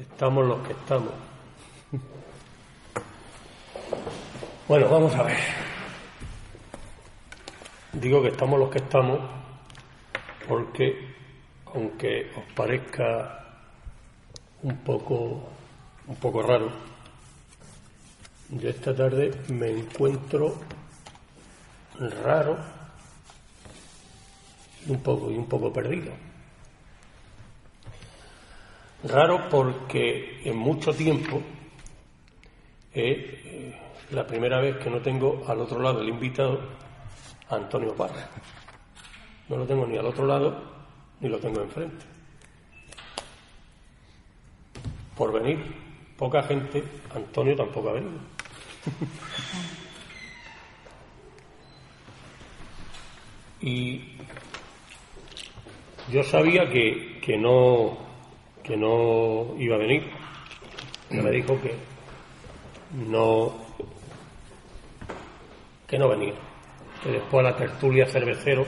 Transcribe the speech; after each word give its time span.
Estamos 0.00 0.46
los 0.46 0.66
que 0.66 0.72
estamos. 0.72 1.12
Bueno, 4.66 4.88
vamos 4.88 5.14
a 5.14 5.24
ver. 5.24 5.36
Digo 7.92 8.22
que 8.22 8.28
estamos 8.28 8.58
los 8.58 8.70
que 8.70 8.78
estamos 8.78 9.20
porque, 10.48 11.14
aunque 11.74 12.32
os 12.34 12.50
parezca 12.54 13.44
un 14.62 14.78
poco, 14.78 15.50
un 16.06 16.16
poco 16.16 16.40
raro, 16.40 16.70
yo 18.48 18.70
esta 18.70 18.96
tarde 18.96 19.32
me 19.48 19.68
encuentro 19.70 20.54
raro 22.24 22.56
y 24.86 24.92
un 24.92 25.02
poco, 25.02 25.30
y 25.30 25.36
un 25.36 25.46
poco 25.46 25.70
perdido. 25.70 26.29
Raro 29.02 29.48
porque 29.48 30.42
en 30.44 30.56
mucho 30.56 30.92
tiempo 30.92 31.40
eh, 32.92 33.74
la 34.10 34.26
primera 34.26 34.60
vez 34.60 34.76
que 34.76 34.90
no 34.90 35.00
tengo 35.00 35.42
al 35.46 35.60
otro 35.60 35.80
lado 35.80 36.02
el 36.02 36.10
invitado 36.10 36.60
a 37.48 37.56
Antonio 37.56 37.94
Parra. 37.94 38.28
No 39.48 39.56
lo 39.56 39.64
tengo 39.66 39.86
ni 39.86 39.96
al 39.96 40.04
otro 40.06 40.26
lado 40.26 40.62
ni 41.20 41.30
lo 41.30 41.38
tengo 41.38 41.62
enfrente. 41.62 42.04
Por 45.16 45.32
venir, 45.32 45.64
poca 46.16 46.42
gente, 46.42 46.84
Antonio 47.14 47.56
tampoco 47.56 47.88
ha 47.90 47.94
venido. 47.94 48.20
y 53.60 54.16
yo 56.10 56.22
sabía 56.22 56.70
que, 56.70 57.18
que 57.20 57.36
no 57.38 58.09
que 58.70 58.76
no 58.76 59.56
iba 59.58 59.74
a 59.74 59.78
venir. 59.78 60.04
me 61.10 61.30
dijo 61.32 61.60
que 61.60 61.74
no 63.08 63.52
que 65.88 65.98
no 65.98 66.08
venía. 66.08 66.34
Que 67.02 67.10
después 67.10 67.44
a 67.44 67.50
la 67.50 67.56
tertulia 67.56 68.06
cervecero 68.06 68.64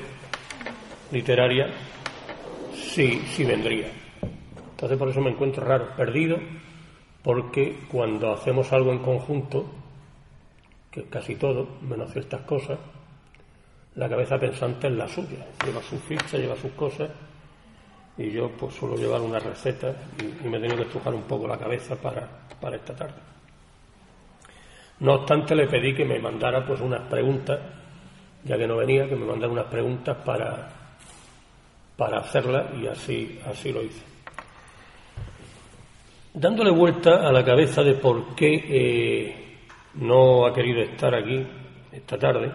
literaria 1.12 1.69
sí, 2.75 3.22
sí 3.28 3.44
vendría. 3.44 3.92
Entonces 4.72 4.98
por 4.98 5.09
eso 5.09 5.20
me 5.20 5.31
encuentro 5.31 5.64
raro, 5.64 5.94
perdido, 5.97 6.37
porque 7.22 7.78
cuando 7.89 8.33
hacemos 8.33 8.72
algo 8.72 8.91
en 8.91 8.98
conjunto, 8.98 9.66
que 10.91 11.05
casi 11.05 11.37
todo, 11.37 11.78
menos 11.83 12.12
ciertas 12.12 12.41
cosas, 12.41 12.81
la 13.94 14.09
cabeza 14.09 14.37
pensante 14.37 14.89
es 14.89 14.94
la 14.94 15.06
suya. 15.06 15.47
Lleva 15.64 15.81
sus 15.81 16.00
fichas, 16.00 16.41
lleva 16.41 16.56
sus 16.56 16.72
cosas, 16.72 17.09
y 18.19 18.31
yo 18.31 18.51
pues 18.51 18.75
suelo 18.75 18.97
llevar 18.97 19.21
una 19.21 19.39
receta 19.39 19.95
y, 20.19 20.49
me 20.49 20.59
he 20.59 20.61
tenido 20.61 20.77
que 20.77 20.83
estrujar 20.83 21.15
un 21.15 21.23
poco 21.23 21.47
la 21.47 21.59
cabeza 21.59 21.97
para, 21.97 22.29
para 22.61 22.77
esta 22.77 22.95
tarde. 22.95 23.15
No 25.01 25.15
obstante, 25.15 25.55
le 25.55 25.67
pedí 25.67 25.95
que 25.95 26.05
me 26.05 26.19
mandara 26.19 26.65
pues 26.65 26.81
unas 26.81 27.09
preguntas, 27.09 27.59
ya 28.45 28.56
que 28.56 28.67
no 28.67 28.77
venía, 28.77 29.09
que 29.09 29.17
me 29.17 29.25
mandara 29.25 29.53
unas 29.53 29.67
preguntas 29.67 30.17
para, 30.25 30.69
para 31.97 32.19
hacerlas 32.19 32.67
y 32.81 32.87
así, 32.87 33.41
así 33.47 33.72
lo 33.72 33.83
hice. 33.83 34.03
Dándole 36.34 36.71
vuelta 36.71 37.27
a 37.27 37.33
la 37.33 37.45
cabeza 37.45 37.83
de 37.83 37.95
por 37.95 38.34
qué 38.34 38.65
eh, 38.69 39.59
no 39.95 40.47
ha 40.47 40.55
querido 40.55 40.81
estar 40.83 41.15
aquí 41.15 41.45
esta 41.91 42.19
tarde, 42.19 42.51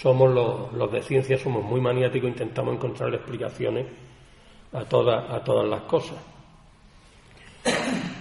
somos 0.00 0.30
los, 0.72 0.90
de 0.90 1.02
ciencia, 1.02 1.36
somos 1.36 1.62
muy 1.62 1.80
maniáticos, 1.80 2.30
intentamos 2.30 2.74
encontrar 2.74 3.12
explicaciones 3.14 3.86
a 4.72 4.84
todas, 4.84 5.30
a 5.30 5.44
todas 5.44 5.68
las 5.68 5.82
cosas. 5.82 6.16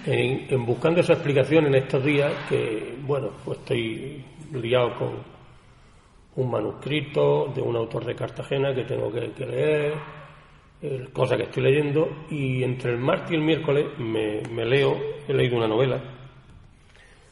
En, 0.06 0.66
buscando 0.66 1.00
esa 1.00 1.13
explicación 1.13 1.67
en 1.67 1.75
estos 1.75 2.03
días, 2.03 2.34
que 2.50 2.97
bueno, 3.01 3.29
pues 3.45 3.59
estoy 3.59 4.25
liado 4.51 4.94
con 4.95 5.09
un 6.35 6.51
manuscrito 6.51 7.51
de 7.56 7.62
un 7.62 7.78
autor 7.78 8.03
de 8.06 8.16
Cartagena 8.16 8.75
que 8.75 8.84
tengo 8.84 9.09
que, 9.09 9.46
leer, 9.46 9.94
cosa 11.13 11.38
que 11.38 11.44
estoy 11.44 11.63
leyendo, 11.63 12.25
y 12.29 12.61
entre 12.61 12.91
el 12.91 12.97
martes 12.97 13.31
y 13.31 13.35
el 13.35 13.41
miércoles 13.41 13.85
me, 14.00 14.66
leo, 14.66 14.97
he 15.28 15.34
leído 15.34 15.56
una 15.56 15.67
novela, 15.67 16.01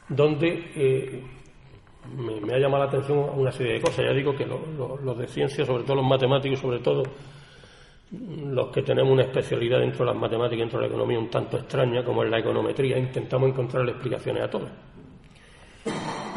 donde 0.08 0.72
eh, 0.75 1.37
me, 2.16 2.53
ha 2.53 2.59
llamado 2.59 2.84
la 2.84 2.90
atención 2.90 3.18
una 3.35 3.51
serie 3.51 3.73
de 3.73 3.81
cosas. 3.81 4.06
Ya 4.06 4.13
digo 4.13 4.35
que 4.35 4.45
los 4.45 5.18
de 5.18 5.28
ciencia, 5.28 5.66
sobre 5.66 5.84
todo 5.84 5.97
los 5.97 6.06
matemáticos, 6.06 6.59
sobre 6.59 6.79
todo 6.79 7.03
los 8.12 8.69
que 8.69 8.84
tenemos 8.84 9.12
una 9.12 9.23
especialidad 9.23 9.79
dentro 9.79 10.06
de 10.06 10.12
las 10.12 10.22
matemáticas 10.22 10.57
y 10.57 10.62
dentro 10.62 10.79
de 10.79 10.88
la 10.88 10.94
economía 10.94 11.19
un 11.19 11.29
tanto 11.29 11.57
extraña, 11.57 12.03
como 12.03 12.23
es 12.23 12.29
la 12.29 12.40
econometría, 12.40 12.97
intentamos 12.97 13.50
encontrar 13.50 13.88
explicaciones 13.90 14.44
a 14.44 14.50
todo. 14.50 14.69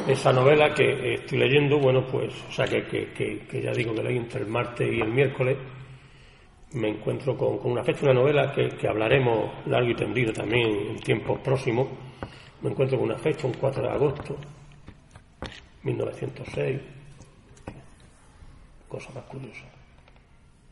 Esa 0.09 0.33
novela 0.33 0.75
que 0.75 1.15
estoy 1.15 1.39
leyendo, 1.39 1.79
bueno, 1.79 2.05
pues, 2.11 2.33
o 2.49 2.53
sea, 2.53 2.67
que, 2.67 2.85
que, 2.85 3.63
ya 3.63 3.73
digo 3.73 3.95
que 3.95 4.03
leí 4.03 4.17
entre 4.17 4.41
el 4.41 4.49
martes 4.49 4.93
y 4.93 5.01
el 5.01 5.09
miércoles, 5.09 5.59
me 6.73 6.89
encuentro 6.89 7.37
con, 7.37 7.59
una 7.71 7.85
fecha, 7.85 8.05
una 8.05 8.15
novela 8.15 8.53
que, 8.53 8.69
que 8.71 8.89
hablaremos 8.89 9.67
largo 9.67 9.91
y 9.91 9.95
tendido 9.95 10.33
también 10.33 10.91
en 10.91 10.97
tiempos 10.97 11.39
próximos. 11.41 11.89
Me 12.63 12.71
encuentro 12.71 12.99
con 12.99 13.09
una 13.09 13.19
fecha, 13.19 13.47
un 13.47 13.55
4 13.55 13.83
de 13.83 13.89
agosto, 13.89 14.37
1906, 15.83 16.81
cosa 18.89 19.11
más 19.13 19.25
curiosa. 19.25 19.65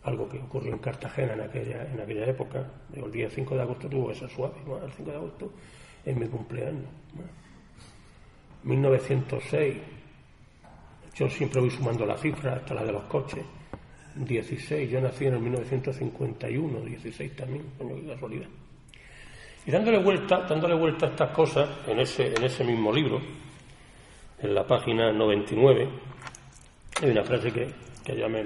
Algo 0.03 0.29
que 0.29 0.39
ocurrió 0.39 0.73
en 0.73 0.79
Cartagena 0.79 1.35
en 1.35 1.41
aquella, 1.41 1.85
en 1.93 2.01
aquella 2.01 2.27
época, 2.27 2.67
el 2.95 3.11
día 3.11 3.29
5 3.31 3.55
de 3.55 3.63
agosto 3.63 3.89
tuvo 3.89 4.11
esa 4.11 4.29
suave, 4.29 4.55
el 4.85 4.93
5 4.93 5.11
de 5.11 5.17
agosto 5.17 5.53
es 6.05 6.17
mi 6.17 6.27
cumpleaños. 6.27 6.89
1906, 8.63 9.77
yo 11.15 11.29
siempre 11.29 11.61
voy 11.61 11.71
sumando 11.71 12.07
la 12.07 12.17
cifra 12.17 12.55
hasta 12.55 12.75
la 12.75 12.85
de 12.85 12.93
los 12.93 13.05
coches. 13.05 13.45
16, 14.15 14.91
yo 14.91 15.01
nací 15.01 15.27
en 15.27 15.35
el 15.35 15.41
1951, 15.41 16.81
16 16.81 17.37
también, 17.37 17.65
coño, 17.79 17.95
qué 17.97 18.07
casualidad. 18.09 18.49
Y 19.67 19.71
dándole 19.71 19.99
vuelta, 20.03 20.41
dándole 20.49 20.75
vuelta 20.75 21.07
a 21.07 21.11
estas 21.11 21.31
cosas 21.31 21.69
en 21.87 22.01
ese, 22.01 22.35
en 22.35 22.43
ese 22.43 22.65
mismo 22.65 22.93
libro, 22.93 23.21
en 24.41 24.55
la 24.55 24.67
página 24.67 25.13
99, 25.13 25.89
hay 27.03 27.11
una 27.11 27.25
frase 27.25 27.53
que, 27.53 28.17
ya 28.17 28.29
me, 28.29 28.45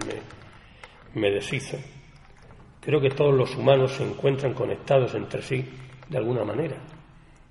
me, 1.15 1.31
deshice. 1.31 1.79
Creo 2.81 3.01
que 3.01 3.11
todos 3.11 3.35
los 3.35 3.55
humanos 3.57 3.93
se 3.93 4.05
encuentran 4.05 4.55
conectados 4.55 5.15
entre 5.15 5.43
sí 5.43 5.65
de 6.09 6.19
alguna 6.19 6.45
manera, 6.45 6.77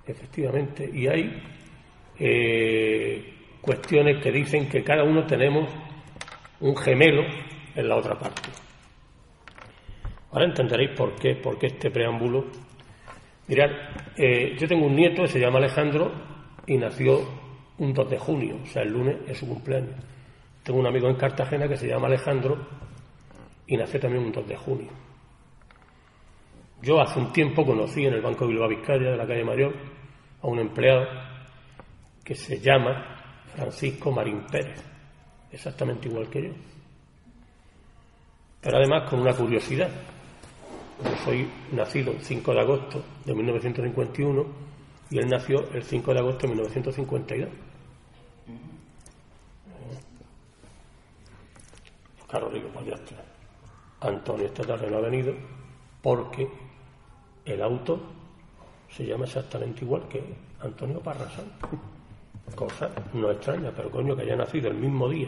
efectivamente, 0.05 0.89
y 0.91 1.07
hay 1.07 1.41
eh, 2.19 3.33
cuestiones 3.61 4.21
que 4.21 4.31
dicen 4.31 4.67
que 4.67 4.83
cada 4.83 5.03
uno 5.03 5.25
tenemos 5.25 5.71
un 6.59 6.75
gemelo 6.75 7.23
en 7.75 7.87
la 7.87 7.95
otra 7.95 8.17
parte. 8.17 8.49
Ahora 10.31 10.45
entenderéis 10.45 10.91
por 10.91 11.15
qué, 11.15 11.35
por 11.35 11.57
qué 11.57 11.67
este 11.67 11.91
preámbulo. 11.91 12.45
Mirad, 13.47 13.69
eh, 14.15 14.55
yo 14.57 14.67
tengo 14.67 14.85
un 14.85 14.95
nieto 14.95 15.23
que 15.23 15.27
se 15.27 15.39
llama 15.39 15.57
Alejandro 15.57 16.11
y 16.67 16.77
nació 16.77 17.40
un 17.81 17.93
2 17.93 18.09
de 18.11 18.19
junio, 18.19 18.59
o 18.63 18.65
sea, 18.67 18.83
el 18.83 18.93
lunes 18.93 19.17
es 19.27 19.39
su 19.39 19.47
cumpleaños. 19.47 19.95
Tengo 20.63 20.79
un 20.79 20.85
amigo 20.85 21.09
en 21.09 21.15
Cartagena 21.15 21.67
que 21.67 21.75
se 21.75 21.87
llama 21.87 22.05
Alejandro 22.05 22.55
y 23.65 23.75
nació 23.75 23.99
también 23.99 24.23
un 24.23 24.31
2 24.31 24.47
de 24.47 24.55
junio. 24.55 24.89
Yo 26.83 27.01
hace 27.01 27.19
un 27.19 27.33
tiempo 27.33 27.65
conocí 27.65 28.05
en 28.05 28.13
el 28.13 28.21
Banco 28.21 28.45
Bilbao 28.45 28.69
Vizcaya 28.69 29.09
de 29.09 29.17
la 29.17 29.25
calle 29.25 29.43
Mayor 29.43 29.73
a 30.43 30.47
un 30.47 30.59
empleado 30.59 31.07
que 32.23 32.35
se 32.35 32.59
llama 32.59 33.43
Francisco 33.55 34.11
Marín 34.11 34.45
Pérez, 34.51 34.79
exactamente 35.51 36.07
igual 36.07 36.29
que 36.29 36.43
yo. 36.43 36.53
Pero 38.61 38.77
además 38.77 39.09
con 39.09 39.21
una 39.21 39.33
curiosidad. 39.33 39.89
Yo 41.03 41.15
soy 41.25 41.49
nacido 41.71 42.11
el 42.11 42.21
5 42.21 42.53
de 42.53 42.59
agosto 42.59 43.03
de 43.25 43.33
1951 43.33 44.45
y 45.09 45.17
él 45.17 45.27
nació 45.27 45.67
el 45.71 45.81
5 45.81 46.13
de 46.13 46.19
agosto 46.19 46.41
de 46.45 46.53
1952. 46.53 47.70
Claro, 52.31 52.49
digo, 52.49 52.69
pues. 52.69 52.87
Antonio 53.99 54.45
esta 54.45 54.63
tarde 54.63 54.89
no 54.89 54.97
ha 54.97 55.01
venido 55.01 55.33
porque 56.01 56.49
el 57.45 57.61
auto 57.61 57.99
se 58.89 59.05
llama 59.05 59.25
exactamente 59.25 59.83
igual 59.83 60.07
que 60.07 60.23
Antonio 60.61 61.01
Parrasán. 61.01 61.51
Cosa 62.55 62.89
no 63.13 63.29
extraña, 63.31 63.71
pero 63.75 63.91
coño 63.91 64.15
que 64.15 64.23
haya 64.23 64.37
nacido 64.37 64.69
el 64.69 64.77
mismo 64.77 65.09
día, 65.09 65.27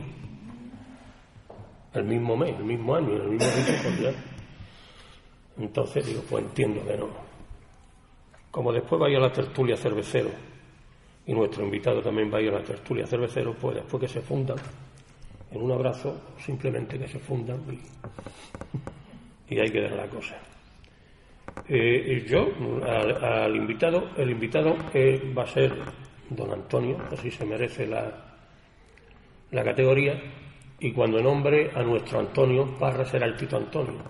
el 1.94 2.04
mismo 2.06 2.38
mes, 2.38 2.58
el 2.58 2.64
mismo 2.64 2.96
año, 2.96 3.14
el 3.14 3.30
mismo 3.32 3.48
día, 3.48 3.82
pues. 3.84 4.16
Entonces 5.58 6.06
digo, 6.06 6.22
pues 6.30 6.46
entiendo 6.46 6.86
que 6.86 6.98
no. 6.98 7.08
Como 8.50 8.72
después 8.72 9.00
vaya 9.00 9.18
a 9.18 9.22
la 9.22 9.32
tertulia 9.32 9.76
cervecero, 9.76 10.30
y 11.26 11.34
nuestro 11.34 11.64
invitado 11.64 12.02
también 12.02 12.32
va 12.34 12.38
a 12.38 12.42
a 12.42 12.60
la 12.60 12.64
tertulia 12.64 13.06
cervecero, 13.06 13.54
pues 13.54 13.76
después 13.76 14.02
que 14.02 14.08
se 14.08 14.22
fundan 14.22 14.58
en 15.54 15.62
un 15.62 15.72
abrazo, 15.72 16.34
simplemente 16.38 16.98
que 16.98 17.08
se 17.08 17.20
fundan 17.20 17.62
y, 17.70 19.54
y 19.54 19.60
hay 19.60 19.70
que 19.70 19.82
dar 19.82 19.92
la 19.92 20.08
cosa. 20.08 20.36
Eh, 21.68 22.26
yo, 22.28 22.50
al, 22.86 23.56
invitado, 23.56 24.10
el 24.18 24.32
invitado 24.32 24.76
eh, 24.94 25.34
va 25.38 25.44
a 25.44 25.48
ser 25.48 25.74
don 26.30 26.52
Antonio, 26.52 26.98
así 27.12 27.30
se 27.30 27.46
merece 27.46 27.86
la, 27.86 28.12
la 29.52 29.64
categoría, 29.64 30.20
y 30.80 30.92
cuando 30.92 31.22
nombre 31.22 31.72
a 31.74 31.84
nuestro 31.84 32.20
Antonio, 32.20 32.76
Parra 32.80 33.06
será 33.06 33.28
el 33.28 33.38
Tito 33.38 33.58
Antonio. 33.58 34.02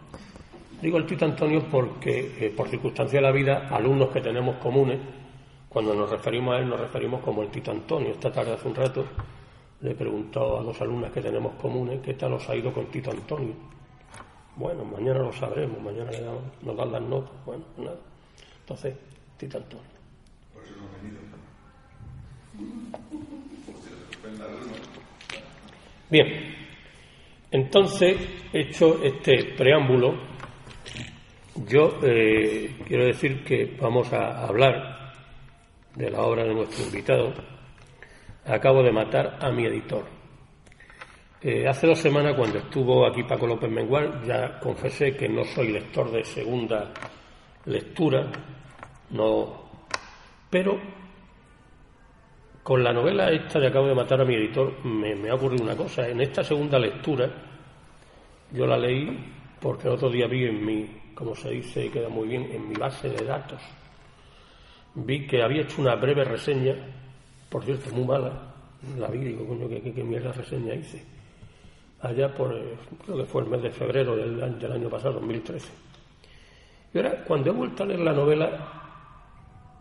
Digo 0.82 0.98
el 0.98 1.06
Tito 1.06 1.26
Antonio 1.26 1.64
porque, 1.70 2.34
eh, 2.40 2.54
por 2.56 2.68
circunstancia 2.70 3.20
de 3.20 3.24
la 3.24 3.32
vida, 3.32 3.68
alumnos 3.70 4.10
que 4.10 4.22
tenemos 4.22 4.58
comunes, 4.58 5.00
cuando 5.70 5.94
nos 5.94 6.10
referimos 6.10 6.56
a 6.56 6.60
él, 6.60 6.70
nos 6.70 6.80
referimos 6.80 7.22
como 7.22 7.42
el 7.44 7.50
Tito 7.50 7.72
Antonio. 7.72 8.12
Esta 8.12 8.32
tarde, 8.32 8.54
hace 8.54 8.68
un 8.68 8.76
rato, 8.76 9.06
le 9.84 9.92
he 9.92 9.96
preguntado 9.96 10.60
a 10.60 10.64
dos 10.64 10.80
alumnas 10.82 11.12
que 11.12 11.22
tenemos 11.22 11.56
comunes 11.56 12.00
qué 12.02 12.14
tal 12.14 12.34
os 12.34 12.50
ha 12.50 12.56
ido 12.56 12.74
con 12.74 12.86
Tito 12.86 13.12
Antonio. 13.12 13.54
Bueno, 14.56 14.86
mañana 14.86 15.20
lo 15.20 15.34
sabremos, 15.34 15.82
mañana 15.82 16.10
le 16.10 16.22
damos, 16.22 16.42
nos 16.62 16.78
dan 16.78 16.92
las 16.94 17.02
notas. 17.02 17.34
Bueno, 17.46 17.66
nada. 17.78 17.98
Entonces, 18.62 18.96
Tito 19.38 19.58
Antonio. 19.58 19.86
Por 20.54 20.64
eso 20.64 20.74
no 20.78 20.84
venido. 21.02 21.20
Bien, 26.10 26.28
entonces, 27.52 28.18
hecho 28.54 29.04
este 29.04 29.54
preámbulo, 29.58 30.16
yo 31.68 32.00
eh, 32.04 32.74
quiero 32.88 33.06
decir 33.06 33.44
que 33.44 33.76
vamos 33.82 34.14
a 34.14 34.46
hablar 34.46 35.14
de 35.94 36.10
la 36.10 36.22
obra 36.22 36.46
de 36.46 36.54
nuestro 36.54 36.86
invitado, 36.86 37.34
acabo 38.46 38.84
de 38.84 38.92
matar 38.92 39.38
a 39.42 39.52
mi 39.52 39.66
editor. 39.66 40.06
Eh, 41.42 41.68
hace 41.68 41.88
dos 41.88 42.00
semanas, 42.00 42.36
cuando 42.36 42.60
estuvo 42.60 43.06
aquí 43.06 43.24
Paco 43.24 43.46
López 43.46 43.70
Mengual, 43.70 44.24
ya 44.26 44.60
confesé 44.60 45.16
que 45.16 45.28
no 45.28 45.44
soy 45.44 45.70
lector 45.74 46.10
de 46.12 46.24
segunda 46.24 46.94
lectura, 47.66 48.32
no, 49.10 49.70
pero 50.50 50.80
con 52.64 52.82
la 52.82 52.94
novela 52.94 53.30
esta 53.30 53.60
de 53.60 53.68
Acabo 53.68 53.88
de 53.88 53.96
matar 53.96 54.22
a 54.22 54.26
mi 54.26 54.36
editor 54.36 54.86
me, 54.86 55.16
me 55.16 55.30
ha 55.30 55.36
ocurrido 55.36 55.66
una 55.66 55.76
cosa. 55.76 56.08
En 56.08 56.22
esta 56.22 56.44
segunda 56.44 56.80
lectura, 56.80 57.30
yo 58.52 58.66
la 58.66 58.78
leí 58.78 59.34
porque 59.60 59.88
el 59.88 59.96
otro 59.96 60.10
día 60.10 60.28
vi 60.28 60.46
en 60.46 60.66
mi, 60.66 61.02
como 61.14 61.36
se 61.36 61.50
dice 61.50 61.92
queda 61.92 62.08
muy 62.08 62.30
bien, 62.30 62.50
en 62.52 62.70
mi 62.70 62.76
base 62.76 63.10
de 63.10 63.26
datos 63.26 63.62
vi 64.96 65.26
que 65.26 65.42
había 65.42 65.64
hecho 65.64 65.82
una 65.82 65.96
breve 65.96 66.24
reseña, 66.24 66.76
por 67.54 67.64
cierto, 67.64 67.92
muy 67.94 68.04
mala, 68.04 68.32
la 68.98 69.08
vi, 69.10 69.20
digo, 69.20 69.46
coño, 69.46 69.70
¿qué, 69.70 70.04
mierda 70.04 70.32
reseña 70.32 70.74
hice? 70.74 71.04
Allá 72.02 72.34
por, 72.34 72.52
eh, 72.52 72.76
creo 73.06 73.18
que 73.18 73.26
fue 73.26 73.44
el 73.44 73.50
mes 73.50 73.62
de 73.62 73.70
febrero 73.70 74.16
del 74.16 74.42
año, 74.42 74.90
pasado, 74.90 75.20
2013. 75.20 75.70
Y 76.96 76.98
ahora, 76.98 77.24
cuando 77.24 77.52
he 77.52 77.54
vuelto 77.54 77.84
a 77.84 77.86
leer 77.86 78.00
la 78.00 78.12
novela, 78.12 78.50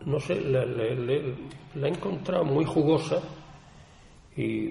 no 0.05 0.19
sé, 0.19 0.39
la, 0.41 0.61
he 0.61 1.87
encontrado 1.87 2.45
muy 2.45 2.63
jugosa 2.63 3.19
y, 4.37 4.67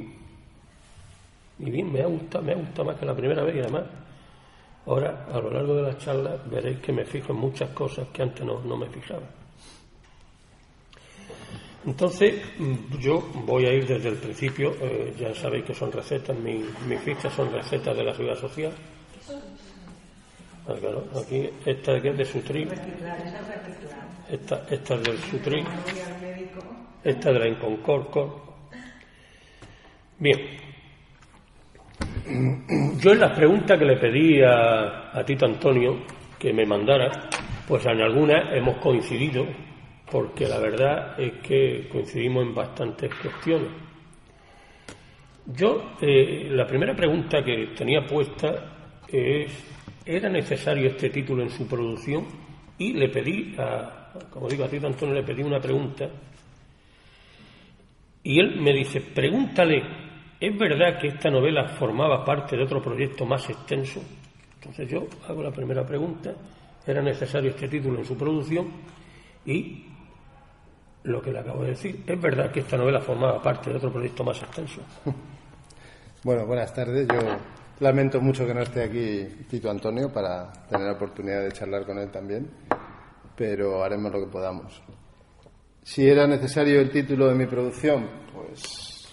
y 1.58 1.70
bien, 1.72 1.92
me 1.92 2.02
ha 2.02 2.06
gustado, 2.06 2.44
me 2.44 2.52
ha 2.52 2.56
gustado 2.56 2.84
más 2.84 2.96
que 2.98 3.06
la 3.06 3.16
primera 3.16 3.42
vez 3.42 3.56
y 3.56 3.58
además, 3.58 3.82
ahora, 4.86 5.26
a 5.28 5.40
lo 5.40 5.50
largo 5.50 5.74
de 5.74 5.82
la 5.82 5.98
charla, 5.98 6.36
veréis 6.48 6.78
que 6.78 6.92
me 6.92 7.04
fijo 7.04 7.32
en 7.32 7.40
muchas 7.40 7.70
cosas 7.70 8.06
que 8.12 8.22
antes 8.22 8.46
no, 8.46 8.60
no 8.60 8.76
me 8.76 8.86
fijaba. 8.86 9.41
Entonces, 11.84 12.40
mm, 12.58 12.98
yo 12.98 13.20
voy 13.44 13.66
a 13.66 13.72
ir 13.72 13.86
desde 13.86 14.10
el 14.10 14.16
principio, 14.16 14.74
eh, 14.80 15.14
ya 15.18 15.34
sabéis 15.34 15.64
que 15.64 15.74
son 15.74 15.90
recetas, 15.90 16.36
mis 16.38 17.00
fichas 17.00 17.32
son 17.32 17.52
recetas 17.52 17.96
de 17.96 18.04
la 18.04 18.12
seguridad 18.12 18.38
social. 18.38 18.72
Ah, 20.64 20.74
claro, 20.78 21.04
aquí 21.20 21.50
esta 21.66 21.96
es 21.96 22.16
de 22.16 22.24
Sutri, 22.24 22.68
esta, 24.30 24.64
esta 24.70 24.94
es 24.94 25.02
del 25.02 25.18
Sutri, 25.18 25.64
esta 27.02 27.28
es 27.30 27.34
de 27.34 27.40
la 27.40 27.48
Inconcorcor. 27.48 28.42
Bien, 30.20 30.38
yo 33.00 33.10
en 33.10 33.18
las 33.18 33.36
preguntas 33.36 33.76
que 33.76 33.84
le 33.84 33.96
pedí 33.96 34.40
a, 34.40 35.18
a 35.18 35.24
Tito 35.24 35.46
Antonio 35.46 36.04
que 36.38 36.52
me 36.52 36.64
mandara, 36.64 37.28
pues 37.66 37.84
en 37.86 38.00
algunas 38.00 38.54
hemos 38.54 38.76
coincidido 38.78 39.44
porque 40.12 40.46
la 40.46 40.58
verdad 40.58 41.18
es 41.18 41.40
que 41.40 41.88
coincidimos 41.90 42.44
en 42.46 42.54
bastantes 42.54 43.10
cuestiones. 43.14 43.70
Yo, 45.46 45.94
eh, 46.02 46.48
la 46.50 46.66
primera 46.66 46.94
pregunta 46.94 47.42
que 47.42 47.68
tenía 47.68 48.06
puesta 48.06 49.00
es, 49.08 49.50
¿era 50.04 50.28
necesario 50.28 50.90
este 50.90 51.08
título 51.08 51.42
en 51.42 51.48
su 51.48 51.66
producción? 51.66 52.26
Y 52.76 52.92
le 52.92 53.08
pedí, 53.08 53.56
a, 53.56 54.12
como 54.28 54.48
digo, 54.48 54.64
a 54.64 54.68
ti, 54.68 54.76
Antonio, 54.76 55.14
le 55.14 55.22
pedí 55.22 55.42
una 55.42 55.58
pregunta. 55.58 56.10
Y 58.22 58.38
él 58.38 58.60
me 58.60 58.74
dice, 58.74 59.00
pregúntale, 59.00 59.82
¿es 60.38 60.58
verdad 60.58 60.98
que 61.00 61.08
esta 61.08 61.30
novela 61.30 61.68
formaba 61.70 62.22
parte 62.22 62.54
de 62.54 62.64
otro 62.64 62.82
proyecto 62.82 63.24
más 63.24 63.48
extenso? 63.48 64.02
Entonces 64.56 64.90
yo 64.90 65.06
hago 65.26 65.42
la 65.42 65.50
primera 65.50 65.86
pregunta, 65.86 66.34
¿era 66.86 67.00
necesario 67.00 67.48
este 67.48 67.66
título 67.66 67.98
en 67.98 68.04
su 68.04 68.14
producción? 68.14 68.70
Y 69.44 69.86
lo 71.04 71.20
que 71.20 71.32
le 71.32 71.40
acabo 71.40 71.62
de 71.62 71.70
decir. 71.70 72.04
Es 72.06 72.20
verdad 72.20 72.50
que 72.50 72.60
esta 72.60 72.76
novela 72.76 73.00
formaba 73.00 73.42
parte 73.42 73.70
de 73.70 73.76
otro 73.76 73.92
proyecto 73.92 74.24
más 74.24 74.40
extenso. 74.42 74.80
Bueno, 76.24 76.46
buenas 76.46 76.72
tardes. 76.72 77.08
Yo 77.08 77.18
lamento 77.80 78.20
mucho 78.20 78.46
que 78.46 78.54
no 78.54 78.60
esté 78.60 78.84
aquí 78.84 79.44
Tito 79.50 79.68
Antonio 79.68 80.12
para 80.12 80.52
tener 80.68 80.86
la 80.86 80.92
oportunidad 80.92 81.42
de 81.42 81.50
charlar 81.50 81.84
con 81.84 81.98
él 81.98 82.12
también, 82.12 82.48
pero 83.34 83.82
haremos 83.82 84.12
lo 84.12 84.20
que 84.20 84.30
podamos. 84.30 84.80
Si 85.82 86.08
era 86.08 86.28
necesario 86.28 86.80
el 86.80 86.92
título 86.92 87.26
de 87.26 87.34
mi 87.34 87.46
producción, 87.46 88.08
pues 88.32 89.10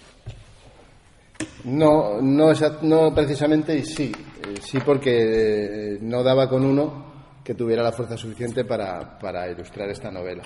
no, 1.64 2.22
no, 2.22 2.54
no 2.84 3.16
precisamente 3.16 3.76
y 3.76 3.84
sí. 3.84 4.12
Eh, 4.48 4.58
sí 4.62 4.78
porque 4.86 5.96
eh, 5.96 5.98
no 6.02 6.22
daba 6.22 6.48
con 6.48 6.64
uno 6.64 7.06
que 7.44 7.56
tuviera 7.56 7.82
la 7.82 7.92
fuerza 7.92 8.18
suficiente 8.18 8.66
para, 8.66 9.18
para 9.18 9.50
ilustrar 9.50 9.90
esta 9.90 10.12
novela. 10.12 10.44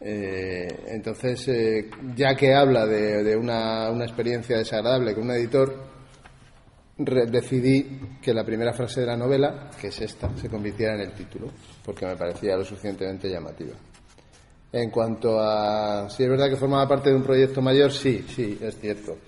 Eh, 0.00 0.68
entonces, 0.88 1.48
eh, 1.48 1.90
ya 2.14 2.34
que 2.34 2.54
habla 2.54 2.86
de, 2.86 3.36
una, 3.36 3.88
experiencia 4.04 4.58
desagradable 4.58 5.14
con 5.14 5.24
un 5.24 5.30
editor, 5.30 5.74
decidí 6.96 8.00
que 8.20 8.34
la 8.34 8.44
primera 8.44 8.72
frase 8.72 9.00
de 9.00 9.06
la 9.06 9.16
novela, 9.16 9.70
que 9.80 9.88
es 9.88 10.00
esta, 10.00 10.34
se 10.36 10.48
convirtiera 10.48 10.94
en 10.94 11.00
el 11.00 11.12
título, 11.12 11.48
porque 11.84 12.06
me 12.06 12.16
parecía 12.16 12.56
lo 12.56 12.64
suficientemente 12.64 13.28
llamativa. 13.28 13.74
En 14.72 14.90
cuanto 14.90 15.38
a 15.40 16.10
si 16.10 16.24
es 16.24 16.28
verdad 16.28 16.50
que 16.50 16.56
formaba 16.56 16.88
parte 16.88 17.10
de 17.10 17.16
un 17.16 17.22
proyecto 17.22 17.62
mayor, 17.62 17.92
sí, 17.92 18.24
sí, 18.28 18.58
es 18.60 18.78
cierto. 18.78 19.18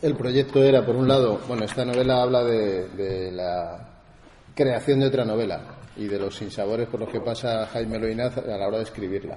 El 0.00 0.16
proyecto 0.16 0.62
era, 0.62 0.84
por 0.84 0.96
un 0.96 1.08
lado, 1.08 1.40
bueno, 1.46 1.64
esta 1.64 1.84
novela 1.84 2.22
habla 2.22 2.44
de, 2.44 3.30
la 3.32 4.00
creación 4.54 5.00
de 5.00 5.06
otra 5.06 5.24
novela 5.24 5.78
y 5.96 6.06
de 6.06 6.18
los 6.18 6.36
sinsabores 6.36 6.88
por 6.88 7.00
los 7.00 7.08
que 7.08 7.20
pasa 7.20 7.66
Jaime 7.66 7.98
Loinaz 7.98 8.38
a 8.38 8.56
la 8.56 8.66
hora 8.66 8.78
de 8.78 8.84
escribirla 8.84 9.36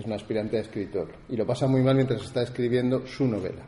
es 0.00 0.06
un 0.06 0.12
aspirante 0.12 0.58
a 0.58 0.60
escritor, 0.60 1.08
y 1.28 1.36
lo 1.36 1.46
pasa 1.46 1.66
muy 1.66 1.82
mal 1.82 1.94
mientras 1.94 2.22
está 2.22 2.42
escribiendo 2.42 3.06
su 3.06 3.26
novela. 3.26 3.62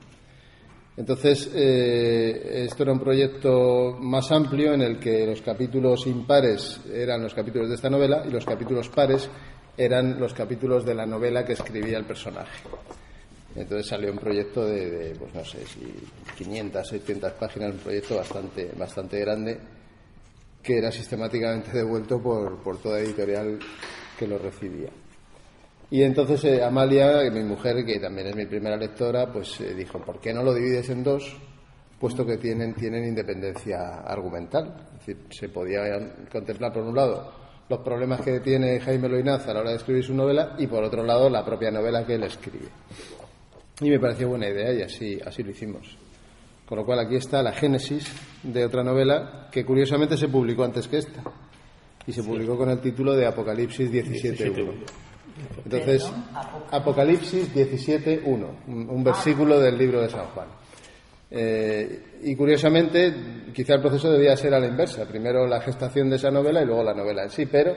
Entonces, 0.97 1.51
eh, 1.55 2.65
esto 2.67 2.83
era 2.83 2.93
un 2.93 3.01
proyecto 3.01 3.97
más 3.99 4.31
amplio 4.31 4.75
en 4.75 4.83
el 4.83 4.99
que 4.99 5.27
los 5.27 5.41
capítulos 5.41 6.07
impares 6.07 6.81
eran 6.93 7.23
los 7.23 7.33
capítulos 7.33 7.69
de 7.69 7.77
esta 7.77 7.89
novela 7.89 8.23
y 8.27 8.31
los 8.31 8.45
capítulos 8.45 8.91
pares 8.91 9.29
eran 9.77 10.21
los 10.21 10.35
capítulos 10.35 10.85
de 10.85 10.95
la 10.95 11.07
novela 11.07 11.47
que 11.47 11.55
escribía 11.55 11.97
el 11.97 12.05
personaje. 12.05 12.69
Entonces 13.57 13.87
salió 13.87 14.13
un 14.13 14.19
proyecto 14.19 14.67
de, 14.67 15.15
pues 15.19 15.35
no 15.35 15.45
sé, 15.45 15.65
si 15.67 15.81
500, 16.37 16.87
600 16.87 17.33
páginas, 17.33 17.73
un 17.73 17.79
proyecto 17.79 18.17
bastante, 18.17 18.71
bastante 18.77 19.19
grande 19.21 19.59
que 20.63 20.79
era 20.79 20.93
sistemáticamente 20.93 21.73
devuelto 21.79 22.21
por, 22.23 22.63
por 22.63 22.79
toda 22.79 23.01
editorial 23.01 23.59
que 24.19 24.27
lo 24.27 24.39
recibía. 24.39 24.91
Y 25.93 26.03
entonces 26.03 26.43
eh, 26.45 26.65
Amalia, 26.65 27.21
mi 27.31 27.43
mujer, 27.43 27.85
que 27.85 28.01
también 28.01 28.29
es 28.29 28.35
mi 28.35 28.47
primera 28.47 28.79
lectora, 28.79 29.31
pues 29.31 29.61
eh, 29.61 29.75
dijo, 29.75 29.99
¿por 29.99 30.19
qué 30.21 30.33
no 30.33 30.43
lo 30.43 30.55
divides 30.55 30.89
en 30.89 31.05
dos? 31.05 31.37
Puesto 32.01 32.25
que 32.25 32.39
tienen, 32.39 32.73
tienen 32.73 33.05
independencia 33.05 34.01
argumental. 34.01 34.75
Es 34.87 35.07
decir, 35.07 35.27
se 35.29 35.51
podía 35.51 35.83
contemplar, 36.33 36.73
por 36.73 36.85
un 36.85 36.97
lado, 36.97 37.31
los 37.69 37.81
problemas 37.81 38.23
que 38.23 38.41
tiene 38.41 38.81
Jaime 38.81 39.07
Loinaz 39.07 39.47
a 39.47 39.53
la 39.53 39.61
hora 39.61 39.71
de 39.73 39.77
escribir 39.77 40.03
su 40.03 40.15
novela 40.15 40.57
y 40.59 40.67
por 40.67 40.83
otro 40.83 41.05
lado 41.05 41.29
la 41.29 41.45
propia 41.45 41.71
novela 41.71 42.07
que 42.07 42.15
él 42.15 42.23
escribe. 42.23 42.69
Y 43.83 43.91
me 43.91 44.01
pareció 44.01 44.31
buena 44.31 44.49
idea 44.49 44.73
y 44.73 44.81
así, 44.81 45.21
así 45.23 45.43
lo 45.43 45.51
hicimos. 45.51 45.99
Con 46.65 46.79
lo 46.79 46.87
cual 46.87 47.01
aquí 47.01 47.17
está 47.17 47.43
la 47.43 47.53
génesis 47.53 48.11
de 48.43 48.65
otra 48.65 48.83
novela 48.83 49.51
que 49.53 49.63
curiosamente 49.63 50.17
se 50.17 50.29
publicó 50.29 50.65
antes 50.65 50.89
que 50.89 50.97
esta. 50.97 51.23
Y 52.07 52.15
se 52.15 52.23
publicó 52.23 52.57
con 52.57 52.71
el 52.71 52.81
título 52.81 53.15
de 53.15 53.27
Apocalipsis 53.27 53.93
17.1. 53.93 55.02
Entonces, 55.65 56.11
Apocalipsis 56.71 57.55
17.1, 57.55 58.25
un, 58.69 58.91
un 58.91 59.05
versículo 59.05 59.59
del 59.61 59.79
libro 59.79 60.01
de 60.01 60.09
San 60.09 60.27
Juan. 60.27 60.49
Eh, 61.35 62.19
y 62.25 62.37
curiosamente, 62.37 63.15
quizá 63.55 63.75
el 63.75 63.81
proceso 63.81 64.13
debía 64.13 64.37
ser 64.37 64.53
a 64.55 64.61
la 64.61 64.67
inversa. 64.67 65.07
Primero 65.07 65.47
la 65.47 65.61
gestación 65.61 66.11
de 66.11 66.17
esa 66.17 66.31
novela 66.31 66.63
y 66.63 66.67
luego 66.67 66.85
la 66.85 66.95
novela 66.95 67.23
en 67.23 67.31
sí, 67.31 67.47
pero 67.47 67.75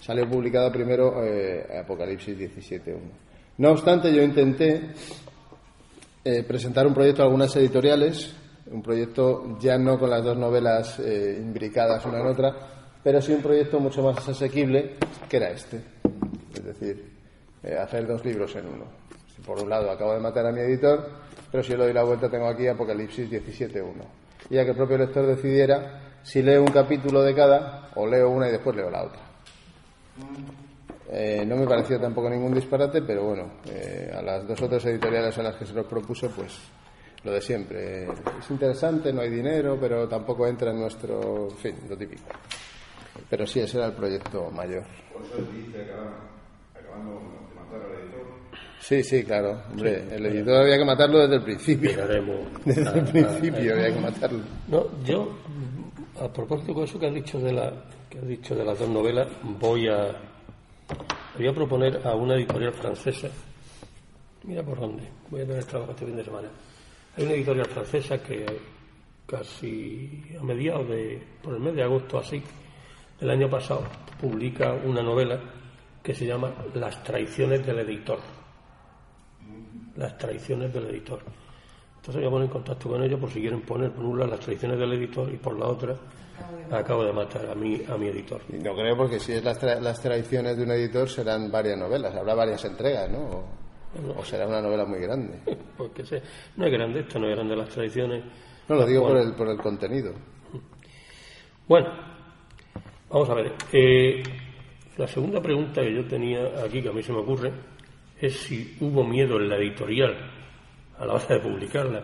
salió 0.00 0.28
publicado 0.28 0.70
primero 0.70 1.24
eh, 1.24 1.66
Apocalipsis 1.80 2.38
17.1. 2.38 2.96
No 3.58 3.70
obstante, 3.72 4.14
yo 4.14 4.22
intenté 4.22 4.90
eh, 6.24 6.44
presentar 6.44 6.86
un 6.86 6.94
proyecto 6.94 7.22
a 7.22 7.26
algunas 7.26 7.54
editoriales, 7.56 8.34
un 8.70 8.82
proyecto 8.82 9.58
ya 9.60 9.76
no 9.78 9.98
con 9.98 10.08
las 10.08 10.24
dos 10.24 10.36
novelas 10.36 11.00
eh, 11.00 11.38
imbricadas 11.40 12.04
una 12.06 12.20
en 12.20 12.26
otra, 12.26 12.54
pero 13.02 13.20
sí 13.20 13.32
un 13.32 13.42
proyecto 13.42 13.80
mucho 13.80 14.02
más 14.02 14.28
asequible 14.28 14.94
que 15.28 15.36
era 15.36 15.50
este. 15.50 16.01
Es 16.54 16.64
decir, 16.64 17.10
eh, 17.62 17.76
hacer 17.76 18.06
dos 18.06 18.24
libros 18.24 18.54
en 18.56 18.66
uno. 18.66 18.84
Por 19.46 19.60
un 19.60 19.70
lado 19.70 19.90
acabo 19.90 20.14
de 20.14 20.20
matar 20.20 20.46
a 20.46 20.52
mi 20.52 20.60
editor, 20.60 21.10
pero 21.50 21.62
si 21.62 21.72
le 21.72 21.78
doy 21.78 21.92
la 21.92 22.04
vuelta 22.04 22.28
tengo 22.28 22.46
aquí 22.46 22.66
Apocalipsis 22.66 23.30
17.1. 23.30 23.92
Y 24.50 24.54
ya 24.54 24.64
que 24.64 24.70
el 24.70 24.76
propio 24.76 24.98
lector 24.98 25.26
decidiera 25.26 26.18
si 26.22 26.42
leo 26.42 26.62
un 26.62 26.70
capítulo 26.70 27.22
de 27.22 27.34
cada 27.34 27.90
o 27.94 28.06
leo 28.06 28.30
una 28.30 28.48
y 28.48 28.52
después 28.52 28.76
leo 28.76 28.90
la 28.90 29.04
otra. 29.04 29.20
Eh, 31.10 31.44
no 31.46 31.56
me 31.56 31.66
pareció 31.66 32.00
tampoco 32.00 32.30
ningún 32.30 32.54
disparate, 32.54 33.02
pero 33.02 33.24
bueno, 33.24 33.52
eh, 33.66 34.10
a 34.16 34.22
las 34.22 34.46
dos 34.46 34.60
otras 34.62 34.84
editoriales 34.86 35.36
a 35.38 35.42
las 35.42 35.56
que 35.56 35.66
se 35.66 35.74
los 35.74 35.86
propuso, 35.86 36.30
pues 36.30 36.58
lo 37.24 37.32
de 37.32 37.40
siempre. 37.40 38.04
Es 38.04 38.50
interesante, 38.50 39.12
no 39.12 39.20
hay 39.20 39.30
dinero, 39.30 39.76
pero 39.80 40.08
tampoco 40.08 40.46
entra 40.46 40.70
en 40.70 40.80
nuestro. 40.80 41.48
En 41.50 41.56
fin, 41.56 41.76
lo 41.88 41.96
típico. 41.96 42.22
Pero 43.28 43.46
sí, 43.46 43.60
ese 43.60 43.78
era 43.78 43.86
el 43.86 43.92
proyecto 43.92 44.50
mayor. 44.50 44.84
Por 45.12 45.22
eso 45.22 45.50
dice 45.52 45.86
acabando 46.92 47.20
de 47.20 47.54
matar 47.54 47.82
al 47.82 48.02
editor. 48.02 48.26
Sí, 48.80 49.02
sí, 49.02 49.24
claro. 49.24 49.62
Hombre, 49.70 50.04
el 50.14 50.26
editor 50.26 50.62
había 50.62 50.78
que 50.78 50.84
matarlo 50.84 51.18
desde 51.20 51.36
el 51.36 51.42
principio. 51.42 51.90
Desde 52.64 52.98
el 52.98 53.04
principio 53.04 53.74
había 53.74 53.94
que 53.94 54.00
matarlo. 54.00 54.40
No, 54.68 54.86
yo, 55.04 55.28
a 56.20 56.28
propósito 56.28 56.74
de 56.74 56.84
eso 56.84 56.98
que 56.98 57.06
has 57.06 57.14
dicho 57.14 57.38
de, 57.38 57.52
la, 57.52 57.72
que 58.10 58.18
has 58.18 58.26
dicho 58.26 58.54
de 58.54 58.64
las 58.64 58.78
dos 58.78 58.88
novelas, 58.88 59.28
voy 59.42 59.88
a, 59.88 60.12
voy 61.36 61.48
a 61.48 61.52
proponer 61.52 62.00
a 62.04 62.14
una 62.14 62.34
editorial 62.34 62.72
francesa. 62.72 63.28
Mira 64.44 64.62
por 64.62 64.80
dónde. 64.80 65.08
Voy 65.30 65.42
a 65.42 65.46
tener 65.46 65.64
trabajo 65.64 65.92
este 65.92 66.06
fin 66.06 66.16
de 66.16 66.24
semana. 66.24 66.48
Hay 67.16 67.24
una 67.24 67.34
editorial 67.34 67.66
francesa 67.66 68.22
que 68.22 68.46
casi 69.26 70.24
a 70.38 70.42
mediados 70.42 70.88
de, 70.88 71.22
por 71.42 71.54
el 71.54 71.60
mes 71.60 71.74
de 71.74 71.82
agosto 71.82 72.18
así, 72.18 72.42
del 73.20 73.30
año 73.30 73.48
pasado, 73.48 73.84
publica 74.20 74.72
una 74.72 75.02
novela 75.02 75.40
que 76.02 76.14
se 76.14 76.26
llama 76.26 76.52
Las 76.74 77.02
traiciones 77.02 77.64
del 77.66 77.78
editor. 77.80 78.18
Las 79.96 80.16
traiciones 80.18 80.72
del 80.72 80.86
editor. 80.86 81.20
Entonces 81.96 82.16
voy 82.16 82.26
a 82.26 82.30
poner 82.30 82.46
en 82.46 82.52
contacto 82.52 82.88
con 82.88 83.02
ellos 83.02 83.20
por 83.20 83.30
si 83.30 83.40
quieren 83.40 83.60
poner 83.62 83.92
por 83.92 84.04
un 84.04 84.18
lado 84.18 84.32
las 84.32 84.40
traiciones 84.40 84.78
del 84.78 84.92
editor 84.94 85.32
y 85.32 85.36
por 85.36 85.56
la 85.58 85.66
otra 85.66 85.94
acabo 86.70 87.04
de 87.04 87.12
matar 87.12 87.46
a 87.50 87.54
mi, 87.54 87.82
a 87.88 87.96
mi 87.96 88.08
editor. 88.08 88.40
Y 88.48 88.54
no 88.56 88.74
creo 88.74 88.96
porque 88.96 89.20
si 89.20 89.32
es 89.32 89.44
las, 89.44 89.60
tra- 89.62 89.78
las 89.80 90.00
tradiciones 90.00 90.56
de 90.56 90.64
un 90.64 90.70
editor 90.72 91.08
serán 91.08 91.50
varias 91.52 91.78
novelas, 91.78 92.14
habrá 92.16 92.34
varias 92.34 92.64
entregas, 92.64 93.08
¿no? 93.10 93.18
O, 93.20 94.18
o 94.20 94.24
será 94.24 94.48
una 94.48 94.60
novela 94.62 94.86
muy 94.86 94.98
grande. 95.00 95.38
Porque 95.76 96.04
sé, 96.06 96.22
no 96.56 96.64
es 96.66 96.72
grande 96.72 97.00
esto, 97.00 97.18
no 97.18 97.28
es 97.28 97.36
grande 97.36 97.54
las 97.54 97.68
tradiciones. 97.68 98.24
No 98.66 98.76
lo 98.76 98.86
digo 98.86 99.06
por 99.06 99.18
el, 99.18 99.34
por 99.34 99.48
el 99.48 99.58
contenido. 99.58 100.14
Bueno, 101.68 101.88
vamos 103.10 103.28
a 103.28 103.34
ver. 103.34 103.52
eh, 103.72 104.22
la 104.96 105.06
segunda 105.06 105.40
pregunta 105.40 105.80
que 105.80 105.94
yo 105.94 106.04
tenía 106.04 106.64
aquí, 106.64 106.82
que 106.82 106.88
a 106.88 106.92
mí 106.92 107.02
se 107.02 107.12
me 107.12 107.18
ocurre, 107.18 107.52
es 108.20 108.36
si 108.36 108.76
hubo 108.80 109.04
miedo 109.04 109.36
en 109.36 109.48
la 109.48 109.56
editorial 109.56 110.16
a 110.98 111.06
la 111.06 111.14
hora 111.14 111.26
de 111.26 111.40
publicarla, 111.40 112.02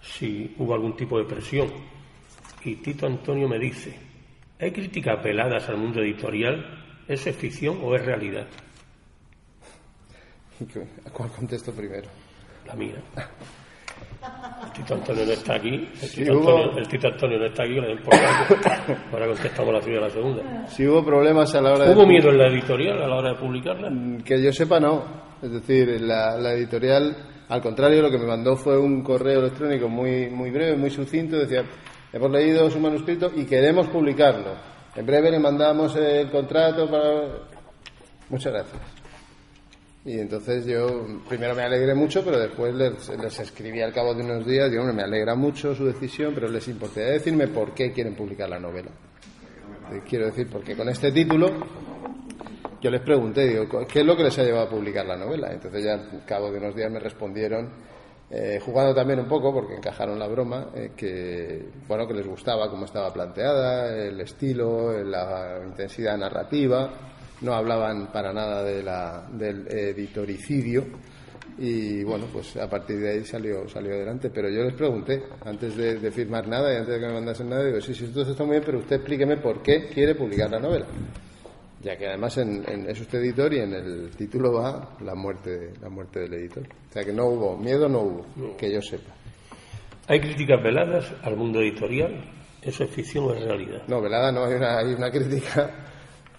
si 0.00 0.54
hubo 0.58 0.74
algún 0.74 0.96
tipo 0.96 1.18
de 1.18 1.24
presión. 1.24 1.70
Y 2.64 2.76
Tito 2.76 3.06
Antonio 3.06 3.48
me 3.48 3.58
dice, 3.58 3.94
¿hay 4.58 4.72
críticas 4.72 5.22
veladas 5.22 5.68
al 5.68 5.76
mundo 5.76 6.00
editorial? 6.00 6.82
¿Eso 7.06 7.30
es 7.30 7.36
ficción 7.36 7.78
o 7.82 7.94
es 7.94 8.04
realidad? 8.04 8.46
¿A 11.04 11.10
cuál 11.12 11.30
contesto 11.30 11.72
primero? 11.72 12.08
La 12.66 12.74
mía. 12.74 13.02
El 14.64 14.72
Tito 14.72 14.94
Antonio 14.94 15.24
no 15.26 15.32
está 15.32 15.54
aquí. 15.54 15.68
El 15.74 16.08
Sí, 16.08 16.20
Tito, 16.22 16.32
hubo- 16.38 16.56
Antonio, 16.56 16.78
el 16.78 16.88
Tito 16.88 17.06
Antonio 17.08 17.38
no 17.38 17.46
está 17.46 17.62
aquí, 17.62 17.76
por 18.04 18.14
saco. 18.14 18.54
Ahora 19.12 19.26
contestamos 19.26 19.72
la 19.84 19.90
y 19.92 20.00
la 20.00 20.10
segunda. 20.10 20.66
Si 20.68 20.86
hubo 20.86 21.04
problemas 21.04 21.54
a 21.54 21.60
la 21.60 21.72
hora 21.72 21.84
de... 21.86 21.94
¿Hubo 21.94 22.06
miedo 22.06 22.30
en 22.30 22.38
la 22.38 22.46
editorial 22.48 23.02
a 23.02 23.06
la 23.08 23.16
hora 23.16 23.28
de 23.30 23.36
publicarla? 23.36 23.90
Que 24.24 24.42
yo 24.42 24.52
sepa, 24.52 24.80
no. 24.80 25.04
Es 25.42 25.50
decir, 25.52 26.00
la, 26.00 26.36
la 26.38 26.52
editorial, 26.54 27.16
al 27.48 27.60
contrario, 27.60 28.02
lo 28.02 28.10
que 28.10 28.18
me 28.18 28.26
mandó 28.26 28.56
fue 28.56 28.78
un 28.78 29.02
correo 29.02 29.40
electrónico 29.40 29.88
muy, 29.88 30.28
muy 30.30 30.50
breve, 30.50 30.76
muy 30.76 30.90
sucinto. 30.90 31.36
Decía, 31.36 31.62
hemos 32.12 32.30
leído 32.30 32.70
su 32.70 32.80
manuscrito 32.80 33.30
y 33.36 33.44
queremos 33.44 33.86
publicarlo. 33.88 34.52
En 34.96 35.04
breve 35.06 35.30
le 35.30 35.38
mandamos 35.38 35.94
el 35.96 36.30
contrato 36.30 36.88
para... 36.90 37.24
Muchas 38.30 38.52
gracias. 38.52 38.80
Y 40.06 40.18
entonces 40.18 40.66
yo 40.66 41.06
primero 41.28 41.54
me 41.54 41.62
alegré 41.62 41.94
mucho, 41.94 42.22
pero 42.22 42.38
después 42.38 42.74
les, 42.74 43.08
les 43.08 43.40
escribí 43.40 43.80
al 43.80 43.92
cabo 43.92 44.14
de 44.14 44.22
unos 44.22 44.44
días, 44.46 44.70
digo, 44.70 44.82
hombre, 44.82 44.96
me 44.96 45.02
alegra 45.02 45.34
mucho 45.34 45.74
su 45.74 45.86
decisión, 45.86 46.34
pero 46.34 46.48
les 46.48 46.68
importaría 46.68 47.12
decirme 47.12 47.48
por 47.48 47.72
qué 47.72 47.90
quieren 47.90 48.14
publicar 48.14 48.50
la 48.50 48.58
novela. 48.58 48.90
Eh, 49.92 50.02
Quiero 50.06 50.26
decir, 50.26 50.46
porque 50.50 50.76
con 50.76 50.90
este 50.90 51.10
título 51.10 51.50
yo 52.82 52.90
les 52.90 53.00
pregunté, 53.00 53.46
digo, 53.46 53.66
¿qué 53.86 54.00
es 54.00 54.04
lo 54.04 54.14
que 54.14 54.24
les 54.24 54.38
ha 54.38 54.42
llevado 54.42 54.66
a 54.66 54.70
publicar 54.70 55.06
la 55.06 55.16
novela? 55.16 55.50
Entonces 55.50 55.82
ya 55.82 55.94
al 55.94 56.22
cabo 56.26 56.52
de 56.52 56.58
unos 56.58 56.76
días 56.76 56.90
me 56.90 57.00
respondieron, 57.00 57.70
eh, 58.30 58.60
jugando 58.62 58.94
también 58.94 59.20
un 59.20 59.26
poco, 59.26 59.54
porque 59.54 59.74
encajaron 59.74 60.18
la 60.18 60.26
broma, 60.28 60.68
eh, 60.74 60.90
que 60.94 61.66
bueno 61.88 62.06
que 62.06 62.12
les 62.12 62.26
gustaba 62.26 62.68
cómo 62.68 62.84
estaba 62.84 63.10
planteada, 63.10 63.96
el 63.96 64.20
estilo, 64.20 65.02
la 65.02 65.62
intensidad 65.66 66.18
narrativa, 66.18 67.13
no 67.44 67.54
hablaban 67.54 68.10
para 68.12 68.32
nada 68.32 68.62
de 68.64 68.82
la, 68.82 69.28
del 69.32 69.66
editoricidio 69.68 70.84
y 71.58 72.02
bueno, 72.02 72.26
pues 72.32 72.56
a 72.56 72.68
partir 72.68 72.98
de 72.98 73.10
ahí 73.12 73.24
salió, 73.24 73.68
salió 73.68 73.92
adelante. 73.94 74.30
Pero 74.30 74.48
yo 74.48 74.64
les 74.64 74.74
pregunté, 74.74 75.22
antes 75.44 75.76
de, 75.76 75.98
de 76.00 76.10
firmar 76.10 76.48
nada 76.48 76.72
y 76.72 76.76
antes 76.78 76.94
de 76.94 77.00
que 77.00 77.06
me 77.06 77.12
mandasen 77.12 77.48
nada, 77.48 77.64
digo, 77.64 77.80
sí, 77.80 77.94
sí, 77.94 78.06
todo 78.08 78.22
esto 78.22 78.32
está 78.32 78.44
muy 78.44 78.52
bien, 78.54 78.62
pero 78.66 78.78
usted 78.78 78.96
explíqueme 78.96 79.36
por 79.36 79.62
qué 79.62 79.88
quiere 79.88 80.14
publicar 80.16 80.50
la 80.50 80.58
novela. 80.58 80.86
Ya 81.82 81.96
que 81.98 82.08
además 82.08 82.36
en, 82.38 82.64
en- 82.66 82.88
es 82.88 83.00
usted 83.00 83.18
editor 83.20 83.52
y 83.52 83.58
en 83.60 83.72
el 83.74 84.10
título 84.16 84.54
va 84.54 84.96
la 85.04 85.14
muerte, 85.14 85.74
la 85.82 85.90
muerte 85.90 86.20
del 86.20 86.32
editor. 86.34 86.64
O 86.90 86.92
sea 86.92 87.04
que 87.04 87.12
no 87.12 87.26
hubo, 87.26 87.56
miedo 87.58 87.88
no 87.88 88.00
hubo, 88.00 88.56
que 88.56 88.72
yo 88.72 88.80
sepa. 88.80 89.12
¿Hay 90.08 90.18
críticas 90.20 90.62
veladas 90.62 91.12
al 91.22 91.36
mundo 91.36 91.60
editorial? 91.60 92.24
¿Eso 92.62 92.84
es 92.84 92.90
ficción 92.90 93.24
o 93.26 93.34
es 93.34 93.44
realidad? 93.44 93.82
No, 93.86 94.00
velada 94.00 94.32
no, 94.32 94.44
hay 94.46 94.54
una, 94.54 94.78
hay 94.78 94.94
una 94.94 95.10
crítica 95.10 95.70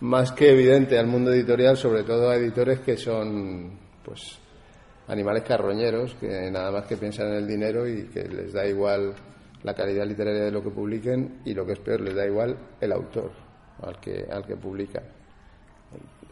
más 0.01 0.31
que 0.31 0.51
evidente 0.51 0.97
al 0.97 1.07
mundo 1.07 1.31
editorial, 1.31 1.77
sobre 1.77 2.03
todo 2.03 2.29
a 2.29 2.35
editores 2.35 2.79
que 2.79 2.97
son, 2.97 3.77
pues, 4.03 4.37
animales 5.07 5.43
carroñeros, 5.43 6.15
que 6.15 6.51
nada 6.51 6.71
más 6.71 6.85
que 6.85 6.97
piensan 6.97 7.27
en 7.27 7.33
el 7.35 7.47
dinero 7.47 7.87
y 7.87 8.07
que 8.07 8.23
les 8.23 8.53
da 8.53 8.65
igual 8.65 9.13
la 9.63 9.73
calidad 9.73 10.05
literaria 10.05 10.43
de 10.43 10.51
lo 10.51 10.61
que 10.61 10.69
publiquen 10.69 11.41
y 11.45 11.53
lo 11.53 11.65
que 11.65 11.73
es 11.73 11.79
peor, 11.79 12.01
les 12.01 12.15
da 12.15 12.25
igual 12.25 12.57
el 12.79 12.91
autor 12.91 13.31
al 13.81 13.99
que, 13.99 14.25
al 14.29 14.45
que 14.45 14.55
publica. 14.55 15.01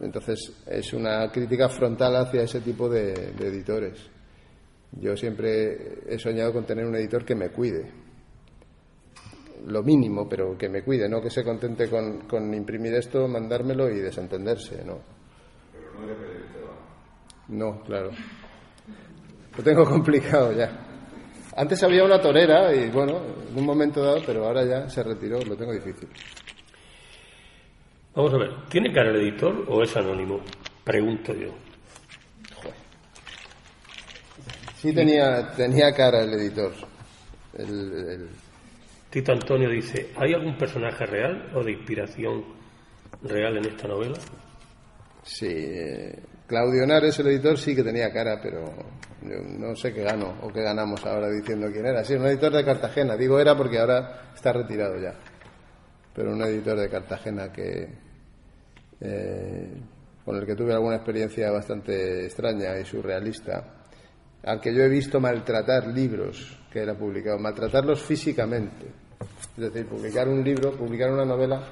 Entonces, 0.00 0.52
es 0.66 0.92
una 0.92 1.30
crítica 1.30 1.68
frontal 1.68 2.16
hacia 2.16 2.42
ese 2.42 2.60
tipo 2.60 2.88
de, 2.88 3.32
de 3.32 3.48
editores. 3.48 4.10
Yo 4.92 5.16
siempre 5.16 6.04
he 6.06 6.18
soñado 6.18 6.52
con 6.52 6.64
tener 6.64 6.84
un 6.84 6.94
editor 6.96 7.24
que 7.24 7.34
me 7.34 7.48
cuide, 7.48 8.03
lo 9.66 9.82
mínimo, 9.82 10.28
pero 10.28 10.56
que 10.56 10.68
me 10.68 10.82
cuide, 10.82 11.08
no 11.08 11.20
que 11.20 11.30
se 11.30 11.42
contente 11.44 11.88
con, 11.88 12.20
con 12.28 12.52
imprimir 12.54 12.94
esto, 12.94 13.26
mandármelo 13.28 13.88
y 13.90 14.00
desentenderse, 14.00 14.84
no. 14.84 14.98
No, 17.48 17.80
claro. 17.82 18.10
Lo 19.56 19.62
tengo 19.62 19.84
complicado 19.88 20.52
ya. 20.52 20.70
Antes 21.56 21.82
había 21.84 22.04
una 22.04 22.20
torera 22.20 22.74
y 22.74 22.90
bueno, 22.90 23.20
en 23.50 23.56
un 23.58 23.64
momento 23.64 24.02
dado, 24.02 24.20
pero 24.26 24.44
ahora 24.46 24.64
ya 24.64 24.88
se 24.88 25.02
retiró, 25.02 25.38
lo 25.40 25.56
tengo 25.56 25.72
difícil. 25.72 26.08
Vamos 28.14 28.34
a 28.34 28.38
ver, 28.38 28.50
¿tiene 28.68 28.92
cara 28.92 29.10
el 29.10 29.16
editor 29.16 29.64
o 29.68 29.82
es 29.82 29.96
anónimo? 29.96 30.40
Pregunto 30.84 31.32
yo. 31.34 31.48
Sí 34.76 34.92
tenía, 34.92 35.50
tenía 35.52 35.92
cara 35.94 36.22
el 36.22 36.34
editor. 36.34 36.72
El, 37.56 37.68
el- 37.68 38.28
Tito 39.14 39.30
Antonio 39.30 39.70
dice, 39.70 40.10
¿hay 40.16 40.34
algún 40.34 40.58
personaje 40.58 41.06
real 41.06 41.52
o 41.54 41.62
de 41.62 41.70
inspiración 41.70 42.42
real 43.22 43.58
en 43.58 43.66
esta 43.66 43.86
novela? 43.86 44.18
Sí, 45.22 45.46
eh, 45.46 46.18
Claudio 46.48 46.82
Henares, 46.82 47.16
el 47.20 47.28
editor, 47.28 47.56
sí 47.56 47.76
que 47.76 47.84
tenía 47.84 48.12
cara, 48.12 48.40
pero 48.42 48.74
no 49.22 49.76
sé 49.76 49.94
qué 49.94 50.02
gano 50.02 50.34
o 50.42 50.48
qué 50.52 50.62
ganamos 50.62 51.06
ahora 51.06 51.30
diciendo 51.30 51.68
quién 51.70 51.86
era. 51.86 52.02
Sí, 52.02 52.14
un 52.14 52.26
editor 52.26 52.54
de 52.54 52.64
Cartagena. 52.64 53.16
Digo 53.16 53.38
era 53.38 53.56
porque 53.56 53.78
ahora 53.78 54.32
está 54.34 54.52
retirado 54.52 54.98
ya. 54.98 55.14
Pero 56.12 56.32
un 56.32 56.42
editor 56.42 56.76
de 56.76 56.88
Cartagena 56.88 57.52
que 57.52 57.88
eh, 59.00 59.80
con 60.24 60.36
el 60.38 60.44
que 60.44 60.56
tuve 60.56 60.72
alguna 60.72 60.96
experiencia 60.96 61.52
bastante 61.52 62.24
extraña 62.24 62.76
y 62.80 62.84
surrealista, 62.84 63.84
al 64.42 64.60
que 64.60 64.74
yo 64.74 64.82
he 64.82 64.88
visto 64.88 65.20
maltratar 65.20 65.86
libros 65.86 66.58
que 66.72 66.80
era 66.80 66.98
publicado, 66.98 67.38
maltratarlos 67.38 68.02
físicamente. 68.02 69.03
Es 69.56 69.72
decir, 69.72 69.86
publicar 69.86 70.28
un 70.28 70.42
libro, 70.42 70.72
publicar 70.72 71.12
una 71.12 71.24
novela 71.24 71.62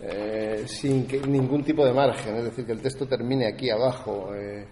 eh, 0.00 0.64
sin 0.66 1.06
que, 1.06 1.20
ningún 1.20 1.64
tipo 1.64 1.84
de 1.84 1.92
margen, 1.92 2.36
es 2.36 2.44
decir, 2.44 2.66
que 2.66 2.72
el 2.72 2.82
texto 2.82 3.06
termine 3.06 3.46
aquí 3.46 3.70
abajo, 3.70 4.34
eh, 4.34 4.66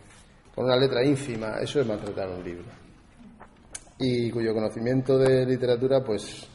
con 0.54 0.66
una 0.66 0.76
letra 0.76 1.04
ínfima, 1.04 1.58
eso 1.60 1.80
es 1.80 1.86
maltratar 1.86 2.28
un 2.28 2.44
libro. 2.44 2.66
Y 3.98 4.30
cuyo 4.30 4.52
conocimiento 4.52 5.18
de 5.18 5.46
literatura, 5.46 6.04
pues, 6.04 6.46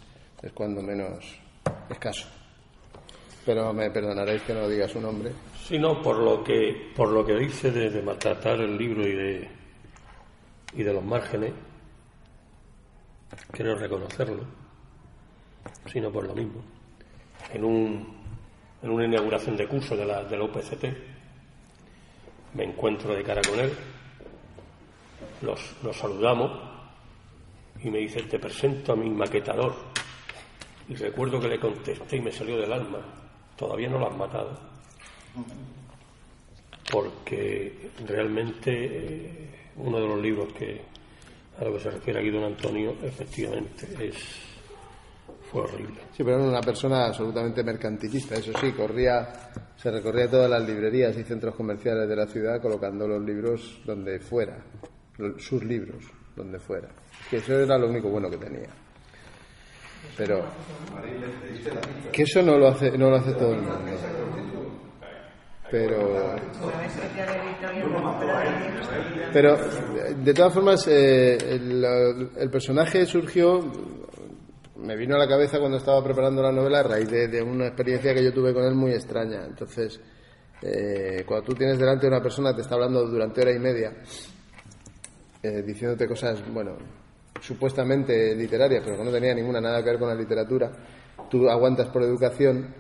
es 0.42 0.52
cuando 0.54 0.82
menos 0.82 1.40
escaso. 1.90 2.28
Pero 3.46 3.74
me 3.74 3.90
perdonaréis 3.90 4.44
que 4.44 4.54
no 4.54 4.70
diga 4.70 4.88
su 4.88 5.02
nombre. 5.02 5.32
Sino 5.68 6.02
por 6.02 6.18
lo 6.18 6.44
que, 6.44 6.92
por 6.96 7.10
lo 7.10 7.26
que 7.26 7.34
dice 7.36 7.72
de, 7.72 7.90
de 7.90 8.02
maltratar 8.02 8.60
el 8.62 8.78
libro 8.78 9.02
y 9.02 9.16
de, 9.16 9.50
y 10.74 10.84
de 10.84 10.94
los 10.94 11.04
márgenes, 11.04 11.54
quiero 13.52 13.76
reconocerlo, 13.76 14.44
sino 15.92 16.12
por 16.12 16.26
lo 16.26 16.34
mismo. 16.34 16.62
En, 17.54 17.64
un, 17.64 18.18
en 18.82 18.90
una 18.90 19.06
inauguración 19.06 19.58
de 19.58 19.68
curso 19.68 19.96
de 19.96 20.06
la, 20.06 20.24
de 20.24 20.38
la 20.38 20.44
UPCT, 20.46 20.86
me 22.54 22.64
encuentro 22.64 23.14
de 23.16 23.24
cara 23.24 23.42
con 23.42 23.60
él, 23.60 23.72
nos, 25.42 25.60
nos 25.84 25.98
saludamos 25.98 26.52
y 27.84 27.90
me 27.90 28.00
dice, 28.00 28.24
te 28.24 28.40
presento 28.40 28.94
a 28.94 28.96
mi 28.96 29.10
maquetador. 29.10 29.74
Y 30.90 30.96
recuerdo 30.96 31.40
que 31.40 31.48
le 31.48 31.60
contesté 31.60 32.18
y 32.18 32.22
me 32.22 32.32
salió 32.32 32.58
del 32.58 32.74
alma, 32.74 33.00
todavía 33.56 33.90
no 33.90 34.00
lo 34.00 34.08
has 34.08 34.18
matado. 34.18 34.60
Porque 36.92 37.92
realmente 38.06 38.72
eh, 38.74 39.50
uno 39.78 40.00
de 40.00 40.08
los 40.08 40.22
libros 40.22 40.52
que 40.54 40.82
a 41.60 41.64
lo 41.64 41.74
que 41.74 41.80
se 41.80 41.92
refiere 41.92 42.20
aquí 42.20 42.30
don 42.30 42.44
Antonio, 42.44 42.96
efectivamente, 43.04 43.88
es 44.00 44.16
fue 45.52 45.64
horrible. 45.64 46.00
Sí, 46.12 46.24
pero 46.24 46.38
era 46.38 46.46
una 46.46 46.62
persona 46.62 47.08
absolutamente 47.08 47.64
mercantilista, 47.64 48.36
eso 48.36 48.54
sí, 48.60 48.72
corría, 48.72 49.28
se 49.76 49.92
recorría 49.92 50.30
todas 50.30 50.50
las 50.50 50.66
librerías 50.66 51.18
y 51.18 51.24
centros 51.24 51.56
comerciales 51.56 52.08
de 52.08 52.16
la 52.16 52.26
ciudad 52.26 52.62
colocando 52.62 53.08
los 53.08 53.22
libros 53.22 53.82
donde 53.86 54.20
fuera, 54.20 54.64
sus 55.38 55.64
libros 55.64 56.06
donde 56.36 56.58
fuera. 56.58 56.88
Que 57.30 57.38
eso 57.38 57.60
era 57.60 57.78
lo 57.78 57.90
único 57.90 58.10
bueno 58.10 58.30
que 58.30 58.38
tenía. 58.38 58.70
Pero 60.18 60.46
que 62.12 62.24
eso 62.24 62.42
no 62.42 62.58
lo 62.58 62.70
hace, 62.70 62.98
no 62.98 63.10
lo 63.10 63.18
hace 63.18 63.34
todo 63.34 63.54
el 63.54 63.62
mundo. 63.62 63.80
Pero 65.70 66.36
pero 69.32 69.58
de 70.18 70.34
todas 70.34 70.54
formas 70.54 70.86
eh, 70.88 71.38
el 71.38 72.50
personaje 72.50 73.06
surgió 73.06 73.72
me 74.82 74.96
vino 74.96 75.16
a 75.16 75.20
la 75.20 75.28
cabeza 75.28 75.60
cuando 75.60 75.78
estaba 75.78 76.04
preparando 76.04 76.42
la 76.42 76.52
novela 76.52 76.80
a 76.80 76.84
raíz 76.84 77.10
de, 77.10 77.28
de 77.28 77.42
una 77.42 77.68
experiencia 77.68 78.14
que 78.14 78.24
yo 78.24 78.34
tuve 78.34 78.54
con 78.54 78.64
él 78.64 78.76
muy 78.76 78.92
extraña. 78.92 79.46
Entonces, 79.46 80.00
eh, 80.62 81.24
cuando 81.26 81.46
tú 81.46 81.54
tienes 81.54 81.80
delante 81.80 82.02
de 82.02 82.14
una 82.14 82.22
persona 82.22 82.52
que 82.52 82.58
te 82.58 82.62
está 82.62 82.76
hablando 82.76 83.06
durante 83.08 83.42
hora 83.42 83.52
y 83.52 83.60
media, 83.60 83.94
eh, 85.42 85.64
diciéndote 85.64 86.08
cosas, 86.08 86.44
bueno, 86.54 86.78
supuestamente 87.40 88.36
literarias, 88.36 88.84
pero 88.86 88.98
que 88.98 89.04
no 89.04 89.12
tenía 89.12 89.34
ninguna 89.34 89.60
nada 89.60 89.84
que 89.84 89.90
ver 89.90 90.00
con 90.00 90.10
la 90.10 90.16
literatura, 90.16 90.72
tú 91.30 91.50
aguantas 91.50 91.88
por 91.88 92.04
educación, 92.04 92.76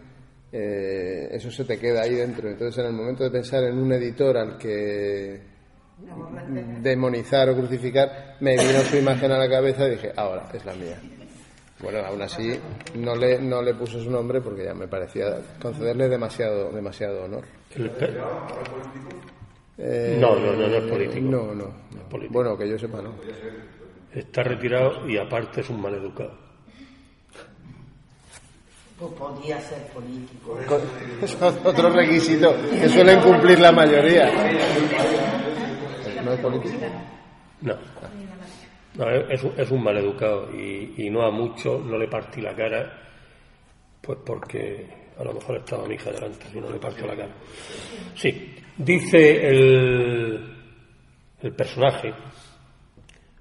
eh, 0.51 1.29
eso 1.31 1.49
se 1.49 1.65
te 1.65 1.79
queda 1.79 2.01
ahí 2.01 2.15
dentro. 2.15 2.49
Entonces, 2.49 2.77
en 2.79 2.87
el 2.87 2.93
momento 2.93 3.23
de 3.23 3.31
pensar 3.31 3.63
en 3.63 3.77
un 3.77 3.91
editor 3.93 4.37
al 4.37 4.57
que 4.57 5.41
demonizar 6.81 7.49
o 7.49 7.55
crucificar, 7.55 8.37
me 8.39 8.53
vino 8.53 8.79
su 8.81 8.97
imagen 8.97 9.31
a 9.31 9.37
la 9.37 9.49
cabeza 9.49 9.87
y 9.87 9.91
dije, 9.91 10.11
ahora 10.15 10.49
es 10.53 10.65
la 10.65 10.73
mía. 10.73 11.20
Bueno, 11.81 11.99
aún 12.05 12.21
así 12.21 12.59
no 12.95 13.15
le, 13.15 13.39
no 13.41 13.61
le 13.61 13.73
puse 13.73 14.03
su 14.03 14.09
nombre 14.11 14.39
porque 14.41 14.65
ya 14.65 14.73
me 14.73 14.87
parecía 14.87 15.37
concederle 15.61 16.07
demasiado, 16.09 16.71
demasiado 16.71 17.23
honor. 17.23 17.43
Eh, 19.77 20.17
No, 20.19 20.35
no, 20.35 20.53
no, 20.53 20.67
no 20.67 20.75
es 20.77 20.83
político. 20.83 21.21
No, 21.21 21.45
no, 21.55 21.65
no. 21.65 22.09
político. 22.09 22.33
Bueno, 22.33 22.57
que 22.57 22.69
yo 22.69 22.77
sepa, 22.77 23.01
no. 23.01 23.13
está 24.13 24.43
retirado 24.43 25.07
y 25.09 25.17
aparte 25.17 25.61
es 25.61 25.69
un 25.69 25.81
maleducado. 25.81 26.37
Pues 28.99 29.13
podía 29.13 29.59
ser 29.61 29.81
político. 29.87 30.59
Es 31.23 31.35
otro 31.41 31.89
requisito 31.89 32.53
que 32.69 32.87
suelen 32.89 33.19
cumplir 33.21 33.59
la 33.59 33.71
mayoría. 33.71 34.29
¿No 36.23 36.33
es 36.33 36.39
político? 36.39 36.75
No. 37.61 37.73
No, 39.01 39.09
es, 39.09 39.43
es 39.57 39.71
un 39.71 39.83
maleducado 39.83 40.49
y, 40.55 40.93
y 40.95 41.09
no 41.09 41.23
a 41.23 41.31
mucho 41.31 41.79
no 41.83 41.97
le 41.97 42.07
partí 42.07 42.39
la 42.39 42.53
cara, 42.55 43.01
pues 43.99 44.19
porque 44.23 44.85
a 45.17 45.23
lo 45.23 45.33
mejor 45.33 45.57
estaba 45.57 45.87
mi 45.87 45.95
hija 45.95 46.11
delante, 46.11 46.45
si 46.51 46.59
no 46.61 46.69
le 46.69 46.77
partió 46.77 47.07
la 47.07 47.15
cara. 47.15 47.31
Sí, 48.15 48.55
dice 48.77 49.47
el, 49.49 50.55
el 51.41 51.51
personaje, 51.53 52.13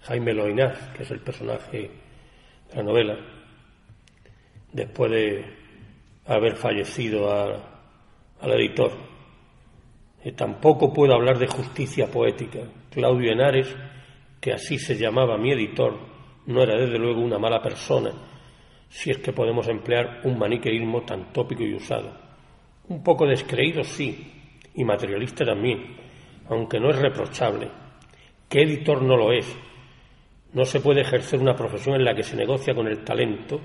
Jaime 0.03 0.33
Loinaz, 0.33 0.79
que 0.97 1.03
es 1.03 1.11
el 1.11 1.21
personaje 1.21 1.91
de 2.71 2.77
la 2.77 2.83
novela, 2.83 3.17
después 4.73 5.11
de 5.11 5.45
haber 6.27 6.57
fallecido 6.57 7.31
a- 7.31 7.83
al 8.41 8.53
editor. 8.53 8.93
Eh, 10.25 10.33
tampoco 10.33 10.93
puedo 10.93 11.15
hablar 11.15 11.39
de 11.39 11.47
justicia 11.49 12.07
poética. 12.11 12.61
Claudio 12.91 13.33
Henares, 13.33 13.75
que 14.41 14.53
así 14.53 14.79
se 14.79 14.97
llamaba 14.97 15.37
mi 15.37 15.53
editor, 15.53 15.99
no 16.47 16.63
era 16.63 16.77
desde 16.77 16.99
luego 16.99 17.21
una 17.21 17.39
mala 17.39 17.61
persona, 17.61 18.13
si 18.89 19.11
es 19.11 19.19
que 19.19 19.33
podemos 19.33 19.69
emplear 19.69 20.21
un 20.25 20.39
maniqueísmo 20.39 21.03
tan 21.03 21.33
tópico 21.33 21.63
y 21.63 21.75
usado. 21.75 22.13
Un 22.89 23.03
poco 23.03 23.27
descreído, 23.27 23.85
sí, 23.85 24.33
y 24.75 24.85
materialista 24.85 25.45
también, 25.45 25.97
aunque 26.49 26.81
no 26.81 26.91
es 26.91 26.99
reprochable. 26.99 27.69
¿Qué 28.49 28.63
editor 28.63 29.03
no 29.03 29.17
lo 29.17 29.33
es? 29.33 29.57
No 30.53 30.65
se 30.65 30.81
puede 30.81 31.03
ejercer 31.03 31.39
una 31.39 31.55
profesión 31.55 31.95
en 31.95 32.05
la 32.05 32.15
que 32.15 32.25
se 32.25 32.37
negocia 32.37 32.75
con 32.75 32.89
el 32.89 33.05
talento, 33.05 33.61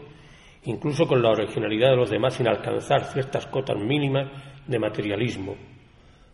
incluso 0.66 1.08
con 1.08 1.22
la 1.22 1.32
originalidad 1.32 1.92
de 1.92 1.96
los 1.96 2.10
demás, 2.10 2.36
sin 2.36 2.48
alcanzar 2.48 3.06
ciertas 3.06 3.48
cotas 3.48 3.78
mínimas 3.78 4.30
de 4.68 4.78
materialismo, 4.78 5.56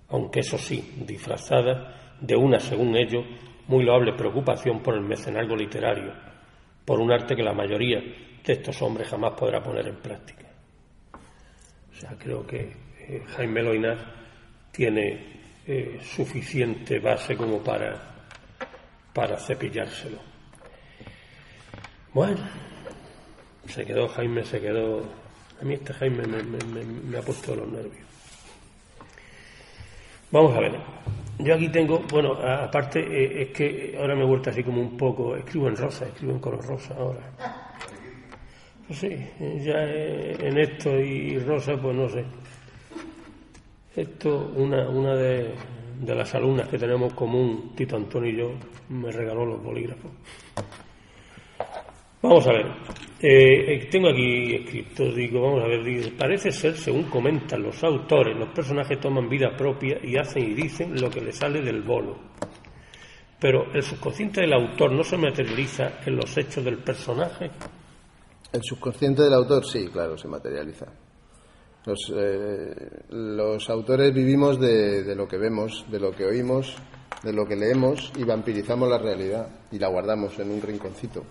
aunque 0.09 0.41
eso 0.41 0.57
sí, 0.57 0.95
disfrazada 1.05 2.17
de 2.19 2.35
una, 2.35 2.59
según 2.59 2.95
ellos, 2.97 3.25
muy 3.71 3.85
loable 3.85 4.11
preocupación 4.13 4.81
por 4.83 4.95
el 4.95 5.01
mecenazgo 5.01 5.55
literario, 5.55 6.13
por 6.83 6.99
un 6.99 7.09
arte 7.09 7.35
que 7.37 7.41
la 7.43 7.53
mayoría 7.53 7.99
de 8.01 8.53
estos 8.53 8.81
hombres 8.81 9.07
jamás 9.07 9.31
podrá 9.31 9.63
poner 9.63 9.87
en 9.87 9.95
práctica. 9.95 10.45
O 11.13 11.95
sea, 11.95 12.15
creo 12.19 12.45
que 12.45 12.73
eh, 12.99 13.23
Jaime 13.35 13.63
Loinaz 13.63 13.97
tiene 14.73 15.39
eh, 15.65 15.99
suficiente 16.03 16.99
base 16.99 17.37
como 17.37 17.59
para, 17.63 17.97
para 19.13 19.37
cepillárselo. 19.37 20.17
Bueno, 22.13 22.39
se 23.67 23.85
quedó 23.85 24.09
Jaime, 24.09 24.43
se 24.43 24.59
quedó. 24.59 24.99
A 25.61 25.63
mí 25.63 25.75
este 25.75 25.93
Jaime 25.93 26.23
me, 26.27 26.43
me- 26.43 27.17
ha 27.17 27.21
puesto 27.21 27.55
los 27.55 27.69
nervios. 27.71 28.05
Vamos 30.29 30.53
a 30.57 30.59
ver. 30.59 30.73
Yo 31.39 31.55
aquí 31.55 31.69
tengo, 31.69 31.99
bueno, 32.11 32.33
aparte 32.33 32.99
eh, 32.99 33.43
es 33.43 33.49
que 33.49 33.95
ahora 33.99 34.15
me 34.15 34.21
he 34.21 34.25
vuelto 34.25 34.49
así 34.51 34.63
como 34.63 34.81
un 34.81 34.95
poco, 34.95 35.35
escribo 35.35 35.67
en 35.67 35.75
rosa, 35.75 36.05
escribo 36.05 36.33
en 36.33 36.39
color 36.39 36.65
rosa 36.65 36.93
ahora. 36.95 37.31
Pues 38.85 38.99
sí, 38.99 39.07
eh, 39.07 39.61
ya 39.63 39.83
eh, 39.85 40.37
en 40.39 40.57
esto 40.59 40.91
y 40.99 41.39
rosa, 41.39 41.75
pues 41.81 41.95
no 41.95 42.09
sé. 42.09 42.25
Esto, 43.95 44.53
una, 44.55 44.87
una 44.89 45.15
de, 45.15 45.55
de 45.99 46.15
las 46.15 46.33
alumnas 46.35 46.67
que 46.67 46.77
tenemos 46.77 47.13
común, 47.13 47.73
Tito 47.75 47.95
Antonio 47.95 48.29
y 48.29 48.37
yo, 48.37 48.51
me 48.89 49.11
regaló 49.11 49.45
los 49.45 49.63
bolígrafos. 49.63 50.11
Vamos 52.21 52.47
a 52.47 52.51
ver. 52.51 52.65
Eh, 53.23 53.75
eh, 53.75 53.87
tengo 53.91 54.09
aquí 54.09 54.55
escrito, 54.55 55.11
digo, 55.11 55.41
vamos 55.41 55.63
a 55.63 55.67
ver, 55.67 55.83
dice, 55.83 56.11
parece 56.17 56.51
ser, 56.51 56.75
según 56.75 57.03
comentan 57.03 57.61
los 57.61 57.83
autores, 57.83 58.35
los 58.35 58.49
personajes 58.49 58.99
toman 58.99 59.29
vida 59.29 59.55
propia 59.55 59.99
y 60.01 60.17
hacen 60.17 60.43
y 60.43 60.55
dicen 60.55 60.99
lo 60.99 61.07
que 61.07 61.21
les 61.21 61.37
sale 61.37 61.61
del 61.61 61.83
bolo. 61.83 62.17
Pero 63.39 63.71
el 63.73 63.83
subconsciente 63.83 64.41
del 64.41 64.53
autor 64.53 64.93
no 64.93 65.03
se 65.03 65.17
materializa 65.17 65.99
en 66.03 66.15
los 66.15 66.35
hechos 66.35 66.65
del 66.65 66.79
personaje. 66.79 67.51
El 68.51 68.63
subconsciente 68.63 69.21
del 69.21 69.33
autor, 69.35 69.67
sí, 69.67 69.87
claro, 69.93 70.17
se 70.17 70.27
materializa. 70.27 70.87
Los, 71.85 72.11
eh, 72.15 73.69
autores 73.69 74.11
vivimos 74.15 74.59
de 74.59 75.15
lo 75.15 75.27
que 75.27 75.37
vemos, 75.37 75.85
de 75.91 75.99
lo 75.99 76.11
que 76.11 76.25
oímos, 76.25 76.75
de 77.21 77.33
lo 77.33 77.45
que 77.45 77.55
leemos 77.55 78.11
y 78.17 78.23
vampirizamos 78.23 78.89
la 78.89 78.97
realidad 78.97 79.47
y 79.71 79.77
la 79.77 79.89
guardamos 79.89 80.39
en 80.39 80.49
un 80.49 80.61
rinconcito. 80.61 81.23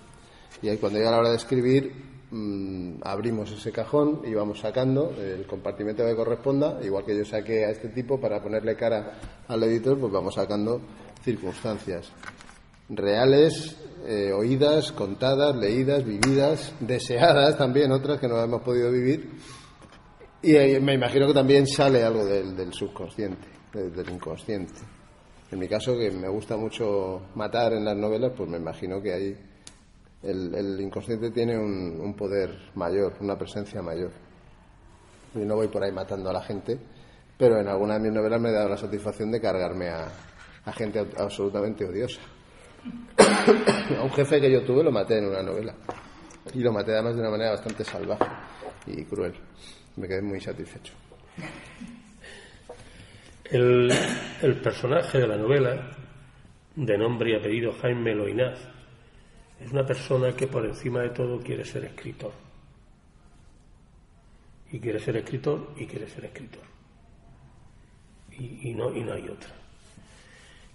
Y 0.62 0.68
ahí 0.68 0.76
cuando 0.78 0.98
llega 0.98 1.10
la 1.10 1.18
hora 1.18 1.30
de 1.30 1.36
escribir, 1.36 1.92
mm, 2.30 3.00
abrimos 3.02 3.50
ese 3.52 3.72
cajón 3.72 4.22
y 4.24 4.34
vamos 4.34 4.60
sacando 4.60 5.14
el 5.18 5.46
compartimento 5.46 6.04
que 6.04 6.14
corresponda, 6.14 6.78
igual 6.82 7.04
que 7.04 7.16
yo 7.16 7.24
saqué 7.24 7.64
a 7.64 7.70
este 7.70 7.88
tipo 7.88 8.20
para 8.20 8.42
ponerle 8.42 8.76
cara 8.76 9.18
al 9.48 9.62
editor, 9.62 9.98
pues 9.98 10.12
vamos 10.12 10.34
sacando 10.34 10.80
circunstancias 11.22 12.12
reales, 12.90 13.76
eh, 14.06 14.32
oídas, 14.32 14.92
contadas, 14.92 15.54
leídas, 15.56 16.04
vividas, 16.04 16.74
deseadas 16.80 17.56
también, 17.56 17.92
otras 17.92 18.18
que 18.18 18.28
no 18.28 18.42
hemos 18.42 18.62
podido 18.62 18.90
vivir. 18.90 19.30
Y 20.42 20.56
eh, 20.56 20.80
me 20.80 20.94
imagino 20.94 21.26
que 21.26 21.34
también 21.34 21.66
sale 21.66 22.02
algo 22.02 22.24
del, 22.24 22.72
subconsciente, 22.72 23.46
del, 23.72 23.94
del 23.94 24.10
inconsciente. 24.10 24.80
En 25.50 25.58
mi 25.58 25.68
caso, 25.68 25.96
que 25.96 26.10
me 26.10 26.28
gusta 26.28 26.56
mucho 26.56 27.22
matar 27.34 27.72
en 27.72 27.84
las 27.84 27.96
novelas, 27.96 28.32
pues 28.36 28.48
me 28.48 28.56
imagino 28.56 29.02
que 29.02 29.12
ahí 29.12 29.36
el, 30.22 30.54
el 30.54 30.80
inconsciente 30.80 31.30
tiene 31.30 31.58
un, 31.58 31.98
un 32.00 32.14
poder 32.14 32.50
mayor, 32.74 33.14
una 33.20 33.36
presencia 33.36 33.82
mayor. 33.82 34.10
Y 35.34 35.38
no 35.38 35.56
voy 35.56 35.68
por 35.68 35.82
ahí 35.82 35.92
matando 35.92 36.30
a 36.30 36.32
la 36.32 36.42
gente, 36.42 36.78
pero 37.38 37.58
en 37.58 37.68
alguna 37.68 37.94
de 37.94 38.00
mis 38.00 38.12
novelas 38.12 38.40
me 38.40 38.50
he 38.50 38.52
dado 38.52 38.68
la 38.68 38.76
satisfacción 38.76 39.30
de 39.30 39.40
cargarme 39.40 39.88
a, 39.88 40.08
a 40.64 40.72
gente 40.72 41.06
absolutamente 41.16 41.84
odiosa. 41.84 42.20
a 43.98 44.02
un 44.02 44.10
jefe 44.10 44.40
que 44.40 44.50
yo 44.50 44.62
tuve 44.62 44.82
lo 44.82 44.90
maté 44.90 45.18
en 45.18 45.26
una 45.26 45.42
novela. 45.42 45.74
Y 46.54 46.60
lo 46.60 46.72
maté 46.72 46.92
además 46.92 47.14
de 47.14 47.20
una 47.20 47.30
manera 47.30 47.50
bastante 47.50 47.84
salvaje 47.84 48.26
y 48.86 49.04
cruel. 49.04 49.34
Me 49.96 50.08
quedé 50.08 50.22
muy 50.22 50.40
satisfecho. 50.40 50.94
El, 53.44 53.90
el 54.42 54.60
personaje 54.60 55.18
de 55.18 55.26
la 55.26 55.36
novela, 55.36 55.96
de 56.76 56.98
nombre 56.98 57.32
y 57.32 57.34
apellido 57.34 57.72
Jaime 57.80 58.14
Loinaz, 58.14 58.58
es 59.60 59.70
una 59.72 59.84
persona 59.84 60.32
que 60.34 60.46
por 60.46 60.64
encima 60.66 61.00
de 61.02 61.10
todo 61.10 61.40
quiere 61.40 61.64
ser 61.64 61.84
escritor. 61.84 62.32
Y 64.72 64.78
quiere 64.78 65.00
ser 65.00 65.16
escritor 65.16 65.74
y 65.76 65.86
quiere 65.86 66.08
ser 66.08 66.24
escritor. 66.26 66.62
Y, 68.38 68.72
no, 68.74 68.94
y 68.96 69.02
no 69.02 69.12
hay 69.12 69.28
otra. 69.28 69.50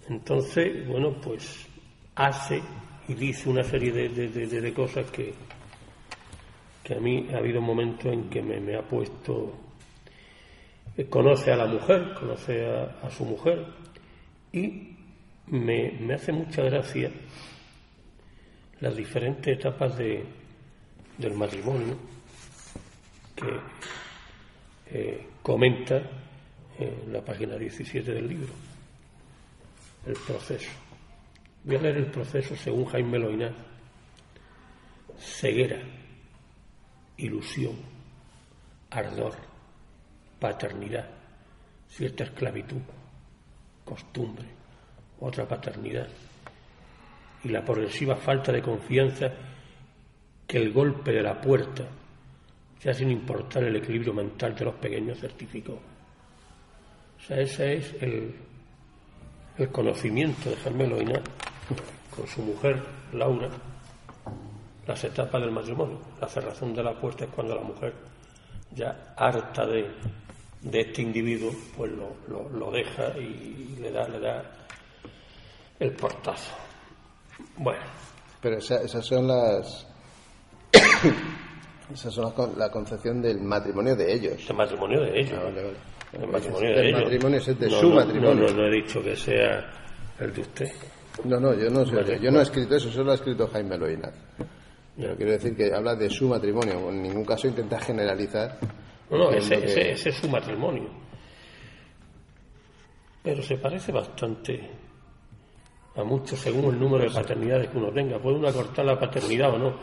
Entonces, 0.08 0.86
bueno, 0.86 1.12
pues 1.20 1.66
hace 2.14 2.62
y 3.08 3.14
dice 3.14 3.48
una 3.48 3.64
serie 3.64 3.90
de, 3.92 4.08
de- 4.08 4.28
de- 4.28 4.60
de 4.60 4.72
cosas 4.74 5.10
que, 5.10 5.34
que 6.84 6.94
a 6.94 7.00
mí 7.00 7.28
ha 7.34 7.38
habido 7.38 7.60
momentos 7.60 8.12
en 8.12 8.28
que 8.30 8.40
me, 8.42 8.60
me 8.60 8.76
ha 8.76 8.82
puesto 8.82 9.52
eh, 10.96 11.06
conoce 11.06 11.50
a 11.52 11.56
la 11.56 11.66
mujer, 11.66 12.14
conoce 12.14 12.66
a, 12.66 12.98
a 13.06 13.10
su 13.10 13.24
mujer 13.24 13.66
y 14.52 14.94
me, 15.48 15.92
me 16.00 16.14
hace 16.14 16.32
mucha 16.32 16.62
gracia 16.62 17.10
las 18.80 18.94
diferentes 18.94 19.58
etapas 19.58 19.96
de, 19.96 20.24
del 21.16 21.34
matrimonio 21.34 21.96
que 23.34 23.60
eh, 24.90 25.26
comenta 25.42 26.02
en 26.78 27.12
la 27.12 27.22
página 27.24 27.56
17 27.56 28.12
del 28.12 28.28
libro, 28.28 28.52
el 30.06 30.14
proceso. 30.14 30.70
Voy 31.64 31.76
a 31.76 31.80
leer 31.80 31.96
el 31.96 32.06
proceso 32.06 32.54
según 32.56 32.84
Jaime 32.86 33.18
Loinaz. 33.18 33.52
Ceguera, 35.18 35.80
ilusión, 37.16 37.74
ardor, 38.90 39.34
paternidad, 40.38 41.08
cierta 41.88 42.24
esclavitud, 42.24 42.82
costumbre, 43.84 44.46
otra 45.18 45.48
paternidad 45.48 46.08
y 47.46 47.52
la 47.52 47.64
progresiva 47.64 48.16
falta 48.16 48.50
de 48.52 48.60
confianza 48.62 49.30
que 50.46 50.58
el 50.58 50.72
golpe 50.72 51.12
de 51.12 51.22
la 51.22 51.40
puerta, 51.40 51.84
ya 52.82 52.92
sin 52.92 53.10
importar 53.10 53.64
el 53.64 53.76
equilibrio 53.76 54.12
mental 54.12 54.54
de 54.54 54.64
los 54.64 54.74
pequeños, 54.74 55.18
certificó. 55.18 55.72
O 55.72 57.20
sea, 57.26 57.38
ese 57.40 57.74
es 57.76 57.94
el, 58.02 58.34
el 59.58 59.68
conocimiento 59.70 60.50
de 60.50 60.56
Jaime 60.56 60.86
Loinaz 60.86 61.22
con 62.14 62.26
su 62.26 62.42
mujer, 62.42 62.82
Laura, 63.12 63.48
las 64.86 65.04
etapas 65.04 65.40
del 65.40 65.50
matrimonio. 65.50 65.98
La 66.20 66.28
cerrazón 66.28 66.74
de 66.74 66.82
la 66.82 66.94
puerta 66.98 67.24
es 67.24 67.30
cuando 67.30 67.54
la 67.54 67.62
mujer, 67.62 67.92
ya 68.72 69.14
harta 69.16 69.66
de, 69.66 69.90
de 70.62 70.80
este 70.80 71.02
individuo, 71.02 71.52
pues 71.76 71.92
lo- 71.92 72.48
lo 72.50 72.70
deja 72.70 73.16
y 73.18 73.76
le 73.80 73.90
da, 73.90 74.08
le 74.08 74.20
da 74.20 74.42
el 75.80 75.92
portazo. 75.92 76.54
Bueno, 77.58 77.82
Pero 78.40 78.58
esa- 78.58 78.82
esas 78.82 79.04
son 79.04 79.26
las. 79.28 79.86
esas 81.92 82.12
son 82.14 82.32
las 82.36 82.56
la 82.56 82.70
concepción 82.70 83.20
del 83.22 83.40
matrimonio 83.40 83.94
de 83.96 84.12
ellos. 84.12 84.48
el 84.50 84.56
matrimonio 84.56 85.00
de 85.02 85.20
ellos. 85.20 85.38
Ah, 85.38 85.44
vale, 85.44 85.62
vale. 85.62 85.76
El 86.12 86.28
matrimonio 86.28 86.68
El 86.70 86.74
de 86.76 86.88
ellos. 86.88 87.00
matrimonio 87.02 87.38
es 87.38 87.48
el 87.48 87.58
de 87.58 87.68
No, 87.70 87.80
su 87.80 87.88
no, 87.88 87.94
matrimonio. 87.96 88.34
No, 88.34 88.48
no, 88.48 88.56
no 88.56 88.66
he 88.66 88.70
dicho 88.70 89.02
que 89.02 89.16
sea 89.16 89.70
el 90.20 90.32
de 90.32 90.40
usted. 90.40 90.72
No, 91.24 91.40
no, 91.40 91.54
yo 91.54 91.70
no, 91.70 91.84
sé, 91.86 91.96
Vale. 91.96 92.20
yo 92.20 92.30
no 92.30 92.40
he 92.40 92.42
escrito 92.42 92.76
eso, 92.76 92.90
solo 92.90 93.04
lo 93.06 93.12
ha 93.12 93.14
escrito 93.14 93.48
Jaime 93.48 93.76
Loina. 93.78 94.10
Pero 94.96 95.16
quiero 95.16 95.32
decir 95.32 95.56
que 95.56 95.72
habla 95.74 95.94
de 95.94 96.08
su 96.10 96.28
matrimonio, 96.28 96.88
en 96.90 97.02
ningún 97.02 97.24
caso 97.24 97.48
intenta 97.48 97.78
generalizar. 97.80 98.58
No, 99.10 99.18
no, 99.18 99.30
ese, 99.30 99.58
que- 99.58 99.64
ese- 99.64 99.90
ese 99.92 100.08
es 100.10 100.16
su 100.16 100.28
matrimonio. 100.28 100.90
Pero 103.22 103.42
se 103.42 103.56
parece 103.58 103.92
bastante 103.92 104.70
a 105.96 106.04
muchos 106.04 106.38
según 106.38 106.74
el 106.74 106.80
número 106.80 107.04
de 107.04 107.10
paternidades 107.10 107.68
que 107.70 107.78
uno 107.78 107.90
tenga. 107.92 108.18
Puede 108.18 108.36
uno 108.36 108.48
acortar 108.48 108.84
la 108.84 108.98
paternidad 108.98 109.54
o 109.54 109.58
no, 109.58 109.74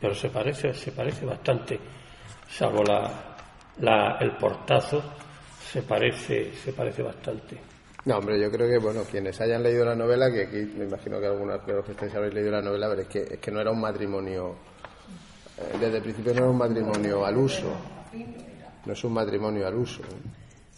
pero 0.00 0.14
se 0.14 0.28
parece, 0.30 0.72
se 0.74 0.92
parece 0.92 1.24
bastante, 1.26 1.78
salvo 2.48 2.82
la, 2.84 3.36
la- 3.80 4.18
el 4.20 4.32
portazo, 4.36 5.02
se 5.72 5.82
parece, 5.82 6.52
se 6.54 6.72
parece 6.72 7.02
bastante. 7.02 7.58
No, 8.04 8.18
hombre, 8.18 8.40
yo 8.40 8.50
creo 8.52 8.68
que, 8.68 8.78
bueno, 8.78 9.02
quienes 9.10 9.40
hayan 9.40 9.64
leído 9.64 9.84
la 9.84 9.96
novela, 9.96 10.30
que 10.30 10.42
aquí 10.44 10.72
me 10.78 10.84
imagino 10.84 11.18
que 11.18 11.26
algunos 11.26 11.60
que 11.62 11.90
estáis 11.90 12.14
habéis 12.14 12.34
leído 12.34 12.52
la 12.52 12.62
novela, 12.62 12.86
veréis 12.88 13.08
que, 13.08 13.22
es 13.22 13.38
que 13.40 13.50
no 13.50 13.60
era 13.60 13.72
un 13.72 13.80
matrimonio, 13.80 14.54
eh, 15.58 15.76
desde 15.80 15.96
el 15.96 16.02
principio 16.04 16.32
no 16.34 16.38
era 16.38 16.50
un 16.50 16.56
matrimonio 16.58 17.26
al 17.26 17.36
uso, 17.36 17.66
no 18.84 18.92
es 18.92 19.02
un 19.04 19.12
matrimonio 19.12 19.66
al 19.66 19.74
uso, 19.74 20.02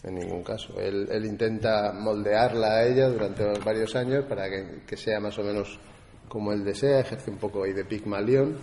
en 0.03 0.15
ningún 0.15 0.43
caso. 0.43 0.79
Él, 0.79 1.07
él 1.11 1.25
intenta 1.25 1.91
moldearla 1.93 2.77
a 2.77 2.87
ella 2.87 3.09
durante 3.09 3.43
varios 3.59 3.95
años 3.95 4.25
para 4.25 4.49
que, 4.49 4.81
que 4.87 4.97
sea 4.97 5.19
más 5.19 5.37
o 5.39 5.43
menos 5.43 5.79
como 6.27 6.53
él 6.53 6.63
desea, 6.63 6.99
ejerce 6.99 7.31
un 7.31 7.37
poco 7.37 7.63
ahí 7.63 7.73
de 7.73 7.85
Pigmalión. 7.85 8.57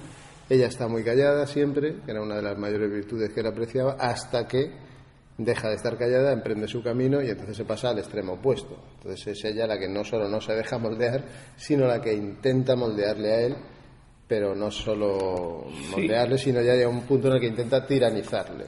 Ella 0.48 0.68
está 0.68 0.86
muy 0.86 1.02
callada 1.02 1.46
siempre, 1.46 1.96
que 2.04 2.12
era 2.12 2.22
una 2.22 2.36
de 2.36 2.42
las 2.42 2.56
mayores 2.56 2.90
virtudes 2.90 3.32
que 3.32 3.40
él 3.40 3.46
apreciaba, 3.46 3.96
hasta 3.98 4.46
que 4.46 4.70
deja 5.38 5.68
de 5.68 5.74
estar 5.74 5.98
callada, 5.98 6.32
emprende 6.32 6.66
su 6.66 6.82
camino 6.82 7.20
y 7.20 7.28
entonces 7.28 7.56
se 7.56 7.64
pasa 7.64 7.90
al 7.90 7.98
extremo 7.98 8.34
opuesto. 8.34 8.78
Entonces 8.96 9.26
es 9.26 9.44
ella 9.44 9.66
la 9.66 9.78
que 9.78 9.88
no 9.88 10.04
solo 10.04 10.28
no 10.28 10.40
se 10.40 10.54
deja 10.54 10.78
moldear, 10.78 11.24
sino 11.56 11.86
la 11.86 12.00
que 12.00 12.14
intenta 12.14 12.76
moldearle 12.76 13.32
a 13.32 13.40
él, 13.40 13.56
pero 14.26 14.54
no 14.54 14.70
solo 14.70 15.66
moldearle, 15.90 16.38
sino 16.38 16.62
ya 16.62 16.74
llega 16.74 16.86
a 16.86 16.90
un 16.90 17.02
punto 17.02 17.28
en 17.28 17.34
el 17.34 17.40
que 17.40 17.48
intenta 17.48 17.84
tiranizarle. 17.84 18.64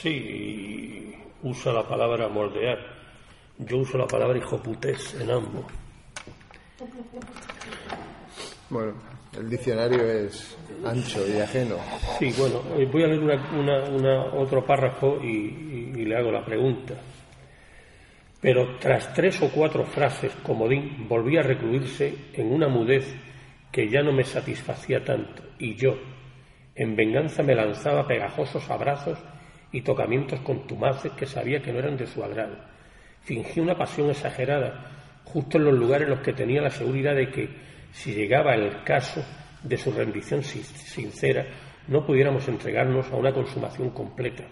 Sí, 0.00 1.12
usa 1.42 1.72
la 1.72 1.82
palabra 1.86 2.28
moldear. 2.28 2.78
Yo 3.58 3.78
uso 3.78 3.98
la 3.98 4.06
palabra 4.06 4.38
hijoputés 4.38 5.14
en 5.20 5.30
ambos. 5.30 5.64
Bueno, 8.70 8.92
el 9.36 9.50
diccionario 9.50 10.02
es 10.08 10.56
ancho 10.84 11.26
y 11.26 11.40
ajeno. 11.40 11.76
Sí, 12.18 12.32
bueno, 12.38 12.62
eh, 12.76 12.86
voy 12.90 13.02
a 13.02 13.06
leer 13.08 13.20
una, 13.20 13.50
una- 13.58 13.84
una- 13.88 14.24
otro 14.34 14.64
párrafo 14.64 15.18
y, 15.22 15.26
y- 15.26 15.92
y 15.96 16.04
le 16.04 16.16
hago 16.16 16.30
la 16.30 16.44
pregunta. 16.44 16.94
Pero 18.40 18.76
tras 18.78 19.12
tres 19.14 19.42
o 19.42 19.50
cuatro 19.50 19.84
frases, 19.84 20.32
comodín 20.44 21.08
volví 21.08 21.36
a 21.38 21.42
recluirse 21.42 22.14
en 22.34 22.52
una 22.52 22.68
mudez 22.68 23.12
que 23.72 23.88
ya 23.88 24.02
no 24.02 24.12
me 24.12 24.22
satisfacía 24.22 25.04
tanto, 25.04 25.42
y 25.58 25.74
yo, 25.74 25.96
en 26.76 26.94
venganza, 26.94 27.42
me 27.42 27.54
lanzaba 27.56 28.06
pegajosos 28.06 28.70
abrazos 28.70 29.18
y 29.72 29.82
tocamientos 29.82 30.40
contumaces 30.40 31.12
que 31.12 31.26
sabía 31.26 31.60
que 31.60 31.72
no 31.72 31.78
eran 31.78 31.96
de 31.96 32.06
su 32.06 32.22
agrado. 32.24 32.56
Fingí 33.22 33.60
una 33.60 33.76
pasión 33.76 34.10
exagerada, 34.10 34.90
justo 35.24 35.58
en 35.58 35.64
los 35.64 35.74
lugares 35.74 36.06
en 36.08 36.14
los 36.14 36.20
que 36.20 36.32
tenía 36.32 36.62
la 36.62 36.70
seguridad 36.70 37.14
de 37.14 37.30
que, 37.30 37.48
si 37.92 38.14
llegaba 38.14 38.54
el 38.54 38.82
caso 38.84 39.22
de 39.62 39.76
su 39.76 39.90
rendición 39.92 40.42
sin- 40.42 40.62
sincera, 40.64 41.44
no 41.88 42.04
pudiéramos 42.06 42.46
entregarnos 42.48 43.10
a 43.10 43.16
una 43.16 43.32
consumación 43.32 43.90
completa. 43.90 44.44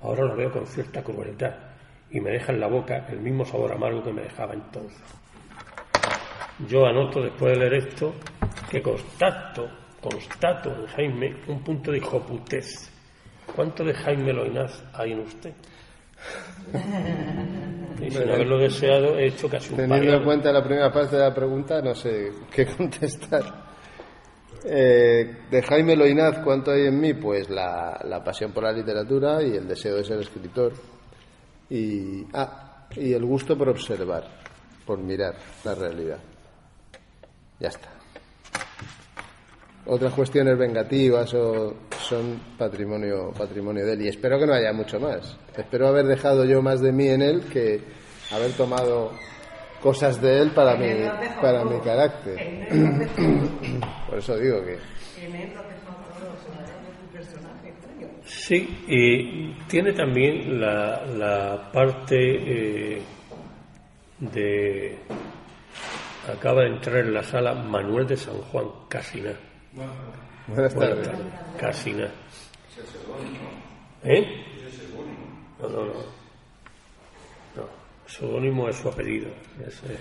Ahora 0.00 0.24
lo 0.24 0.36
veo 0.36 0.50
con 0.50 0.66
cierta 0.66 1.02
crueldad 1.02 1.54
y 2.10 2.20
me 2.20 2.30
deja 2.30 2.52
en 2.52 2.60
la 2.60 2.66
boca 2.66 3.06
el 3.10 3.20
mismo 3.20 3.44
sabor 3.44 3.72
amargo 3.72 4.02
que 4.02 4.12
me 4.12 4.22
dejaba 4.22 4.54
entonces. 4.54 5.00
Yo 6.68 6.86
anoto 6.86 7.22
después 7.22 7.52
de 7.52 7.58
leer 7.60 7.74
esto 7.74 8.14
que 8.70 8.82
constato, 8.82 9.68
constato 10.00 10.70
en 10.74 10.86
Jaime 10.88 11.36
un 11.48 11.62
punto 11.62 11.90
de 11.90 11.98
hijoputez 11.98 12.91
¿cuánto 13.54 13.84
de 13.84 13.94
Jaime 13.94 14.32
Loinaz 14.32 14.82
hay 14.92 15.12
en 15.12 15.20
usted? 15.20 15.52
Y 18.00 18.10
sin 18.10 18.28
haberlo 18.28 18.58
deseado, 18.58 19.16
he 19.16 19.28
hecho 19.28 19.48
casi 19.48 19.70
un 19.70 19.76
Teniendo 19.76 20.14
en 20.14 20.24
cuenta 20.24 20.50
la 20.50 20.64
primera 20.64 20.92
parte 20.92 21.14
de 21.14 21.22
la 21.22 21.32
pregunta, 21.32 21.80
no 21.80 21.94
sé 21.94 22.32
qué 22.50 22.66
contestar. 22.76 23.44
Eh, 24.64 25.36
de 25.48 25.62
Jaime 25.62 25.94
Loinaz, 25.94 26.38
¿cuánto 26.42 26.72
hay 26.72 26.86
en 26.86 27.00
mí? 27.00 27.14
Pues 27.14 27.48
la, 27.48 28.00
la 28.04 28.24
pasión 28.24 28.50
por 28.50 28.64
la 28.64 28.72
literatura 28.72 29.40
y 29.42 29.56
el 29.56 29.68
deseo 29.68 29.96
de 29.96 30.04
ser 30.04 30.18
escritor. 30.20 30.72
Y, 31.70 32.26
ah, 32.32 32.86
y 32.96 33.12
el 33.12 33.24
gusto 33.24 33.56
por 33.56 33.68
observar, 33.68 34.24
por 34.84 34.98
mirar 34.98 35.36
la 35.64 35.74
realidad. 35.74 36.18
Ya 37.60 37.68
está. 37.68 37.88
Otras 39.84 40.12
cuestiones 40.14 40.56
vengativas 40.56 41.34
o 41.34 41.74
son 42.00 42.40
patrimonio, 42.56 43.32
patrimonio 43.36 43.84
de 43.84 43.94
él. 43.94 44.02
Y 44.02 44.08
espero 44.08 44.38
que 44.38 44.46
no 44.46 44.54
haya 44.54 44.72
mucho 44.72 45.00
más. 45.00 45.36
Espero 45.56 45.88
haber 45.88 46.06
dejado 46.06 46.44
yo 46.44 46.62
más 46.62 46.80
de 46.80 46.92
mí 46.92 47.08
en 47.08 47.22
él 47.22 47.42
que 47.52 47.80
haber 48.30 48.52
tomado 48.52 49.10
cosas 49.82 50.20
de 50.22 50.42
él 50.42 50.50
para 50.52 50.76
mi, 50.76 50.86
para 51.40 51.64
mi 51.64 51.80
carácter. 51.80 52.68
Por 54.08 54.18
eso 54.18 54.36
digo 54.36 54.64
que 54.64 54.78
Sí, 58.24 58.84
y 58.88 59.52
tiene 59.68 59.92
también 59.92 60.60
la, 60.60 61.04
la 61.06 61.70
parte 61.72 62.16
eh, 62.96 63.02
de... 64.18 64.98
Acaba 66.32 66.62
de 66.62 66.68
entrar 66.68 66.98
en 66.98 67.14
la 67.14 67.22
sala 67.22 67.52
Manuel 67.52 68.06
de 68.06 68.16
San 68.16 68.36
Juan, 68.38 68.66
Casina. 68.88 69.32
Buenas 69.72 69.94
Buenas 70.48 70.74
tardes. 70.74 71.06
tardes, 71.08 71.26
Casina. 71.58 72.08
¿Eh? 74.04 74.44
No, 75.60 75.68
no, 75.68 75.84
no. 75.86 75.92
No, 77.54 77.68
seudónimo 78.06 78.68
es 78.68 78.76
su 78.76 78.88
apellido. 78.88 79.28
Es, 79.66 79.82
eh, 79.84 79.98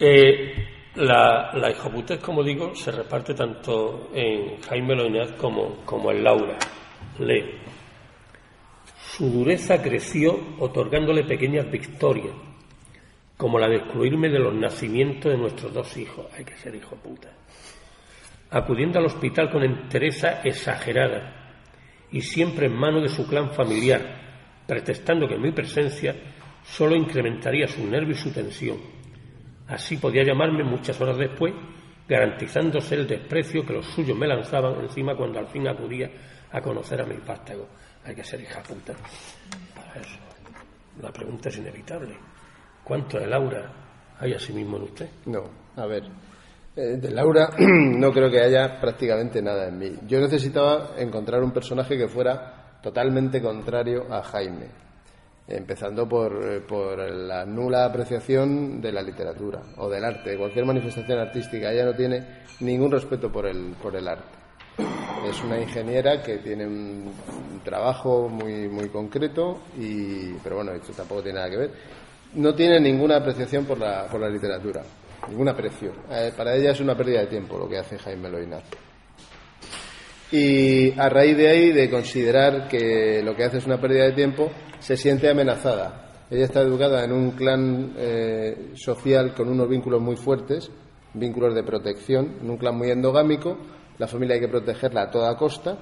Eh, 0.00 0.54
la, 0.94 1.52
la 1.54 1.70
hijoputez, 1.70 2.20
como 2.20 2.44
digo, 2.44 2.72
se 2.74 2.92
reparte 2.92 3.34
tanto 3.34 4.10
en 4.14 4.60
Jaime 4.62 4.94
Loinaz 4.94 5.32
como, 5.32 5.78
como 5.84 6.12
en 6.12 6.22
Laura. 6.22 6.56
Lee. 7.18 7.58
Su 9.16 9.28
dureza 9.28 9.82
creció 9.82 10.38
otorgándole 10.60 11.24
pequeñas 11.24 11.68
victorias, 11.68 12.32
como 13.38 13.58
la 13.58 13.68
de 13.68 13.76
excluirme 13.76 14.28
de 14.28 14.40
los 14.40 14.52
nacimientos 14.52 15.30
de 15.30 15.38
nuestros 15.38 15.72
dos 15.72 15.96
hijos. 15.96 16.26
Hay 16.36 16.44
que 16.44 16.56
ser 16.56 16.74
hijo 16.74 16.96
puta. 16.96 17.28
Acudiendo 18.50 18.98
al 18.98 19.06
hospital 19.06 19.48
con 19.50 19.62
entereza 19.62 20.42
exagerada 20.42 21.54
y 22.10 22.20
siempre 22.20 22.66
en 22.66 22.74
mano 22.74 23.00
de 23.00 23.08
su 23.08 23.26
clan 23.28 23.52
familiar, 23.52 24.02
pretextando 24.66 25.28
que 25.28 25.38
mi 25.38 25.52
presencia 25.52 26.16
solo 26.64 26.96
incrementaría 26.96 27.68
su 27.68 27.86
nervio 27.86 28.14
y 28.14 28.18
su 28.18 28.32
tensión. 28.32 28.78
Así 29.68 29.98
podía 29.98 30.24
llamarme 30.24 30.64
muchas 30.64 31.00
horas 31.00 31.16
después, 31.16 31.54
garantizándose 32.08 32.96
el 32.96 33.06
desprecio 33.06 33.64
que 33.64 33.74
los 33.74 33.86
suyos 33.86 34.18
me 34.18 34.26
lanzaban 34.26 34.80
encima 34.80 35.14
cuando 35.14 35.38
al 35.38 35.46
fin 35.46 35.68
acudía 35.68 36.10
a 36.50 36.60
conocer 36.60 37.00
a 37.02 37.06
mi 37.06 37.16
vástago. 37.24 37.68
Hay 38.04 38.16
que 38.16 38.24
ser 38.24 38.40
hija 38.40 38.62
puta 38.62 38.94
para 39.76 40.00
eso. 40.00 40.18
La 41.00 41.12
pregunta 41.12 41.50
es 41.50 41.58
inevitable. 41.58 42.16
¿Cuánto 42.88 43.18
de 43.18 43.26
Laura 43.26 43.70
hay 44.18 44.32
asimismo 44.32 44.78
en 44.78 44.82
usted? 44.84 45.08
No, 45.26 45.42
a 45.76 45.86
ver. 45.86 46.04
eh, 46.74 46.96
de 46.96 47.10
Laura 47.10 47.50
no 47.58 48.10
creo 48.12 48.30
que 48.30 48.40
haya 48.40 48.80
prácticamente 48.80 49.42
nada 49.42 49.68
en 49.68 49.78
mí. 49.78 49.92
Yo 50.06 50.18
necesitaba 50.20 50.92
encontrar 50.96 51.42
un 51.42 51.52
personaje 51.52 51.98
que 51.98 52.08
fuera 52.08 52.78
totalmente 52.82 53.42
contrario 53.42 54.06
a 54.10 54.22
Jaime, 54.22 54.66
empezando 55.46 56.08
por, 56.08 56.32
eh, 56.42 56.60
por 56.60 56.98
la 56.98 57.44
nula 57.44 57.84
apreciación 57.84 58.80
de 58.80 58.92
la 58.92 59.02
literatura 59.02 59.60
o 59.76 59.88
del 59.90 60.04
arte, 60.04 60.30
de 60.30 60.38
cualquier 60.38 60.64
manifestación 60.64 61.18
artística. 61.18 61.70
Ella 61.70 61.84
no 61.84 61.94
tiene 61.94 62.24
ningún 62.60 62.90
respeto 62.90 63.30
por 63.30 63.46
el, 63.46 63.74
por 63.82 63.94
el 63.96 64.08
arte. 64.08 64.38
Es 65.28 65.42
una 65.42 65.60
ingeniera 65.60 66.22
que 66.22 66.38
tiene 66.38 66.66
un 66.66 67.12
trabajo 67.64 68.28
muy, 68.28 68.68
muy 68.68 68.88
concreto, 68.88 69.62
y, 69.76 70.32
pero 70.34 70.56
bueno, 70.56 70.72
esto 70.72 70.92
tampoco 70.92 71.22
tiene 71.22 71.38
nada 71.38 71.50
que 71.50 71.56
ver. 71.56 71.70
No 72.34 72.54
tiene 72.54 72.78
ninguna 72.80 73.16
apreciación 73.16 73.64
por 73.64 73.78
la, 73.78 74.06
por 74.06 74.20
la 74.20 74.28
literatura, 74.28 74.82
ningún 75.28 75.48
aprecio. 75.48 75.92
Eh, 76.10 76.32
para 76.36 76.54
ella 76.54 76.72
es 76.72 76.80
una 76.80 76.96
pérdida 76.96 77.20
de 77.20 77.26
tiempo 77.26 77.58
lo 77.58 77.68
que 77.68 77.78
hace 77.78 77.98
Jaime 77.98 78.28
Loinaz. 78.28 78.64
Y 80.30 80.98
a 80.98 81.08
raíz 81.08 81.36
de 81.38 81.48
ahí, 81.48 81.72
de 81.72 81.88
considerar 81.88 82.68
que 82.68 83.22
lo 83.24 83.34
que 83.34 83.44
hace 83.44 83.58
es 83.58 83.66
una 83.66 83.80
pérdida 83.80 84.04
de 84.04 84.12
tiempo, 84.12 84.50
se 84.78 84.96
siente 84.96 85.30
amenazada. 85.30 86.26
Ella 86.30 86.44
está 86.44 86.60
educada 86.60 87.02
en 87.02 87.12
un 87.12 87.30
clan 87.30 87.94
eh, 87.96 88.72
social 88.74 89.32
con 89.34 89.48
unos 89.48 89.68
vínculos 89.68 90.02
muy 90.02 90.16
fuertes, 90.16 90.70
vínculos 91.14 91.54
de 91.54 91.62
protección, 91.62 92.36
en 92.42 92.50
un 92.50 92.58
clan 92.58 92.76
muy 92.76 92.90
endogámico. 92.90 93.56
La 93.96 94.06
familia 94.06 94.34
hay 94.34 94.40
que 94.42 94.48
protegerla 94.48 95.04
a 95.04 95.10
toda 95.10 95.34
costa. 95.36 95.78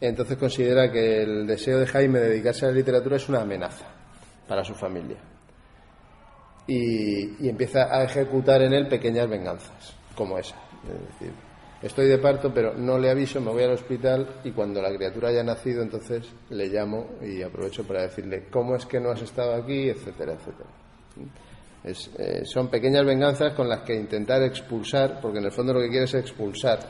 Entonces 0.00 0.38
considera 0.38 0.90
que 0.90 1.22
el 1.22 1.46
deseo 1.46 1.78
de 1.78 1.86
Jaime 1.86 2.18
de 2.18 2.28
dedicarse 2.30 2.64
a 2.64 2.68
la 2.68 2.74
literatura 2.74 3.16
es 3.16 3.28
una 3.28 3.42
amenaza 3.42 3.86
para 4.48 4.64
su 4.64 4.74
familia. 4.74 5.18
Y, 6.66 7.48
empieza 7.48 7.94
a 7.94 8.04
ejecutar 8.04 8.62
en 8.62 8.72
él 8.72 8.88
pequeñas 8.88 9.28
venganzas, 9.28 9.94
como 10.16 10.38
esa. 10.38 10.56
Es 10.84 11.20
decir, 11.20 11.32
estoy 11.82 12.08
de 12.08 12.18
parto, 12.18 12.52
pero 12.52 12.74
no 12.74 12.98
le 12.98 13.10
aviso, 13.10 13.40
me 13.40 13.52
voy 13.52 13.62
al 13.62 13.72
hospital 13.72 14.40
y 14.44 14.50
cuando 14.50 14.82
la 14.82 14.92
criatura 14.94 15.28
haya 15.28 15.44
nacido, 15.44 15.82
entonces 15.82 16.28
le 16.50 16.68
llamo 16.68 17.06
y 17.22 17.42
aprovecho 17.42 17.84
para 17.86 18.02
decirle 18.02 18.46
cómo 18.50 18.74
es 18.74 18.86
que 18.86 18.98
no 18.98 19.10
has 19.10 19.22
estado 19.22 19.54
aquí, 19.54 19.88
etcétera, 19.88 20.32
etcétera. 20.32 20.68
Es, 21.84 22.10
eh, 22.18 22.42
son 22.44 22.68
pequeñas 22.68 23.06
venganzas 23.06 23.52
con 23.54 23.68
las 23.68 23.82
que 23.82 23.94
intentar 23.94 24.42
expulsar, 24.42 25.20
porque 25.20 25.38
en 25.38 25.44
el 25.44 25.52
fondo 25.52 25.72
lo 25.72 25.80
que 25.80 25.88
quiere 25.88 26.04
es 26.04 26.14
expulsar 26.14 26.80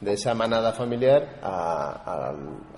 de 0.00 0.14
esa 0.14 0.32
manada 0.32 0.72
familiar 0.72 1.38
a 1.42 2.34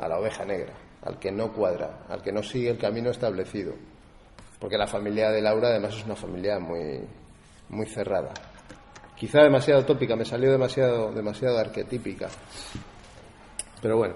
la 0.09 0.19
oveja 0.19 0.45
negra, 0.45 0.73
al 1.03 1.21
que 1.21 1.31
no 1.31 1.53
cuadra, 1.53 2.01
al 2.09 2.21
que 2.21 2.33
no 2.33 2.43
sigue 2.43 2.71
el 2.71 2.79
camino 2.79 3.11
establecido. 3.11 3.75
Porque 4.63 4.79
la 4.79 4.87
familia 4.87 5.29
de 5.33 5.43
Laura 5.43 5.71
además 5.71 5.97
es 5.97 6.05
una 6.05 6.15
familia 6.15 6.61
muy, 6.61 7.01
muy 7.71 7.85
cerrada. 7.85 8.33
Quizá 9.17 9.41
demasiado 9.43 9.85
tópica, 9.85 10.15
me 10.15 10.25
salió 10.25 10.53
demasiado, 10.53 11.11
demasiado 11.13 11.59
arquetípica. 11.59 12.29
Pero 13.81 13.97
bueno, 13.97 14.15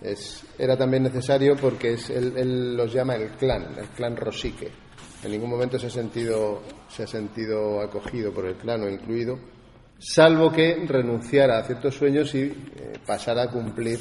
es, 0.00 0.46
era 0.56 0.76
también 0.76 1.02
necesario 1.02 1.56
porque 1.56 1.94
es, 1.94 2.08
él, 2.10 2.34
él 2.36 2.76
los 2.76 2.92
llama 2.92 3.16
el 3.16 3.30
clan, 3.30 3.74
el 3.76 3.88
clan 3.88 4.16
Rosique. 4.16 4.70
En 5.24 5.32
ningún 5.32 5.50
momento 5.50 5.76
se 5.76 5.88
ha 5.88 5.90
sentido, 5.90 6.62
se 6.88 7.02
ha 7.02 7.08
sentido 7.08 7.80
acogido 7.80 8.32
por 8.32 8.46
el 8.46 8.54
clan 8.54 8.84
o 8.84 8.88
incluido, 8.88 9.40
salvo 9.98 10.52
que 10.52 10.86
renunciara 10.86 11.58
a 11.58 11.64
ciertos 11.64 11.96
sueños 11.96 12.32
y 12.36 12.42
eh, 12.42 12.92
pasara 13.04 13.42
a 13.42 13.50
cumplir 13.50 13.98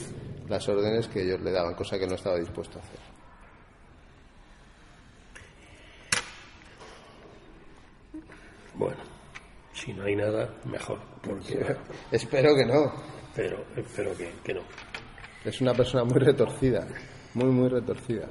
las 0.47 0.69
órdenes 0.69 1.07
que 1.07 1.23
ellos 1.23 1.41
le 1.41 1.51
daban, 1.51 1.73
cosa 1.73 1.97
que 1.97 2.05
no 2.05 2.13
estaba 2.13 2.37
dispuesto 2.37 2.77
a 2.77 2.83
hacer. 2.83 3.12
Bueno, 8.75 8.97
si 9.73 9.93
no 9.93 10.03
hay 10.05 10.15
nada, 10.15 10.49
mejor. 10.65 10.99
Porque, 11.21 11.63
Espero 12.11 12.55
que 12.55 12.65
no. 12.65 12.91
pero 13.35 13.63
espero 13.77 14.15
que, 14.17 14.31
que 14.43 14.53
no. 14.53 14.61
Es 15.45 15.59
una 15.61 15.73
persona 15.73 16.03
muy 16.03 16.19
retorcida, 16.19 16.87
muy, 17.33 17.45
muy 17.49 17.69
retorcida. 17.69 18.27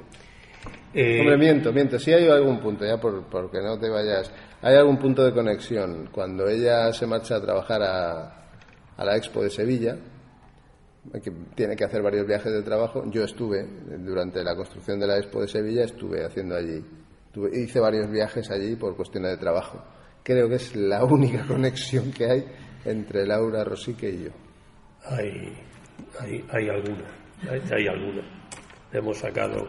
Eh, 0.93 1.19
Hombre, 1.21 1.37
miento, 1.37 1.71
miento. 1.73 1.99
Sí 1.99 2.11
hay 2.13 2.27
algún 2.29 2.59
punto, 2.59 2.85
ya 2.85 2.99
por, 2.99 3.23
porque 3.25 3.59
no 3.61 3.77
te 3.79 3.89
vayas. 3.89 4.31
Hay 4.61 4.75
algún 4.75 4.97
punto 4.97 5.23
de 5.23 5.33
conexión. 5.33 6.09
Cuando 6.11 6.47
ella 6.47 6.91
se 6.93 7.05
marcha 7.07 7.35
a 7.35 7.41
trabajar 7.41 7.81
a, 7.83 8.47
a 8.95 9.05
la 9.05 9.17
Expo 9.17 9.41
de 9.43 9.49
Sevilla, 9.49 9.97
que 11.21 11.31
tiene 11.55 11.75
que 11.75 11.83
hacer 11.83 12.01
varios 12.01 12.25
viajes 12.25 12.51
de 12.53 12.61
trabajo, 12.63 13.03
yo 13.11 13.23
estuve, 13.23 13.65
durante 13.99 14.43
la 14.43 14.55
construcción 14.55 14.99
de 14.99 15.07
la 15.07 15.17
Expo 15.17 15.41
de 15.41 15.47
Sevilla, 15.47 15.83
estuve 15.83 16.23
haciendo 16.25 16.55
allí. 16.55 16.83
Tuve- 17.33 17.55
hice 17.63 17.79
varios 17.79 18.09
viajes 18.09 18.49
allí 18.51 18.75
por 18.75 18.95
cuestiones 18.95 19.31
de 19.31 19.37
trabajo. 19.37 19.83
Creo 20.23 20.47
que 20.47 20.55
es 20.55 20.75
la 20.75 21.03
única 21.09 21.45
conexión 21.45 22.11
que 22.11 22.25
hay 22.25 22.45
entre 22.85 23.25
Laura 23.25 23.63
Rosique 23.63 24.09
y 24.09 24.23
yo. 24.23 24.29
hay, 25.05 25.53
hay, 26.19 26.45
hay 26.49 26.69
alguna, 26.69 27.05
hay, 27.49 27.61
hay 27.71 27.87
alguna. 27.87 28.21
Hemos 28.91 29.17
sacado. 29.17 29.67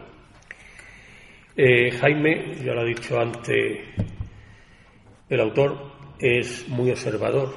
Eh, 1.57 1.91
Jaime, 1.91 2.55
ya 2.63 2.73
lo 2.73 2.81
ha 2.81 2.85
dicho 2.85 3.19
antes, 3.19 3.79
el 5.29 5.39
autor 5.39 5.91
es 6.19 6.67
muy 6.69 6.91
observador 6.91 7.55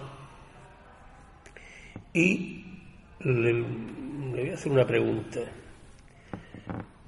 y 2.12 2.64
le, 3.20 3.52
le 3.52 4.40
voy 4.40 4.50
a 4.50 4.54
hacer 4.54 4.72
una 4.72 4.86
pregunta. 4.86 5.40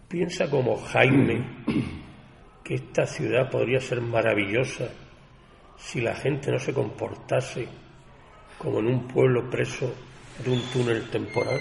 ¿Piensa 0.09 0.50
como 0.50 0.76
Jaime 0.76 1.64
que 2.64 2.74
esta 2.74 3.07
ciudad 3.07 3.48
podría 3.48 3.81
ser 3.81 4.00
maravillosa 4.00 4.88
si 5.81 6.01
la 6.01 6.14
gente 6.14 6.51
no 6.53 6.59
se 6.59 6.73
comportase 6.75 7.66
como 8.59 8.79
en 8.81 8.87
un 8.88 9.09
pueblo 9.09 9.49
preso 9.51 9.93
de 10.45 10.51
un 10.51 10.61
túnel 10.73 11.09
temporal? 11.11 11.61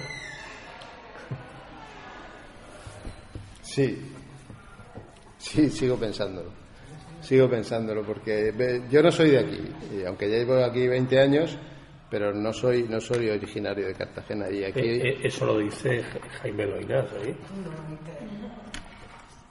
Sí, 3.62 3.97
sí, 5.38 5.69
sigo 5.69 5.95
pensándolo. 5.97 6.49
Sigo 7.21 7.49
pensándolo 7.49 8.03
porque 8.03 8.84
yo 8.89 9.03
no 9.03 9.12
soy 9.12 9.32
de 9.32 9.39
aquí, 9.39 9.60
y 9.99 10.05
aunque 10.05 10.29
ya 10.29 10.38
llevo 10.38 10.63
aquí 10.63 10.88
20 10.88 11.19
años, 11.19 11.58
pero 12.10 12.34
no 12.34 12.51
soy 12.53 12.84
no 12.89 12.99
soy 13.01 13.29
originario 13.29 13.88
de 13.88 13.93
Cartagena 13.93 14.49
y 14.49 14.63
aquí 14.63 14.79
Eh, 14.79 15.10
eh, 15.10 15.17
eso 15.23 15.45
lo 15.45 15.58
dice 15.60 16.01
Ja- 16.01 16.19
Jaime 16.41 16.65
Loinaz. 16.65 17.05
¿eh? 17.25 17.36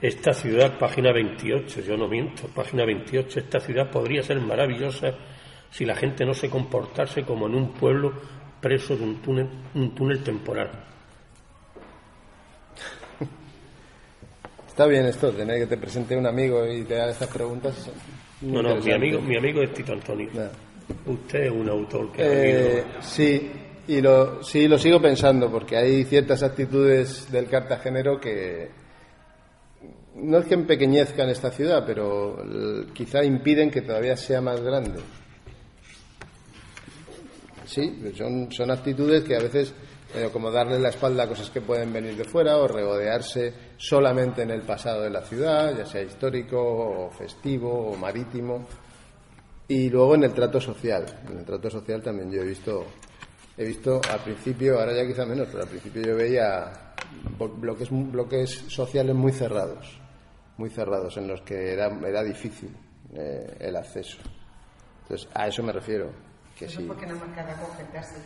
Esta 0.00 0.32
ciudad, 0.32 0.78
página 0.78 1.12
28, 1.12 1.80
yo 1.80 1.96
no 1.96 2.06
miento, 2.06 2.46
página 2.54 2.84
28, 2.84 3.40
esta 3.40 3.58
ciudad 3.58 3.90
podría 3.90 4.22
ser 4.22 4.40
maravillosa 4.40 5.12
si 5.70 5.84
la 5.84 5.96
gente 5.96 6.24
no 6.24 6.34
se 6.34 6.48
comportase 6.48 7.24
como 7.24 7.46
en 7.48 7.56
un 7.56 7.72
pueblo 7.72 8.12
preso 8.60 8.96
de 8.96 9.02
un 9.02 9.16
túnel, 9.20 9.48
un 9.74 9.94
túnel 9.94 10.22
temporal. 10.22 10.70
está 14.68 14.86
bien 14.86 15.06
esto, 15.06 15.32
tener 15.32 15.58
que 15.58 15.66
te 15.66 15.76
presente 15.76 16.16
un 16.16 16.26
amigo 16.26 16.64
y 16.64 16.84
te 16.84 17.00
haga 17.00 17.10
estas 17.10 17.28
preguntas. 17.28 17.90
No, 18.42 18.62
no, 18.62 18.76
mi 18.76 18.92
amigo, 18.92 19.20
mi 19.20 19.36
amigo 19.36 19.62
es 19.62 19.72
Tito 19.72 19.92
Antonio. 19.94 20.28
Usted 21.06 21.40
es 21.46 21.50
un 21.50 21.68
autor 21.68 22.12
que 22.12 22.22
ha 22.22 22.26
Eh, 22.26 22.84
vivido- 22.84 23.02
sí, 23.02 23.50
y 23.88 24.00
lo, 24.00 24.44
sí, 24.44 24.68
lo 24.68 24.78
sigo 24.78 25.02
pensando, 25.02 25.50
porque 25.50 25.76
hay 25.76 26.04
ciertas 26.04 26.44
actitudes 26.44 27.30
del 27.32 27.48
cartagenero 27.48 28.20
que 28.20 28.70
no 30.20 30.38
es 30.38 30.46
que 30.46 30.54
empequeñezcan 30.54 31.28
esta 31.28 31.50
ciudad, 31.50 31.84
pero 31.86 32.38
eh, 32.42 32.86
quizá 32.92 33.24
impiden 33.24 33.70
que 33.70 33.82
todavía 33.82 34.16
sea 34.16 34.40
más 34.40 34.60
grande. 34.60 35.00
Sí, 37.66 38.12
son, 38.16 38.50
son 38.50 38.70
actitudes 38.70 39.24
que 39.24 39.36
a 39.36 39.40
veces, 39.40 39.74
eh, 40.14 40.30
como 40.32 40.50
darle 40.50 40.78
la 40.78 40.88
espalda 40.88 41.24
a 41.24 41.28
cosas 41.28 41.50
que 41.50 41.60
pueden 41.60 41.92
venir 41.92 42.16
de 42.16 42.24
fuera 42.24 42.56
o 42.56 42.66
regodearse 42.66 43.52
solamente 43.76 44.42
en 44.42 44.50
el 44.50 44.62
pasado 44.62 45.02
de 45.02 45.10
la 45.10 45.22
ciudad, 45.22 45.76
ya 45.76 45.84
sea 45.84 46.02
histórico 46.02 46.58
o 46.58 47.10
festivo 47.10 47.90
o 47.90 47.96
marítimo. 47.96 48.66
Y 49.68 49.90
luego 49.90 50.14
en 50.14 50.24
el 50.24 50.32
trato 50.32 50.58
social. 50.60 51.04
En 51.30 51.38
el 51.40 51.44
trato 51.44 51.68
social 51.68 52.02
también 52.02 52.30
yo 52.32 52.40
he 52.40 52.46
visto, 52.46 52.86
he 53.56 53.66
visto 53.66 54.00
al 54.10 54.20
principio, 54.20 54.80
ahora 54.80 54.94
ya 54.94 55.06
quizá 55.06 55.26
menos, 55.26 55.48
pero 55.48 55.62
al 55.64 55.68
principio 55.68 56.02
yo 56.02 56.16
veía 56.16 56.94
bloques, 57.60 57.88
bloques 57.90 58.64
sociales 58.68 59.14
muy 59.14 59.32
cerrados, 59.32 60.00
muy 60.58 60.68
cerrados, 60.70 61.16
en 61.16 61.26
los 61.28 61.40
que 61.42 61.72
era, 61.72 61.86
era 62.06 62.22
difícil 62.22 62.70
eh, 63.14 63.56
el 63.60 63.76
acceso. 63.76 64.18
Entonces, 65.02 65.28
a 65.34 65.46
eso 65.48 65.62
me 65.62 65.72
refiero. 65.72 66.10
Que 66.58 66.66
Eso 66.66 66.80
sí, 66.80 66.86
porque 66.86 67.06
más 67.06 67.18
cada 67.34 67.54
conjetarse. 67.56 68.16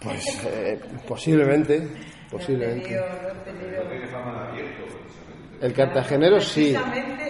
pues 0.00 0.24
eh, 0.46 0.80
posiblemente, 1.06 1.80
No 1.80 1.88
posiblemente. 2.30 2.84
tenido- 2.88 3.06
no 3.22 3.28
he 3.28 3.44
tenido- 3.44 3.82
El 5.60 5.72
cartagenero 5.72 6.40
sí, 6.40 6.74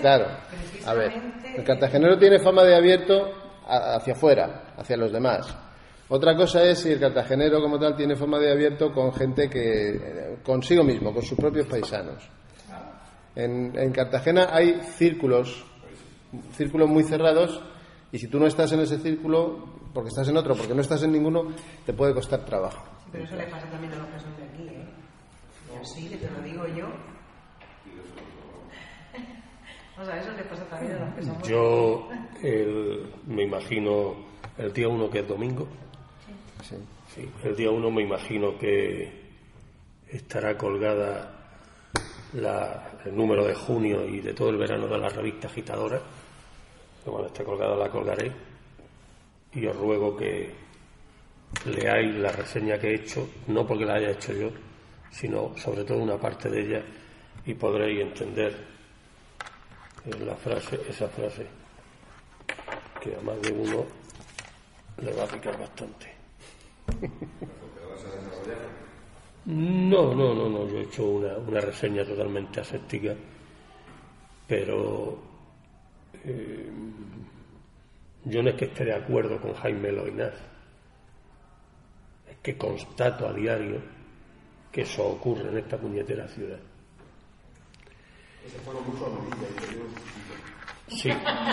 claro. 0.01 0.27
A 0.85 0.95
ver, 0.95 1.13
el 1.57 1.65
cartagenero 1.65 2.19
tiene 2.19 2.39
fama 2.41 2.63
de 2.65 2.75
abierto 2.77 3.33
hacia 3.67 4.13
afuera, 4.15 4.75
hacia 4.77 4.97
los 4.97 5.13
demás. 5.13 5.57
Otra 6.09 6.37
cosa 6.37 6.63
es 6.65 6.81
si 6.81 6.93
el 6.93 7.01
cartagenero 7.01 7.61
como 7.61 7.79
tal 7.79 7.97
tiene 7.97 8.15
fama 8.15 8.39
de 8.39 8.53
abierto 8.53 8.93
con 8.93 9.13
gente 9.13 9.49
que 9.49 9.91
eh, 9.97 10.37
consigo 10.45 10.85
mismo, 10.85 11.13
con 11.13 11.23
sus 11.23 11.39
propios 11.39 11.67
paisanos. 11.67 12.29
En, 13.37 13.79
en 13.79 13.93
Cartagena 13.93 14.49
hay 14.51 14.81
círculos, 14.97 15.65
círculos 16.57 16.89
muy 16.89 17.05
cerrados 17.05 17.63
y 18.13 18.19
si 18.19 18.29
tú 18.29 18.39
no 18.41 18.47
estás 18.47 18.73
en 18.73 18.81
ese 18.81 18.99
círculo, 18.99 19.67
porque 19.93 20.09
estás 20.09 20.29
en 20.29 20.37
otro, 20.37 20.55
porque 20.57 20.75
no 20.75 20.81
estás 20.81 21.03
en 21.03 21.13
ninguno, 21.13 21.49
te 21.85 21.93
puede 21.93 22.15
costar 22.15 22.45
trabajo. 22.45 22.83
Pero 23.13 23.25
eso 23.25 23.37
le 23.37 23.45
pasa 23.47 23.69
también 23.71 23.93
a 23.93 23.97
los 23.97 24.07
que 24.09 24.21
son 24.21 24.37
de 24.37 24.45
aquí, 24.45 24.63
¿eh? 24.69 24.87
Y 25.73 25.77
así, 25.79 26.09
que 26.09 26.17
te 26.17 26.31
lo 26.31 26.41
digo 26.41 26.67
yo. 26.69 26.87
O 29.99 30.05
sea, 30.05 30.19
eso 30.21 30.31
le 30.33 30.43
pasa 30.45 30.63
también 30.69 30.93
a 30.95 30.99
los 31.07 31.15
que 31.15 31.23
somos 31.23 31.49
Yo 31.49 32.09
el- 32.43 33.07
me 33.27 33.45
imagino 33.45 34.15
el 34.59 34.71
día 34.75 34.89
uno 34.89 35.09
que 35.09 35.21
es 35.21 35.29
domingo. 35.29 35.67
Sí. 36.63 36.77
Sí, 37.15 37.31
el 37.45 37.57
día 37.57 37.71
uno 37.71 37.91
me 37.91 38.03
imagino 38.03 38.59
que 38.59 39.11
estará 40.11 40.59
colgada 40.59 41.36
la- 42.35 42.93
el 43.05 43.17
número 43.17 43.45
de 43.45 43.55
junio 43.55 44.07
y 44.07 44.21
de 44.21 44.35
todo 44.35 44.51
el 44.51 44.57
verano 44.57 44.87
de 44.87 44.99
la 44.99 45.09
revista 45.09 45.47
agitadora. 45.49 46.01
Que 47.05 47.11
cuando 47.11 47.29
esté 47.29 47.45
colgada 47.45 47.77
la 47.77 47.89
colgaré. 47.89 48.31
Y 49.55 49.67
os 49.67 49.77
ruego 49.77 50.17
que 50.17 50.53
leáis 51.67 52.15
la 52.17 52.31
reseña 52.33 52.79
que 52.79 52.89
he 52.91 52.95
hecho, 52.97 53.29
no 53.47 53.67
porque 53.67 53.85
la 53.85 53.95
haya 53.95 54.11
hecho 54.11 54.33
yo, 54.33 54.51
sino 55.11 55.57
sobre 55.57 55.85
todo 55.85 55.99
una 55.99 56.19
parte 56.19 56.51
de 56.51 56.61
ella 56.61 56.83
y 57.47 57.55
podréis 57.55 58.01
entender 58.03 58.53
eh, 60.05 60.25
la 60.25 60.35
frase, 60.37 60.81
esa 60.89 61.09
frase, 61.09 61.47
que 63.01 63.17
a 63.17 63.21
más 63.21 63.41
de 63.41 63.53
uno 63.53 63.87
le 64.99 65.13
va 65.15 65.25
a 65.25 65.29
picar 65.29 65.59
bastante. 65.59 66.13
No, 69.47 70.13
no, 70.13 70.35
no, 70.35 70.49
no, 70.49 70.69
yo 70.69 70.79
he 70.79 70.83
hecho 70.83 71.05
una, 71.05 71.37
una 71.39 71.61
reseña 71.61 72.05
totalmente 72.05 72.61
aséptica, 72.61 73.15
pero 74.49 75.19
eh, 76.25 76.69
yo 78.25 78.43
no 78.43 78.51
es 78.51 78.57
que 78.57 78.65
esté 78.65 78.87
de 78.87 78.95
acuerdo 78.95 79.41
con 79.41 79.55
Jaime 79.55 79.93
Loinaz, 79.93 80.35
es 82.29 82.37
que 82.43 82.57
constato 82.57 83.29
a 83.29 83.33
diario 83.33 83.81
que 84.73 84.83
eso 84.83 85.07
ocurre 85.07 85.49
en 85.49 85.59
esta 85.59 85.79
puñetera 85.79 86.27
ciudad. 86.27 86.59
Sí, 90.89 91.11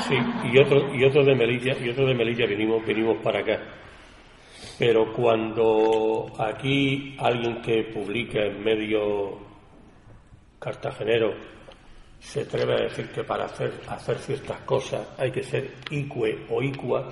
sí, 0.07 0.15
y 0.51 0.57
otro, 0.57 0.95
y 0.95 1.03
otro 1.05 1.23
de 1.23 1.35
Melilla, 1.35 1.77
y 1.77 1.89
otro 1.89 2.07
de 2.07 2.15
Melilla 2.15 2.47
vinimos, 2.47 2.83
vinimos 2.85 3.17
para 3.23 3.39
acá. 3.39 3.82
Pero 4.79 5.13
cuando 5.13 6.33
aquí 6.39 7.15
alguien 7.19 7.61
que 7.61 7.83
publica 7.83 8.41
en 8.41 8.63
medio 8.63 9.37
cartagenero 10.59 11.33
se 12.19 12.41
atreve 12.41 12.73
a 12.73 12.83
decir 12.83 13.09
que 13.09 13.23
para 13.23 13.45
hacer, 13.45 13.73
hacer 13.87 14.17
ciertas 14.17 14.59
cosas 14.61 15.07
hay 15.17 15.31
que 15.31 15.43
ser 15.43 15.75
icue 15.91 16.45
o 16.49 16.61
icua, 16.61 17.09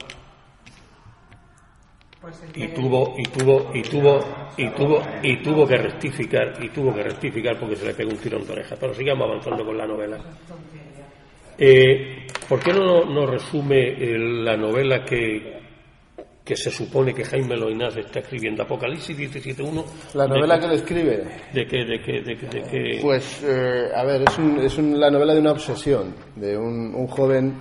Pues 2.22 2.44
y 2.56 2.68
tuvo 2.70 3.16
y 3.18 3.24
tuvo 3.24 3.72
y 3.74 3.82
tuvo 3.82 4.20
y 4.58 4.70
tuvo 4.70 5.02
y 5.22 5.38
tuvo 5.38 5.68
que 5.68 5.78
rectificar 5.78 6.54
y 6.64 6.70
tuvo 6.70 6.94
que 6.96 7.04
rectificar 7.04 7.60
porque 7.60 7.76
se 7.76 7.86
le 7.86 7.94
pegó 7.94 8.12
un 8.12 8.18
tirón 8.18 8.46
de 8.46 8.54
oreja. 8.54 8.76
Pero 8.80 8.94
sigamos 8.94 9.28
avanzando 9.28 9.66
con 9.66 9.78
la 9.78 9.86
novela. 9.86 10.18
Eh, 11.58 12.26
¿por 12.48 12.60
qué 12.60 12.74
no 12.74 13.06
nos 13.06 13.30
resume 13.30 13.90
eh, 13.90 14.18
la 14.18 14.56
novela 14.56 15.04
que 15.04 15.61
que 16.52 16.58
se 16.58 16.70
supone 16.70 17.14
que 17.14 17.24
Jaime 17.24 17.56
Loinaz 17.56 17.96
está 17.96 18.20
escribiendo 18.20 18.64
Apocalipsis 18.64 19.16
17.1 19.18 19.86
La 20.16 20.28
novela 20.28 20.56
que- 20.56 20.62
que 20.64 20.68
le 20.68 20.76
escribe, 20.76 21.24
de 21.54 21.66
que 21.66 21.86
de 21.86 22.02
que 22.02 22.22
de 22.22 22.36
que, 22.38 23.00
Pues, 23.02 23.42
eh, 23.42 23.90
a 23.96 24.04
ver, 24.04 24.24
es, 24.28 24.38
un- 24.38 24.60
es 24.60 24.78
un- 24.78 25.00
la 25.00 25.10
novela 25.10 25.34
de 25.34 25.40
una 25.40 25.54
obsesión, 25.54 26.14
de 26.36 26.58
un, 26.58 26.94
un 26.94 27.08
joven, 27.08 27.54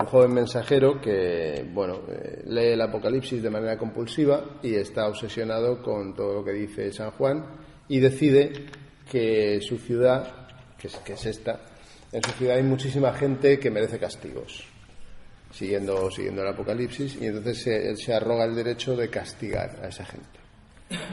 un 0.00 0.06
joven 0.06 0.32
mensajero 0.32 0.98
que, 0.98 1.62
bueno, 1.74 2.00
eh, 2.08 2.42
lee 2.46 2.72
el 2.72 2.80
Apocalipsis 2.80 3.42
de 3.42 3.50
manera 3.50 3.76
compulsiva 3.76 4.42
y 4.62 4.76
está 4.76 5.08
obsesionado 5.08 5.82
con 5.82 6.14
todo 6.14 6.32
lo 6.36 6.42
que 6.42 6.52
dice 6.52 6.90
San 6.90 7.10
Juan 7.10 7.44
y 7.86 8.00
decide 8.00 8.50
que 9.10 9.60
su 9.60 9.76
ciudad, 9.76 10.48
que 10.78 10.86
es, 10.86 10.96
que 11.04 11.12
es 11.12 11.26
esta, 11.26 11.60
en 12.10 12.22
su 12.22 12.30
ciudad 12.30 12.56
hay 12.56 12.62
muchísima 12.62 13.12
gente 13.12 13.58
que 13.58 13.70
merece 13.70 13.98
castigos, 13.98 14.64
siguiendo, 15.52 16.10
siguiendo 16.10 16.42
el 16.42 16.48
Apocalipsis, 16.48 17.16
y 17.20 17.26
entonces 17.26 17.62
se- 17.62 17.88
él 17.90 17.96
se 17.96 18.12
arroga 18.14 18.44
el 18.44 18.54
derecho 18.54 18.96
de 18.96 19.08
castigar 19.08 19.78
a 19.82 19.88
esa 19.88 20.04
gente. 20.04 20.40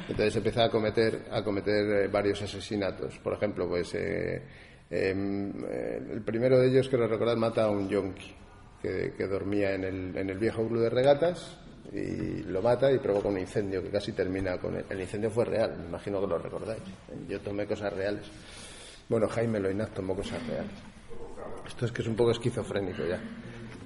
Entonces 0.09 0.35
empieza 0.35 0.65
a 0.65 0.69
cometer, 0.69 1.25
a 1.31 1.43
cometer 1.43 2.03
eh, 2.03 2.07
varios 2.07 2.41
asesinatos. 2.41 3.17
Por 3.19 3.33
ejemplo, 3.33 3.67
pues 3.67 3.93
eh, 3.95 4.41
em, 4.89 5.51
eh, 5.69 6.01
el 6.13 6.21
primero 6.21 6.59
de 6.59 6.67
ellos, 6.67 6.89
quiero 6.89 7.07
recordar, 7.07 7.37
mata 7.37 7.63
a 7.65 7.69
un 7.69 7.87
yonki 7.87 8.33
que, 8.81 9.13
que 9.17 9.27
dormía 9.27 9.73
en 9.75 9.83
el, 9.83 10.17
en 10.17 10.29
el 10.29 10.37
viejo 10.37 10.67
club 10.67 10.81
de 10.81 10.89
regatas 10.89 11.57
y 11.93 12.43
lo 12.43 12.61
mata 12.61 12.91
y 12.91 12.99
provoca 12.99 13.29
un 13.29 13.39
incendio 13.39 13.81
que 13.81 13.89
casi 13.89 14.11
termina 14.11 14.57
con 14.57 14.75
él. 14.75 14.85
El 14.89 14.99
incendio 15.01 15.29
fue 15.31 15.45
real, 15.45 15.75
me 15.79 15.85
imagino 15.87 16.19
que 16.21 16.27
lo 16.27 16.37
recordáis. 16.37 16.81
Yo 17.27 17.39
tomé 17.39 17.65
cosas 17.65 17.93
reales. 17.93 18.23
Bueno, 19.07 19.27
Jaime 19.29 19.59
Loinaz 19.59 19.91
tomó 19.91 20.15
cosas 20.15 20.45
reales. 20.47 20.71
Esto 21.67 21.85
es 21.85 21.91
que 21.91 22.01
es 22.01 22.07
un 22.07 22.15
poco 22.15 22.31
esquizofrénico 22.31 23.03
ya. 23.05 23.19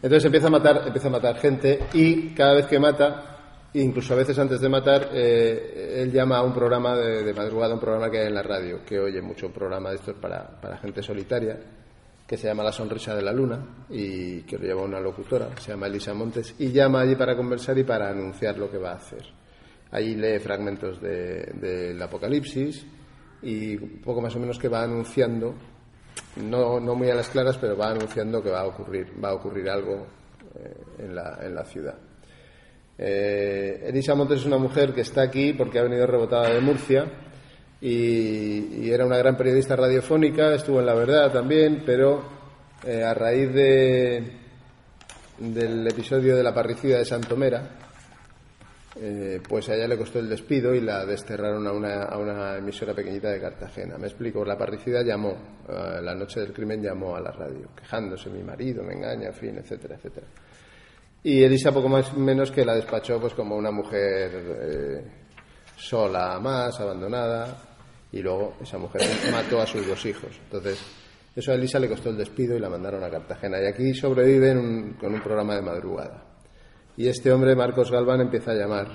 Entonces 0.03 0.25
empieza 0.25 0.47
a 0.47 0.51
matar, 0.51 0.83
empieza 0.85 1.07
a 1.07 1.11
matar 1.11 1.37
gente 1.37 1.79
y 1.93 2.35
cada 2.35 2.53
vez 2.55 2.65
que 2.67 2.77
mata, 2.77 3.69
incluso 3.73 4.13
a 4.13 4.17
veces 4.17 4.37
antes 4.37 4.59
de 4.59 4.67
matar, 4.69 5.09
eh, 5.13 6.01
él 6.03 6.11
llama 6.11 6.37
a 6.37 6.43
un 6.43 6.53
programa 6.53 6.95
de, 6.97 7.23
de 7.23 7.33
madrugada, 7.33 7.73
un 7.73 7.79
programa 7.79 8.11
que 8.11 8.19
hay 8.19 8.27
en 8.27 8.35
la 8.35 8.43
radio, 8.43 8.83
que 8.85 8.99
oye 8.99 9.21
mucho, 9.21 9.47
un 9.47 9.53
programa 9.53 9.89
de 9.89 9.95
estos 9.95 10.15
para, 10.17 10.45
para 10.61 10.77
gente 10.77 11.01
solitaria, 11.01 11.57
que 12.27 12.37
se 12.37 12.47
llama 12.47 12.63
La 12.63 12.71
Sonrisa 12.73 13.15
de 13.15 13.21
la 13.21 13.31
Luna 13.31 13.85
y 13.89 14.41
que 14.41 14.57
lo 14.57 14.65
lleva 14.65 14.81
una 14.83 14.99
locutora, 14.99 15.49
se 15.57 15.71
llama 15.71 15.87
Elisa 15.87 16.13
Montes, 16.13 16.53
y 16.59 16.71
llama 16.71 16.99
allí 17.01 17.15
para 17.15 17.35
conversar 17.37 17.77
y 17.77 17.83
para 17.83 18.09
anunciar 18.09 18.57
lo 18.57 18.69
que 18.69 18.77
va 18.77 18.91
a 18.91 18.95
hacer. 18.95 19.23
Ahí 19.91 20.15
lee 20.15 20.39
fragmentos 20.39 20.99
de- 21.01 21.45
del 21.61 22.01
Apocalipsis 22.01 22.85
y 23.41 23.77
poco 23.77 24.19
más 24.21 24.35
o 24.35 24.39
menos 24.39 24.57
que 24.59 24.67
va 24.67 24.83
anunciando, 24.83 25.53
no, 26.37 26.79
no 26.79 26.95
muy 26.95 27.09
a 27.09 27.15
las 27.15 27.29
claras, 27.29 27.57
pero 27.57 27.77
va 27.77 27.91
anunciando 27.91 28.41
que 28.41 28.49
va 28.49 28.61
a 28.61 28.65
ocurrir, 28.65 29.07
va 29.23 29.29
a 29.29 29.33
ocurrir 29.33 29.69
algo 29.69 30.07
eh, 30.55 30.73
en, 30.99 31.15
la, 31.15 31.39
en 31.41 31.55
la 31.55 31.65
ciudad. 31.65 31.95
Eh, 32.97 33.85
Elisa 33.87 34.15
Montes 34.15 34.41
es 34.41 34.45
una 34.45 34.57
mujer 34.57 34.93
que 34.93 35.01
está 35.01 35.23
aquí 35.23 35.53
porque 35.53 35.79
ha 35.79 35.83
venido 35.83 36.05
rebotada 36.05 36.49
de 36.49 36.61
Murcia 36.61 37.05
y, 37.81 38.89
era 38.89 39.05
una 39.05 39.17
gran 39.17 39.35
periodista 39.35 39.75
radiofónica, 39.75 40.53
estuvo 40.53 40.79
en 40.79 40.85
La 40.85 40.93
Verdad 40.93 41.31
también, 41.31 41.83
pero 41.85 42.23
eh, 42.85 43.03
a 43.03 43.13
raíz 43.13 43.51
de, 43.53 44.31
del 45.39 45.87
episodio 45.87 46.35
de 46.35 46.43
la 46.43 46.53
parricida 46.53 46.99
de 46.99 47.05
Santomera, 47.05 47.82
eh, 48.95 49.41
pues 49.47 49.69
a 49.69 49.75
ella 49.75 49.87
le 49.87 49.97
costó 49.97 50.19
el 50.19 50.29
despido 50.29 50.73
y 50.75 50.81
la 50.81 51.05
desterraron 51.05 51.65
a 51.67 51.71
una, 51.71 52.03
a 52.03 52.17
una 52.17 52.57
emisora 52.57 52.93
pequeñita 52.93 53.29
de 53.31 53.41
Cartagena. 53.41 53.97
Me 53.97 54.07
explico, 54.07 54.45
la 54.45 54.57
parricida 54.57 55.01
llamó, 55.03 55.31
eh, 55.67 55.99
la 56.01 56.13
noche 56.13 56.41
del 56.41 56.53
crimen 56.53 56.81
llamó 56.81 57.15
a 57.15 57.21
la 57.21 57.31
radio, 57.31 57.69
quejándose, 57.75 58.29
mi 58.29 58.43
marido 58.43 58.83
me 58.83 58.93
engaña, 58.93 59.27
en 59.27 59.33
fin, 59.33 59.57
etcétera, 59.57 59.95
etcétera. 59.95 60.27
Y 61.23 61.41
Elisa 61.43 61.71
poco 61.71 61.87
más 61.89 62.15
menos 62.17 62.51
que 62.51 62.65
la 62.65 62.75
despachó 62.75 63.19
pues 63.19 63.33
como 63.33 63.55
una 63.55 63.71
mujer 63.71 64.31
eh, 64.61 65.01
sola 65.77 66.37
más, 66.39 66.79
abandonada, 66.79 67.57
y 68.11 68.21
luego 68.21 68.57
esa 68.61 68.77
mujer 68.77 69.01
mató 69.31 69.59
a 69.61 69.65
sus 69.65 69.87
dos 69.87 70.05
hijos. 70.05 70.29
Entonces, 70.43 70.79
eso 71.35 71.51
a 71.51 71.55
Elisa 71.55 71.79
le 71.79 71.89
costó 71.89 72.09
el 72.09 72.17
despido 72.17 72.55
y 72.55 72.59
la 72.59 72.69
mandaron 72.69 73.03
a 73.03 73.09
Cartagena. 73.09 73.59
Y 73.59 73.65
aquí 73.65 73.93
sobrevive 73.95 74.51
en 74.51 74.57
un- 74.59 74.93
con 74.99 75.13
un 75.13 75.21
programa 75.21 75.55
de 75.55 75.61
madrugada. 75.63 76.23
Y 76.97 77.07
este 77.07 77.31
hombre, 77.31 77.55
Marcos 77.55 77.91
Galván, 77.91 78.21
empieza 78.21 78.51
a 78.51 78.55
llamar 78.55 78.87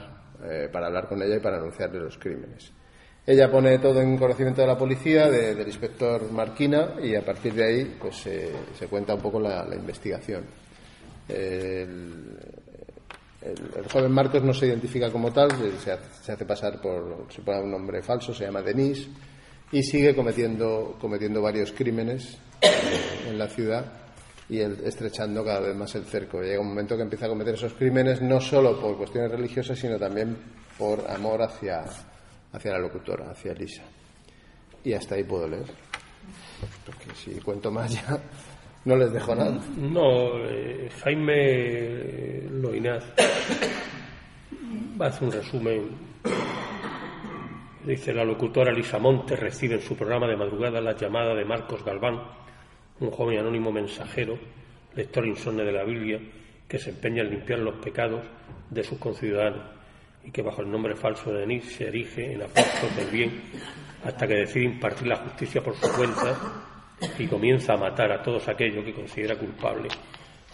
eh, 0.44 0.68
para 0.72 0.86
hablar 0.86 1.08
con 1.08 1.20
ella 1.22 1.36
y 1.36 1.40
para 1.40 1.56
anunciarle 1.58 1.98
los 2.00 2.16
crímenes. 2.18 2.70
Ella 3.26 3.50
pone 3.50 3.78
todo 3.78 4.00
en 4.00 4.16
conocimiento 4.16 4.62
de 4.62 4.68
la 4.68 4.78
policía, 4.78 5.28
de- 5.28 5.54
del 5.54 5.66
inspector 5.66 6.30
Marquina, 6.32 6.94
y 7.02 7.14
a 7.14 7.24
partir 7.24 7.52
de 7.54 7.64
ahí 7.64 7.96
pues, 8.00 8.16
se- 8.16 8.86
cuenta 8.88 9.14
un 9.14 9.20
poco 9.20 9.40
la, 9.40 9.66
investigación. 9.74 10.44
El, 11.28 12.38
joven 13.92 14.12
Marcos 14.12 14.42
no 14.42 14.52
se 14.54 14.66
identifica 14.66 15.10
como 15.10 15.32
tal, 15.32 15.50
se 15.82 15.92
hace, 15.92 16.22
se 16.22 16.32
hace 16.32 16.44
pasar 16.44 16.80
por 16.80 17.26
se 17.30 17.42
pone 17.42 17.60
un 17.62 17.70
nombre 17.70 18.02
falso, 18.02 18.32
se 18.34 18.44
llama 18.44 18.62
Denis, 18.62 19.08
y 19.72 19.82
sigue 19.82 20.14
cometiendo, 20.14 20.96
cometiendo 21.00 21.42
varios 21.42 21.72
crímenes 21.72 22.38
en 23.28 23.38
la 23.38 23.46
ciudad 23.48 23.84
y 24.48 24.60
el- 24.60 24.78
estrechando 24.84 25.44
cada 25.44 25.60
vez 25.60 25.76
más 25.76 25.94
el 25.94 26.04
cerco. 26.04 26.40
Llega 26.42 26.60
un 26.60 26.68
momento 26.68 26.96
que 26.96 27.02
empieza 27.02 27.26
a 27.26 27.28
cometer 27.28 27.54
esos 27.54 27.74
crímenes 27.74 28.22
no 28.22 28.40
solo 28.40 28.80
por 28.80 28.96
cuestiones 28.96 29.30
religiosas, 29.30 29.78
sino 29.78 29.98
también 29.98 30.36
por 30.78 31.04
amor 31.10 31.42
hacia, 31.42 31.84
hacia 32.52 32.72
la 32.72 32.78
locutora, 32.78 33.30
hacia 33.30 33.52
Elisa. 33.52 33.82
Y 34.84 34.92
hasta 34.92 35.16
ahí 35.16 35.24
puedo 35.24 35.46
leer. 35.48 35.66
Porque 36.84 37.14
si 37.14 37.32
cuento 37.40 37.70
más 37.70 37.92
ya 37.94 38.18
no 38.84 38.96
les 38.96 39.12
dejo 39.12 39.34
nada. 39.34 39.58
No, 39.76 40.38
eh, 40.46 40.88
Jaime 41.02 42.42
Loinaz 42.50 43.04
va 45.00 45.06
a 45.06 45.08
hacer 45.08 45.24
un 45.28 45.32
resumen. 45.32 46.08
Dice, 47.84 48.12
la 48.12 48.24
locutora 48.24 48.72
Lisa 48.72 48.98
Montes 48.98 49.38
recibe 49.38 49.76
en 49.76 49.80
su 49.82 49.96
programa 49.96 50.26
de 50.26 50.36
madrugada 50.36 50.80
la 50.80 50.94
llamada 50.96 51.34
de 51.34 51.44
Marcos 51.44 51.82
Galván, 51.84 52.20
un 53.00 53.10
joven 53.10 53.38
anónimo 53.38 53.70
mensajero, 53.70 54.38
lector 54.94 55.26
insomne 55.26 55.64
de 55.64 55.72
la 55.72 55.84
Biblia, 55.84 56.20
que 56.66 56.78
se 56.78 56.90
empeña 56.90 57.22
en 57.22 57.30
limpiar 57.30 57.60
los 57.60 57.76
pecados 57.76 58.22
de 58.70 58.84
sus 58.84 58.98
conciudadanos 58.98 59.62
y 60.24 60.30
que 60.30 60.42
bajo 60.42 60.62
el 60.62 60.70
nombre 60.70 60.94
falso 60.94 61.32
de 61.32 61.40
Denis 61.40 61.64
se 61.76 61.88
erige 61.88 62.32
en 62.32 62.42
apóstol 62.42 62.90
del 62.96 63.10
bien 63.10 63.40
hasta 64.04 64.26
que 64.26 64.34
decide 64.34 64.64
impartir 64.64 65.06
la 65.06 65.16
justicia 65.16 65.62
por 65.62 65.74
su 65.76 65.90
cuenta 65.92 66.36
y 67.18 67.26
comienza 67.26 67.74
a 67.74 67.76
matar 67.76 68.12
a 68.12 68.22
todos 68.22 68.46
aquellos 68.48 68.84
que 68.84 68.92
considera 68.92 69.36
culpables, 69.36 69.92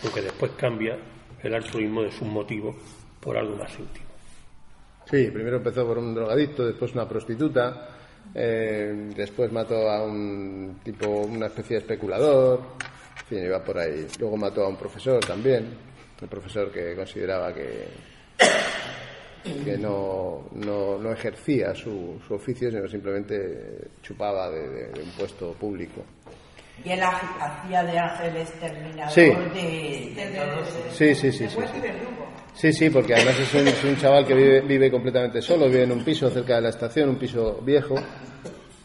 aunque 0.02 0.22
después 0.22 0.52
cambia 0.52 0.96
el 1.42 1.54
altruismo 1.54 2.02
de 2.02 2.12
sus 2.12 2.28
motivos 2.28 2.76
por 3.20 3.36
algo 3.36 3.56
más 3.56 3.78
íntimo. 3.78 4.06
Sí, 5.06 5.30
primero 5.30 5.56
empezó 5.56 5.86
por 5.86 5.98
un 5.98 6.14
drogadicto, 6.14 6.64
después 6.64 6.92
una 6.92 7.08
prostituta, 7.08 7.93
eh, 8.34 9.10
después 9.16 9.50
mató 9.52 9.88
a 9.90 10.04
un 10.04 10.80
tipo, 10.84 11.08
una 11.08 11.46
especie 11.46 11.76
de 11.76 11.80
especulador, 11.82 12.60
en 13.20 13.26
fin, 13.26 13.44
iba 13.44 13.62
por 13.62 13.78
ahí. 13.78 14.06
Luego 14.18 14.36
mató 14.36 14.64
a 14.64 14.68
un 14.68 14.76
profesor 14.76 15.24
también, 15.24 15.66
un 16.22 16.28
profesor 16.28 16.70
que 16.70 16.94
consideraba 16.94 17.52
que, 17.52 17.88
que 19.64 19.76
no, 19.78 20.48
no, 20.52 20.98
no 20.98 21.12
ejercía 21.12 21.74
su, 21.74 22.20
su 22.26 22.34
oficio, 22.34 22.70
sino 22.70 22.88
simplemente 22.88 23.88
chupaba 24.02 24.50
de, 24.50 24.68
de- 24.68 24.88
de 24.88 25.02
un 25.02 25.10
puesto 25.10 25.52
público. 25.52 26.02
Y 26.84 26.90
él 26.90 27.02
ha- 27.02 27.10
hacía 27.62 27.84
de 27.84 27.98
ángel 27.98 28.36
exterminador 28.38 29.12
Sí. 29.12 29.20
de, 29.30 30.12
de 30.16 30.30
todos. 30.38 30.68
Sí, 30.96 31.14
sí, 31.14 31.30
sí, 31.30 31.48
sí. 31.48 31.56
Sí, 31.56 31.56
sí, 32.54 32.72
sí, 32.72 32.90
porque 32.90 33.14
además 33.14 33.38
es 33.38 33.54
un, 33.54 33.68
es 33.68 33.84
un 33.84 33.96
chaval 33.96 34.26
que 34.26 34.34
vive, 34.34 34.60
vive 34.62 34.90
completamente 34.90 35.40
solo, 35.42 35.66
vive 35.66 35.82
en 35.84 35.92
un 35.92 36.04
piso 36.04 36.30
cerca 36.30 36.56
de 36.56 36.62
la 36.62 36.68
estación, 36.70 37.10
un 37.10 37.16
piso 37.16 37.60
viejo, 37.62 37.94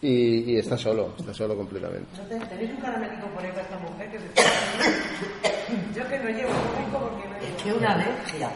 y, 0.02 0.54
y 0.54 0.58
está 0.58 0.78
solo, 0.78 1.14
está 1.20 1.34
solo 1.34 1.56
completamente. 1.56 2.08
¿No 2.18 2.24
te- 2.40 2.46
¿Tenéis 2.48 2.72
un 2.72 2.78
caramelito 2.78 3.28
por 3.28 3.44
ahí 3.44 3.50
para 3.52 3.62
esta 3.64 3.78
mujer 3.80 4.12
que 4.12 4.20
se 4.20 6.00
Yo 6.00 6.08
que 6.08 6.20
no 6.20 6.30
llevo, 6.30 6.52
tengo 6.76 7.00
porque 7.10 7.28
no 7.28 7.36
llevo. 7.40 7.56
Es 7.58 7.64
que 7.64 7.74
una 7.74 7.94
alergia. 7.94 8.50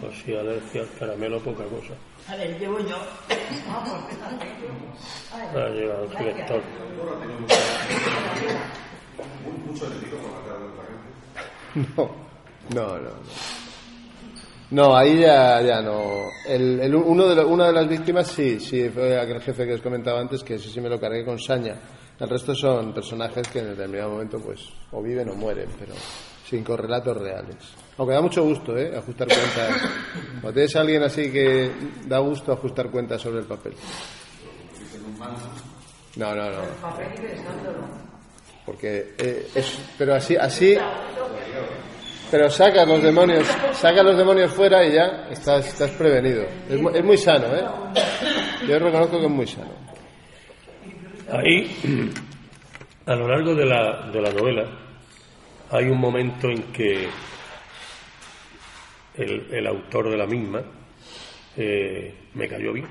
Pues 0.00 0.12
sí, 0.24 0.34
alergia 0.34 0.82
al 0.82 0.88
caramelo, 0.98 1.40
poca 1.40 1.64
cosa. 1.64 1.94
A 2.28 2.36
ver, 2.36 2.58
llevo 2.58 2.78
yo. 2.80 2.96
Ah, 3.70 3.82
pues 3.84 4.14
fíjate. 4.14 4.46
Ay, 5.32 5.62
Ha 5.62 5.68
llegado 5.70 6.12
su 6.12 6.22
lector. 6.22 6.62
No, 11.96 12.10
no, 12.74 12.98
no. 12.98 13.10
No, 14.70 14.88
No, 14.88 14.96
ahí 14.96 15.20
ya, 15.20 15.62
ya 15.62 15.80
no. 15.80 16.24
El, 16.46 16.80
el- 16.80 16.94
uno 16.94 17.26
de 17.26 17.34
lo- 17.36 17.48
una 17.48 17.68
de 17.68 17.72
las 17.72 17.88
víctimas 17.88 18.26
sí, 18.28 18.60
sí, 18.60 18.90
fue 18.90 19.18
aquel 19.18 19.40
jefe 19.40 19.66
que 19.66 19.74
os 19.74 19.80
comentaba 19.80 20.20
antes, 20.20 20.42
que 20.44 20.56
ese 20.56 20.68
sí 20.68 20.80
me 20.80 20.90
lo 20.90 21.00
cargué 21.00 21.24
con 21.24 21.38
saña. 21.38 21.76
El 22.20 22.28
resto 22.28 22.54
son 22.54 22.92
personajes 22.92 23.48
que 23.48 23.60
en 23.60 23.68
determinado 23.70 24.10
momento 24.10 24.38
pues 24.40 24.60
o 24.90 25.00
viven 25.02 25.30
o 25.30 25.34
mueren, 25.34 25.68
pero 25.78 25.94
sin 26.46 26.62
correlatos 26.64 27.16
reales. 27.16 27.56
Aunque 27.96 28.14
da 28.14 28.20
mucho 28.20 28.42
gusto, 28.44 28.76
¿eh? 28.76 28.94
Ajustar 28.96 29.26
cuentas. 29.28 29.82
Cuando 30.40 30.52
tienes 30.52 30.76
a 30.76 30.80
alguien 30.80 31.02
así 31.02 31.30
que 31.32 31.70
da 32.06 32.18
gusto 32.18 32.52
ajustar 32.52 32.90
cuentas 32.90 33.22
sobre 33.22 33.38
el 33.40 33.46
papel. 33.46 33.72
No, 36.16 36.34
no, 36.34 36.50
no. 36.50 36.58
Porque 38.66 39.14
eh, 39.18 39.48
es, 39.54 39.78
pero 39.96 40.14
así, 40.14 40.36
así, 40.36 40.76
pero 42.30 42.50
saca 42.50 42.84
los 42.84 43.02
demonios, 43.02 43.46
saca 43.74 44.02
los 44.02 44.16
demonios 44.16 44.52
fuera 44.52 44.84
y 44.86 44.92
ya 44.92 45.28
estás, 45.30 45.66
estás 45.68 45.90
prevenido. 45.92 46.44
Es, 46.68 46.80
mu- 46.80 46.90
es 46.90 47.04
muy 47.04 47.16
sano, 47.16 47.46
¿eh? 47.54 47.64
Yo 48.68 48.78
reconozco 48.78 49.18
que 49.18 49.24
es 49.26 49.30
muy 49.30 49.46
sano. 49.46 49.70
Ahí, 51.32 52.10
a 53.06 53.14
lo 53.14 53.28
largo 53.28 53.54
de 53.54 53.64
la, 53.66 54.10
de 54.10 54.20
la 54.20 54.30
novela, 54.32 54.64
hay 55.70 55.84
un 55.86 55.98
momento 55.98 56.48
en 56.48 56.62
que 56.72 57.08
el, 59.16 59.48
el 59.52 59.66
autor 59.66 60.10
de 60.10 60.16
la 60.16 60.26
misma 60.26 60.62
eh, 61.56 62.14
me 62.34 62.48
cayó 62.48 62.72
bien. 62.72 62.88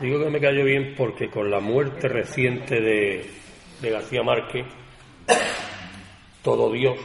Digo 0.00 0.22
que 0.22 0.30
me 0.30 0.40
cayó 0.40 0.64
bien 0.64 0.94
porque 0.96 1.30
con 1.30 1.50
la 1.50 1.60
muerte 1.60 2.08
reciente 2.08 2.80
de, 2.80 3.30
de 3.80 3.90
García 3.90 4.22
Márquez, 4.22 4.66
todo 6.46 6.70
Dios, 6.70 6.96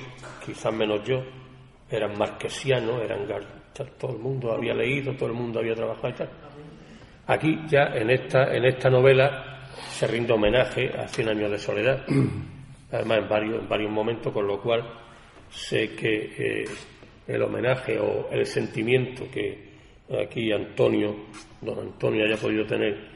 quizás 0.45 0.71
menos 0.71 1.03
yo, 1.03 1.23
eran 1.89 2.15
marquesianos, 2.15 3.01
eran 3.01 3.25
todo 3.97 4.11
el 4.11 4.19
mundo 4.19 4.53
había 4.53 4.75
leído, 4.75 5.15
todo 5.15 5.29
el 5.29 5.33
mundo 5.33 5.59
había 5.59 5.73
trabajado 5.73 6.09
y 6.09 6.13
tal. 6.13 6.29
Aquí 7.25 7.59
ya 7.67 7.85
en 7.95 8.11
esta, 8.11 8.55
en 8.55 8.65
esta 8.65 8.91
novela 8.91 9.65
se 9.89 10.05
rinde 10.05 10.31
homenaje 10.33 10.91
a 10.95 11.07
Cien 11.07 11.29
años 11.29 11.49
de 11.49 11.57
soledad, 11.57 12.05
además 12.91 13.17
en 13.17 13.29
varios, 13.29 13.63
en 13.63 13.67
varios 13.67 13.91
momentos, 13.91 14.31
con 14.31 14.45
lo 14.45 14.61
cual 14.61 14.83
sé 15.49 15.95
que 15.95 16.35
eh, 16.37 16.65
el 17.25 17.41
homenaje 17.41 17.97
o 17.99 18.29
el 18.31 18.45
sentimiento 18.45 19.23
que 19.31 19.71
aquí 20.23 20.51
Antonio, 20.51 21.15
don 21.61 21.79
Antonio 21.79 22.25
haya 22.25 22.37
podido 22.37 22.63
tener 22.67 23.09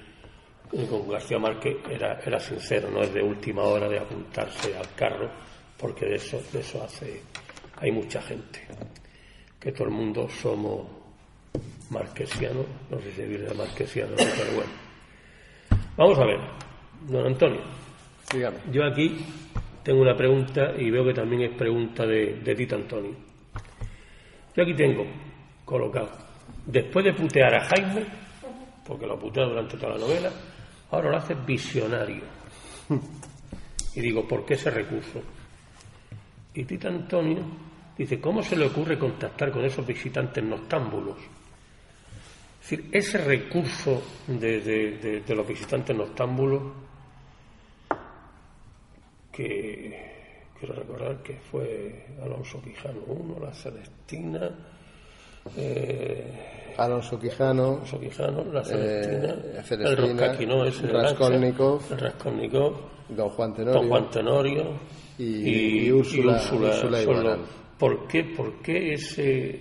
con 0.89 1.07
García 1.07 1.37
Márquez 1.37 1.77
era, 1.87 2.19
era 2.25 2.39
sincero, 2.39 2.89
no 2.89 3.03
es 3.03 3.13
de 3.13 3.21
última 3.21 3.61
hora 3.61 3.87
de 3.87 3.99
apuntarse 3.99 4.75
al 4.75 4.95
carro, 4.95 5.29
porque 5.77 6.05
de 6.05 6.15
eso, 6.15 6.41
de 6.51 6.59
eso 6.59 6.83
hace, 6.83 7.21
hay 7.77 7.91
mucha 7.91 8.21
gente, 8.21 8.61
que 9.59 9.71
todo 9.71 9.85
el 9.85 9.93
mundo 9.93 10.27
somos 10.29 10.87
marquesianos, 11.89 12.65
no 12.89 12.99
sé 12.99 13.11
si 13.11 13.15
se 13.17 13.27
dice 13.27 13.53
marquesiano, 13.53 14.11
¿no? 14.11 14.17
pero 14.17 14.55
bueno. 14.55 14.71
Vamos 15.97 16.19
a 16.19 16.25
ver, 16.25 16.39
don 17.07 17.25
Antonio, 17.25 17.61
Dígame. 18.33 18.57
yo 18.71 18.83
aquí 18.85 19.17
tengo 19.83 20.01
una 20.01 20.15
pregunta 20.15 20.73
y 20.77 20.89
veo 20.89 21.05
que 21.05 21.13
también 21.13 21.43
es 21.43 21.57
pregunta 21.57 22.05
de, 22.05 22.41
de 22.43 22.55
Tito 22.55 22.75
Antonio. 22.75 23.15
Yo 24.55 24.63
aquí 24.63 24.73
tengo 24.73 25.05
colocado 25.63 26.25
después 26.65 27.05
de 27.05 27.13
putear 27.13 27.53
a 27.55 27.65
Jaime, 27.65 28.05
porque 28.85 29.05
lo 29.05 29.17
putea 29.19 29.45
durante 29.45 29.77
toda 29.77 29.93
la 29.93 29.99
novela, 29.99 30.31
ahora 30.91 31.11
lo 31.11 31.17
hace 31.17 31.35
visionario. 31.35 32.23
Y 33.97 34.01
digo, 34.01 34.27
¿por 34.27 34.45
qué 34.45 34.55
ese 34.55 34.69
recurso? 34.69 35.21
Y 36.55 36.63
Tita 36.63 36.87
Antonio 36.87 37.39
dice, 37.97 38.19
¿cómo 38.19 38.41
se 38.41 38.55
le 38.55 38.65
ocurre 38.67 38.97
contactar 38.97 39.51
con 39.51 39.63
esos 39.65 39.85
visitantes 39.85 40.43
noctámbulos? 40.43 41.17
Es 42.63 42.69
decir, 42.71 42.89
ese 42.91 43.17
recurso 43.19 44.01
de, 44.27 44.59
de- 44.61 45.21
de 45.21 45.35
los 45.35 45.47
visitantes 45.47 45.95
noctámbulos 45.95 46.63
que 49.31 50.13
quiero 50.59 50.75
recordar 50.75 51.17
que 51.21 51.33
fue 51.35 52.05
Alonso 52.23 52.61
Quijano 52.61 53.01
uno, 53.07 53.37
la 53.39 53.53
Celestina, 53.53 54.49
eh, 55.57 56.73
Alonso 56.77 57.19
Quijano, 57.19 57.73
Alonso 57.73 57.99
Quijano, 57.99 58.43
la 58.45 58.63
Celestina, 58.63 59.33
Eh, 59.33 59.53
el 59.57 59.63
Celestina, 59.63 60.23
de 60.23 60.93
Raskolnikov, 61.03 61.81
Lancha, 61.81 61.93
el 61.95 61.99
Raskolnikov, 61.99 62.73
Don 63.09 63.29
Juan 63.29 63.53
Tenorio. 63.53 63.79
Don 63.81 63.89
Juan 63.89 64.09
Tenorio 64.09 64.65
Y- 65.17 65.85
y 65.87 65.91
Úrsula- 65.91 66.41
Úrsula 66.51 67.01
Iguarán. 67.01 67.23
los- 67.25 67.39
¿Por 67.77 68.07
qué, 68.07 68.23
por 68.23 68.61
qué 68.61 68.93
ese 68.93 69.57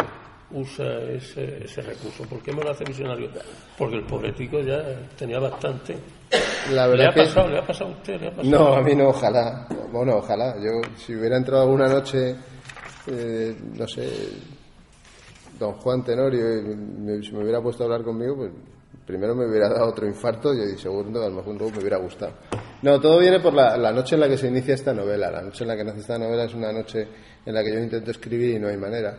usa 0.52 1.00
ese, 1.10 1.64
ese 1.64 1.82
recurso? 1.82 2.24
¿Por 2.24 2.40
qué 2.42 2.52
me 2.52 2.62
lo 2.62 2.70
hace 2.70 2.84
visionario? 2.84 3.28
Porque 3.76 3.96
el 3.96 4.04
pobre 4.04 4.32
tico 4.32 4.60
ya 4.60 4.82
tenía 5.18 5.38
bastante. 5.40 5.96
La 6.72 6.86
¿Le 6.86 6.92
verdad 6.92 7.08
ha 7.08 7.14
que 7.14 7.20
pasado? 7.22 7.48
¿Le 7.50 7.58
ha 7.58 7.66
pasado 7.66 7.90
a 7.90 7.92
usted? 7.94 8.20
¿Le 8.20 8.28
ha 8.28 8.30
pasado? 8.30 8.50
no, 8.58 8.74
a 8.74 8.82
mí 8.82 8.94
no, 8.94 9.08
ojalá. 9.08 9.66
Bueno, 9.92 10.16
ojalá. 10.16 10.54
Yo 10.62 10.80
si 10.96 11.14
hubiera 11.14 11.36
entrado 11.36 11.62
alguna 11.62 11.88
noche, 11.88 12.36
eh, 13.08 13.56
no 13.76 13.86
sé, 13.88 14.08
Don 15.58 15.72
Juan 15.74 16.04
Tenorio, 16.04 16.58
y 16.58 16.76
me, 16.76 17.22
si 17.22 17.32
me 17.32 17.42
hubiera 17.42 17.60
puesto 17.60 17.82
a 17.82 17.86
hablar 17.86 18.02
conmigo, 18.02 18.36
pues 18.36 18.50
primero 19.06 19.34
me 19.34 19.46
hubiera 19.46 19.68
dado 19.68 19.88
otro 19.88 20.06
infarto 20.06 20.54
y 20.54 20.78
segundo 20.78 21.22
a 21.22 21.28
lo 21.28 21.36
mejor 21.36 21.54
luego 21.56 21.72
me 21.72 21.78
hubiera 21.78 21.98
gustado. 21.98 22.32
No, 22.82 23.00
todo 23.00 23.18
viene 23.18 23.40
por 23.40 23.54
la, 23.54 23.92
noche 23.92 24.14
en 24.14 24.20
la 24.20 24.28
que 24.28 24.36
se 24.36 24.48
inicia 24.48 24.74
esta 24.74 24.92
novela. 24.92 25.30
La 25.30 25.42
noche 25.42 25.64
en 25.64 25.68
la 25.68 25.76
que 25.76 25.84
nace 25.84 26.00
esta 26.00 26.18
novela 26.18 26.44
es 26.44 26.54
una 26.54 26.72
noche 26.72 27.08
en 27.44 27.54
la 27.54 27.62
que 27.62 27.72
yo 27.72 27.78
intento 27.78 28.10
escribir 28.10 28.56
y 28.56 28.58
no 28.58 28.68
hay 28.68 28.76
manera. 28.76 29.16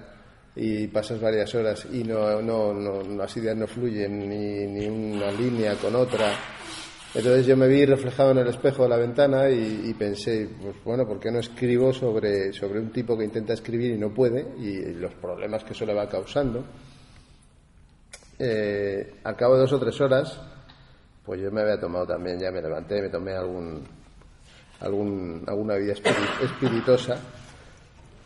Y 0.56 0.88
pasas 0.88 1.20
varias 1.20 1.54
horas 1.56 1.86
y 1.92 2.04
no, 2.04 2.42
no, 2.42 2.74
no, 2.74 3.02
las 3.02 3.36
ideas 3.38 3.58
no 3.58 3.68
fluyen, 3.68 4.20
ni, 4.20 4.68
ni 4.68 4.88
una 4.88 5.32
línea 5.32 5.76
con 5.76 5.96
otra. 5.96 6.32
Entonces 7.14 7.46
yo 7.46 7.56
me 7.58 7.68
vi 7.68 7.86
reflejado 7.86 8.32
en 8.32 8.40
el 8.40 8.48
espejo 8.48 8.84
de 8.84 8.90
la 8.90 8.98
ventana 8.98 9.50
y, 9.50 9.82
y 9.86 9.94
pensé, 9.94 10.50
pues 10.62 10.76
bueno, 10.84 11.08
¿por 11.08 11.20
qué 11.20 11.32
no 11.32 11.40
escribo 11.40 11.94
sobre, 11.94 12.54
sobre 12.54 12.80
un 12.80 12.92
tipo 12.92 13.18
que 13.18 13.24
intenta 13.24 13.54
escribir 13.54 13.92
y 13.92 13.98
no 13.98 14.14
puede 14.14 14.46
y 14.60 14.94
los 14.94 15.14
problemas 15.16 15.64
que 15.64 15.74
eso 15.74 15.86
le 15.86 15.94
va 15.94 16.08
causando? 16.08 16.66
Eh, 18.38 19.16
al 19.24 19.36
cabo 19.36 19.56
de 19.56 19.62
dos 19.62 19.74
o 19.74 19.80
tres 19.80 20.00
horas, 20.02 20.40
pues 21.26 21.42
yo 21.42 21.52
me 21.52 21.62
había 21.62 21.80
tomado 21.80 22.06
también, 22.06 22.40
ya 22.40 22.52
me 22.52 22.62
levanté, 22.62 23.02
me 23.02 23.10
tomé 23.10 23.34
algún, 23.34 23.84
algún, 24.82 25.44
alguna 25.48 25.76
vida 25.76 25.94
espiri- 25.94 26.44
espiritosa 26.44 27.18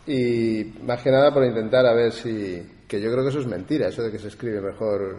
y 0.07 0.73
más 0.83 1.01
que 1.01 1.11
nada 1.11 1.31
por 1.33 1.45
intentar 1.45 1.85
a 1.85 1.93
ver 1.93 2.11
si, 2.11 2.61
que 2.87 2.99
yo 2.99 3.11
creo 3.11 3.23
que 3.23 3.29
eso 3.29 3.39
es 3.39 3.45
mentira, 3.47 3.87
eso 3.87 4.01
de 4.01 4.11
que 4.11 4.17
se 4.19 4.29
escribe 4.29 4.59
mejor 4.61 5.17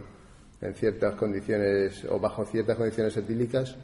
en 0.61 0.74
ciertas 0.74 1.14
condiciones 1.14 2.05
o 2.11 2.18
bajo 2.18 2.45
ciertas 2.45 2.76
condiciones 2.76 3.16
etílicas, 3.16 3.76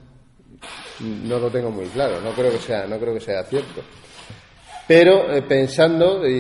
no 1.25 1.39
lo 1.39 1.49
tengo 1.51 1.71
muy 1.71 1.87
claro, 1.87 2.21
no 2.21 2.33
creo 2.33 2.51
que 2.51 2.59
sea, 2.59 2.87
no 2.87 2.99
creo 2.99 3.15
que 3.15 3.21
sea 3.21 3.45
cierto. 3.45 3.83
Pero 4.89 5.33
eh, 5.33 5.43
pensando 5.43 6.27
y, 6.27 6.33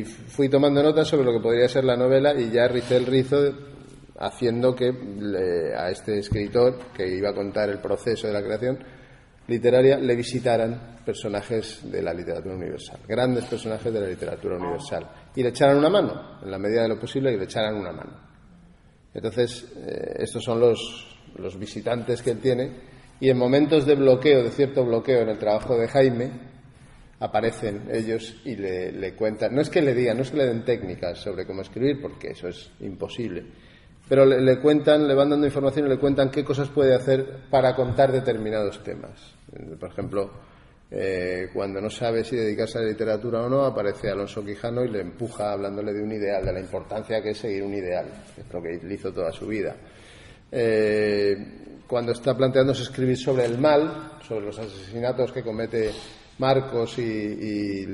y 0.00 0.04
fui 0.04 0.48
tomando 0.48 0.82
notas 0.82 1.08
sobre 1.08 1.24
lo 1.24 1.32
que 1.32 1.40
podría 1.42 1.68
ser 1.68 1.84
la 1.84 1.96
novela 1.96 2.32
y 2.34 2.50
ya 2.50 2.68
ricé 2.68 2.96
el 2.96 3.06
rizo 3.06 3.38
haciendo 4.18 4.74
que 4.74 4.92
le- 4.92 5.74
a 5.74 5.90
este 5.90 6.18
escritor 6.18 6.78
que 6.94 7.06
iba 7.08 7.30
a 7.30 7.34
contar 7.34 7.68
el 7.70 7.78
proceso 7.78 8.26
de 8.26 8.32
la 8.32 8.42
creación 8.42 8.78
literaria 9.48 9.98
le 9.98 10.14
visitaran 10.14 10.98
personajes 11.04 11.80
de 11.90 12.00
la 12.00 12.14
literatura 12.14 12.54
universal, 12.54 13.00
grandes 13.08 13.44
personajes 13.46 13.92
de 13.92 14.00
la 14.00 14.06
literatura 14.06 14.56
universal 14.56 15.10
y 15.34 15.42
le 15.42 15.48
echaran 15.48 15.78
una 15.78 15.90
mano, 15.90 16.38
en 16.42 16.50
la 16.50 16.58
medida 16.58 16.82
de 16.82 16.88
lo 16.90 17.00
posible, 17.00 17.32
y 17.32 17.36
le 17.36 17.44
echaran 17.44 17.74
una 17.74 17.90
mano. 17.92 18.12
Entonces, 19.12 19.66
eh, 19.76 20.14
estos 20.20 20.44
son 20.44 20.60
los, 20.60 21.18
los 21.36 21.58
visitantes 21.58 22.22
que 22.22 22.30
él 22.30 22.38
tiene 22.38 22.70
y 23.20 23.30
en 23.30 23.36
momentos 23.36 23.84
de 23.84 23.94
bloqueo, 23.96 24.42
de 24.44 24.50
cierto 24.50 24.84
bloqueo 24.84 25.22
en 25.22 25.30
el 25.30 25.38
trabajo 25.38 25.76
de 25.76 25.88
Jaime, 25.88 26.30
aparecen 27.20 27.88
ellos 27.92 28.40
y 28.44 28.56
le, 28.56 28.90
le 28.92 29.14
cuentan, 29.14 29.54
no 29.54 29.60
es 29.60 29.70
que 29.70 29.82
le 29.82 29.94
digan, 29.94 30.16
no 30.16 30.22
es 30.22 30.30
que 30.30 30.38
le 30.38 30.46
den 30.46 30.64
técnicas 30.64 31.18
sobre 31.18 31.46
cómo 31.46 31.62
escribir, 31.62 32.00
porque 32.00 32.28
eso 32.30 32.48
es 32.48 32.70
imposible, 32.80 33.44
pero 34.12 34.26
le, 34.26 34.58
cuentan, 34.58 35.08
le 35.08 35.14
van 35.14 35.30
dando 35.30 35.46
información 35.46 35.86
y 35.86 35.88
le 35.88 35.96
cuentan 35.96 36.30
qué 36.30 36.44
cosas 36.44 36.68
puede 36.68 36.94
hacer 36.94 37.44
para 37.48 37.74
contar 37.74 38.12
determinados 38.12 38.84
temas. 38.84 39.32
Eh, 39.50 39.74
Por 39.80 39.88
ejemplo, 39.88 40.30
eh, 40.90 41.48
cuando 41.50 41.80
no 41.80 41.88
sabe 41.88 42.22
si 42.22 42.36
dedicarse 42.36 42.76
a 42.76 42.82
la 42.82 42.88
literatura 42.88 43.40
o 43.40 43.48
no, 43.48 43.64
aparece 43.64 44.10
Alonso 44.10 44.44
Quijano 44.44 44.84
y 44.84 44.90
le 44.90 45.00
empuja 45.00 45.52
hablándole 45.52 45.94
de 45.94 46.02
un 46.02 46.12
ideal, 46.12 46.44
de 46.44 46.52
la 46.52 46.60
importancia 46.60 47.22
que 47.22 47.30
es 47.30 47.38
seguir 47.38 47.62
un 47.62 47.72
ideal, 47.72 48.04
es 48.36 48.52
lo 48.52 48.62
que 48.62 48.78
hizo 48.92 49.14
toda 49.14 49.32
su 49.32 49.46
vida. 49.46 49.74
Eh, 50.50 51.82
cuando 51.86 52.12
está 52.12 52.36
planteándose 52.36 52.82
escribir 52.82 53.16
sobre 53.16 53.46
el 53.46 53.56
mal, 53.56 54.18
sobre 54.28 54.44
los 54.44 54.58
asesinatos 54.58 55.32
que 55.32 55.42
comete 55.42 55.90
Marcos 56.36 56.98
y 56.98 57.86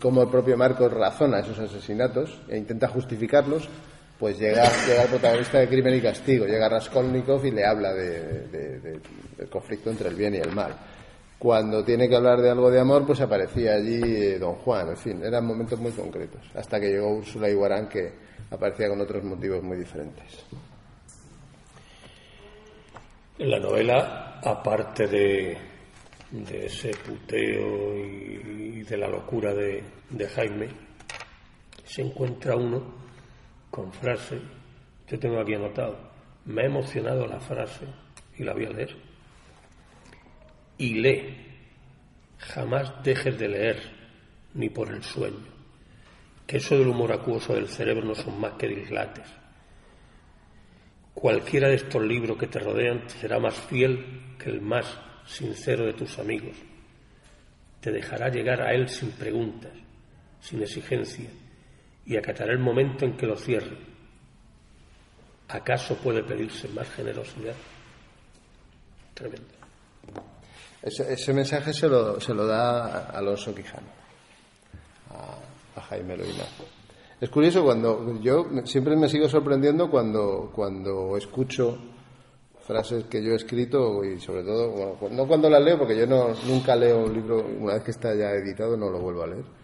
cómo 0.00 0.22
el 0.22 0.28
propio 0.28 0.56
Marcos 0.56 0.92
razona 0.92 1.38
esos 1.38 1.60
asesinatos 1.60 2.40
e 2.48 2.58
intenta 2.58 2.88
justificarlos, 2.88 3.68
pues 4.18 4.38
llega, 4.38 4.64
llega 4.86 5.02
el 5.04 5.08
protagonista 5.10 5.58
de 5.58 5.68
Crimen 5.68 5.94
y 5.94 6.00
Castigo, 6.00 6.44
llega 6.46 6.68
Raskolnikov 6.68 7.44
y 7.46 7.50
le 7.52 7.64
habla 7.64 7.92
de- 7.94 8.48
de- 8.48 8.80
de- 8.80 9.00
del 9.36 9.48
conflicto 9.48 9.90
entre 9.90 10.08
el 10.08 10.16
bien 10.16 10.34
y 10.34 10.38
el 10.38 10.52
mal. 10.52 10.74
Cuando 11.38 11.84
tiene 11.84 12.08
que 12.08 12.16
hablar 12.16 12.40
de 12.40 12.50
algo 12.50 12.68
de 12.68 12.80
amor, 12.80 13.06
pues 13.06 13.20
aparecía 13.20 13.74
allí 13.74 14.00
eh, 14.02 14.38
Don 14.40 14.56
Juan, 14.56 14.88
en 14.88 14.96
fin, 14.96 15.22
eran 15.24 15.46
momentos 15.46 15.78
muy 15.78 15.92
concretos, 15.92 16.42
hasta 16.54 16.80
que 16.80 16.88
llegó 16.88 17.14
Úrsula 17.14 17.48
Iguarán 17.48 17.88
que 17.88 18.10
aparecía 18.50 18.88
con 18.88 19.00
otros 19.00 19.22
motivos 19.22 19.62
muy 19.62 19.76
diferentes. 19.76 20.44
En 23.38 23.50
la 23.50 23.60
novela, 23.60 24.40
aparte 24.42 25.06
de, 25.06 25.56
ese 26.64 26.90
puteo 27.06 27.96
y, 27.96 28.82
de 28.82 28.96
la 28.96 29.06
locura 29.06 29.54
de 29.54 29.84
Jaime, 30.34 30.68
se 31.84 32.02
encuentra 32.02 32.56
uno 32.56 33.07
con 33.78 33.92
frase, 33.92 34.40
yo 35.06 35.20
tengo 35.20 35.38
aquí 35.38 35.54
anotado, 35.54 35.96
me 36.46 36.62
ha 36.62 36.66
emocionado 36.66 37.28
la 37.28 37.38
frase 37.38 37.86
y 38.36 38.42
la 38.42 38.52
voy 38.52 38.64
a 38.64 38.70
leer. 38.70 38.96
Y 40.78 40.94
lee, 40.94 41.36
jamás 42.38 42.92
dejes 43.04 43.38
de 43.38 43.48
leer, 43.48 43.80
ni 44.54 44.68
por 44.68 44.92
el 44.92 45.04
sueño, 45.04 45.46
que 46.44 46.56
eso 46.56 46.76
del 46.76 46.88
humor 46.88 47.12
acuoso 47.12 47.54
del 47.54 47.68
cerebro 47.68 48.04
no 48.04 48.16
son 48.16 48.40
más 48.40 48.54
que 48.54 48.66
dislates. 48.66 49.28
Cualquiera 51.14 51.68
de 51.68 51.76
estos 51.76 52.02
libros 52.02 52.36
que 52.36 52.48
te 52.48 52.58
rodean 52.58 53.06
te 53.06 53.10
será 53.10 53.38
más 53.38 53.54
fiel 53.54 54.34
que 54.40 54.50
el 54.50 54.60
más 54.60 54.86
sincero 55.24 55.86
de 55.86 55.92
tus 55.92 56.18
amigos. 56.18 56.56
Te 57.80 57.92
dejará 57.92 58.28
llegar 58.28 58.60
a 58.60 58.72
él 58.72 58.88
sin 58.88 59.12
preguntas, 59.12 59.72
sin 60.40 60.62
exigencia, 60.62 61.30
y 62.08 62.16
acatará 62.16 62.52
el 62.52 62.58
momento 62.58 63.04
en 63.04 63.16
que 63.16 63.26
lo 63.26 63.36
cierre. 63.36 63.76
¿Acaso 65.48 65.94
puede 65.96 66.24
pedirse 66.24 66.66
más 66.68 66.88
generosidad? 66.88 67.54
Tremendo. 69.12 69.46
Ese, 70.82 71.12
ese 71.12 71.32
mensaje 71.34 71.72
se 71.74 71.86
lo, 71.86 72.18
se 72.18 72.32
lo 72.32 72.46
da 72.46 73.10
Alonso 73.10 73.54
Quijano, 73.54 73.88
a, 75.10 75.78
a 75.78 75.82
Jaime 75.82 76.16
Loina. 76.16 76.44
Es 77.20 77.28
curioso 77.28 77.62
cuando 77.62 78.18
yo 78.20 78.46
siempre 78.64 78.96
me 78.96 79.08
sigo 79.08 79.28
sorprendiendo 79.28 79.90
cuando, 79.90 80.50
cuando 80.54 81.16
escucho 81.16 81.78
frases 82.60 83.04
que 83.04 83.22
yo 83.22 83.32
he 83.32 83.36
escrito 83.36 84.02
y 84.04 84.18
sobre 84.20 84.44
todo, 84.44 84.96
no 85.10 85.26
cuando 85.26 85.50
las 85.50 85.62
leo, 85.62 85.78
porque 85.78 85.98
yo 85.98 86.06
no, 86.06 86.28
nunca 86.46 86.74
leo 86.76 87.04
un 87.04 87.12
libro, 87.12 87.44
una 87.58 87.74
vez 87.74 87.82
que 87.82 87.90
está 87.90 88.14
ya 88.14 88.30
editado 88.30 88.76
no 88.76 88.88
lo 88.88 88.98
vuelvo 89.00 89.24
a 89.24 89.26
leer. 89.26 89.57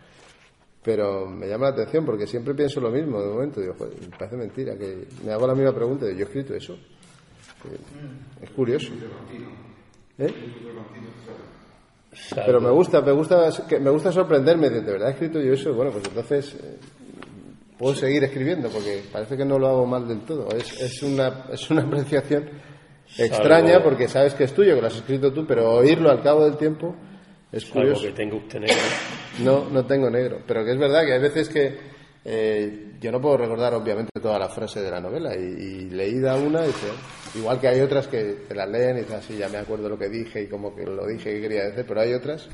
Pero 0.84 1.26
me 1.26 1.48
llama 1.48 1.68
la 1.68 1.72
atención 1.72 2.04
porque 2.04 2.26
siempre 2.26 2.52
pienso 2.54 2.78
lo 2.78 2.90
mismo 2.90 3.18
de 3.20 3.28
momento. 3.28 3.60
Digo, 3.60 3.74
joder, 3.78 3.94
me 4.02 4.16
parece 4.18 4.36
mentira 4.36 4.76
que 4.76 5.08
me 5.24 5.32
hago 5.32 5.46
la 5.46 5.54
misma 5.54 5.74
pregunta. 5.74 6.04
de, 6.04 6.14
¿Yo 6.14 6.20
he 6.20 6.24
escrito 6.24 6.54
eso? 6.54 6.74
Eh, 6.74 8.42
Es 8.42 8.50
curioso. 8.50 8.92
¿Eh? 10.18 10.34
Pero 12.34 12.60
me 12.60 12.70
gusta, 12.70 13.00
me 13.00 13.12
gusta, 13.12 13.48
que 13.66 13.80
me 13.80 13.90
gusta 13.90 14.12
sorprenderme 14.12 14.68
de, 14.68 14.82
¿de 14.82 14.92
verdad 14.92 15.08
he 15.08 15.12
escrito 15.12 15.40
yo 15.40 15.54
eso. 15.54 15.72
Bueno, 15.72 15.90
pues 15.90 16.04
entonces 16.06 16.54
eh, 16.54 16.76
puedo 17.78 17.94
seguir 17.94 18.22
escribiendo 18.22 18.68
porque 18.68 19.02
parece 19.10 19.38
que 19.38 19.44
no 19.44 19.58
lo 19.58 19.68
hago 19.68 19.86
mal 19.86 20.06
del 20.06 20.20
todo. 20.20 20.48
Es, 20.54 20.80
es 20.82 21.02
una, 21.02 21.46
es 21.50 21.70
una 21.70 21.82
apreciación 21.82 22.44
extraña 23.16 23.82
porque 23.82 24.06
sabes 24.06 24.34
que 24.34 24.44
es 24.44 24.52
tuyo, 24.52 24.74
que 24.74 24.82
lo 24.82 24.86
has 24.86 24.96
escrito 24.96 25.32
tú, 25.32 25.46
pero 25.46 25.72
oírlo 25.72 26.10
al 26.10 26.22
cabo 26.22 26.44
del 26.44 26.58
tiempo 26.58 26.94
es 27.54 27.64
curioso. 27.66 28.02
que 28.02 28.12
tenga 28.12 28.36
usted 28.36 28.60
negro. 28.60 28.76
No, 29.40 29.68
no 29.70 29.86
tengo 29.86 30.10
negro, 30.10 30.40
pero 30.46 30.64
que 30.64 30.72
es 30.72 30.78
verdad 30.78 31.04
que 31.04 31.12
hay 31.12 31.20
veces 31.20 31.48
que, 31.48 31.78
eh, 32.24 32.92
yo 33.00 33.12
no 33.12 33.20
puedo 33.20 33.36
recordar 33.36 33.74
obviamente 33.74 34.10
toda 34.20 34.38
la 34.38 34.48
frase 34.48 34.80
de 34.80 34.90
la 34.90 35.00
novela 35.00 35.36
y, 35.36 35.42
y 35.42 35.90
leída 35.90 36.36
una, 36.36 36.62
dice, 36.62 36.88
igual 37.34 37.60
que 37.60 37.68
hay 37.68 37.80
otras 37.80 38.08
que 38.08 38.44
te 38.48 38.54
las 38.54 38.68
leen 38.68 38.96
y 38.96 39.00
dices 39.00 39.16
así, 39.16 39.36
ya 39.36 39.48
me 39.48 39.58
acuerdo 39.58 39.88
lo 39.88 39.98
que 39.98 40.08
dije 40.08 40.42
y 40.42 40.46
como 40.48 40.74
que 40.74 40.84
lo 40.84 41.06
dije 41.06 41.34
que 41.34 41.40
quería 41.40 41.64
decir, 41.66 41.84
pero 41.86 42.00
hay 42.00 42.12
otras. 42.12 42.48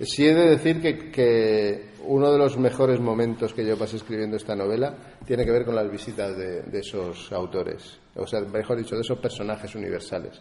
Sí 0.00 0.26
he 0.26 0.34
de 0.34 0.50
decir 0.50 0.82
que, 0.82 1.10
que 1.10 1.90
uno 2.04 2.30
de 2.30 2.38
los 2.38 2.58
mejores 2.58 2.98
momentos 3.00 3.54
que 3.54 3.64
yo 3.64 3.78
pasé 3.78 3.96
escribiendo 3.96 4.36
esta 4.36 4.56
novela 4.56 4.94
tiene 5.24 5.44
que 5.44 5.52
ver 5.52 5.64
con 5.64 5.76
las 5.76 5.90
visitas 5.90 6.36
de, 6.36 6.62
de 6.62 6.78
esos 6.80 7.32
autores, 7.32 7.98
o 8.16 8.26
sea, 8.26 8.40
mejor 8.40 8.76
dicho, 8.76 8.96
de 8.96 9.02
esos 9.02 9.18
personajes 9.18 9.74
universales 9.74 10.40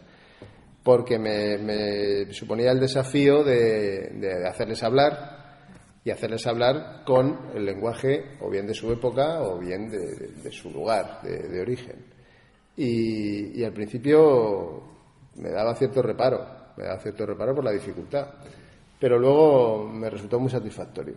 porque 0.84 1.17
me, 1.17 1.57
me, 1.57 2.34
suponía 2.34 2.71
el 2.71 2.79
desafío 2.79 3.43
de, 3.43 4.09
de, 4.09 4.47
hacerles 4.47 4.84
hablar 4.84 5.43
y 6.03 6.11
hacerles 6.11 6.45
hablar 6.45 7.03
con 7.05 7.51
el 7.55 7.65
lenguaje 7.65 8.36
o 8.41 8.49
bien 8.49 8.67
de 8.67 8.73
su 8.73 8.91
época 8.91 9.41
o 9.41 9.59
bien 9.59 9.89
de, 9.89 10.51
su 10.51 10.69
lugar 10.69 11.21
de, 11.21 11.61
origen. 11.61 11.95
Y, 12.75 13.59
y, 13.59 13.63
al 13.63 13.71
principio 13.71 14.84
me 15.36 15.49
daba 15.49 15.73
cierto 15.75 16.01
reparo, 16.01 16.45
me 16.75 16.84
daba 16.84 16.99
cierto 16.99 17.25
reparo 17.25 17.55
por 17.55 17.63
la 17.63 17.71
dificultad, 17.71 18.27
pero 18.99 19.17
luego 19.17 19.88
me 19.88 20.09
resultó 20.09 20.39
muy 20.39 20.49
satisfactorio. 20.49 21.15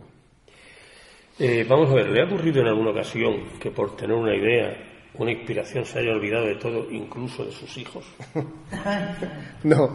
Eh, 1.38 1.66
vamos 1.68 1.90
a 1.90 1.94
ver, 1.94 2.08
¿le 2.08 2.22
ha 2.22 2.24
ocurrido 2.24 2.62
en 2.62 2.68
alguna 2.68 2.92
ocasión 2.92 3.58
que 3.60 3.70
por 3.70 3.94
tener 3.96 4.16
una 4.16 4.34
idea 4.34 4.95
una 5.18 5.32
inspiración 5.32 5.84
se 5.84 5.98
haya 5.98 6.12
olvidado 6.12 6.46
de 6.46 6.56
todo, 6.56 6.90
incluso 6.90 7.44
de 7.44 7.52
sus 7.52 7.76
hijos? 7.76 8.04
no, 9.64 9.90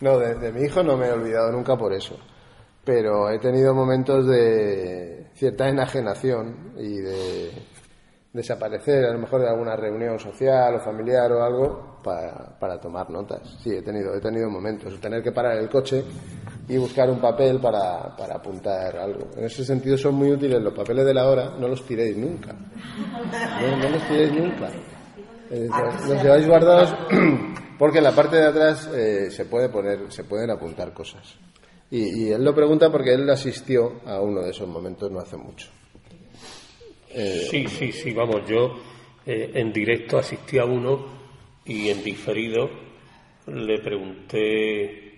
no, 0.00 0.18
de, 0.18 0.52
mi 0.52 0.66
hijo 0.66 0.82
no 0.82 0.96
me 0.96 1.06
he 1.06 1.12
olvidado 1.12 1.52
nunca 1.52 1.76
por 1.76 1.92
eso. 1.92 2.18
Pero 2.84 3.30
he 3.30 3.38
tenido 3.38 3.74
momentos 3.74 4.26
de 4.26 5.28
cierta 5.34 5.68
enajenación 5.68 6.74
y 6.76 6.98
de 6.98 7.50
desaparecer, 8.34 9.06
a 9.06 9.12
lo 9.12 9.20
mejor 9.20 9.40
de 9.40 9.48
alguna 9.48 9.76
reunión 9.76 10.18
social 10.18 10.74
o 10.74 10.80
familiar 10.80 11.30
o 11.32 11.42
algo, 11.42 12.00
para, 12.02 12.58
para 12.58 12.78
tomar 12.80 13.08
notas. 13.08 13.56
Sí, 13.62 13.70
he 13.70 13.80
tenido, 13.80 14.12
he 14.14 14.20
tenido 14.20 14.50
momentos. 14.50 15.00
Tener 15.00 15.22
que 15.22 15.32
parar 15.32 15.56
el 15.56 15.70
coche 15.70 16.04
y 16.68 16.76
buscar 16.76 17.08
un 17.08 17.20
papel 17.20 17.60
para, 17.60 18.14
para, 18.16 18.34
apuntar 18.34 18.96
algo. 18.96 19.28
En 19.36 19.44
ese 19.44 19.64
sentido 19.64 19.96
son 19.96 20.16
muy 20.16 20.32
útiles 20.32 20.60
los 20.60 20.74
papeles 20.74 21.06
de 21.06 21.14
la 21.14 21.28
hora, 21.28 21.54
no 21.58 21.68
los 21.68 21.86
tiréis 21.86 22.16
nunca. 22.16 22.52
No, 22.52 23.88
los 23.88 24.02
tiréis 24.08 24.32
nunca. 24.32 24.68
Eh, 25.50 25.68
los 26.08 26.22
lleváis 26.22 26.46
guardados 26.48 26.94
porque 27.78 27.98
en 27.98 28.04
la 28.04 28.12
parte 28.12 28.36
de 28.36 28.46
atrás 28.46 28.90
eh, 28.92 29.30
se 29.30 29.44
puede 29.44 29.68
poner, 29.68 30.10
se 30.10 30.24
pueden 30.24 30.50
apuntar 30.50 30.92
cosas. 30.92 31.38
Y, 31.90 32.32
él 32.32 32.42
lo 32.44 32.52
pregunta 32.52 32.90
porque 32.90 33.14
él 33.14 33.30
asistió 33.30 34.00
a 34.04 34.20
uno 34.20 34.40
de 34.40 34.50
esos 34.50 34.66
momentos 34.66 35.12
no 35.12 35.20
hace 35.20 35.36
mucho. 35.36 35.68
Eh, 37.16 37.46
sí, 37.48 37.68
sí, 37.68 37.92
sí, 37.92 38.12
vamos, 38.12 38.42
yo 38.48 38.76
eh, 39.24 39.52
en 39.54 39.72
directo 39.72 40.18
asistí 40.18 40.58
a 40.58 40.64
uno 40.64 41.06
y 41.64 41.88
en 41.88 42.02
diferido 42.02 42.68
le 43.46 43.78
pregunté 43.78 45.12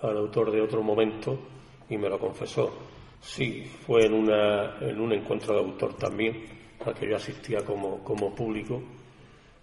al 0.00 0.16
autor 0.16 0.52
de 0.52 0.60
otro 0.60 0.80
momento 0.80 1.40
y 1.88 1.98
me 1.98 2.08
lo 2.08 2.20
confesó. 2.20 2.72
Sí, 3.20 3.64
fue 3.84 4.06
en, 4.06 4.14
una, 4.14 4.78
en 4.80 5.00
un 5.00 5.12
encuentro 5.12 5.54
de 5.54 5.60
autor 5.60 5.94
también, 5.94 6.46
al 6.86 6.94
que 6.94 7.08
yo 7.08 7.16
asistía 7.16 7.64
como, 7.64 7.98
como 8.04 8.32
público. 8.32 8.80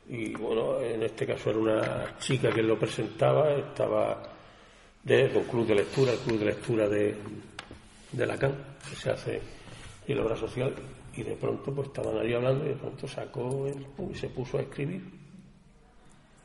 Y 0.09 0.33
bueno, 0.33 0.81
en 0.81 1.03
este 1.03 1.25
caso 1.25 1.51
era 1.51 1.59
una 1.59 2.17
chica 2.19 2.51
que 2.51 2.63
lo 2.63 2.77
presentaba, 2.77 3.53
estaba 3.53 4.23
desde 5.01 5.37
un 5.37 5.45
club 5.45 5.65
de 5.65 5.75
lectura, 5.75 6.11
el 6.11 6.19
club 6.19 6.39
de 6.39 6.45
lectura 6.45 6.89
de, 6.89 7.15
de 8.11 8.25
Lacan, 8.25 8.75
que 8.89 8.95
se 8.97 9.09
hace 9.09 9.41
en 10.05 10.17
la 10.17 10.23
obra 10.23 10.35
social, 10.35 10.73
y 11.17 11.23
de 11.23 11.35
pronto 11.35 11.73
pues 11.73 11.87
estaban 11.87 12.17
ahí 12.19 12.33
hablando 12.33 12.63
y 12.65 12.69
de 12.69 12.75
pronto 12.75 13.07
sacó 13.07 13.67
el 13.67 13.85
y 14.11 14.15
se 14.15 14.29
puso 14.29 14.59
a 14.59 14.61
escribir. 14.61 15.03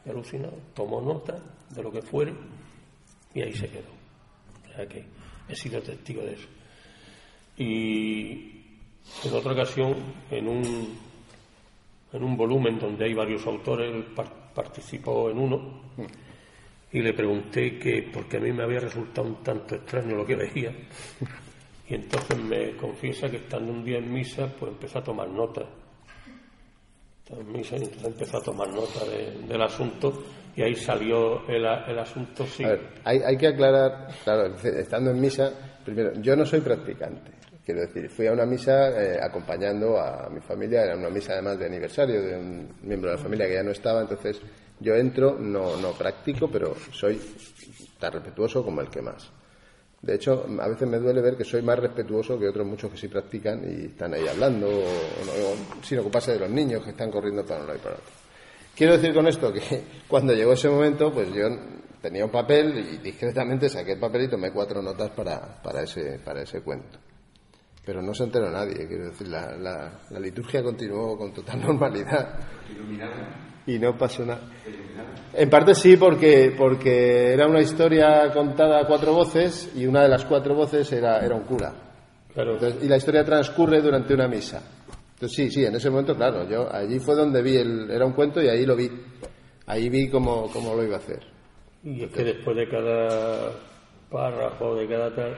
Alucinado, 0.07 0.59
tomó 0.75 1.01
nota 1.01 1.39
de 1.71 1.83
lo 1.83 1.93
que 1.93 2.03
fuere 2.03 2.33
y 3.35 3.43
ahí 3.43 3.53
se 3.53 3.69
quedó. 3.69 3.93
O 4.65 4.75
sea 4.75 4.89
que 4.89 5.05
he 5.49 5.55
sido 5.55 5.81
testigo 5.83 6.23
de 6.23 6.33
eso. 6.33 6.49
Y 7.59 8.63
en 9.25 9.35
otra 9.35 9.53
ocasión, 9.53 9.95
en 10.31 10.49
un, 10.49 10.99
en 12.13 12.25
un 12.25 12.37
volumen 12.37 12.79
donde 12.79 13.05
hay 13.05 13.15
varios 13.15 13.47
autores, 13.47 14.05
participó 14.55 15.31
en 15.31 15.39
uno 15.39 15.83
y 16.93 17.01
le 17.01 17.13
pregunté 17.13 17.79
que, 17.79 18.11
porque 18.13 18.39
a 18.39 18.41
mí 18.41 18.53
me 18.53 18.63
había 18.63 18.81
resultado 18.81 19.29
un 19.29 19.43
tanto 19.43 19.75
extraño 19.75 20.17
lo 20.17 20.27
que 20.27 20.37
veía, 20.37 20.75
y 21.89 21.95
entonces 21.95 22.39
me 22.39 22.77
confiesa 22.77 23.31
que 23.31 23.39
estando 23.39 23.73
un 23.73 23.85
día 23.85 23.99
en 23.99 24.13
misa, 24.13 24.47
pues 24.59 24.73
empezó 24.73 24.99
a 24.99 25.05
tomar 25.05 25.29
nota. 25.29 25.63
Estaba 27.25 27.41
en 27.41 27.53
misa 27.53 27.77
y 27.77 27.83
entonces 27.83 28.05
empezó 28.07 28.39
a 28.39 28.43
tomar 28.43 28.69
nota 28.69 29.05
de, 29.05 29.47
del 29.47 29.63
asunto 29.63 30.23
y 30.55 30.63
ahí 30.63 30.75
salió 30.75 31.47
el, 31.49 31.65
el 31.65 31.99
asunto, 31.99 32.47
sí. 32.47 32.65
A 32.65 32.69
ver, 32.69 32.89
hay, 33.05 33.19
hay, 33.19 33.37
que 33.37 33.49
aclarar, 33.49 34.09
claro, 34.23 34.55
estando 34.57 35.11
en 35.11 35.21
misa, 35.21 35.53
primero, 35.85 36.13
yo 36.21 36.37
no 36.37 36.45
soy 36.45 36.61
practicante. 36.61 37.33
Quiero 37.65 37.83
decir, 37.83 38.11
fui 38.11 38.27
a 38.27 38.33
una 38.33 38.45
misa 38.45 38.91
eh, 38.91 39.21
acompañando 39.23 39.99
a 39.99 40.29
mi 40.29 40.41
familia, 40.41 40.83
era 40.83 40.97
una 40.97 41.11
misa 41.11 41.35
además 41.35 41.59
de 41.59 41.67
aniversario 41.67 42.21
de 42.21 42.37
un 42.37 42.75
miembro 42.83 43.11
de 43.11 43.17
la 43.17 43.23
familia 43.23 43.47
que 43.47 43.55
ya 43.55 43.63
no 43.63 43.71
estaba, 43.71 44.01
entonces 44.01 44.41
yo 44.81 44.95
entro, 44.97 45.39
no, 45.39 45.77
no 45.77 45.93
practico, 45.93 46.51
pero 46.51 46.75
soy 46.91 47.21
tan 47.99 48.13
respetuoso 48.13 48.65
como 48.65 48.81
el 48.81 48.91
que 48.91 49.01
más. 49.01 49.31
De 50.03 50.17
hecho, 50.17 50.45
a 50.61 50.69
veces 50.69 50.89
me 50.89 50.99
duele 50.99 51.21
ver 51.21 51.37
que 51.37 51.45
soy 51.45 51.63
más 51.63 51.79
respetuoso 51.79 52.37
que 52.37 52.49
otros 52.49 52.67
muchos 52.67 52.91
que 52.91 52.97
sí 52.97 53.07
practican 53.07 53.63
y 53.65 53.87
están 53.87 54.13
ahí 54.13 54.27
hablando, 54.27 54.69
o, 54.69 54.83
o, 54.83 55.83
sin 55.85 56.01
ocuparse 56.01 56.33
de 56.33 56.41
los 56.41 56.51
niños 56.51 56.83
que 56.83 56.91
están 56.91 57.09
corriendo 57.09 57.47
para 57.47 57.61
un 57.61 57.67
lado 57.69 57.79
y 57.79 57.83
para 57.83 57.95
otro. 57.95 58.13
Quiero 58.75 58.95
decir 58.95 59.15
con 59.15 59.29
esto 59.29 59.53
que 59.53 59.61
cuando 60.09 60.33
llegó 60.33 60.55
ese 60.55 60.69
momento, 60.69 61.13
pues 61.13 61.33
yo 61.33 61.47
tenía 62.01 62.25
un 62.25 62.33
papel 62.33 62.79
y 62.79 62.97
discretamente 62.99 63.69
saqué 63.69 63.93
el 63.93 64.01
papel 64.01 64.23
y 64.23 64.29
tomé 64.29 64.51
cuatro 64.51 64.83
notas 64.83 65.11
para, 65.11 65.63
para, 65.63 65.83
ese, 65.83 66.19
para 66.19 66.43
ese 66.43 66.63
cuento. 66.63 66.99
Pero 67.85 68.03
no 68.03 68.13
se 68.13 68.25
enteró 68.25 68.51
nadie, 68.51 68.87
quiero 68.89 69.05
decir, 69.05 69.29
la, 69.29 69.57
la, 69.57 70.01
la 70.11 70.19
liturgia 70.19 70.65
continuó 70.65 71.17
con 71.17 71.33
total 71.33 71.61
normalidad. 71.67 72.41
Y 73.67 73.79
no 73.79 73.97
pasó 73.97 74.25
nada. 74.25 74.43
En 75.35 75.49
parte 75.49 75.75
sí, 75.75 75.97
porque, 75.97 76.55
porque 76.57 77.33
era 77.33 77.47
una 77.47 77.61
historia 77.61 78.31
contada 78.33 78.81
a 78.81 78.87
cuatro 78.87 79.15
voces 79.15 79.73
y 79.75 79.87
una 79.87 80.03
de 80.03 80.09
las 80.09 80.25
cuatro 80.25 80.55
voces 80.55 80.91
era, 80.93 81.25
era 81.25 81.35
un 81.35 81.45
cura. 81.45 81.73
Claro. 82.35 82.55
Entonces, 82.55 82.85
y 82.85 82.89
la 82.89 82.97
historia 82.97 83.25
transcurre 83.25 83.81
durante 83.81 84.15
una 84.15 84.29
misa. 84.29 84.63
Entonces, 85.15 85.37
sí, 85.37 85.51
sí, 85.51 85.65
en 85.65 85.77
ese 85.77 85.89
momento, 85.89 86.17
claro, 86.17 86.49
yo 86.49 86.69
allí 86.75 86.99
fue 86.99 87.15
donde 87.15 87.43
vi 87.43 87.57
el, 87.57 87.91
era 87.91 88.05
un 88.05 88.13
cuento 88.13 88.43
y 88.43 88.49
ahí 88.49 88.67
lo 88.67 88.75
vi. 88.75 88.91
Ahí 89.67 89.89
vi 89.89 90.11
cómo, 90.11 90.51
cómo 90.53 90.75
lo 90.75 90.85
iba 90.85 90.97
a 90.97 90.99
hacer. 90.99 91.21
Y 91.85 92.05
es 92.05 92.11
que 92.11 92.25
después 92.25 92.57
de 92.57 92.69
cada 92.69 93.53
párrafo, 94.11 94.75
de 94.75 94.89
cada 94.89 95.15
tal, 95.15 95.37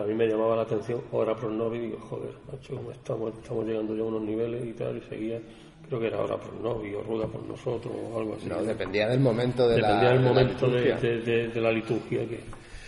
a 0.00 0.04
mí 0.04 0.14
me 0.14 0.26
llamaba 0.26 0.56
la 0.56 0.62
atención 0.62 1.02
hora 1.12 1.34
por 1.34 1.52
y 1.74 1.78
digo, 1.78 1.98
joder, 2.00 2.34
macho, 2.50 2.90
estamos, 2.90 3.34
estamos 3.34 3.66
llegando 3.66 3.94
ya 3.94 4.02
a 4.02 4.06
unos 4.06 4.22
niveles 4.22 4.64
y 4.64 4.72
tal, 4.72 4.96
y 4.96 5.00
seguía, 5.02 5.40
creo 5.88 6.00
que 6.00 6.06
era 6.06 6.20
hora 6.20 6.36
por 6.36 6.54
novio, 6.54 7.02
rueda 7.02 7.26
por 7.26 7.42
nosotros 7.44 7.92
o 8.12 8.18
algo 8.18 8.36
así. 8.36 8.46
No, 8.48 8.62
dependía 8.62 9.08
del 9.08 9.20
momento 9.20 9.68
de 9.68 9.76
dependía 9.76 10.02
la 10.04 10.10
del 10.10 10.18
de 10.18 10.24
la 10.24 10.28
momento 10.28 10.66
de, 10.68 10.80
liturgia. 10.80 10.96
de, 10.96 11.20
de, 11.20 11.48
de 11.48 11.60
la 11.60 11.70
liturgia 11.72 12.28
que... 12.28 12.44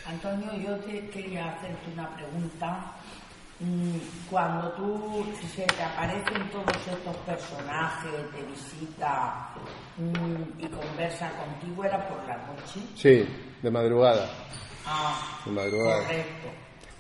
Antonio, 0.07 0.51
yo 0.63 0.77
te 0.85 1.09
quería 1.09 1.47
hacerte 1.53 1.91
una 1.93 2.09
pregunta. 2.15 2.93
Mm, 3.61 3.97
Cuando 4.31 4.69
tú 4.73 5.25
se 5.55 5.63
te 5.63 5.83
aparecen 5.83 6.51
todos 6.51 6.65
estos 6.87 7.17
personajes, 7.19 8.11
te 8.35 8.43
visita 8.45 9.49
mm, 9.97 10.61
y 10.61 10.67
conversa 10.69 11.31
contigo, 11.31 11.85
¿era 11.85 12.07
por 12.09 12.19
la 12.27 12.37
noche? 12.39 12.81
Sí, 12.97 13.27
de 13.63 13.71
madrugada. 13.71 14.29
Ah, 14.87 15.41
De 15.47 15.53
madrugada. 15.53 16.03
correcto. 16.03 16.49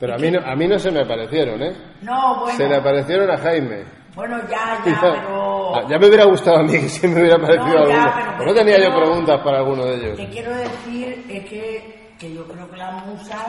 Pero 0.01 0.15
a 0.15 0.19
mí, 0.19 0.31
no, 0.31 0.41
a 0.41 0.55
mí 0.57 0.67
no 0.67 0.79
se 0.79 0.91
me 0.91 1.01
aparecieron, 1.03 1.63
¿eh? 1.63 1.77
No, 2.03 2.41
bueno. 2.41 2.57
Se 2.57 2.69
le 2.69 2.77
aparecieron 2.77 3.31
a 3.31 3.37
Jaime. 3.39 3.85
Bueno, 4.15 4.39
ya, 4.49 4.81
ya, 4.87 5.01
pero. 5.01 5.75
Ah, 5.77 5.83
ya 5.89 5.99
me 5.99 6.07
hubiera 6.07 6.25
gustado 6.25 6.59
a 6.59 6.63
mí 6.63 6.73
que 6.73 6.89
se 6.89 7.09
me 7.09 7.21
hubiera 7.21 7.39
parecido 7.39 7.67
No, 7.81 7.89
ya, 7.89 8.03
alguno. 8.05 8.15
pero- 8.15 8.33
Pero 8.39 8.45
no 8.51 8.55
tenía 8.55 8.79
yo 8.79 8.85
pero- 8.95 9.01
preguntas 9.01 9.41
para 9.43 9.59
alguno 9.59 9.85
de 9.87 9.95
ellos. 9.97 10.17
Te 10.17 10.29
quiero 10.29 10.55
decir 10.57 11.25
es 11.29 11.45
que, 11.51 12.15
que 12.19 12.35
yo 12.35 12.45
creo 12.47 12.71
que 12.71 12.77
las 12.77 13.07
musas 13.07 13.47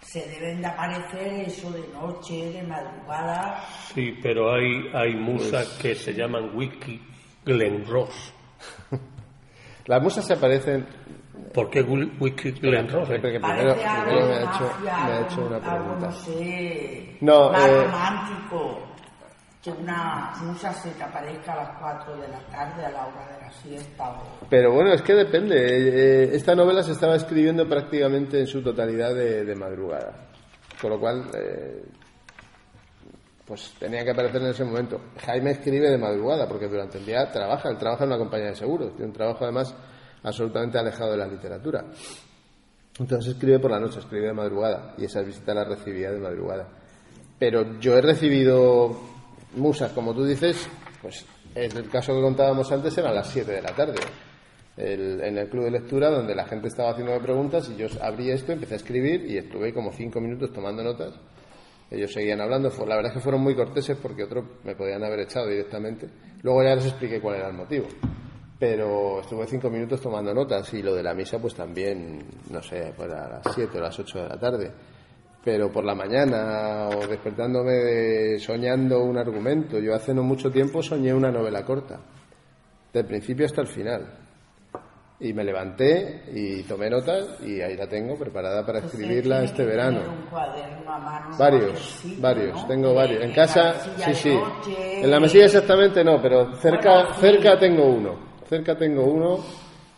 se 0.00 0.26
deben 0.28 0.60
de 0.60 0.66
aparecer 0.66 1.32
eso 1.46 1.70
de 1.70 1.86
noche, 1.92 2.50
de 2.52 2.62
madrugada. 2.64 3.62
Sí, 3.94 4.18
pero 4.22 4.52
hay, 4.54 4.90
hay 4.92 5.14
musas 5.14 5.68
que 5.80 5.94
se 5.94 6.14
llaman 6.14 6.50
Wiki 6.56 7.00
Glen 7.44 7.86
Ross. 7.86 8.32
Las 9.86 10.02
musas 10.02 10.24
se 10.26 10.34
aparecen. 10.34 10.86
¿Por 11.54 11.68
qué 11.70 11.82
Wiki 11.82 12.52
Glen 12.52 12.88
Ross? 12.88 13.08
eh? 13.10 13.18
Porque 13.20 13.40
primero, 13.40 13.72
algo 13.72 13.74
primero 14.04 14.26
me, 14.26 14.34
ha 14.34 14.40
hecho, 14.42 14.72
me 14.82 14.90
ha 14.90 15.04
algo- 15.16 15.26
hecho 15.26 15.40
una 15.46 15.56
algo, 15.56 15.70
pregunta. 15.70 16.06
no 16.06 16.12
sé, 16.12 17.16
No, 17.20 17.50
más 17.50 17.68
eh, 17.68 17.84
romántico. 17.84 18.78
Que 19.62 19.70
una 19.70 20.32
musa 20.42 20.72
se 20.72 20.90
te 20.90 21.02
aparezca 21.02 21.52
a 21.52 21.56
las 21.56 21.78
4 21.78 22.16
de 22.16 22.28
la 22.28 22.38
tarde 22.46 22.84
a 22.84 22.90
la 22.90 23.06
hora 23.06 23.26
de 23.26 23.42
la 23.42 23.52
siesta. 23.52 24.10
O... 24.10 24.46
Pero 24.48 24.72
bueno, 24.72 24.92
es 24.92 25.02
que 25.02 25.14
depende. 25.14 25.56
Eh, 25.56 26.24
eh, 26.24 26.30
Esta 26.32 26.54
novela 26.54 26.82
se 26.82 26.92
estaba 26.92 27.16
escribiendo 27.16 27.68
prácticamente 27.68 28.40
en 28.40 28.46
su 28.46 28.62
totalidad 28.62 29.14
de, 29.14 29.44
de 29.44 29.54
madrugada. 29.54 30.12
Con 30.80 30.90
lo 30.90 30.98
cual, 30.98 31.30
eh, 31.34 31.84
pues 33.44 33.74
tenía 33.78 34.02
que 34.04 34.12
aparecer 34.12 34.40
en 34.40 34.48
ese 34.48 34.64
momento. 34.64 35.00
Jaime 35.26 35.50
escribe 35.50 35.90
de 35.90 35.98
madrugada, 35.98 36.48
porque 36.48 36.68
durante 36.68 36.98
el 36.98 37.04
día 37.04 37.30
trabaja, 37.30 37.68
él 37.68 37.76
trabaja 37.76 38.04
en 38.04 38.10
una 38.10 38.18
compañía 38.18 38.50
de 38.50 38.54
seguros, 38.54 38.92
tiene 38.92 39.08
un 39.08 39.12
trabajo 39.12 39.44
además 39.44 39.74
absolutamente 40.22 40.78
alejado 40.78 41.10
de 41.10 41.16
la 41.18 41.26
literatura. 41.26 41.84
Entonces 42.98 43.32
escribe 43.32 43.58
por 43.58 43.72
la 43.72 43.80
noche, 43.80 43.98
escribe 43.98 44.28
de 44.28 44.32
madrugada, 44.32 44.94
y 44.96 45.04
esas 45.04 45.26
visitas 45.26 45.54
las 45.54 45.68
recibía 45.68 46.12
de 46.12 46.18
madrugada. 46.18 46.68
Pero 47.38 47.78
yo 47.80 47.96
he 47.98 48.00
recibido 48.00 49.09
musas, 49.56 49.92
como 49.92 50.14
tú 50.14 50.24
dices, 50.24 50.68
pues 51.02 51.24
en 51.54 51.76
el 51.76 51.88
caso 51.88 52.14
que 52.14 52.20
contábamos 52.20 52.70
antes 52.72 52.96
eran 52.98 53.14
las 53.14 53.28
7 53.28 53.50
de 53.50 53.62
la 53.62 53.74
tarde. 53.74 54.00
en 54.76 55.36
el 55.36 55.48
club 55.48 55.64
de 55.64 55.72
lectura 55.72 56.10
donde 56.10 56.34
la 56.34 56.46
gente 56.46 56.68
estaba 56.68 56.90
haciendo 56.90 57.18
preguntas 57.20 57.68
y 57.68 57.76
yo 57.76 57.86
abrí 58.00 58.30
esto, 58.30 58.52
empecé 58.52 58.74
a 58.74 58.76
escribir 58.78 59.26
y 59.26 59.36
estuve 59.36 59.74
como 59.74 59.92
cinco 59.92 60.20
minutos 60.20 60.52
tomando 60.52 60.82
notas 60.82 61.14
ellos 61.90 62.12
seguían 62.12 62.40
hablando. 62.40 62.70
La 62.86 62.96
verdad 62.96 63.10
es 63.10 63.14
que 63.14 63.20
fueron 63.20 63.42
muy 63.42 63.54
corteses 63.54 63.98
porque 64.00 64.24
otros 64.24 64.44
me 64.64 64.76
podían 64.76 65.02
haber 65.02 65.20
echado 65.20 65.48
directamente. 65.48 66.08
Luego 66.42 66.62
ya 66.62 66.76
les 66.76 66.86
expliqué 66.86 67.20
cuál 67.20 67.36
era 67.36 67.48
el 67.48 67.54
motivo. 67.54 67.86
Pero 68.58 69.20
estuve 69.20 69.46
cinco 69.46 69.70
minutos 69.70 70.00
tomando 70.00 70.32
notas 70.32 70.72
y 70.74 70.82
lo 70.82 70.94
de 70.94 71.02
la 71.02 71.14
misa, 71.14 71.38
pues 71.38 71.54
también, 71.54 72.22
no 72.50 72.62
sé, 72.62 72.92
pues 72.96 73.10
a 73.10 73.28
las 73.28 73.54
siete 73.54 73.78
o 73.78 73.80
las 73.80 73.98
ocho 73.98 74.22
de 74.22 74.28
la 74.28 74.38
tarde. 74.38 74.70
Pero 75.42 75.72
por 75.72 75.84
la 75.84 75.94
mañana 75.94 76.88
o 76.88 77.06
despertándome 77.06 78.38
soñando 78.38 79.02
un 79.02 79.16
argumento. 79.16 79.78
Yo 79.78 79.94
hace 79.94 80.12
no 80.12 80.22
mucho 80.22 80.50
tiempo 80.50 80.82
soñé 80.82 81.14
una 81.14 81.30
novela 81.30 81.64
corta, 81.64 81.98
del 82.92 83.06
principio 83.06 83.46
hasta 83.46 83.62
el 83.62 83.66
final. 83.66 84.18
Y 85.18 85.32
me 85.34 85.44
levanté 85.44 86.24
y 86.34 86.62
tomé 86.62 86.88
notas 86.88 87.40
y 87.44 87.60
ahí 87.60 87.76
la 87.76 87.86
tengo 87.86 88.16
preparada 88.16 88.64
para 88.64 88.78
escribirla 88.78 89.42
este 89.42 89.64
verano. 89.64 90.00
varios, 91.38 92.02
varios, 92.18 92.66
tengo 92.66 92.94
varios. 92.94 93.22
En 93.24 93.32
casa, 93.32 93.74
sí, 93.96 94.14
sí. 94.14 94.38
En 94.70 95.10
la 95.10 95.20
mesilla 95.20 95.44
exactamente 95.44 96.02
no, 96.02 96.20
pero 96.22 96.54
cerca, 96.56 97.14
cerca 97.14 97.58
tengo 97.58 97.84
uno. 97.84 98.30
Cerca 98.48 98.76
tengo 98.76 99.04
uno 99.04 99.38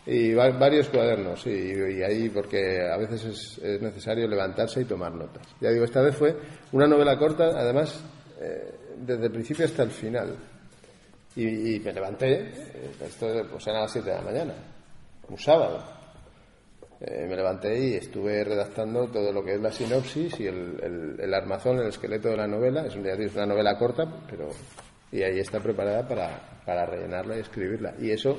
y 0.07 0.35
varios 0.35 0.89
cuadernos. 0.89 1.47
Y, 1.47 2.03
ahí, 2.03 2.29
porque 2.29 2.81
a 2.83 2.97
veces 2.97 3.59
es, 3.63 3.81
necesario 3.81 4.27
levantarse 4.27 4.81
y 4.81 4.85
tomar 4.85 5.13
notas. 5.13 5.47
Ya 5.61 5.71
digo, 5.71 5.85
esta 5.85 6.01
vez 6.01 6.17
fue 6.17 6.37
una 6.73 6.87
novela 6.87 7.19
corta, 7.19 7.47
además, 7.47 8.03
eh, 8.41 8.75
desde 8.99 9.27
el 9.27 9.33
principio 9.33 9.65
hasta 9.65 9.83
el 9.83 9.91
final. 9.91 10.37
Y, 11.37 11.81
me 11.81 11.93
levanté, 11.93 12.33
eh, 12.33 12.91
esto 13.07 13.27
pues 13.51 13.67
eran 13.67 13.83
las 13.83 13.93
7 13.93 14.09
de 14.09 14.15
la 14.15 14.23
mañana 14.23 14.55
un 15.29 15.39
sábado. 15.39 15.83
Eh, 17.01 17.27
me 17.29 17.35
levanté 17.35 17.77
y 17.79 17.95
estuve 17.95 18.45
redactando 18.45 19.09
todo 19.09 19.33
lo 19.33 19.43
que 19.43 19.55
es 19.55 19.61
la 19.61 19.73
sinopsis 19.73 20.39
y 20.39 20.47
el, 20.47 21.19
el, 21.19 21.35
armazón, 21.35 21.79
el 21.81 21.89
esqueleto 21.89 22.29
de 22.29 22.37
la 22.37 22.47
novela. 22.47 22.87
Es, 22.87 22.95
una 22.95 23.47
novela 23.47 23.77
corta, 23.77 24.05
pero 24.29 24.51
y 25.13 25.23
ahí 25.23 25.39
está 25.39 25.61
preparada 25.61 26.09
para, 26.09 26.63
para 26.65 26.87
rellenarla 26.87 27.37
y 27.37 27.41
escribirla. 27.41 27.95
Y 28.01 28.11
eso 28.11 28.37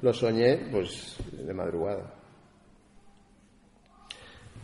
lo 0.00 0.12
soñé 0.12 0.68
pues 0.72 1.16
de 1.32 1.52
madrugada. 1.52 2.14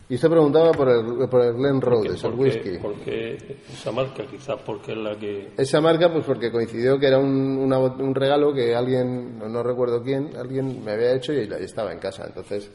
Y 0.07 0.17
se 0.17 0.29
preguntaba 0.29 0.71
por 0.71 0.87
el, 0.89 1.27
por 1.27 1.41
el 1.41 1.53
Glen 1.53 1.81
Rhodes, 1.81 2.23
el 2.23 2.33
whisky. 2.33 2.77
¿Por 2.77 2.93
qué 2.99 3.37
esa 3.71 3.91
marca? 3.91 4.23
Quizás 4.29 4.59
porque 4.63 4.91
es 4.91 4.97
la 4.99 5.17
que... 5.17 5.53
Esa 5.57 5.81
marca, 5.81 6.11
pues 6.11 6.23
porque 6.25 6.51
coincidió 6.51 6.99
que 6.99 7.07
era 7.07 7.17
un, 7.17 7.71
un 7.73 8.15
regalo 8.15 8.53
que 8.53 8.75
alguien, 8.75 9.39
no, 9.39 9.63
recuerdo 9.63 10.03
quién, 10.03 10.35
alguien 10.37 10.83
me 10.83 10.91
había 10.91 11.15
hecho 11.15 11.33
y, 11.33 11.49
estaba 11.59 11.91
en 11.91 11.97
casa. 11.97 12.25
Entonces, 12.27 12.69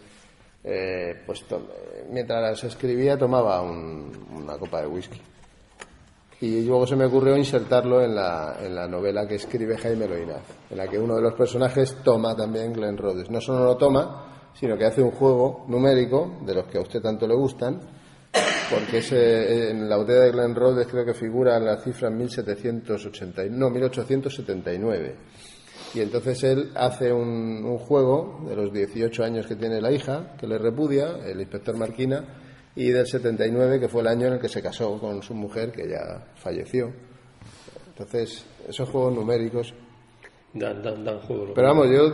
eh, 0.65 1.23
pues 1.25 1.45
mientras 2.11 2.65
escribía 2.65 3.17
tomaba 3.17 3.63
una 3.63 4.59
copa 4.59 4.81
de 4.81 4.89
whisky. 4.89 5.21
Y 6.43 6.65
luego 6.65 6.87
se 6.87 6.97
me 6.97 7.05
ocurrió 7.05 7.37
insertarlo 7.37 8.03
en 8.03 8.15
la, 8.15 8.57
en 8.63 8.75
la 8.75 8.89
novela 8.89 9.29
que 9.29 9.35
escribe 9.35 9.77
Jaime 9.77 10.09
Loinaz, 10.09 10.43
en 10.71 10.79
la 10.79 10.89
que 10.89 10.99
uno 10.99 11.17
de 11.17 11.23
los 11.23 11.35
personajes 11.35 11.99
toma 12.03 12.35
también 12.35 12.73
Glen 12.73 12.97
Rhodes. 12.97 13.31
No 13.31 13.43
solo 13.43 13.65
lo 13.65 13.77
toma, 13.77 14.53
sino 14.59 14.79
que 14.79 14.87
hace 14.87 15.03
un 15.03 15.11
juego 15.11 15.67
numérico 15.69 16.39
de 16.47 16.55
los 16.55 16.65
que 16.65 16.79
a 16.79 16.81
usted 16.81 17.03
tanto 17.03 17.29
le 17.29 17.35
gustan, 17.35 17.79
porque 18.71 19.03
en 19.71 19.87
la 19.87 19.97
botella 19.99 20.21
de 20.21 20.31
Glen 20.31 20.55
Rhodes 20.55 20.87
creo 20.87 21.05
que 21.05 21.13
figura 21.13 21.61
la 21.61 21.77
cifra 21.77 22.09
1780, 22.09 23.43
no, 23.51 23.69
1879. 23.69 25.17
Y 25.93 26.01
entonces 26.01 26.43
él 26.45 26.71
hace 26.75 27.13
un, 27.13 27.65
un, 27.65 27.79
juego 27.79 28.47
de 28.49 28.57
los 28.57 28.73
18 28.73 29.25
años 29.25 29.47
que 29.47 29.57
tiene 29.57 29.81
la 29.81 29.91
hija, 29.91 30.37
que 30.39 30.47
le 30.47 30.57
repudia, 30.57 31.19
el 31.27 31.41
inspector 31.41 31.77
Marquina, 31.77 32.25
y 32.77 32.91
del 32.91 33.07
79, 33.07 33.81
que 33.81 33.89
fue 33.89 34.03
el 34.03 34.09
año 34.09 34.29
en 34.29 34.35
el 34.35 34.41
que 34.41 34.49
se 34.49 34.63
casó 34.63 34.99
con 34.99 35.23
su 35.23 35.35
mujer, 35.35 35.73
que 35.73 35.89
ya 35.89 36.25
falleció. 36.37 36.93
Entonces, 37.89 38.45
esos 38.69 38.89
juegos 38.89 39.15
numéricos. 39.15 39.75
Dan, 40.55 40.83
dan, 40.83 41.05
dan 41.05 41.21
juego. 41.21 41.53
Pero 41.55 41.69
vamos, 41.69 41.89
yo 41.91 42.13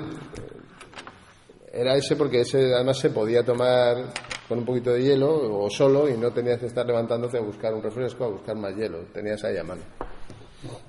era 1.72 1.94
ese 1.94 2.16
porque 2.16 2.40
ese 2.40 2.74
además 2.74 2.98
se 2.98 3.10
podía 3.10 3.44
tomar 3.44 4.12
con 4.48 4.58
un 4.58 4.64
poquito 4.64 4.92
de 4.92 5.02
hielo 5.02 5.62
o 5.62 5.68
solo 5.68 6.08
y 6.08 6.16
no 6.16 6.32
tenías 6.32 6.58
que 6.58 6.66
estar 6.66 6.86
levantándote 6.86 7.36
a 7.36 7.40
buscar 7.40 7.74
un 7.74 7.82
refresco, 7.82 8.24
a 8.24 8.28
buscar 8.28 8.56
más 8.56 8.74
hielo, 8.74 9.00
tenías 9.12 9.44
ahí 9.44 9.58
a 9.58 9.64
mano. 9.64 9.82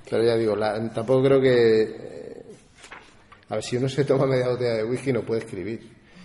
Pero 0.09 0.23
ya 0.23 0.35
digo, 0.37 0.55
tampoco 0.93 1.23
creo 1.23 1.41
que... 1.41 1.81
Eh, 1.83 2.45
a 3.49 3.55
ver, 3.55 3.63
si 3.63 3.77
uno 3.77 3.89
se 3.89 4.05
toma 4.05 4.25
media 4.25 4.47
botella 4.47 4.75
de 4.75 4.83
whisky 4.85 5.11
no 5.11 5.21
puede 5.21 5.41
escribir, 5.41 5.81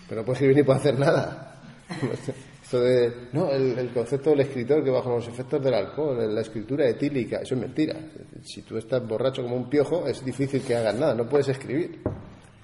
pero 0.09 0.21
no 0.21 0.25
puede 0.25 0.37
escribir 0.37 0.57
ni 0.57 0.63
puede 0.63 0.79
hacer 0.79 0.99
nada. 0.99 1.61
Esto 2.73 2.85
de, 2.85 3.29
no, 3.35 3.51
el, 3.51 3.91
concepto 3.93 4.31
del 4.31 4.41
escritor 4.41 4.83
que 4.83 4.89
bajo 4.89 5.11
los 5.11 5.29
efectos 5.29 5.63
del 5.63 5.75
alcohol, 5.75 6.35
la 6.35 6.41
escritura 6.41 6.89
etílica, 6.89 7.41
eso 7.43 7.55
es 7.55 7.61
mentira. 7.61 7.95
Si 8.43 8.63
tú 8.63 8.79
estás 8.79 9.07
borracho 9.07 9.43
como 9.43 9.57
un 9.57 9.69
piojo, 9.69 10.07
es 10.07 10.25
difícil 10.25 10.63
que 10.63 10.75
hagas 10.75 10.99
nada, 10.99 11.15
no 11.15 11.29
puedes 11.29 11.49
escribir. 11.49 12.01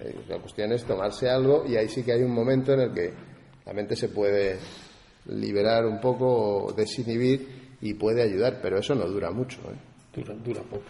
Eh, 0.00 0.14
la 0.26 0.38
cuestión 0.38 0.72
es 0.72 0.82
tomarse 0.86 1.28
algo 1.28 1.66
y 1.68 1.76
ahí 1.76 1.90
sí 1.90 2.02
que 2.02 2.12
hay 2.12 2.22
un 2.22 2.32
momento 2.32 2.72
en 2.72 2.80
el 2.80 2.94
que 2.94 3.12
la 3.66 3.74
mente 3.74 3.96
se 3.96 4.08
puede 4.08 4.56
liberar 5.26 5.84
un 5.84 6.00
poco, 6.00 6.72
desinhibir 6.74 7.76
y 7.82 7.92
puede 7.92 8.22
ayudar, 8.22 8.60
pero 8.62 8.78
eso 8.78 8.94
no 8.94 9.06
dura 9.06 9.30
mucho. 9.30 9.60
¿eh? 9.70 10.22
Dura, 10.42 10.62
poco. 10.62 10.84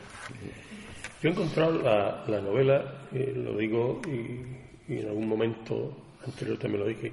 Yo 1.21 1.29
he 1.29 1.33
encontrado 1.33 1.83
la, 1.83 2.41
novela, 2.41 3.09
eh, 3.13 3.33
lo 3.35 3.57
digo 3.57 4.01
y, 4.07 4.95
en 4.95 5.09
algún 5.09 5.27
momento 5.27 6.05
anterior 6.25 6.57
también 6.57 6.85
lo 6.85 6.89
dije, 6.89 7.13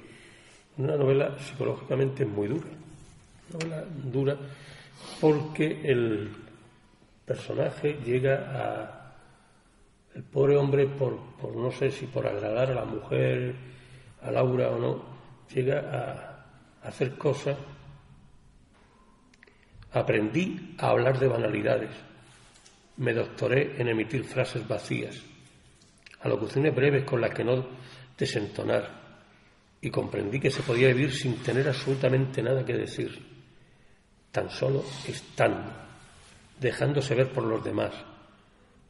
una 0.78 0.96
novela 0.96 1.38
psicológicamente 1.40 2.26
muy 2.26 2.48
dura. 2.48 2.68
Una 3.54 3.64
novela 3.66 3.86
dura 4.12 4.38
porque 5.20 5.82
el 5.84 6.30
personaje 7.26 8.00
llega 8.06 8.36
a 8.54 9.06
el 10.16 10.24
pobre 10.24 10.56
hombre, 10.56 10.88
por, 10.88 11.20
no 11.56 11.72
sé 11.72 11.92
si 11.92 12.08
por 12.08 12.26
agradar 12.26 12.72
a 12.72 12.76
la 12.76 12.86
mujer, 12.86 13.54
a 14.22 14.32
Laura 14.32 14.70
o 14.70 14.80
no, 14.80 15.04
llega 15.54 15.80
a, 16.82 16.88
hacer 16.88 17.18
cosas. 17.18 17.58
Aprendí 19.92 20.76
a 20.78 20.90
hablar 20.90 21.20
de 21.20 21.28
banalidades. 21.28 21.90
Me 22.98 23.14
doctoré 23.14 23.76
en 23.78 23.90
emitir 23.90 24.24
frases 24.24 24.66
vacías, 24.66 25.22
alocuciones 26.22 26.74
breves 26.74 27.04
con 27.04 27.20
las 27.20 27.34
que 27.34 27.44
no 27.44 27.66
desentonar. 28.18 29.05
Y 29.86 29.92
comprendí 29.92 30.40
que 30.40 30.50
se 30.50 30.64
podía 30.64 30.88
vivir 30.88 31.14
sin 31.14 31.38
tener 31.44 31.68
absolutamente 31.68 32.42
nada 32.42 32.66
que 32.66 32.74
decir, 32.74 33.12
tan 34.32 34.50
solo 34.50 34.84
estando, 35.08 35.72
dejándose 36.60 37.14
ver 37.14 37.32
por 37.32 37.44
los 37.44 37.64
demás 37.64 37.94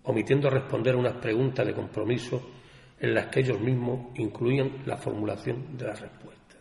omitiendo 0.06 0.50
responder 0.50 0.96
unas 0.96 1.18
preguntas 1.18 1.66
de 1.66 1.74
compromiso 1.74 2.42
en 3.00 3.14
las 3.14 3.28
que 3.28 3.42
ellos 3.42 3.60
mismos 3.60 4.16
incluían 4.16 4.84
la 4.86 4.98
formulación 4.98 5.78
de 5.78 5.86
las 5.86 6.00
respuestas. 6.00 6.60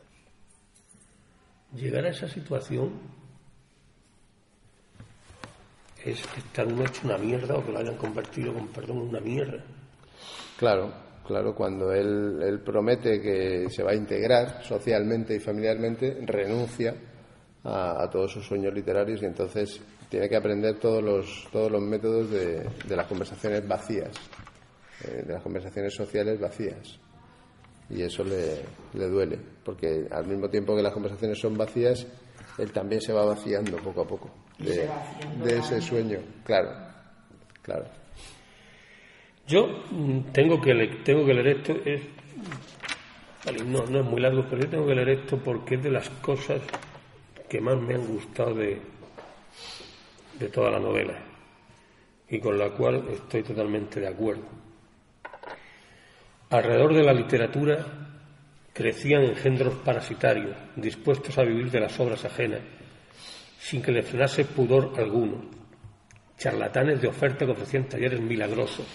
Llegar 1.74 2.06
a 2.06 2.10
esa 2.10 2.28
situación 2.28 2.92
es 6.04 6.20
estar 6.36 6.66
uno 6.66 6.84
hecho 6.84 7.02
una 7.04 7.18
mierda 7.18 7.54
o 7.54 7.64
que 7.64 7.72
lo 7.72 7.78
hayan 7.78 7.96
convertido, 7.96 8.52
con 8.52 8.68
perdón, 8.68 8.98
en 8.98 9.08
una 9.08 9.20
mierda. 9.20 9.64
Claro, 10.56 10.92
claro, 11.26 11.54
cuando 11.54 11.92
él, 11.92 12.40
él 12.42 12.60
promete 12.60 13.20
que 13.20 13.68
se 13.70 13.82
va 13.82 13.92
a 13.92 13.94
integrar 13.94 14.62
socialmente 14.62 15.34
y 15.34 15.40
familiarmente, 15.40 16.18
renuncia 16.26 16.94
a, 17.64 18.02
a 18.02 18.10
todos 18.10 18.32
sus 18.32 18.46
sueños 18.46 18.74
literarios 18.74 19.22
y 19.22 19.26
entonces 19.26 19.80
tiene 20.14 20.28
que 20.28 20.36
aprender 20.36 20.78
todos 20.78 21.02
los, 21.02 21.48
todos 21.50 21.72
los 21.72 21.82
métodos 21.82 22.30
de, 22.30 22.68
las 22.88 23.06
conversaciones 23.08 23.66
vacías, 23.66 24.10
eh, 25.04 25.24
de 25.26 25.32
las 25.32 25.42
conversaciones 25.42 25.92
sociales 25.92 26.38
vacías. 26.38 27.00
Y 27.90 28.00
eso 28.00 28.22
le, 28.22 28.60
le, 28.94 29.08
duele, 29.08 29.38
porque 29.64 30.06
al 30.10 30.26
mismo 30.26 30.48
tiempo 30.48 30.76
que 30.76 30.82
las 30.82 30.92
conversaciones 30.92 31.38
son 31.40 31.56
vacías, 31.56 32.06
él 32.58 32.70
también 32.70 33.00
se 33.00 33.12
va 33.12 33.24
vaciando 33.24 33.76
poco 33.78 34.02
a 34.02 34.06
poco 34.06 34.30
de, 34.58 34.88
ese 35.58 35.80
sueño. 35.80 36.20
Claro, 36.44 36.70
claro. 37.60 38.03
Yo 39.46 39.84
mm, 39.90 40.32
tengo 40.32 40.60
que, 40.60 40.72
leer 40.74 41.46
esto, 41.48 41.76
es, 41.84 42.00
no, 43.66 43.84
no 43.86 44.00
es 44.00 44.04
muy 44.04 44.20
largo, 44.20 44.46
pero 44.48 44.62
yo 44.62 44.68
tengo 44.68 44.86
que 44.86 44.94
leer 44.94 45.10
esto 45.10 45.36
porque 45.38 45.74
es 45.74 45.82
de 45.82 45.90
las 45.90 46.08
cosas 46.08 46.62
que 47.48 47.60
más 47.60 47.78
me 47.78 47.94
han 47.94 48.06
gustado 48.06 48.54
de, 48.54 48.80
de 50.38 50.48
toda 50.48 50.70
la 50.70 50.78
novela. 50.78 51.14
y 52.28 52.40
con 52.40 52.58
la 52.58 52.70
cual 52.70 53.04
estoy 53.12 53.42
totalmente 53.42 54.00
de 54.00 54.08
acuerdo. 54.08 54.44
Alrededor 56.50 56.94
de 56.94 57.02
la 57.02 57.12
literatura 57.12 57.86
crecían 58.72 59.22
engendros 59.22 59.74
parasitarios, 59.84 60.56
dispuestos 60.74 61.36
a 61.38 61.44
vivir 61.44 61.70
de 61.70 61.80
las 61.80 61.98
obras 62.00 62.24
ajenas, 62.24 62.60
sin 63.60 63.82
que 63.82 63.92
le 63.92 64.02
frenase 64.02 64.46
pudor 64.46 64.94
alguno, 64.96 65.44
charlatanes 66.38 67.00
de 67.00 67.08
oferta 67.08 67.44
que 67.44 67.52
ofrecían 67.52 67.84
talleres 67.84 68.20
milagrosos, 68.20 68.86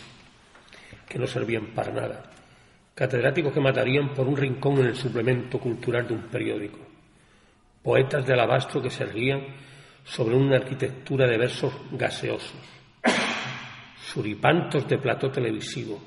que 1.10 1.18
no 1.18 1.26
servían 1.26 1.74
para 1.74 1.91
nada, 1.91 2.24
catedráticos 2.93 3.51
que 3.51 3.60
matarían 3.60 4.14
por 4.14 4.28
un 4.28 4.38
rincón 4.38 4.78
en 4.80 4.86
el 4.86 4.95
suplemento 4.95 5.60
cultural 5.60 6.07
de 6.07 6.14
un 6.14 6.22
periódico, 6.24 6.78
poetas 7.82 8.26
de 8.26 8.34
alabastro 8.34 8.82
que 8.82 8.91
se 8.91 9.03
erguían 9.03 9.41
sobre 10.03 10.36
una 10.36 10.57
arquitectura 10.57 11.26
de 11.26 11.38
versos 11.38 11.74
gaseosos, 11.91 12.62
suripantos 13.99 14.88
de 14.88 14.99
plató 14.99 15.32
televisivo, 15.32 15.99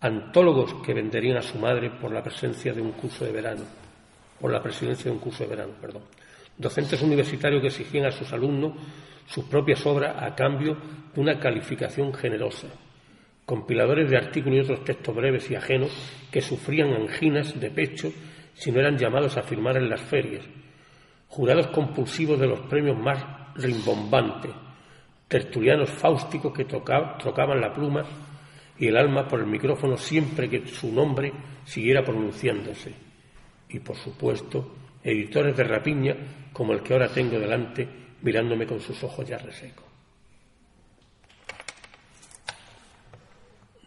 antólogos 0.00 0.74
que 0.84 0.94
venderían 0.94 1.38
a 1.38 1.42
su 1.42 1.58
madre 1.58 1.90
por 1.90 2.12
la 2.12 2.22
presencia 2.22 2.72
de 2.72 2.80
un 2.80 2.92
curso 2.92 3.24
de 3.24 3.32
verano, 3.32 3.64
por 4.40 4.52
la 4.52 4.62
presidencia 4.62 5.06
de 5.06 5.16
un 5.16 5.18
curso 5.18 5.42
de 5.42 5.50
verano, 5.50 5.72
perdón, 5.80 6.02
docentes 6.56 7.02
universitarios 7.02 7.60
que 7.60 7.68
exigían 7.68 8.06
a 8.06 8.12
sus 8.12 8.32
alumnos 8.32 8.74
sus 9.26 9.44
propias 9.44 9.84
obras 9.86 10.16
a 10.20 10.34
cambio 10.34 10.76
de 11.14 11.20
una 11.20 11.38
calificación 11.38 12.12
generosa, 12.12 12.66
compiladores 13.50 14.08
de 14.08 14.16
artículos 14.16 14.58
y 14.58 14.60
otros 14.60 14.84
textos 14.84 15.12
breves 15.12 15.50
y 15.50 15.56
ajenos 15.56 15.90
que 16.30 16.40
sufrían 16.40 16.92
anginas 16.92 17.58
de 17.58 17.68
pecho 17.68 18.12
si 18.54 18.70
no 18.70 18.78
eran 18.78 18.96
llamados 18.96 19.36
a 19.36 19.42
firmar 19.42 19.76
en 19.76 19.90
las 19.90 20.00
ferias, 20.02 20.44
jurados 21.26 21.66
compulsivos 21.66 22.38
de 22.38 22.46
los 22.46 22.60
premios 22.60 22.96
más 22.96 23.18
rimbombantes, 23.56 24.52
tertulianos 25.26 25.90
fáusticos 25.90 26.52
que 26.52 26.64
trocaban 26.64 27.60
la 27.60 27.74
pluma 27.74 28.04
y 28.78 28.86
el 28.86 28.96
alma 28.96 29.26
por 29.26 29.40
el 29.40 29.46
micrófono 29.46 29.96
siempre 29.96 30.48
que 30.48 30.68
su 30.68 30.92
nombre 30.92 31.32
siguiera 31.64 32.04
pronunciándose. 32.04 32.94
Y, 33.68 33.80
por 33.80 33.96
supuesto, 33.96 34.76
editores 35.02 35.56
de 35.56 35.64
rapiña 35.64 36.16
como 36.52 36.72
el 36.72 36.84
que 36.84 36.92
ahora 36.92 37.08
tengo 37.08 37.36
delante, 37.36 37.88
mirándome 38.22 38.64
con 38.64 38.78
sus 38.78 39.02
ojos 39.02 39.26
ya 39.26 39.38
resecos. 39.38 39.89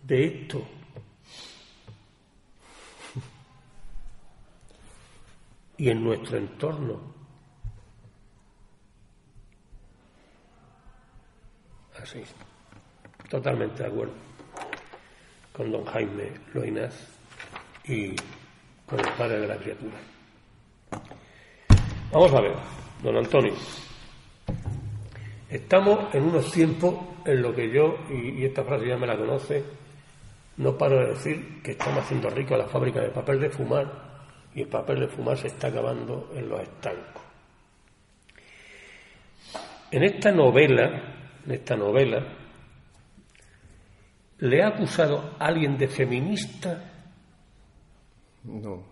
De 0.04 0.26
esto 0.26 0.64
y 5.78 5.90
en 5.90 6.04
nuestro 6.04 6.38
entorno 6.38 7.00
así 12.02 12.22
totalmente 13.30 13.84
de 13.84 13.90
acuerdo 13.90 14.14
con 15.54 15.72
don 15.72 15.86
Jaime 15.86 16.32
Loinaz 16.54 16.96
y 17.86 18.16
con 18.86 19.00
el 19.00 19.10
padre 19.18 19.40
de 19.40 19.48
la 19.48 19.58
criatura. 19.58 19.98
Vamos 22.12 22.34
a 22.34 22.42
ver, 22.42 22.54
don 23.02 23.18
Antonio. 23.18 23.54
Estamos 25.50 26.14
en 26.14 26.24
unos 26.24 26.52
tiempos 26.52 26.96
en 27.26 27.42
lo 27.42 27.56
que 27.56 27.72
yo, 27.72 27.96
y, 28.10 28.44
esta 28.44 28.64
frase 28.64 28.88
ya 28.88 28.98
me 28.98 29.08
la 29.08 29.18
conoce, 29.18 29.64
no 30.58 30.78
paro 30.78 31.00
de 31.00 31.08
decir 31.14 31.62
que 31.62 31.72
estamos 31.72 32.04
haciendo 32.04 32.30
rico 32.30 32.56
a 32.56 32.60
la 32.60 32.68
fábrica 32.68 33.02
de 33.02 33.10
papel 33.10 33.40
de 33.40 33.50
fumar 33.50 33.92
y 34.54 34.62
el 34.62 34.68
papel 34.68 35.02
de 35.02 35.08
fumar 35.08 35.38
se 35.38 35.48
está 35.48 35.68
acabando 35.68 36.32
en 36.36 36.50
los 36.50 36.62
estancos. 36.62 37.24
En 39.92 40.04
esta 40.04 40.32
novela, 40.32 41.16
en 41.46 41.52
esta 41.52 41.76
novela, 41.76 42.24
¿Le 44.44 44.62
ha 44.62 44.68
acusado 44.68 45.36
alguien 45.40 45.78
de 45.78 45.88
feminista? 45.88 46.92
No. 48.44 48.84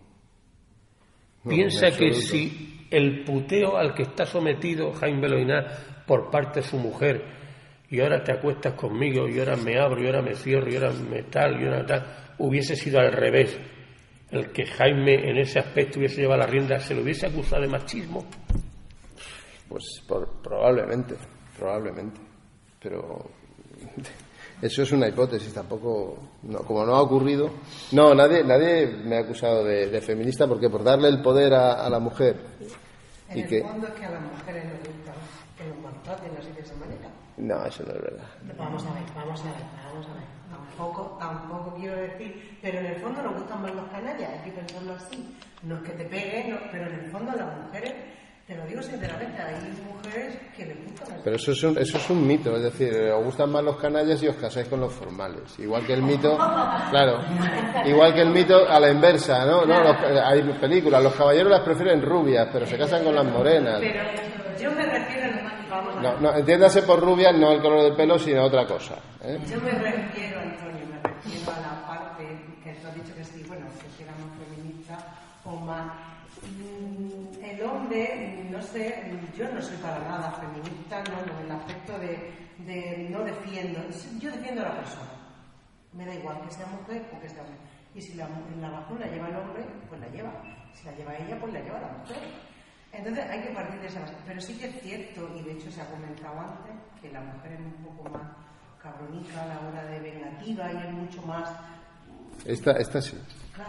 Piensa 1.45 1.91
que 1.91 2.13
si 2.13 2.87
el 2.89 3.25
puteo 3.25 3.75
al 3.75 3.93
que 3.93 4.03
está 4.03 4.25
sometido 4.25 4.93
Jaime 4.93 5.19
Beloiná 5.19 5.65
por 6.07 6.31
parte 6.31 6.61
de 6.61 6.67
su 6.67 6.77
mujer, 6.77 7.40
y 7.91 7.99
ahora 7.99 8.23
te 8.23 8.31
acuestas 8.31 8.73
conmigo, 8.73 9.27
y 9.27 9.37
ahora 9.37 9.57
me 9.57 9.77
abro, 9.77 10.01
y 10.01 10.05
ahora 10.05 10.21
me 10.21 10.33
cierro, 10.33 10.71
y 10.71 10.75
ahora 10.75 10.91
me 10.91 11.23
tal, 11.23 11.61
y 11.61 11.65
ahora 11.65 11.85
tal, 11.85 12.05
hubiese 12.39 12.73
sido 12.73 12.99
al 12.99 13.11
revés, 13.11 13.59
el 14.31 14.49
que 14.53 14.65
Jaime 14.65 15.29
en 15.29 15.37
ese 15.37 15.59
aspecto 15.59 15.99
hubiese 15.99 16.21
llevado 16.21 16.39
la 16.39 16.47
rienda, 16.47 16.79
¿se 16.79 16.95
lo 16.95 17.01
hubiese 17.01 17.27
acusado 17.27 17.61
de 17.61 17.67
machismo? 17.67 18.25
Pues 19.67 20.03
probablemente, 20.41 21.15
probablemente. 21.57 22.21
Pero 22.81 23.29
eso 24.61 24.83
es 24.83 24.91
una 24.93 25.09
hipótesis, 25.09 25.53
tampoco, 25.53 26.17
como 26.65 26.85
no 26.85 26.95
ha 26.95 27.01
ocurrido. 27.01 27.49
No, 27.91 28.15
nadie, 28.15 28.41
nadie 28.43 28.87
me 28.87 29.17
ha 29.17 29.19
acusado 29.19 29.65
de, 29.65 29.99
feminista 30.01 30.47
porque 30.47 30.69
por 30.69 30.83
darle 30.83 31.09
el 31.09 31.21
poder 31.21 31.53
a, 31.53 31.89
la 31.89 31.99
mujer. 31.99 32.37
En 33.27 33.37
y 33.37 33.41
el 33.41 33.49
que, 33.49 33.61
fondo 33.61 33.87
es 33.87 33.93
que 33.95 34.05
a 34.05 34.11
las 34.11 34.21
mujeres 34.21 34.63
les 34.63 34.79
gusta 34.79 35.13
que 35.57 35.67
los 35.67 35.77
maltraten 35.79 36.37
así 36.37 36.51
de 36.53 36.61
esa 36.61 36.75
manera. 36.75 37.10
No, 37.37 37.65
eso 37.65 37.83
no 37.83 37.93
es 37.93 38.01
verdad. 38.01 38.27
Vamos 38.57 38.85
a 38.85 38.93
ver, 38.93 39.03
vamos 39.15 39.41
a 39.41 39.45
ver, 39.45 39.63
vamos 39.91 40.07
a 40.07 40.13
ver. 40.13 40.23
Tampoco, 40.49 41.17
tampoco 41.19 41.75
quiero 41.75 41.95
decir, 41.95 42.57
pero 42.61 42.79
en 42.79 42.85
el 42.87 42.95
fondo 42.97 43.21
nos 43.23 43.35
gustan 43.35 43.61
más 43.61 43.73
los 43.73 43.87
canallas, 43.89 44.29
hay 44.29 44.51
que 44.51 44.57
pensarlo 44.57 44.93
así. 44.93 45.37
No 45.63 45.75
es 45.75 45.81
que 45.81 45.91
te 45.91 46.05
peguen, 46.05 46.59
pero 46.71 46.87
en 46.87 46.99
el 46.99 47.11
fondo 47.11 47.31
las 47.31 47.57
mujeres 47.57 47.93
te 48.51 48.57
lo 48.57 48.65
digo 48.65 48.81
sinceramente, 48.81 49.41
hay 49.41 49.55
mujeres 49.85 50.37
que 50.57 50.65
les 50.65 50.83
gustan. 50.83 51.21
Pero 51.23 51.35
eso 51.37 51.53
es, 51.53 51.63
un, 51.63 51.77
eso 51.77 51.97
es 51.97 52.09
un 52.09 52.27
mito, 52.27 52.53
es 52.57 52.63
decir, 52.63 52.93
os 53.11 53.23
gustan 53.23 53.49
más 53.49 53.63
los 53.63 53.77
canallas 53.77 54.21
y 54.21 54.27
os 54.27 54.35
casáis 54.35 54.67
con 54.67 54.81
los 54.81 54.91
formales. 54.91 55.57
Igual 55.57 55.85
que 55.85 55.93
el 55.93 56.03
mito, 56.03 56.35
claro, 56.89 57.21
igual 57.85 58.13
que 58.13 58.21
el 58.21 58.29
mito 58.29 58.67
a 58.67 58.77
la 58.77 58.91
inversa, 58.91 59.45
¿no? 59.45 59.65
no 59.65 59.73
hay 60.25 60.41
películas, 60.59 61.01
los 61.01 61.15
caballeros 61.15 61.49
las 61.49 61.61
prefieren 61.61 62.01
rubias, 62.01 62.49
pero 62.51 62.65
se 62.65 62.77
casan 62.77 63.05
con 63.05 63.15
las 63.15 63.23
morenas. 63.23 63.79
Pero 63.79 64.03
yo 64.59 64.71
me 64.71 64.85
refiero, 64.85 65.29
vamos 65.69 66.01
no, 66.01 66.19
no, 66.19 66.35
entiéndase 66.35 66.81
por 66.81 66.99
rubias 66.99 67.33
no 67.33 67.53
el 67.53 67.61
color 67.61 67.83
del 67.83 67.95
pelo, 67.95 68.19
sino 68.19 68.43
otra 68.43 68.65
cosa. 68.65 68.95
¿eh? 69.21 69.39
Yo 69.47 69.61
me 69.61 69.71
refiero, 69.71 70.41
Antonio, 70.41 70.85
me 70.91 71.09
refiero 71.09 71.51
a 71.53 71.59
la 71.61 71.87
parte 71.87 72.25
que 72.65 72.73
tú 72.73 72.87
has 72.87 72.95
dicho 72.95 73.15
que 73.15 73.23
sí, 73.23 73.45
bueno, 73.47 73.67
que 73.81 73.89
si 73.95 74.03
éramos 74.03 74.27
feministas 74.37 75.05
o 75.45 75.55
más 75.55 76.10
el 77.43 77.63
hombre, 77.63 78.45
no 78.49 78.61
sé, 78.61 79.03
yo 79.37 79.51
no 79.51 79.61
soy 79.61 79.77
para 79.77 79.99
nada 79.99 80.31
feminista, 80.31 81.03
no, 81.03 81.39
en 81.39 81.45
el 81.45 81.51
aspecto 81.51 81.97
de, 81.99 83.07
no 83.09 83.23
defiendo, 83.23 83.79
yo 84.19 84.31
defiendo 84.31 84.61
a 84.61 84.69
la 84.69 84.75
persona. 84.77 85.11
Me 85.93 86.05
da 86.05 86.15
igual 86.15 86.41
que 86.41 86.51
sea 86.53 86.65
mujer 86.67 87.05
o 87.15 87.21
que 87.21 87.29
sea 87.29 87.41
hombre. 87.41 87.57
Y 87.93 88.01
si 88.01 88.13
la, 88.13 88.27
la 88.61 88.69
vacuna 88.69 89.05
lleva 89.07 89.27
el 89.27 89.35
hombre, 89.35 89.65
pues 89.89 89.99
la 89.99 90.07
lleva. 90.07 90.31
Si 90.73 90.85
la 90.85 90.93
lleva 90.93 91.17
ella, 91.17 91.37
pues 91.39 91.51
la 91.53 91.59
lleva 91.59 91.81
la 91.81 91.97
mujer. 91.97 92.17
Entonces 92.93 93.25
hay 93.29 93.41
que 93.41 93.49
partir 93.49 93.81
de 93.81 93.87
esa 93.87 93.99
base. 93.99 94.13
Pero 94.25 94.41
sí 94.41 94.57
que 94.57 94.67
es 94.67 94.81
cierto, 94.81 95.29
y 95.37 95.43
de 95.43 95.51
hecho 95.53 95.69
se 95.71 95.81
ha 95.81 95.89
comentado 95.89 96.39
antes, 96.39 96.73
que 97.01 97.11
la 97.11 97.21
mujer 97.21 97.53
es 97.53 97.59
un 97.59 97.73
poco 97.83 98.09
más 98.09 98.23
cabronica 98.81 99.43
a 99.43 99.47
la 99.47 99.59
hora 99.59 99.83
de 99.85 99.99
vengativa 99.99 100.71
y 100.71 100.77
es 100.77 100.91
mucho 100.91 101.21
más. 101.23 101.49
Esta, 102.45 102.71
esta 102.73 103.01
sí. 103.01 103.17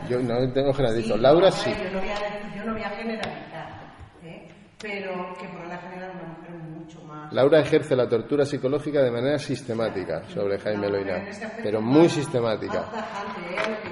Yo 0.08 0.20
no 0.20 0.52
tengo 0.52 0.72
generalizado. 0.72 1.16
Laura 1.18 1.50
sí. 1.50 1.70
Yo 1.70 1.90
no 1.90 2.00
voy 2.00 2.08
a, 2.08 2.56
yo 2.56 2.64
no 2.64 2.72
voy 2.72 2.82
a 2.82 2.90
generalizar, 2.90 3.94
¿eh? 4.24 4.48
pero 4.80 5.34
que 5.38 5.48
por 5.48 5.66
la 5.66 5.78
general 5.78 6.10
una 6.14 6.32
mujer 6.34 6.50
mucho 6.50 7.02
más. 7.02 7.32
Laura 7.32 7.60
ejerce 7.60 7.94
la 7.94 8.08
tortura 8.08 8.44
psicológica 8.44 9.02
de 9.02 9.10
manera 9.10 9.38
sistemática 9.38 10.22
sobre 10.28 10.58
Jaime 10.58 10.88
Loina, 10.88 11.24
pero 11.62 11.80
muy 11.80 12.08
sistemática. 12.08 12.90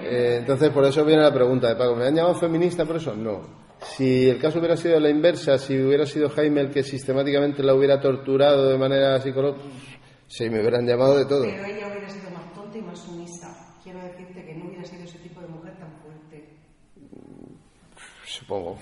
¿eh? 0.02 0.06
Eh, 0.10 0.36
entonces, 0.40 0.70
por 0.70 0.84
eso 0.84 1.04
viene 1.04 1.22
la 1.22 1.32
pregunta 1.32 1.68
de 1.68 1.76
Paco. 1.76 1.94
¿Me 1.94 2.06
han 2.06 2.14
llamado 2.14 2.34
feminista 2.34 2.84
por 2.84 2.96
eso? 2.96 3.14
No. 3.14 3.68
Si 3.82 4.28
el 4.28 4.38
caso 4.38 4.58
hubiera 4.58 4.76
sido 4.76 5.00
la 5.00 5.08
inversa, 5.08 5.56
si 5.58 5.78
hubiera 5.80 6.04
sido 6.04 6.28
Jaime 6.28 6.60
el 6.60 6.70
que 6.70 6.82
sistemáticamente 6.82 7.62
la 7.62 7.74
hubiera 7.74 8.00
torturado 8.00 8.68
de 8.68 8.76
manera 8.76 9.18
psicológica, 9.20 9.64
sí, 10.26 10.50
me 10.50 10.60
hubieran 10.60 10.86
llamado 10.86 11.16
de 11.16 11.24
todo. 11.24 11.42
Pero 11.42 11.64
ella 11.64 11.88
hubiera 11.88 12.08
sido 12.08 12.30
más 12.30 12.52
tonta 12.52 12.76
y 12.76 12.82
más 12.82 12.98
sumisa. 12.98 13.76
Quiero 13.82 14.00
decirte 14.00 14.44
que 14.44 14.54
no 14.54 14.66
hubiera 14.66 14.84
sido 14.84 15.04
ese 15.04 15.18
tipo 15.20 15.40
de 15.40 15.48
mujer 15.48 15.78
tan 15.78 15.92
fuerte. 16.02 16.56
Supongo. 18.50 18.78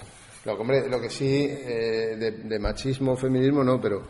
Lo, 0.46 0.56
lo 0.88 0.98
que 0.98 1.10
sí, 1.10 1.46
eh, 1.46 2.16
de, 2.16 2.58
machismo, 2.58 3.14
feminismo, 3.16 3.62
no, 3.62 3.78
pero 3.78 4.06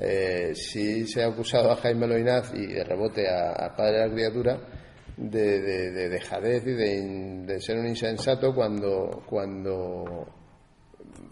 eh, 0.00 0.50
sí 0.52 1.06
se 1.06 1.22
ha 1.22 1.28
acusado 1.28 1.70
a 1.70 1.76
Jaime 1.76 2.08
Loinaz 2.08 2.52
y 2.52 2.66
de 2.66 2.82
rebote 2.82 3.28
a, 3.28 3.72
padre 3.76 3.98
de 3.98 4.08
la 4.08 4.12
criatura 4.12 4.60
de, 5.16 5.60
de, 5.60 6.08
dejadez 6.08 6.66
y 6.66 6.72
de, 6.72 7.60
ser 7.60 7.78
un 7.78 7.86
insensato 7.86 8.52
cuando, 8.52 9.22
cuando 9.26 10.26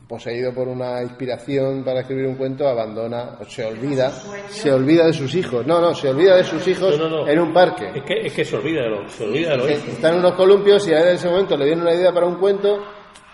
poseído 0.09 0.55
por 0.55 0.69
una 0.69 1.03
inspiración 1.03 1.83
para 1.83 2.03
escribir 2.03 2.27
un 2.27 2.37
cuento, 2.37 2.69
abandona, 2.69 3.39
o 3.41 3.45
se 3.45 3.65
olvida, 3.65 4.11
se 4.51 4.73
olvida 4.73 5.07
de 5.07 5.15
sus 5.15 5.35
hijos. 5.35 5.67
No, 5.67 5.81
no, 5.81 5.93
se 5.95 6.11
olvida 6.11 6.37
de 6.37 6.45
sus 6.45 6.65
hijos 6.69 6.95
en 7.27 7.41
un 7.41 7.53
parque. 7.53 7.91
Es 7.93 8.05
que, 8.05 8.27
es 8.27 8.33
que 8.33 8.45
se 8.45 8.57
olvida 8.57 8.83
de 8.83 8.91
lo, 8.91 9.09
se 9.09 9.25
olvida 9.25 9.51
de 9.51 9.57
lo 9.57 9.69
Están 9.69 10.19
unos 10.19 10.35
columpios 10.35 10.87
y 10.87 10.93
a 10.93 11.01
él 11.01 11.09
en 11.09 11.15
ese 11.17 11.29
momento 11.29 11.57
le 11.57 11.65
viene 11.65 11.83
una 11.83 11.95
idea 11.95 12.13
para 12.13 12.27
un 12.27 12.37
cuento, 12.37 12.79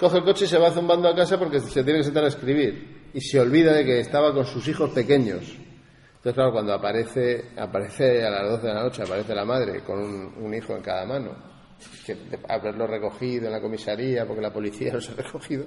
coge 0.01 0.18
el 0.18 0.24
coche 0.24 0.46
y 0.46 0.48
se 0.48 0.59
va 0.59 0.70
zumbando 0.70 1.09
a 1.09 1.14
casa 1.14 1.38
porque 1.38 1.61
se 1.61 1.84
tiene 1.84 1.98
que 2.01 2.05
sentar 2.05 2.24
a 2.24 2.28
escribir. 2.28 3.11
Y 3.12 3.20
se 3.20 3.38
olvida 3.38 3.74
de 3.74 3.84
que 3.84 4.01
estaba 4.01 4.32
con 4.32 4.46
sus 4.46 4.66
hijos 4.66 4.90
pequeños. 4.90 5.42
Entonces, 5.42 6.34
claro, 6.34 6.53
cuando 6.53 6.72
aparece, 6.72 7.51
aparece 7.57 8.24
a 8.24 8.30
las 8.30 8.51
12 8.51 8.66
de 8.66 8.74
la 8.74 8.82
noche, 8.82 9.03
aparece 9.03 9.34
la 9.34 9.44
madre 9.44 9.82
con 9.84 9.98
un, 9.98 10.34
un 10.44 10.55
hijo 10.55 10.74
en 10.74 10.82
cada 10.82 11.05
mano, 11.05 11.34
que 12.05 12.16
haberlo 12.48 12.86
recogido 12.86 13.46
en 13.46 13.53
la 13.53 13.61
comisaría 13.61 14.26
porque 14.26 14.42
la 14.42 14.53
policía 14.53 14.92
los 14.94 15.09
ha 15.11 15.14
recogido, 15.14 15.64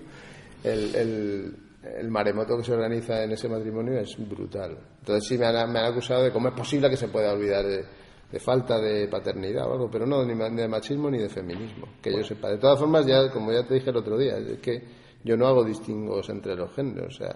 el, 0.63 0.95
el, 0.95 1.55
el 1.99 2.09
maremoto 2.09 2.57
que 2.57 2.63
se 2.63 2.73
organiza 2.73 3.23
en 3.23 3.31
ese 3.31 3.49
matrimonio 3.49 3.99
es 3.99 4.15
brutal. 4.17 4.77
Entonces 4.99 5.27
sí 5.27 5.37
me 5.37 5.45
han, 5.45 5.71
me 5.71 5.79
han 5.79 5.91
acusado 5.91 6.23
de 6.23 6.31
cómo 6.31 6.47
es 6.49 6.53
posible 6.53 6.89
que 6.89 6.97
se 6.97 7.07
pueda 7.07 7.33
olvidar 7.33 7.65
de, 7.65 7.85
de 8.33 8.39
falta 8.39 8.79
de 8.79 9.07
paternidad 9.07 9.67
o 9.69 9.73
algo, 9.73 9.91
pero 9.91 10.07
no 10.07 10.25
ni, 10.25 10.33
de 10.33 10.67
machismo 10.67 11.07
ni 11.11 11.19
de 11.19 11.29
feminismo, 11.29 11.85
que 12.01 12.11
yo 12.11 12.23
sepa. 12.23 12.49
De 12.49 12.57
todas 12.57 12.79
formas, 12.79 13.05
ya 13.05 13.29
como 13.31 13.51
ya 13.51 13.63
te 13.63 13.75
dije 13.75 13.91
el 13.91 13.97
otro 13.97 14.17
día, 14.17 14.37
es 14.37 14.57
que 14.57 14.81
yo 15.23 15.37
no 15.37 15.45
hago 15.45 15.63
distingos 15.63 16.27
entre 16.29 16.55
los 16.55 16.73
géneros, 16.73 17.13
o 17.13 17.17
sea, 17.19 17.35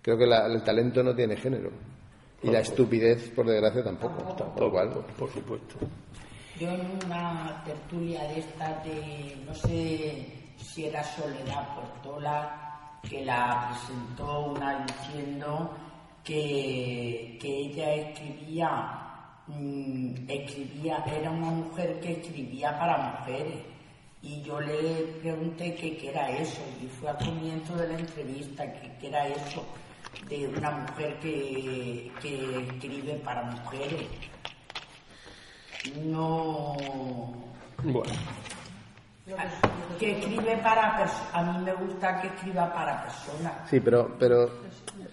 creo 0.00 0.16
que 0.16 0.24
la- 0.26 0.46
el 0.46 0.62
talento 0.62 1.02
no 1.02 1.14
tiene 1.16 1.36
género 1.36 1.70
y 2.44 2.48
la 2.50 2.60
estupidez, 2.60 3.30
por 3.30 3.44
desgracia, 3.46 3.82
tampoco. 3.82 4.70
Cual, 4.70 4.90
por, 4.90 5.04
por 5.18 5.30
supuesto. 5.32 5.74
Yo 6.60 6.68
en 6.70 6.80
una 7.04 7.62
tertulia 7.66 8.22
de 8.28 8.38
esta 8.38 8.82
de, 8.84 9.36
no 9.44 9.52
sé 9.54 10.26
si 10.58 10.84
era 10.86 11.02
Soledad 11.02 11.74
Portola, 11.74 13.00
que 13.02 13.24
la 13.24 13.68
presentó 13.70 14.52
una 14.52 14.86
diciendo 14.86 15.70
que, 16.24 17.38
que 17.40 17.48
ella 17.66 17.94
escribía, 17.94 19.05
mm, 19.48 20.28
escribía, 20.28 21.04
era 21.06 21.30
una 21.30 21.50
mujer 21.50 22.00
que 22.00 22.12
escribía 22.12 22.78
para 22.78 23.18
mujeres. 23.18 23.62
Y 24.22 24.42
yo 24.42 24.60
le 24.60 25.04
pregunté 25.20 25.74
qué 25.74 26.10
era 26.10 26.30
eso, 26.30 26.62
y 26.82 26.86
fue 26.88 27.10
al 27.10 27.18
comienzo 27.18 27.76
de 27.76 27.88
la 27.88 27.98
entrevista, 27.98 28.64
que 28.72 28.92
qué 28.98 29.08
era 29.08 29.28
eso 29.28 29.64
de 30.28 30.48
una 30.48 30.70
mujer 30.70 31.18
que, 31.20 32.10
que 32.20 32.66
escribe 32.68 33.14
para 33.24 33.42
mujeres. 33.42 34.08
No. 36.04 36.76
Bueno, 37.84 38.12
Que 39.98 40.18
escribe 40.18 40.56
para 40.58 40.96
personas. 40.96 41.34
A 41.34 41.42
mí 41.42 41.64
me 41.64 41.72
gusta 41.74 42.20
que 42.20 42.28
escriba 42.28 42.72
para 42.72 43.02
personas. 43.02 43.52
Sí, 43.68 43.80
pero, 43.80 44.16
pero 44.18 44.50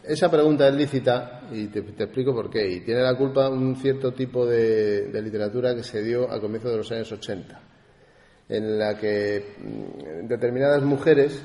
esa 0.03 0.29
pregunta 0.29 0.67
es 0.67 0.75
lícita 0.75 1.41
y 1.51 1.67
te, 1.67 1.79
explico 1.79 2.33
por 2.33 2.49
qué. 2.49 2.67
Y 2.67 2.81
tiene 2.81 3.01
la 3.01 3.15
culpa 3.15 3.49
un 3.49 3.75
cierto 3.75 4.13
tipo 4.13 4.45
de, 4.45 5.07
de 5.07 5.21
literatura 5.21 5.75
que 5.75 5.83
se 5.83 6.03
dio 6.03 6.31
a 6.31 6.39
comienzos 6.39 6.71
de 6.71 6.77
los 6.77 6.91
años 6.91 7.11
80, 7.11 7.61
en 8.49 8.79
la 8.79 8.97
que 8.97 9.55
mm, 9.59 10.27
determinadas 10.27 10.83
mujeres 10.83 11.41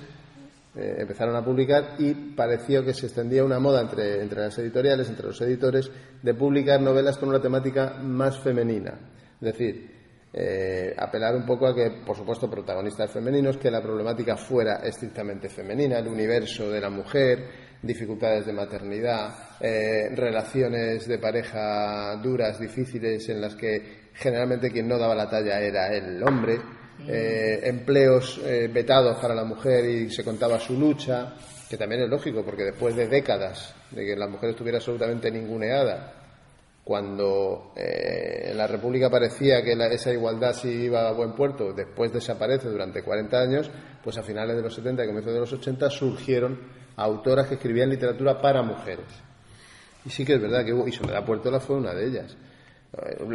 eh, 0.78 0.96
empezaron 1.00 1.34
a 1.34 1.44
publicar 1.44 1.96
y 1.98 2.14
pareció 2.14 2.84
que 2.84 2.94
se 2.94 3.06
extendía 3.06 3.42
una 3.42 3.59
moda 3.59 3.80
entre, 3.80 4.22
entre 4.22 4.42
las 4.42 4.59
editoriales, 4.59 5.09
entre 5.09 5.26
los 5.26 5.40
editores, 5.40 5.90
de 6.22 6.34
publicar 6.34 6.80
novelas 6.80 7.18
con 7.18 7.30
una 7.30 7.40
temática 7.40 7.94
más 8.00 8.38
femenina. 8.38 8.94
Es 9.40 9.52
decir, 9.52 9.90
eh, 10.32 10.94
apelar 10.96 11.34
un 11.34 11.44
poco 11.44 11.66
a 11.66 11.74
que, 11.74 12.02
por 12.06 12.16
supuesto, 12.16 12.48
protagonistas 12.48 13.11
femeninos, 13.11 13.56
que 13.56 13.72
la 13.72 13.82
problemática 13.82 14.36
fuera 14.36 14.76
estrictamente 14.76 15.48
femenina, 15.48 15.98
el 15.98 16.06
universo 16.06 16.70
de 16.70 16.80
la 16.80 16.90
mujer, 16.90 17.68
dificultades 17.83 18.45
de 18.47 18.53
maternidad, 18.53 19.35
eh, 19.61 20.11
relaciones 20.14 21.07
de 21.07 21.18
pareja 21.18 22.16
duras, 22.22 22.59
difíciles, 22.59 23.29
en 23.29 23.41
las 23.41 23.55
que 23.55 24.09
generalmente 24.14 24.70
quien 24.70 24.89
no 24.89 24.99
daba 24.99 25.14
la 25.14 25.29
talla 25.31 25.61
era 25.61 25.93
el 25.95 26.22
hombre, 26.22 26.59
eh, 27.07 27.61
empleos 27.64 28.41
eh, 28.45 28.68
vetados 28.72 29.18
para 29.18 29.35
la 29.35 29.45
mujer 29.45 29.85
y 29.85 30.11
se 30.11 30.24
contaba 30.24 30.59
su 30.59 30.79
lucha, 30.79 31.35
que 31.70 31.76
también 31.76 32.03
es 32.03 32.09
lógico, 32.09 32.45
porque 32.45 32.64
después 32.64 32.97
de 32.97 33.07
décadas 33.07 33.74
de 33.91 34.05
que 34.05 34.16
la 34.16 34.26
mujer 34.26 34.51
estuviera 34.51 34.79
absolutamente 34.79 35.31
ninguneada, 35.31 36.14
cuando 36.83 37.72
eh, 37.76 38.49
en 38.51 38.57
la 38.57 38.66
República 38.66 39.11
parecía 39.11 39.62
que 39.62 39.76
la- 39.76 39.89
esa 39.89 40.11
igualdad 40.12 40.55
sí 40.55 40.68
iba 40.70 41.07
a 41.09 41.12
buen 41.12 41.33
puerto, 41.35 41.72
después 41.74 42.12
desaparece 42.12 42.68
durante 42.68 43.03
40 43.03 43.39
años, 43.39 43.70
pues 44.03 44.16
a 44.16 44.22
finales 44.22 44.57
de 44.57 44.62
los 44.62 44.74
70 44.74 45.05
y 45.05 45.07
comienzos 45.07 45.35
de 45.35 45.41
los 45.41 45.53
80 45.53 45.91
surgieron 45.91 46.59
autoras 46.99 47.46
que 47.49 47.55
escribían 47.55 47.90
literatura 47.90 48.40
para 48.40 48.62
mujeres. 48.62 49.07
Y 50.05 50.11
sí 50.11 50.24
que 50.24 50.34
es 50.34 50.40
verdad 50.40 50.64
que 50.64 50.72
hubo, 50.72 50.86
y 50.86 50.92
Soledad 50.92 51.24
Puertola 51.24 51.61
fue 51.61 51.76
una 51.76 51.94
de 51.94 52.07
ellas. 52.07 52.36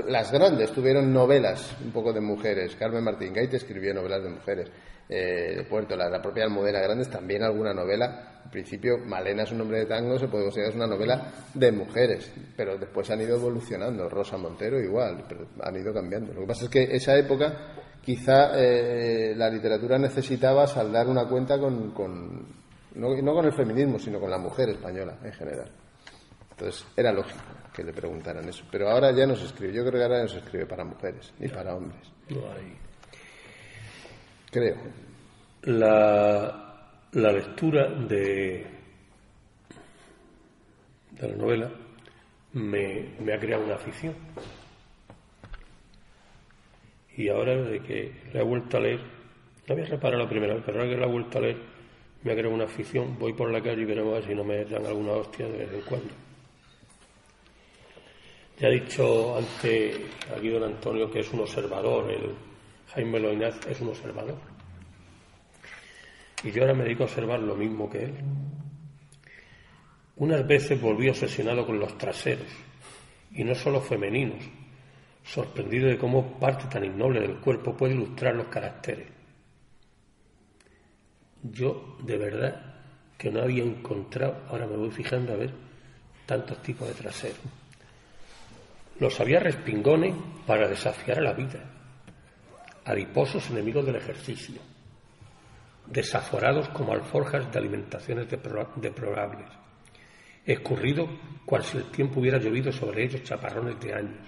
Las 0.08 0.32
grandes 0.32 0.72
tuvieron 0.72 1.14
novelas 1.14 1.76
un 1.84 1.92
poco 1.92 2.12
de 2.12 2.20
mujeres. 2.20 2.76
Carmen 2.76 3.04
Martín 3.04 3.34
Gaite 3.34 3.58
escribió 3.58 3.94
novelas 3.94 4.24
de 4.24 4.30
mujeres. 4.30 4.70
Eh, 5.10 5.68
de 5.70 5.98
la 5.98 6.22
propia 6.22 6.46
Almudena 6.46 6.80
Grandes 6.80 7.10
también 7.10 7.44
alguna 7.44 7.74
novela. 7.74 8.42
En 8.46 8.50
principio, 8.50 8.98
Malena 8.98 9.44
es 9.44 9.52
un 9.52 9.60
nombre 9.60 9.80
de 9.80 9.86
tango, 9.86 10.18
se 10.18 10.28
puede 10.28 10.46
considerar 10.46 10.76
una 10.76 10.88
novela 10.88 11.32
de 11.54 11.72
mujeres, 11.72 12.32
pero 12.58 12.78
después 12.78 13.10
han 13.12 13.22
ido 13.22 13.36
evolucionando. 13.36 14.10
Rosa 14.10 14.38
Montero 14.38 14.80
igual, 14.80 15.24
pero 15.28 15.48
han 15.62 15.76
ido 15.76 15.94
cambiando. 15.94 16.34
Lo 16.34 16.42
que 16.42 16.48
pasa 16.48 16.66
es 16.66 16.70
que 16.70 16.84
esa 16.96 17.16
época 17.16 17.76
quizá 18.02 18.52
eh, 18.56 19.34
la 19.36 19.50
literatura 19.50 19.98
necesitaba 20.00 20.66
saldar 20.68 21.08
una 21.08 21.26
cuenta 21.28 21.60
con, 21.60 21.92
con- 21.92 22.63
no, 22.96 23.16
no 23.22 23.34
con 23.34 23.46
el 23.46 23.54
feminismo, 23.54 24.00
sino 24.00 24.20
con 24.20 24.30
la 24.30 24.38
mujer 24.38 24.70
española 24.70 25.18
en 25.24 25.34
general. 25.34 25.72
Entonces 26.52 26.86
era 26.96 27.12
lógico 27.12 27.42
que 27.74 27.84
le 27.84 27.94
preguntaran 27.94 28.48
eso. 28.48 28.64
Pero 28.72 28.90
ahora 28.90 29.12
ya 29.12 29.26
no 29.26 29.36
se 29.36 29.46
escribe. 29.46 29.74
Yo 29.74 29.84
creo 29.84 29.94
que 29.94 30.04
ahora 30.04 30.22
no 30.22 30.28
se 30.28 30.38
escribe 30.38 30.66
para 30.66 30.84
mujeres 30.84 31.34
ni 31.40 31.48
para 31.48 31.76
hombres. 31.76 32.12
no 32.30 32.52
hay. 32.52 32.78
Creo. 34.52 34.76
La, 35.64 37.00
la 37.14 37.32
lectura 37.32 37.90
de, 37.90 38.68
de 41.12 41.28
la 41.28 41.36
novela 41.36 41.72
me, 42.54 43.16
me 43.20 43.34
ha 43.34 43.40
creado 43.40 43.64
una 43.64 43.76
afición. 43.76 44.14
Y 47.16 47.30
ahora, 47.30 47.56
desde 47.56 47.80
que 47.82 48.12
la 48.34 48.42
he 48.42 48.44
vuelto 48.44 48.78
a 48.78 48.82
leer, 48.82 49.00
no 49.68 49.74
había 49.74 49.86
reparado 49.86 50.24
la 50.24 50.30
primera 50.30 50.54
vez, 50.56 50.64
pero 50.66 50.80
ahora 50.80 50.92
que 50.92 50.98
la 51.00 51.06
he 51.06 51.12
vuelto 51.12 51.38
a 51.38 51.42
leer, 51.42 51.73
me 52.24 52.32
ha 52.32 52.36
creado 52.36 52.54
una 52.54 52.66
afición. 52.66 53.18
Voy 53.20 53.34
por 53.34 53.52
la 53.52 53.62
calle 53.62 53.82
y 53.82 53.86
veremos 53.86 54.24
si 54.26 54.34
no 54.34 54.44
me 54.44 54.64
dan 54.66 54.86
alguna 54.86 55.14
hostia 55.14 55.48
de 55.48 55.58
vez 55.58 55.74
en 55.74 55.82
cuando. 55.82 56.14
Ya 58.60 58.68
ha 58.68 58.72
dicho 58.72 59.38
antes 59.38 60.00
aquí 60.36 60.50
don 60.50 60.64
Antonio 60.64 61.10
que 61.10 61.20
es 61.20 61.34
un 61.34 61.42
observador, 61.42 62.12
el 62.12 62.32
Jaime 62.94 63.20
Loinaz 63.20 63.66
es 63.68 63.82
un 63.82 63.90
observador. 63.90 64.38
Y 66.44 66.52
yo 66.52 66.62
ahora 66.62 66.74
me 66.74 66.84
dedico 66.84 67.04
a 67.04 67.06
observar 67.08 67.40
lo 67.40 67.56
mismo 67.56 67.90
que 67.90 68.04
él. 68.04 68.14
Unas 70.18 70.46
veces 70.46 70.80
volví 70.80 71.10
obsesionado 71.10 71.66
con 71.66 71.80
los 71.80 71.98
traseros, 71.98 72.48
y 73.32 73.44
no 73.44 73.56
solo 73.56 73.82
femeninos, 73.82 74.44
sorprendido 75.24 75.88
de 75.88 75.98
cómo 75.98 76.38
parte 76.40 76.66
tan 76.68 76.86
innoble 76.86 77.22
del 77.22 77.40
cuerpo 77.40 77.76
puede 77.76 77.96
ilustrar 77.96 78.36
los 78.36 78.48
caracteres. 78.48 79.13
Yo, 81.44 81.98
de 82.02 82.18
verdad, 82.18 82.74
que 83.18 83.30
no 83.30 83.42
había 83.42 83.64
encontrado, 83.64 84.44
ahora 84.50 84.66
me 84.66 84.78
voy 84.78 84.92
fijando 84.92 85.34
a 85.34 85.38
ver, 85.38 85.54
tantos 86.26 86.62
tipos 86.62 86.88
de 86.88 86.94
traseros. 86.94 87.40
Los 89.00 89.20
había 89.20 89.40
respingones 89.40 90.16
para 90.48 90.68
desafiar 90.68 91.20
a 91.20 91.24
la 91.24 91.34
vida, 91.34 91.60
adiposos 92.86 93.50
enemigos 93.50 93.86
del 93.86 93.98
ejercicio, 93.98 94.62
desaforados 95.88 96.70
como 96.70 96.94
alforjas 96.94 97.52
de 97.52 97.60
alimentaciones 97.60 98.28
deplorables, 98.30 99.48
escurridos 100.46 101.10
cual 101.46 101.64
si 101.64 101.78
el 101.78 101.86
tiempo 101.86 102.20
hubiera 102.20 102.38
llovido 102.38 102.72
sobre 102.72 103.04
ellos 103.04 103.24
chaparrones 103.24 103.80
de 103.80 103.94
años, 103.94 104.28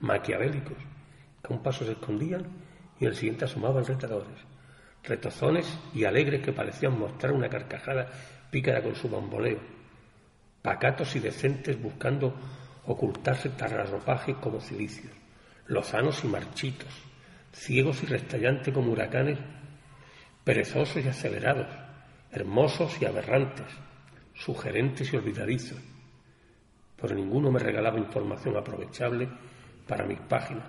maquiavélicos, 0.00 0.76
que 1.42 1.52
a 1.52 1.56
un 1.56 1.62
paso 1.62 1.84
se 1.84 1.92
escondían 1.92 2.44
y 3.00 3.06
el 3.06 3.14
siguiente 3.14 3.46
asomaban 3.46 3.84
retadores, 3.84 4.51
retozones 5.04 5.78
y 5.94 6.04
alegres 6.04 6.42
que 6.42 6.52
parecían 6.52 6.98
mostrar 6.98 7.32
una 7.32 7.48
carcajada 7.48 8.08
pícara 8.50 8.82
con 8.82 8.94
su 8.94 9.08
bamboleo, 9.08 9.60
pacatos 10.60 11.16
y 11.16 11.20
decentes 11.20 11.80
buscando 11.80 12.34
ocultarse 12.86 13.50
tras 13.50 13.72
como 14.40 14.60
cilicios, 14.60 15.12
lozanos 15.66 16.22
y 16.24 16.28
marchitos, 16.28 16.92
ciegos 17.52 18.02
y 18.02 18.06
restallantes 18.06 18.72
como 18.72 18.92
huracanes, 18.92 19.38
perezosos 20.44 21.04
y 21.04 21.08
acelerados, 21.08 21.66
hermosos 22.30 23.00
y 23.00 23.04
aberrantes, 23.04 23.66
sugerentes 24.34 25.12
y 25.12 25.16
olvidadizos, 25.16 25.78
pero 27.00 27.14
ninguno 27.14 27.50
me 27.50 27.58
regalaba 27.58 27.98
información 27.98 28.56
aprovechable 28.56 29.28
para 29.86 30.06
mis 30.06 30.20
páginas, 30.20 30.64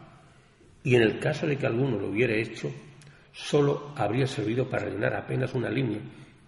y 0.83 0.95
en 0.95 1.03
el 1.03 1.19
caso 1.19 1.47
de 1.47 1.57
que 1.57 1.65
alguno 1.65 1.97
lo 1.97 2.09
hubiera 2.09 2.33
hecho, 2.33 2.71
solo 3.33 3.91
habría 3.95 4.27
servido 4.27 4.69
para 4.69 4.85
llenar 4.87 5.13
apenas 5.15 5.53
una 5.53 5.69
línea, 5.69 5.99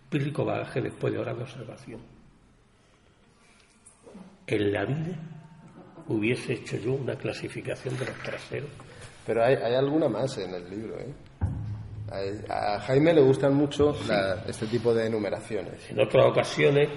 pírrico 0.10 0.46
bagaje 0.46 0.82
después 0.82 1.12
de 1.14 1.20
horas 1.20 1.36
de 1.36 1.44
observación. 1.44 2.00
En 4.48 4.72
la 4.72 4.86
vida 4.86 5.18
hubiese 6.08 6.54
hecho 6.54 6.78
yo 6.78 6.94
una 6.94 7.16
clasificación 7.16 7.98
de 7.98 8.06
los 8.06 8.16
traseros. 8.20 8.70
Pero 9.26 9.44
hay, 9.44 9.56
hay 9.56 9.74
alguna 9.74 10.08
más 10.08 10.38
en 10.38 10.54
el 10.54 10.70
libro, 10.70 10.96
¿eh? 11.00 11.14
A 12.50 12.80
Jaime 12.82 13.14
le 13.16 13.22
gustan 13.22 13.56
mucho 13.56 13.98
la- 14.08 14.44
este 14.48 14.68
tipo 14.68 14.94
de 14.94 15.08
enumeraciones. 15.08 15.90
En 15.90 16.00
otras 16.00 16.26
ocasiones 16.26 16.90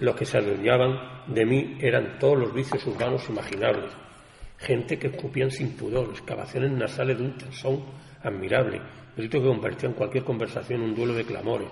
Los 0.00 0.16
que 0.16 0.24
se 0.26 0.38
adueñaban 0.38 1.22
de 1.32 1.46
mí 1.46 1.78
eran 1.80 2.18
todos 2.18 2.36
los 2.36 2.52
vicios 2.52 2.84
urbanos 2.84 3.28
imaginables. 3.28 3.92
Gente 4.58 4.98
que 4.98 5.06
escupían 5.06 5.52
sin 5.52 5.76
pudor, 5.76 6.08
excavaciones 6.10 6.72
nasales 6.72 7.16
de 7.16 7.24
un 7.24 7.38
tensón 7.38 7.84
admirable, 8.24 8.80
gritos 9.16 9.40
que 9.40 9.48
convertían 9.48 9.92
cualquier 9.92 10.24
conversación 10.24 10.82
en 10.82 10.88
un 10.90 10.94
duelo 10.94 11.14
de 11.14 11.24
clamores, 11.24 11.68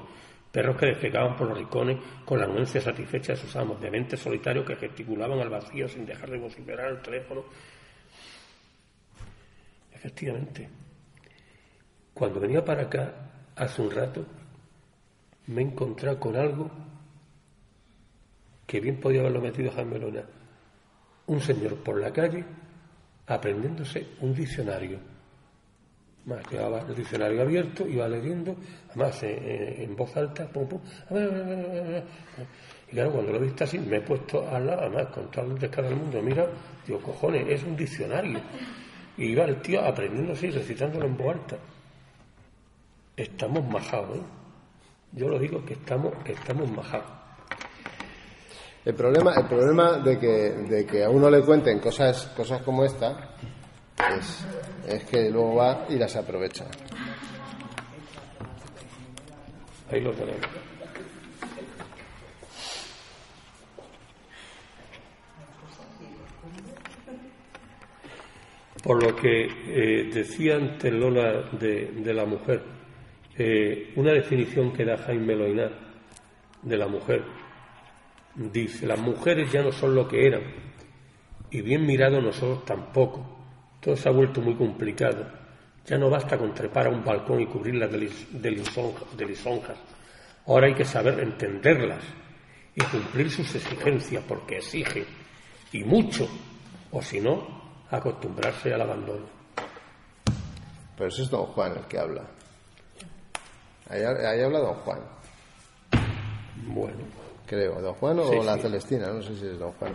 perros 0.50 0.76
que 0.76 0.86
despegaban 0.86 1.36
por 1.36 1.48
los 1.48 1.58
rincones 1.58 1.98
con 2.24 2.38
la 2.38 2.44
anuencia 2.44 2.80
satisfecha 2.80 3.32
de 3.32 3.38
sus 3.38 3.54
amos, 3.56 3.80
dementes 3.80 4.20
solitarios 4.20 4.66
que 4.66 4.76
gesticulaban 4.76 5.38
al 5.40 5.48
vacío 5.48 5.88
sin 5.88 6.04
dejar 6.04 6.30
de 6.30 6.38
vociferar 6.38 6.90
el 6.90 7.02
teléfono. 7.02 7.44
Efectivamente, 9.92 10.68
cuando 12.12 12.40
venía 12.40 12.64
para 12.64 12.82
acá 12.82 13.14
hace 13.56 13.82
un 13.82 13.90
rato, 13.90 14.26
me 15.46 15.62
he 15.62 15.64
encontrado 15.64 16.20
con 16.20 16.36
algo 16.36 16.70
que 18.66 18.80
bien 18.80 19.00
podía 19.00 19.20
haberlo 19.20 19.40
metido 19.40 19.70
Jaime 19.70 19.98
Lona. 19.98 20.24
Un 21.26 21.40
señor 21.40 21.76
por 21.76 22.00
la 22.00 22.12
calle 22.12 22.44
aprendiéndose 23.26 24.08
un 24.20 24.34
diccionario. 24.34 24.98
Más 26.24 26.40
llevaba 26.50 26.80
el 26.80 26.94
diccionario 26.94 27.42
abierto, 27.42 27.86
iba 27.86 28.06
leyendo, 28.08 28.54
además 28.90 29.22
eh, 29.24 29.38
eh, 29.40 29.84
en 29.84 29.96
voz 29.96 30.16
alta, 30.16 30.46
pum, 30.46 30.68
pum, 30.68 30.80
y 32.92 32.94
claro, 32.94 33.12
cuando 33.12 33.32
lo 33.32 33.38
he 33.38 33.42
visto 33.44 33.64
así, 33.64 33.78
me 33.78 33.96
he 33.96 34.00
puesto 34.02 34.46
al 34.48 34.66
lado, 34.66 34.82
además, 34.82 35.06
con 35.06 35.30
todo 35.30 35.46
el 35.46 35.58
descarga 35.58 35.88
del 35.88 35.98
mundo, 35.98 36.20
mira, 36.22 36.46
digo, 36.86 37.00
cojones, 37.00 37.48
es 37.48 37.62
un 37.64 37.74
diccionario. 37.74 38.38
Y 39.16 39.32
iba 39.32 39.44
el 39.44 39.60
tío 39.62 39.80
aprendiéndose 39.82 40.48
y 40.48 40.50
recitándolo 40.50 41.06
en 41.06 41.16
voz 41.16 41.34
alta. 41.34 41.56
Estamos 43.16 43.66
majados, 43.66 44.18
¿eh? 44.18 44.22
Yo 45.12 45.28
lo 45.28 45.38
digo 45.38 45.64
que 45.64 45.74
estamos, 45.74 46.14
que 46.24 46.32
estamos 46.32 46.70
majados. 46.70 47.10
El 48.84 48.94
problema, 48.94 49.34
el 49.36 49.46
problema 49.46 49.98
de, 49.98 50.18
que, 50.18 50.26
de 50.26 50.84
que 50.86 51.04
a 51.04 51.10
uno 51.10 51.30
le 51.30 51.40
cuenten 51.42 51.78
cosas, 51.78 52.26
cosas 52.36 52.62
como 52.62 52.84
esta 52.84 53.36
es, 54.18 54.44
es 54.86 55.04
que 55.04 55.30
luego 55.30 55.54
va 55.56 55.86
y 55.88 55.96
las 55.96 56.14
aprovecha. 56.16 56.66
Ahí 59.90 60.00
lo 60.00 60.12
tenemos. 60.12 60.40
Por 68.82 69.00
lo 69.00 69.14
que 69.14 69.44
eh, 69.44 70.10
decía 70.12 70.56
antes 70.56 70.92
Lola 70.92 71.42
de, 71.52 72.12
la 72.12 72.24
mujer, 72.24 72.62
eh, 73.38 73.92
una 73.94 74.12
definición 74.12 74.72
que 74.72 74.84
da 74.84 74.98
Jaime 74.98 75.36
Loinar 75.36 75.70
de 76.62 76.76
la 76.76 76.88
mujer, 76.88 77.22
dice, 78.34 78.86
las 78.86 78.98
mujeres 78.98 79.52
ya 79.52 79.62
no 79.62 79.70
son 79.70 79.94
lo 79.94 80.08
que 80.08 80.26
eran, 80.26 80.42
y 81.50 81.60
bien 81.60 81.86
mirado 81.86 82.20
nosotros 82.20 82.64
tampoco. 82.64 83.31
Todo 83.82 83.96
se 83.96 84.08
ha 84.08 84.12
vuelto 84.12 84.40
muy 84.40 84.54
complicado. 84.54 85.26
Ya 85.86 85.98
no 85.98 86.08
basta 86.08 86.38
con 86.38 86.54
trepar 86.54 86.86
a 86.86 86.90
un 86.90 87.04
balcón 87.04 87.40
y 87.40 87.46
cubrirlas 87.46 87.90
de, 87.90 87.98
lis- 87.98 88.28
de 88.30 88.50
lisonjas, 88.52 89.16
de 89.16 89.26
lisonjas. 89.26 89.76
Ahora 90.46 90.68
hay 90.68 90.74
que 90.74 90.84
saber 90.84 91.18
entenderlas 91.20 92.02
y 92.74 92.82
cumplir 92.84 93.30
sus 93.30 93.54
exigencias, 93.54 94.22
porque 94.26 94.56
exige, 94.58 95.04
y 95.72 95.82
mucho, 95.84 96.28
o 96.92 97.02
si 97.02 97.20
no, 97.20 97.60
acostumbrarse 97.90 98.72
al 98.72 98.80
abandono. 98.82 99.26
Pero 100.96 101.08
eso 101.08 101.22
es 101.22 101.30
don 101.30 101.46
Juan 101.46 101.72
el 101.76 101.84
que 101.86 101.98
habla. 101.98 102.22
Ahí, 103.90 104.02
ahí 104.02 104.40
habla 104.40 104.60
don 104.60 104.74
Juan, 104.76 105.00
Bueno, 106.66 106.98
creo. 107.52 107.80
¿Don 107.80 107.94
Juan 107.94 108.18
o 108.20 108.24
Sí, 108.24 108.36
la 108.44 108.54
sí. 108.56 108.62
Celestina? 108.62 109.08
No 109.12 109.22
sé 109.22 109.36
si 109.36 109.46
es 109.46 109.58
don 109.58 109.72
Juan. 109.72 109.92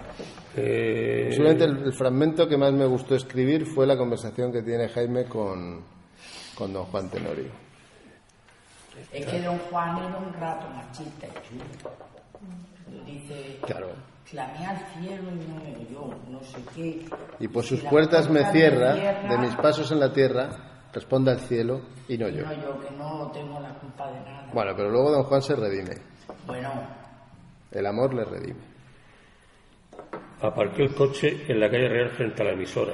eh, 0.56 1.26
Posiblemente 1.30 1.64
el, 1.66 1.78
el 1.86 1.94
fragmento 1.94 2.48
que 2.48 2.58
más 2.58 2.72
me 2.74 2.86
gustó 2.86 3.16
escribir 3.16 3.66
fue 3.66 3.86
la 3.88 3.98
conversación 3.98 4.52
que 4.52 4.62
tiene 4.62 4.88
Jaime 4.90 5.26
con, 5.26 5.84
con 6.56 6.72
don 6.74 6.86
Juan 6.86 7.10
Tenorio. 7.10 7.50
Es 9.12 9.26
que 9.26 9.42
don 9.42 9.58
Juan 9.70 9.98
era 9.98 10.18
un 10.18 10.34
rato 10.34 10.68
machista. 10.70 11.28
Dice, 13.06 13.60
Claro. 13.66 13.90
clamé 14.30 14.66
al 14.66 14.78
cielo 14.94 15.24
y 15.32 15.48
no 15.48 15.56
me 15.56 15.76
oyó, 15.86 16.16
no 16.30 16.42
sé 16.44 16.58
qué. 16.76 17.06
Y 17.40 17.48
por 17.48 17.64
sus 17.64 17.84
la 17.84 17.90
puertas 17.90 18.30
me 18.30 18.40
puerta 18.42 18.52
cierra, 18.52 18.94
cierra, 18.96 19.30
de 19.30 19.38
mis 19.40 19.56
pasos 19.56 19.92
en 19.92 20.00
la 20.00 20.12
tierra, 20.14 20.50
responda 20.94 21.34
el 21.34 21.40
cielo 21.42 21.82
y 22.08 22.18
no 22.18 22.28
yo. 22.30 22.46
No, 22.46 22.54
yo 22.54 22.80
que 22.80 22.92
no 22.96 23.32
tengo 23.32 23.60
la 23.60 23.74
culpa 23.80 24.10
de 24.12 24.20
nada. 24.22 24.50
Bueno, 24.54 24.72
pero 24.76 24.90
luego 24.90 25.12
don 25.12 25.24
Juan 25.24 25.42
se 25.42 25.56
redime. 25.56 25.96
Bueno, 26.46 26.70
El 27.72 27.86
amor 27.86 28.14
le 28.14 28.24
redime. 28.26 28.78
aparqué 30.42 30.84
el 30.84 30.94
coche 30.94 31.46
en 31.48 31.60
la 31.60 31.70
calle 31.70 31.90
Real 31.90 32.10
frente 32.12 32.42
a 32.42 32.46
la 32.46 32.52
emisora. 32.52 32.94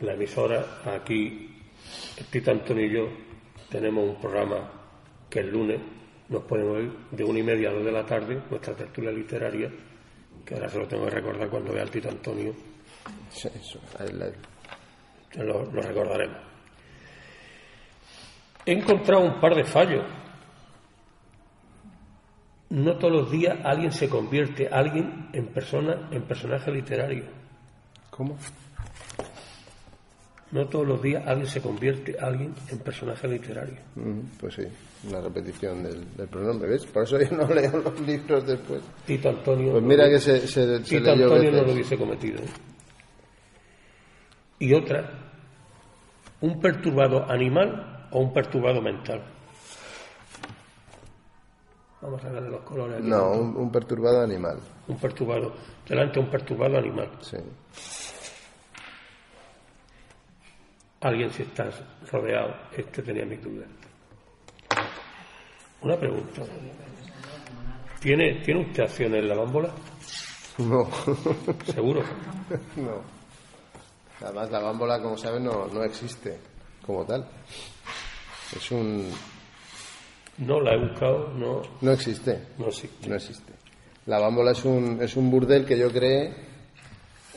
La 0.00 0.12
emisora, 0.14 0.64
aquí, 0.84 1.56
Tito 2.30 2.50
Antonio 2.50 2.84
y 2.86 2.90
yo 2.92 3.08
tenemos 3.70 4.04
un 4.08 4.20
programa 4.20 4.70
que 5.30 5.40
el 5.40 5.50
lunes 5.50 5.80
nos 6.28 6.42
pueden 6.42 6.68
oír 6.68 6.92
de 7.12 7.24
una 7.24 7.38
y 7.38 7.42
media 7.42 7.70
a 7.70 7.72
dos 7.72 7.84
de 7.84 7.92
la 7.92 8.04
tarde, 8.04 8.42
nuestra 8.50 8.74
tertulia 8.74 9.10
literaria, 9.12 9.70
que 10.44 10.54
ahora 10.54 10.68
se 10.68 10.78
lo 10.78 10.86
tengo 10.88 11.04
que 11.04 11.10
recordar 11.12 11.48
cuando 11.48 11.72
vea 11.72 11.82
al 11.82 11.90
Tito 11.90 12.08
Antonio, 12.08 12.54
Sí, 13.30 13.48
eso, 13.54 13.80
ahí 13.98 14.12
la- 14.12 14.30
lo, 15.44 15.64
lo 15.70 15.82
recordaremos. 15.82 16.38
He 18.64 18.72
encontrado 18.72 19.22
un 19.22 19.40
par 19.40 19.54
de 19.54 19.64
fallos. 19.64 20.04
No 22.70 22.96
todos 22.96 23.12
los 23.12 23.30
días 23.30 23.58
alguien 23.64 23.92
se 23.92 24.08
convierte, 24.08 24.68
alguien 24.68 25.28
en 25.32 25.46
persona, 25.46 26.08
en 26.10 26.22
personaje 26.22 26.70
literario. 26.72 27.24
¿Cómo? 28.10 28.36
No 30.50 30.66
todos 30.66 30.86
los 30.86 31.02
días 31.02 31.26
alguien 31.26 31.46
se 31.48 31.60
convierte, 31.60 32.16
alguien 32.20 32.54
en 32.70 32.78
personaje 32.78 33.28
literario. 33.28 33.76
Mm, 33.96 34.20
pues 34.40 34.54
sí, 34.54 34.62
una 35.08 35.20
repetición 35.20 35.82
del, 35.82 36.16
del 36.16 36.28
pronombre, 36.28 36.70
¿ves? 36.70 36.86
Por 36.86 37.02
eso 37.02 37.20
yo 37.20 37.36
no 37.36 37.46
leo 37.52 37.76
los 37.84 38.00
libros 38.00 38.46
después. 38.46 38.82
Tito 39.04 39.28
Antonio. 39.28 39.72
Pues 39.72 39.84
mira 39.84 40.08
que 40.08 40.18
se, 40.18 40.40
se, 40.46 40.48
se 40.48 40.80
Tito 40.80 41.14
leyó 41.14 41.24
Antonio 41.24 41.52
no 41.52 41.62
lo 41.62 41.72
hubiese 41.72 41.96
cometido. 41.96 42.38
¿eh? 42.42 42.48
Y 44.60 44.72
otra, 44.72 45.10
un 46.40 46.60
perturbado 46.60 47.30
animal 47.30 48.08
o 48.10 48.20
un 48.20 48.32
perturbado 48.32 48.80
mental. 48.80 49.22
Vamos 52.06 52.24
a 52.24 52.30
darle 52.30 52.50
los 52.50 52.60
colores. 52.62 52.98
aquí. 53.00 53.08
No, 53.08 53.32
un, 53.32 53.56
un 53.56 53.72
perturbado 53.72 54.20
animal. 54.22 54.60
Un 54.86 54.96
perturbado. 54.96 55.52
Delante 55.88 56.20
un 56.20 56.30
perturbado 56.30 56.78
animal. 56.78 57.10
Sí. 57.20 57.36
Alguien 61.00 61.32
si 61.32 61.42
estás 61.42 61.74
rodeado, 62.12 62.54
este 62.76 63.02
tenía 63.02 63.24
mis 63.26 63.42
dudas. 63.42 63.66
Una 65.82 65.96
pregunta. 65.96 66.42
¿Tiene, 68.00 68.40
¿Tiene 68.44 68.60
usted 68.66 68.84
acciones 68.84 69.22
en 69.22 69.28
la 69.28 69.34
bámbola? 69.36 69.70
No, 70.58 70.88
Seguro. 71.74 72.02
no. 72.76 73.00
Además, 74.24 74.50
la 74.52 74.60
bámbola, 74.60 75.02
como 75.02 75.18
saben, 75.18 75.44
no, 75.44 75.66
no 75.66 75.82
existe 75.82 76.38
como 76.86 77.04
tal. 77.04 77.28
Es 78.56 78.70
un. 78.70 79.10
No 80.38 80.60
la 80.60 80.74
he 80.74 80.78
buscado, 80.78 81.28
no, 81.34 81.62
No 81.80 81.92
existe. 81.92 82.38
no 82.58 82.68
existe. 82.68 83.08
No 83.08 83.16
existe. 83.16 83.52
La 84.06 84.18
bámbola 84.18 84.52
es 84.52 84.64
un, 84.64 84.98
es 85.02 85.16
un 85.16 85.30
burdel 85.30 85.64
que 85.64 85.78
yo 85.78 85.90
creé, 85.90 86.32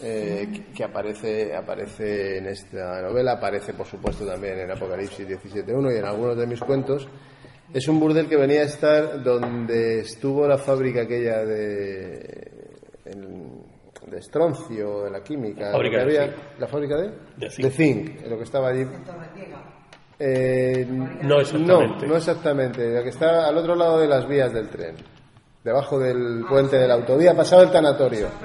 eh, 0.02 0.48
que- 0.54 0.66
que 0.74 0.84
aparece, 0.84 1.56
aparece 1.56 2.38
en 2.38 2.48
esta 2.48 3.02
novela, 3.02 3.34
aparece 3.34 3.74
por 3.74 3.86
supuesto 3.88 4.26
también 4.26 4.60
en 4.60 4.72
Apocalipsis 4.72 5.28
17.1 5.28 5.92
y 5.94 5.98
en 5.98 6.06
algunos 6.06 6.38
de 6.38 6.46
mis 6.48 6.60
cuentos. 6.60 7.08
Es 7.74 7.88
un 7.88 8.00
burdel 8.00 8.28
que 8.28 8.36
venía 8.38 8.62
a 8.62 8.66
estar 8.66 9.24
donde 9.24 10.00
estuvo 10.00 10.48
la 10.48 10.58
fábrica 10.58 11.02
aquella 11.04 11.44
de, 11.46 12.20
el- 13.06 14.10
de 14.10 14.18
estroncio, 14.18 15.04
de 15.04 15.12
la 15.12 15.22
química. 15.24 15.72
Fábrica 15.72 16.00
lo 16.00 16.08
que 16.08 16.12
de 16.14 16.20
había- 16.20 16.34
zinc. 16.36 16.60
¿La 16.60 16.68
fábrica 16.68 16.98
de? 16.98 17.12
De 17.38 17.50
zinc. 17.50 17.72
zinc, 17.72 18.22
lo 18.28 18.38
que 18.38 18.44
estaba 18.44 18.70
allí. 18.70 18.86
Torreciega. 19.06 19.79
Eh, 20.20 20.86
No 21.24 21.40
exactamente. 21.40 22.06
No, 22.06 22.12
no 22.12 22.18
exactamente. 22.18 22.90
La 22.94 23.04
que 23.04 23.10
está 23.10 23.48
al 23.48 23.58
otro 23.58 23.76
lado 23.76 24.00
de 24.00 24.08
las 24.08 24.28
vías 24.28 24.52
del 24.54 24.68
tren. 24.70 24.96
Debajo 25.64 26.00
del 26.00 26.46
puente 26.48 26.78
de 26.78 26.88
la 26.88 26.94
autovía, 26.96 27.36
pasado 27.36 27.64
el 27.64 27.72
tanatorio. 27.72 28.28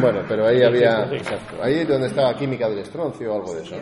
Bueno, 0.00 0.20
pero 0.28 0.46
ahí 0.46 0.62
había. 0.62 1.04
Exacto. 1.10 1.54
Ahí 1.62 1.78
es 1.78 1.88
donde 1.88 2.08
estaba 2.08 2.36
química 2.36 2.68
del 2.68 2.80
estroncio 2.80 3.32
o 3.32 3.36
algo 3.36 3.54
de 3.54 3.62
eso. 3.62 3.76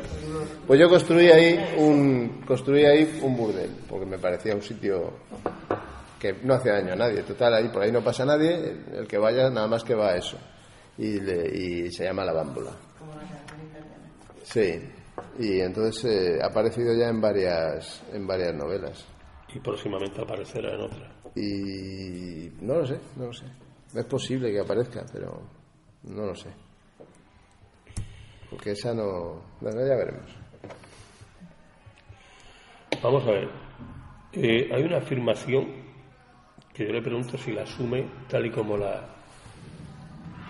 Pues 0.67 0.79
yo 0.79 0.89
construí 0.89 1.27
ahí 1.29 1.75
un, 1.79 2.43
construí 2.47 2.85
ahí 2.85 3.19
un 3.23 3.37
burdel, 3.37 3.71
porque 3.89 4.07
me 4.07 4.19
parecía 4.19 4.55
un 4.55 4.63
sitio 4.63 5.13
que 6.21 6.37
no 6.45 6.55
hace 6.55 6.69
daño 6.71 6.93
a 6.93 6.97
nadie. 6.97 7.23
Total, 7.23 7.55
ahí 7.55 7.69
por 7.69 7.83
ahí 7.83 7.91
no 7.91 8.01
pasa 8.03 8.25
nadie. 8.25 8.77
el- 8.97 9.07
que 9.09 9.19
vaya, 9.19 9.51
nada 9.51 9.67
más 9.67 9.83
que 9.83 9.95
va 9.97 10.11
a 10.11 10.17
eso. 10.17 10.37
Y, 10.99 11.19
le- 11.19 11.49
y 11.49 11.91
se 11.91 12.05
llama 12.05 12.25
La 12.25 12.33
Bámbola. 12.33 12.71
Sí. 14.45 14.81
Y 15.39 15.61
entonces 15.61 16.05
eh, 16.05 16.39
ha 16.43 16.47
aparecido 16.47 16.95
ya 16.95 17.09
en 17.09 17.21
varias, 17.21 18.05
en 18.13 18.27
varias 18.27 18.55
novelas. 18.55 19.07
Y 19.55 19.61
próximamente 19.61 20.21
aparecerá 20.21 20.75
en 20.75 20.81
otra. 20.81 21.13
Y 21.35 22.51
no 22.61 22.75
lo 22.77 22.87
sé, 22.87 22.99
no 23.17 23.27
lo 23.27 23.33
sé. 23.33 23.47
Es 23.95 24.05
posible 24.05 24.51
que 24.51 24.61
aparezca, 24.61 25.05
pero 25.13 25.43
no 26.05 26.27
lo 26.27 26.35
sé. 26.35 26.51
Porque 28.51 28.73
esa 28.73 28.95
no... 28.95 29.43
Bueno, 29.61 29.81
ya 29.87 29.97
veremos. 29.97 30.31
Vamos 33.03 33.25
a 33.25 33.31
ver. 33.31 33.49
Eh, 34.33 34.71
hay 34.73 34.83
una 34.83 34.99
afirmación 34.99 35.67
que 36.73 36.87
yo 36.87 36.93
le 36.93 37.03
pregunto 37.03 37.37
si 37.37 37.53
la 37.53 37.63
asume 37.63 38.09
tal 38.29 38.47
y 38.47 38.51
como 38.51 38.77
la, 38.77 39.07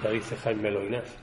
la 0.03 0.11
dice 0.11 0.37
Jaime 0.37 0.71
Loinaz. 0.71 1.22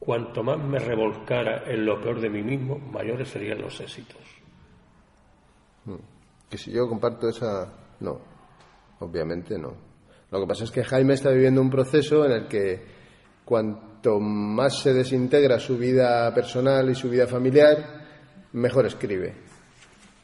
Cuanto 0.00 0.42
más 0.42 0.58
me 0.58 0.78
revolcara 0.78 1.70
en 1.70 1.84
lo 1.84 2.00
peor 2.00 2.20
de 2.20 2.30
mí 2.30 2.42
mismo, 2.42 2.78
mayores 2.78 3.28
serían 3.28 3.60
los 3.60 3.78
éxitos. 3.80 4.22
Que 6.48 6.56
si 6.56 6.72
yo 6.72 6.88
comparto 6.88 7.28
esa... 7.28 7.70
No, 8.00 8.18
obviamente 9.00 9.58
no. 9.58 9.74
Lo 10.30 10.40
que 10.40 10.46
pasa 10.46 10.64
es 10.64 10.70
que 10.70 10.82
Jaime 10.84 11.14
está 11.14 11.30
viviendo 11.30 11.60
un 11.60 11.68
proceso 11.68 12.24
en 12.24 12.32
el 12.32 12.48
que 12.48 12.82
cuanto 13.44 14.18
más 14.18 14.80
se 14.80 14.94
desintegra 14.94 15.58
su 15.58 15.76
vida 15.76 16.32
personal 16.34 16.88
y 16.88 16.94
su 16.94 17.10
vida 17.10 17.26
familiar, 17.26 18.06
mejor 18.54 18.86
escribe 18.86 19.34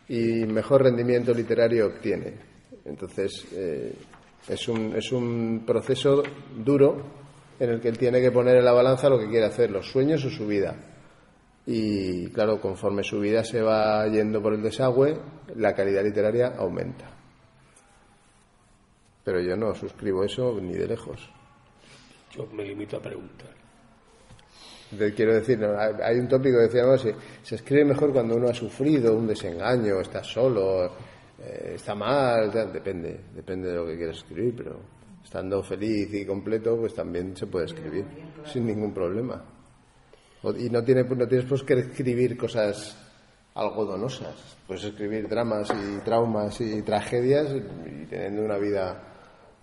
y 0.08 0.46
mejor 0.46 0.84
rendimiento 0.84 1.34
literario 1.34 1.86
obtiene. 1.86 2.34
Entonces, 2.86 3.46
eh, 3.52 3.92
es, 4.48 4.68
un, 4.68 4.96
es 4.96 5.12
un 5.12 5.64
proceso 5.66 6.22
duro 6.56 7.25
en 7.58 7.70
el 7.70 7.80
que 7.80 7.88
él 7.88 7.98
tiene 7.98 8.20
que 8.20 8.30
poner 8.30 8.56
en 8.56 8.64
la 8.64 8.72
balanza 8.72 9.08
lo 9.08 9.18
que 9.18 9.28
quiere 9.28 9.46
hacer, 9.46 9.70
los 9.70 9.90
sueños 9.90 10.24
o 10.24 10.30
su 10.30 10.46
vida. 10.46 10.74
Y 11.66 12.28
claro, 12.30 12.60
conforme 12.60 13.02
su 13.02 13.18
vida 13.18 13.42
se 13.42 13.60
va 13.60 14.06
yendo 14.06 14.40
por 14.40 14.54
el 14.54 14.62
desagüe, 14.62 15.18
la 15.56 15.74
calidad 15.74 16.04
literaria 16.04 16.54
aumenta. 16.56 17.10
Pero 19.24 19.40
yo 19.40 19.56
no 19.56 19.74
suscribo 19.74 20.22
eso 20.22 20.58
ni 20.60 20.74
de 20.74 20.86
lejos. 20.86 21.28
Yo 22.30 22.46
me 22.52 22.64
limito 22.64 22.96
a 22.98 23.02
preguntar. 23.02 23.50
Quiero 25.16 25.34
decir, 25.34 25.58
no, 25.58 25.76
hay 25.76 26.16
un 26.16 26.28
tópico 26.28 26.58
que 26.58 26.64
decíamos, 26.64 27.00
se, 27.00 27.14
se 27.42 27.56
escribe 27.56 27.86
mejor 27.86 28.12
cuando 28.12 28.36
uno 28.36 28.48
ha 28.48 28.54
sufrido 28.54 29.16
un 29.16 29.26
desengaño, 29.26 30.00
está 30.00 30.22
solo, 30.22 30.92
eh, 31.38 31.72
está 31.74 31.94
mal, 31.96 32.52
depende, 32.72 33.20
depende 33.34 33.68
de 33.70 33.74
lo 33.74 33.86
que 33.86 33.96
quieras 33.96 34.18
escribir, 34.18 34.54
pero 34.56 34.80
estando 35.26 35.60
feliz 35.60 36.14
y 36.14 36.24
completo, 36.24 36.76
pues 36.78 36.94
también 36.94 37.36
se 37.36 37.48
puede 37.48 37.66
escribir 37.66 38.04
sin 38.44 38.64
ningún 38.64 38.94
problema. 38.94 39.44
Y 40.56 40.70
no, 40.70 40.84
tiene, 40.84 41.02
no 41.02 41.26
tienes 41.26 41.48
pues 41.48 41.64
que 41.64 41.74
escribir 41.74 42.36
cosas 42.36 42.96
algodonosas, 43.52 44.56
puedes 44.68 44.84
escribir 44.84 45.28
dramas 45.28 45.68
y 45.70 45.98
traumas 46.04 46.60
y 46.60 46.80
tragedias 46.82 47.48
y 47.50 48.06
teniendo 48.06 48.44
una 48.44 48.56
vida 48.56 49.02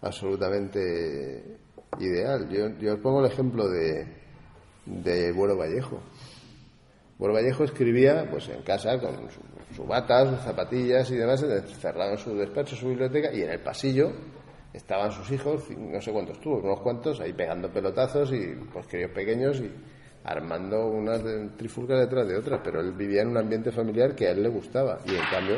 absolutamente 0.02 1.60
ideal. 1.98 2.50
Yo, 2.50 2.68
yo 2.80 2.96
os 2.96 3.00
pongo 3.00 3.22
el 3.22 3.32
ejemplo 3.32 3.70
de, 3.70 4.06
de 4.86 5.32
Buero 5.32 5.56
Vallejo. 5.56 5.98
Buero 7.18 7.36
Vallejo 7.36 7.64
escribía 7.64 8.28
pues 8.30 8.50
en 8.50 8.64
casa 8.64 9.00
con 9.00 9.30
su, 9.32 9.40
su 9.74 9.86
bata, 9.86 10.30
sus 10.30 10.44
zapatillas 10.44 11.10
y 11.10 11.16
demás, 11.16 11.40
cerrado 11.80 12.12
en 12.12 12.18
su 12.18 12.36
despacho, 12.36 12.76
su 12.76 12.90
biblioteca, 12.90 13.32
y 13.32 13.44
en 13.44 13.52
el 13.52 13.62
pasillo 13.62 14.12
estaban 14.74 15.12
sus 15.12 15.30
hijos, 15.32 15.70
no 15.70 16.02
sé 16.02 16.12
cuántos 16.12 16.40
tuvo, 16.42 16.58
unos 16.58 16.80
cuantos, 16.82 17.20
ahí 17.20 17.32
pegando 17.34 17.70
pelotazos 17.72 18.32
y 18.34 18.56
pues 18.72 18.88
críos 18.88 19.12
pequeños 19.12 19.60
y 19.60 19.70
armando 20.24 20.88
unas 20.88 21.24
de- 21.24 21.50
trifulcas 21.58 22.00
detrás 22.00 22.28
de 22.28 22.38
otras, 22.38 22.62
pero 22.64 22.80
él 22.80 22.94
vivía 22.94 23.22
en 23.22 23.30
un 23.30 23.38
ambiente 23.38 23.72
familiar 23.72 24.16
que 24.16 24.28
a 24.28 24.32
él 24.32 24.42
le 24.42 24.50
gustaba 24.50 25.00
y 25.06 25.12
en 25.16 25.26
cambio 25.30 25.58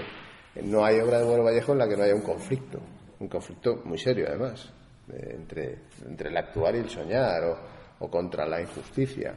no 0.63 0.83
hay 0.85 0.99
obra 0.99 1.19
de 1.19 1.25
Buero 1.25 1.43
Vallejo 1.43 1.71
en 1.73 1.77
la 1.79 1.87
que 1.87 1.95
no 1.97 2.03
haya 2.03 2.15
un 2.15 2.21
conflicto, 2.21 2.79
un 3.19 3.27
conflicto 3.27 3.81
muy 3.85 3.97
serio 3.97 4.25
además, 4.27 4.71
eh, 5.13 5.35
entre, 5.35 5.79
entre 6.05 6.29
el 6.29 6.37
actuar 6.37 6.75
y 6.75 6.79
el 6.79 6.89
soñar 6.89 7.43
o, 7.43 7.57
o 7.99 8.09
contra 8.09 8.45
la 8.45 8.61
injusticia. 8.61 9.35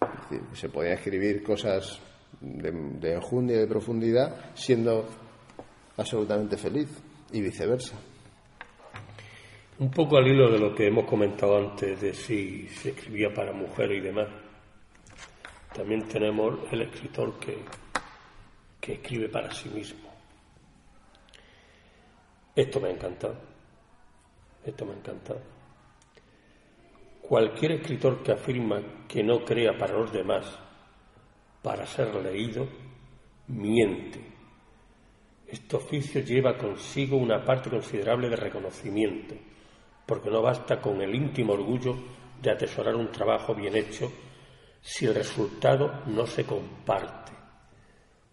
Es 0.00 0.30
decir, 0.30 0.46
se 0.54 0.68
podían 0.68 0.94
escribir 0.94 1.42
cosas 1.42 1.98
de, 2.40 2.70
de 2.70 3.14
enjundia 3.14 3.56
y 3.56 3.60
de 3.60 3.66
profundidad 3.66 4.36
siendo 4.54 5.06
absolutamente 5.96 6.56
feliz 6.56 6.88
y 7.32 7.40
viceversa. 7.40 7.96
Un 9.80 9.92
poco 9.92 10.16
al 10.16 10.26
hilo 10.26 10.50
de 10.50 10.58
lo 10.58 10.74
que 10.74 10.88
hemos 10.88 11.04
comentado 11.04 11.56
antes 11.56 12.00
de 12.00 12.12
si 12.12 12.66
se 12.66 12.90
escribía 12.90 13.32
para 13.32 13.52
mujer 13.52 13.92
y 13.92 14.00
demás. 14.00 14.26
También 15.72 16.08
tenemos 16.08 16.58
el 16.72 16.82
escritor 16.82 17.38
que, 17.38 17.58
que 18.80 18.94
escribe 18.94 19.28
para 19.28 19.52
sí 19.52 19.68
mismo. 19.68 20.08
Esto 22.56 22.80
me 22.80 22.88
ha 22.88 22.90
encantado. 22.90 23.36
Esto 24.66 24.84
me 24.84 24.94
ha 24.94 24.96
encantado. 24.96 25.40
Cualquier 27.22 27.72
escritor 27.72 28.20
que 28.24 28.32
afirma 28.32 28.82
que 29.06 29.22
no 29.22 29.44
crea 29.44 29.78
para 29.78 29.96
los 29.96 30.12
demás, 30.12 30.58
para 31.62 31.86
ser 31.86 32.12
leído, 32.16 32.66
miente. 33.46 34.20
Este 35.46 35.76
oficio 35.76 36.20
lleva 36.20 36.58
consigo 36.58 37.16
una 37.16 37.44
parte 37.44 37.70
considerable 37.70 38.28
de 38.28 38.36
reconocimiento, 38.36 39.36
porque 40.08 40.30
no 40.30 40.40
basta 40.40 40.80
con 40.80 41.02
el 41.02 41.14
íntimo 41.14 41.52
orgullo 41.52 41.94
de 42.40 42.50
atesorar 42.50 42.96
un 42.96 43.12
trabajo 43.12 43.54
bien 43.54 43.76
hecho 43.76 44.10
si 44.80 45.04
el 45.04 45.14
resultado 45.14 46.02
no 46.06 46.26
se 46.26 46.44
comparte. 46.44 47.32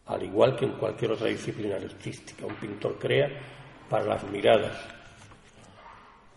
Al 0.05 0.23
igual 0.23 0.55
que 0.55 0.63
en 0.63 0.77
cualquier 0.77 1.11
otra 1.11 1.27
disciplina 1.27 1.75
artística, 1.75 2.45
un 2.45 2.55
pintor 2.55 2.97
crea 2.97 3.27
para 3.89 4.05
las 4.05 4.23
miradas, 4.23 4.77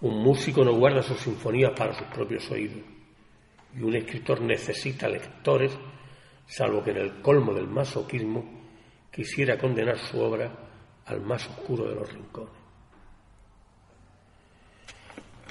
un 0.01 0.25
músico 0.25 0.65
no 0.65 0.73
guarda 0.73 1.05
sus 1.05 1.21
sinfonías 1.21 1.71
para 1.71 1.95
sus 1.95 2.09
propios 2.09 2.51
oídos, 2.51 2.83
y 3.77 3.81
un 3.81 3.95
escritor 3.95 4.41
necesita 4.41 5.09
lectores, 5.09 5.71
salvo 6.49 6.83
que 6.83 6.91
en 6.91 6.97
el 6.97 7.23
colmo 7.23 7.55
del 7.55 7.69
masoquismo 7.69 8.45
quisiera 9.13 9.57
condenar 9.57 9.99
su 9.99 10.19
obra 10.19 10.51
al 11.07 11.21
más 11.21 11.47
oscuro 11.49 11.89
de 11.89 11.95
los 11.95 12.13
rincones. 12.13 12.58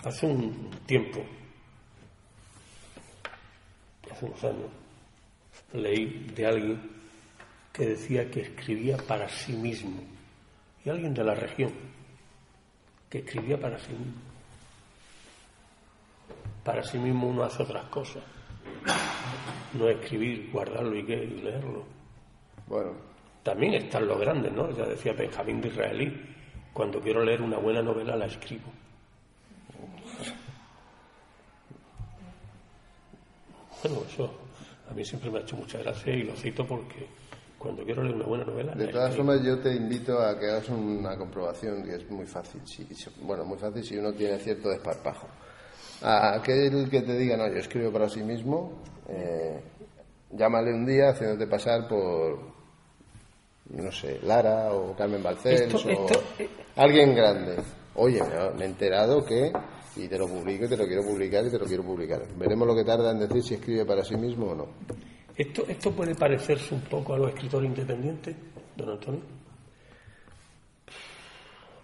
Hace 0.03 0.25
un 0.25 0.69
tiempo, 0.85 1.19
hace 4.11 4.25
unos 4.25 4.43
años, 4.43 4.69
leí 5.73 6.31
de 6.35 6.45
alguien 6.45 6.91
que 7.73 7.87
decía 7.87 8.29
que 8.29 8.41
escribía 8.41 8.97
para 8.97 9.27
sí 9.27 9.53
mismo, 9.53 10.01
y 10.85 10.89
alguien 10.89 11.13
de 11.13 11.23
la 11.23 11.33
región, 11.33 11.71
que 13.09 13.19
escribía 13.19 13.59
para 13.59 13.77
sí 13.79 13.91
mismo. 13.91 14.21
Para 16.63 16.83
sí 16.83 16.97
mismo 16.97 17.27
uno 17.27 17.43
hace 17.43 17.63
otras 17.63 17.85
cosas, 17.89 18.23
no 19.73 19.89
escribir, 19.89 20.49
guardarlo 20.51 20.95
y, 20.97 21.05
qué, 21.05 21.15
y 21.15 21.41
leerlo. 21.41 21.83
Bueno, 22.67 22.91
También 23.43 23.75
están 23.75 24.07
los 24.07 24.19
grandes, 24.19 24.51
¿no? 24.51 24.69
Ya 24.71 24.85
decía 24.85 25.13
Benjamín 25.13 25.61
de 25.61 25.69
Israelí, 25.69 26.35
cuando 26.73 27.01
quiero 27.01 27.23
leer 27.23 27.41
una 27.41 27.57
buena 27.57 27.81
novela 27.81 28.15
la 28.15 28.25
escribo. 28.25 28.76
Bueno, 33.83 34.01
eso 34.11 34.31
a 34.89 34.93
mí 34.93 35.03
siempre 35.05 35.29
me 35.29 35.39
ha 35.39 35.41
hecho 35.41 35.55
mucha 35.55 35.77
gracia 35.79 36.13
y 36.13 36.23
lo 36.23 36.35
cito 36.35 36.65
porque 36.65 37.07
cuando 37.57 37.83
quiero 37.83 38.03
leer 38.03 38.15
una 38.15 38.25
buena 38.25 38.45
novela 38.45 38.73
de 38.75 38.87
todas 38.87 39.15
formas 39.15 39.41
yo 39.43 39.59
te 39.59 39.73
invito 39.75 40.19
a 40.19 40.37
que 40.39 40.45
hagas 40.47 40.69
una 40.69 41.17
comprobación 41.17 41.83
que 41.83 41.95
es 41.95 42.09
muy 42.09 42.25
fácil. 42.25 42.61
Si, 42.65 42.87
bueno, 43.21 43.43
muy 43.45 43.57
fácil 43.57 43.83
si 43.83 43.97
uno 43.97 44.13
tiene 44.13 44.37
cierto 44.39 44.69
desparpajo. 44.69 45.27
A 46.01 46.35
aquel 46.35 46.87
que 46.89 47.01
te 47.01 47.17
diga, 47.17 47.35
no, 47.37 47.47
yo 47.47 47.57
escribo 47.57 47.91
para 47.91 48.07
sí 48.07 48.21
mismo, 48.21 48.83
eh, 49.09 49.59
llámale 50.31 50.71
un 50.73 50.85
día 50.85 51.09
haciéndote 51.09 51.47
pasar 51.47 51.87
por, 51.87 52.39
no 53.71 53.91
sé, 53.91 54.19
Lara 54.23 54.71
o 54.73 54.95
Carmen 54.95 55.23
Balcells 55.23 55.73
Esto- 55.73 55.87
o 55.87 55.91
esto, 55.91 56.23
eh, 56.39 56.49
alguien 56.75 57.15
grande. 57.15 57.55
Oye, 57.95 58.21
me 58.55 58.63
he 58.65 58.67
enterado 58.67 59.25
que, 59.25 59.51
y 59.99 60.07
te 60.07 60.17
lo 60.17 60.27
publico, 60.27 60.65
y 60.65 60.67
te 60.67 60.77
lo 60.77 60.85
quiero 60.85 61.03
publicar 61.03 61.45
y 61.45 61.49
te 61.49 61.59
lo 61.59 61.65
quiero 61.65 61.83
publicar. 61.83 62.21
Veremos 62.37 62.67
lo 62.67 62.75
que 62.75 62.83
tarda 62.83 63.11
en 63.11 63.19
decir 63.19 63.43
si 63.43 63.53
escribe 63.55 63.85
para 63.85 64.03
sí 64.03 64.15
mismo 64.15 64.47
o 64.47 64.55
no. 64.55 64.67
Esto, 65.35 65.65
esto 65.67 65.91
puede 65.91 66.15
parecerse 66.15 66.73
un 66.73 66.81
poco 66.81 67.13
a 67.13 67.17
los 67.19 67.29
escritores 67.29 67.69
independientes, 67.69 68.35
don 68.75 68.89
Antonio. 68.89 69.21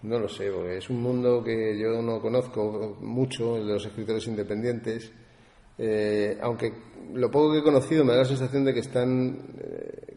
No 0.02 0.18
lo 0.18 0.28
sé, 0.28 0.50
porque 0.50 0.76
es 0.78 0.90
un 0.90 1.00
mundo 1.00 1.42
que 1.42 1.78
yo 1.78 2.02
no 2.02 2.20
conozco 2.20 2.98
mucho, 3.00 3.56
el 3.56 3.66
de 3.66 3.72
los 3.74 3.86
escritores 3.86 4.26
independientes. 4.26 5.10
Eh, 5.78 6.36
aunque 6.42 6.72
lo 7.14 7.30
poco 7.30 7.52
que 7.52 7.58
he 7.58 7.62
conocido 7.62 8.04
me 8.04 8.12
da 8.12 8.18
la 8.18 8.24
sensación 8.24 8.64
de 8.64 8.74
que 8.74 8.80
están 8.80 9.36
eh, 9.58 10.16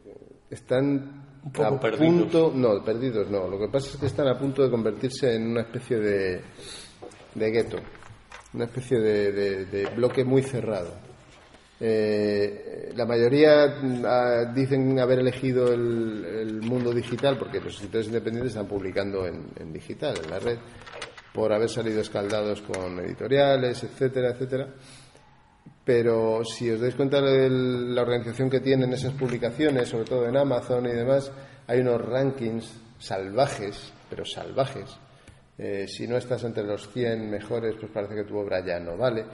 están 0.49 1.39
Un 1.43 1.51
poco 1.51 1.75
a 1.75 1.79
perdidos. 1.79 2.23
punto, 2.23 2.51
no, 2.53 2.83
perdidos 2.83 3.29
no. 3.29 3.47
Lo 3.47 3.57
que 3.57 3.67
pasa 3.69 3.91
es 3.91 3.97
que 3.97 4.05
están 4.07 4.27
a 4.27 4.37
punto 4.37 4.61
de 4.61 4.69
convertirse 4.69 5.33
en 5.35 5.47
una 5.51 5.61
especie 5.61 5.97
de 5.97 6.41
de 7.35 7.51
gueto, 7.51 7.77
una 8.53 8.65
especie 8.65 8.99
de, 8.99 9.89
bloque 9.95 10.23
muy 10.23 10.41
cerrado. 10.43 11.07
Eh, 11.79 12.91
la 12.95 13.05
mayoría 13.05 13.77
mm, 13.79 14.03
ah, 14.03 14.45
dicen 14.53 14.99
haber 14.99 15.19
elegido 15.19 15.71
el, 15.71 16.25
el 16.25 16.61
mundo 16.63 16.91
digital 16.91 17.37
porque 17.37 17.59
los 17.59 17.75
escritores 17.75 18.07
independientes 18.07 18.53
están 18.53 18.67
publicando 18.67 19.27
en, 19.27 19.45
en 19.59 19.71
digital, 19.71 20.15
en 20.23 20.31
la 20.31 20.39
red, 20.39 20.57
por 21.31 21.53
haber 21.53 21.69
salido 21.69 22.01
escaldados 22.01 22.63
con 22.63 22.99
editoriales, 22.99 23.83
etcétera, 23.83 24.31
etcétera. 24.31 24.73
Pero 25.85 26.43
si 26.43 26.69
os 26.69 26.81
dais 26.81 26.95
cuenta 26.95 27.21
de 27.21 27.47
la 27.49 28.01
organización 28.01 28.49
que 28.49 28.59
tienen 28.59 28.91
esas 28.91 29.13
publicaciones, 29.13 29.87
sobre 29.87 30.03
todo 30.03 30.27
en 30.27 30.35
Amazon 30.35 30.85
y 30.85 30.91
demás, 30.91 31.31
hay 31.67 31.79
unos 31.79 32.01
rankings 32.01 32.73
salvajes, 32.99 33.93
pero 34.09 34.25
salvajes. 34.25 34.97
Eh, 35.57 35.87
si 35.87 36.07
no 36.07 36.17
estás 36.17 36.43
entre 36.43 36.63
los 36.63 36.87
100 36.91 37.29
mejores, 37.29 37.75
pues 37.79 37.91
parece 37.91 38.15
que 38.15 38.23
tu 38.23 38.37
obra 38.37 38.63
ya 38.63 38.79
no 38.79 38.95
vale. 38.95 39.25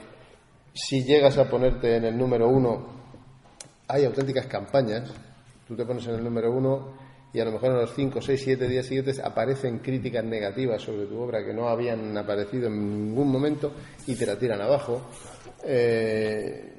Si 0.73 1.03
llegas 1.03 1.37
a 1.37 1.49
ponerte 1.49 1.97
en 1.97 2.05
el 2.05 2.17
número 2.17 2.47
uno, 2.47 2.87
hay 3.87 4.05
auténticas 4.05 4.47
campañas. 4.47 5.11
Tú 5.67 5.75
te 5.75 5.85
pones 5.85 6.05
en 6.07 6.15
el 6.15 6.23
número 6.23 6.51
uno 6.51 6.93
y 7.33 7.39
a 7.39 7.45
lo 7.45 7.51
mejor 7.51 7.71
en 7.71 7.77
los 7.77 7.93
5, 7.93 8.21
6, 8.21 8.41
7 8.43 8.67
días 8.67 8.85
siguientes 8.85 9.19
aparecen 9.19 9.79
críticas 9.79 10.23
negativas 10.23 10.81
sobre 10.81 11.07
tu 11.07 11.19
obra 11.19 11.43
que 11.43 11.53
no 11.53 11.67
habían 11.67 12.15
aparecido 12.17 12.67
en 12.67 13.07
ningún 13.07 13.31
momento 13.31 13.73
y 14.07 14.15
te 14.15 14.25
la 14.25 14.37
tiran 14.37 14.61
abajo. 14.61 15.09
Eh, 15.65 16.73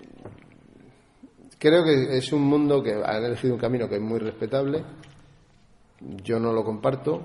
creo 1.58 1.84
que 1.84 2.16
es 2.16 2.32
un 2.32 2.42
mundo 2.42 2.82
que 2.82 2.94
han 2.94 3.24
elegido 3.24 3.54
un 3.54 3.60
camino 3.60 3.88
que 3.88 3.96
es 3.96 4.00
muy 4.00 4.20
respetable. 4.20 4.82
Yo 6.22 6.38
no 6.38 6.52
lo 6.52 6.64
comparto, 6.64 7.22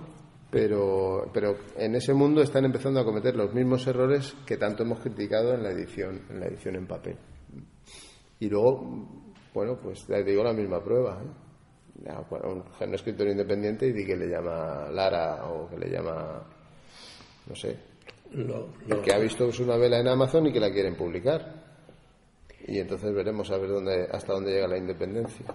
pero, 0.52 1.30
pero 1.34 1.56
en 1.78 1.96
ese 1.96 2.14
mundo 2.14 2.42
están 2.42 2.66
empezando 2.66 3.00
a 3.00 3.06
cometer 3.06 3.36
los 3.36 3.54
mismos 3.54 3.86
errores 3.88 4.36
que 4.46 4.58
tanto 4.58 4.84
hemos 4.84 5.00
criticado 5.00 5.54
en 5.54 5.64
la 5.64 5.72
edición 5.72 6.22
en 6.30 6.40
la 6.40 6.48
edición 6.48 6.76
en 6.76 6.88
papel. 6.88 7.18
Y 8.40 8.50
luego 8.50 9.30
bueno 9.54 9.78
pues 9.82 10.06
te 10.06 10.24
digo 10.24 10.44
la 10.44 10.54
misma 10.54 10.84
prueba 10.84 11.22
¿eh? 11.22 12.86
un, 12.86 12.94
escritor 12.94 13.28
independiente 13.28 13.88
y 13.88 13.94
di 13.94 14.06
que 14.06 14.16
le 14.16 14.28
llama 14.28 14.90
Lara 14.92 15.46
o 15.50 15.70
que 15.70 15.78
le 15.78 15.90
llama 15.90 16.44
no 17.48 17.56
sé 17.56 17.78
lo, 18.32 18.70
que 19.04 19.14
ha 19.14 19.20
visto 19.20 19.52
su 19.52 19.66
novela 19.66 20.00
en 20.00 20.08
Amazon 20.08 20.48
y 20.48 20.54
que 20.54 20.60
la 20.60 20.72
quieren 20.72 20.96
publicar. 20.96 21.68
Y 22.68 22.78
entonces 22.78 23.12
veremos 23.12 23.50
a 23.50 23.58
ver 23.58 23.70
dónde 23.70 24.08
hasta 24.12 24.34
dónde 24.34 24.52
llega 24.52 24.68
la 24.68 24.78
independencia 24.78 25.48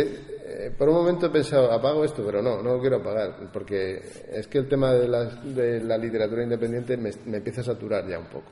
eh, 0.00 0.72
por 0.76 0.88
un 0.88 0.96
momento 0.96 1.26
he 1.26 1.30
pensado, 1.30 1.70
apago 1.72 2.04
esto, 2.04 2.22
pero 2.24 2.42
no, 2.42 2.62
no 2.62 2.74
lo 2.74 2.80
quiero 2.80 2.96
apagar, 2.96 3.50
porque 3.52 4.00
es 4.32 4.46
que 4.46 4.58
el 4.58 4.68
tema 4.68 4.92
de 4.92 5.08
la, 5.08 5.98
literatura 5.98 6.42
independiente 6.42 6.96
me, 6.96 7.10
empieza 7.36 7.62
a 7.62 7.64
saturar 7.64 8.06
ya 8.08 8.18
un 8.18 8.26
poco. 8.26 8.50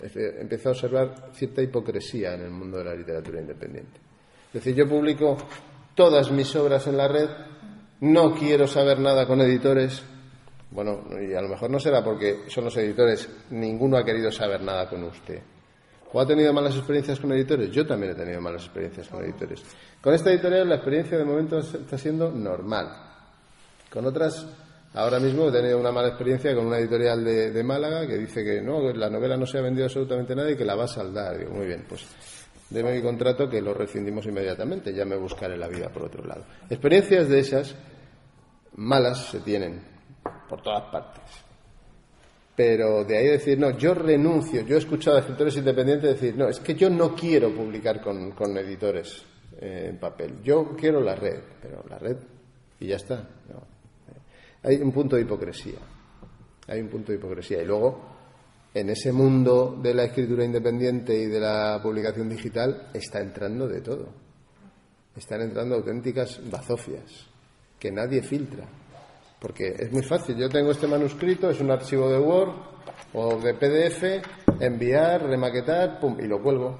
Empiezo 0.00 0.68
a 0.68 0.72
observar 0.72 1.30
cierta 1.32 1.62
hipocresía 1.62 2.34
en 2.34 2.42
el 2.42 2.50
mundo 2.50 2.78
de 2.78 2.84
la 2.84 2.94
literatura 2.94 3.40
independiente. 3.40 4.00
Es 4.48 4.54
decir, 4.54 4.74
yo 4.74 4.88
publico 4.88 5.36
todas 5.94 6.30
mis 6.30 6.54
obras 6.56 6.86
en 6.86 6.96
la 6.96 7.08
red, 7.08 7.28
no 8.00 8.34
quiero 8.34 8.66
saber 8.66 8.98
nada 8.98 9.26
con 9.26 9.40
editores. 9.40 10.02
Bueno, 10.70 11.04
y 11.20 11.34
a 11.34 11.42
lo 11.42 11.48
mejor 11.48 11.70
no 11.70 11.78
será 11.78 12.02
porque 12.02 12.44
son 12.48 12.64
los 12.64 12.76
editores, 12.76 13.28
ninguno 13.50 13.96
ha 13.96 14.04
querido 14.04 14.30
saber 14.32 14.62
nada 14.62 14.88
con 14.88 15.04
usted. 15.04 15.40
¿O 16.12 16.20
ha 16.20 16.26
tenido 16.26 16.52
malas 16.52 16.76
experiencias 16.76 17.18
con 17.18 17.32
editores? 17.32 17.70
Yo 17.70 17.86
también 17.86 18.12
he 18.12 18.14
tenido 18.14 18.40
malas 18.40 18.64
experiencias 18.64 19.08
con 19.08 19.24
editores. 19.24 19.62
Con 20.00 20.12
esta 20.12 20.30
editorial 20.30 20.68
la 20.68 20.76
experiencia 20.76 21.16
de 21.16 21.24
momento 21.24 21.58
está 21.58 21.96
siendo 21.96 22.30
normal. 22.30 22.88
Con 23.90 24.04
otras, 24.04 24.46
ahora 24.94 25.18
mismo 25.18 25.48
he 25.48 25.52
tenido 25.52 25.78
una 25.78 25.90
mala 25.90 26.08
experiencia 26.08 26.54
con 26.54 26.66
una 26.66 26.78
editorial 26.78 27.24
de, 27.24 27.62
Málaga 27.64 28.06
que 28.06 28.18
dice 28.18 28.44
que 28.44 28.60
no, 28.60 28.92
la 28.92 29.08
novela 29.08 29.36
no 29.36 29.46
se 29.46 29.58
ha 29.58 29.62
vendido 29.62 29.86
absolutamente 29.86 30.34
nada 30.34 30.50
y 30.50 30.56
que 30.56 30.64
la 30.66 30.74
va 30.74 30.84
a 30.84 30.88
saldar. 30.88 31.38
Digo, 31.38 31.52
muy 31.52 31.66
bien, 31.66 31.86
pues 31.88 32.06
deme 32.68 32.94
mi 32.94 33.02
contrato 33.02 33.48
que 33.48 33.62
lo 33.62 33.72
rescindimos 33.72 34.26
inmediatamente, 34.26 34.92
ya 34.92 35.06
me 35.06 35.16
buscaré 35.16 35.56
la 35.56 35.68
vida 35.68 35.88
por 35.88 36.04
otro 36.04 36.24
lado. 36.24 36.44
Experiencias 36.68 37.28
de 37.28 37.38
esas 37.38 37.74
malas 38.76 39.30
se 39.30 39.40
tienen 39.40 39.82
por 40.48 40.60
todas 40.60 40.90
partes. 40.90 41.51
Pero 42.54 43.04
de 43.04 43.16
ahí 43.16 43.26
decir, 43.28 43.58
no, 43.58 43.76
yo 43.78 43.94
renuncio. 43.94 44.62
Yo 44.62 44.76
he 44.76 44.78
escuchado 44.78 45.16
a 45.16 45.20
escritores 45.20 45.56
independientes 45.56 46.20
decir, 46.20 46.36
no, 46.36 46.48
es 46.48 46.60
que 46.60 46.74
yo 46.74 46.90
no 46.90 47.14
quiero 47.14 47.54
publicar 47.54 48.02
con, 48.02 48.56
editores 48.58 49.24
eh, 49.60 49.86
en 49.88 49.98
papel. 49.98 50.42
Yo 50.42 50.76
quiero 50.76 51.00
la 51.00 51.14
red, 51.14 51.40
pero 51.60 51.82
la 51.88 51.98
red 51.98 52.16
y 52.78 52.88
ya 52.88 52.96
está. 52.96 53.26
Hay 54.64 54.76
un 54.76 54.92
punto 54.92 55.16
de 55.16 55.22
hipocresía. 55.22 55.78
Hay 56.68 56.80
un 56.80 56.88
punto 56.88 57.12
de 57.12 57.18
hipocresía. 57.18 57.62
Y 57.62 57.64
luego, 57.64 58.00
en 58.74 58.90
ese 58.90 59.12
mundo 59.12 59.78
de 59.82 59.94
la 59.94 60.04
escritura 60.04 60.44
independiente 60.44 61.14
y 61.14 61.26
de 61.26 61.40
la 61.40 61.80
publicación 61.82 62.28
digital, 62.28 62.90
está 62.92 63.20
entrando 63.20 63.66
de 63.66 63.80
todo. 63.80 64.08
Están 65.16 65.42
entrando 65.42 65.76
auténticas 65.76 66.40
bazofias 66.50 67.26
que 67.78 67.90
nadie 67.90 68.22
filtra. 68.22 68.68
Porque 69.42 69.74
es 69.76 69.90
muy 69.90 70.04
fácil. 70.04 70.36
Yo 70.36 70.48
tengo 70.48 70.70
este 70.70 70.86
manuscrito, 70.86 71.50
es 71.50 71.60
un 71.60 71.72
archivo 71.72 72.08
de 72.08 72.16
Word 72.16 72.52
o 73.12 73.40
de 73.40 73.54
PDF, 73.54 74.24
enviar, 74.60 75.24
remaquetar, 75.24 75.98
pum, 75.98 76.16
y 76.20 76.28
lo 76.28 76.40
cuelgo. 76.40 76.78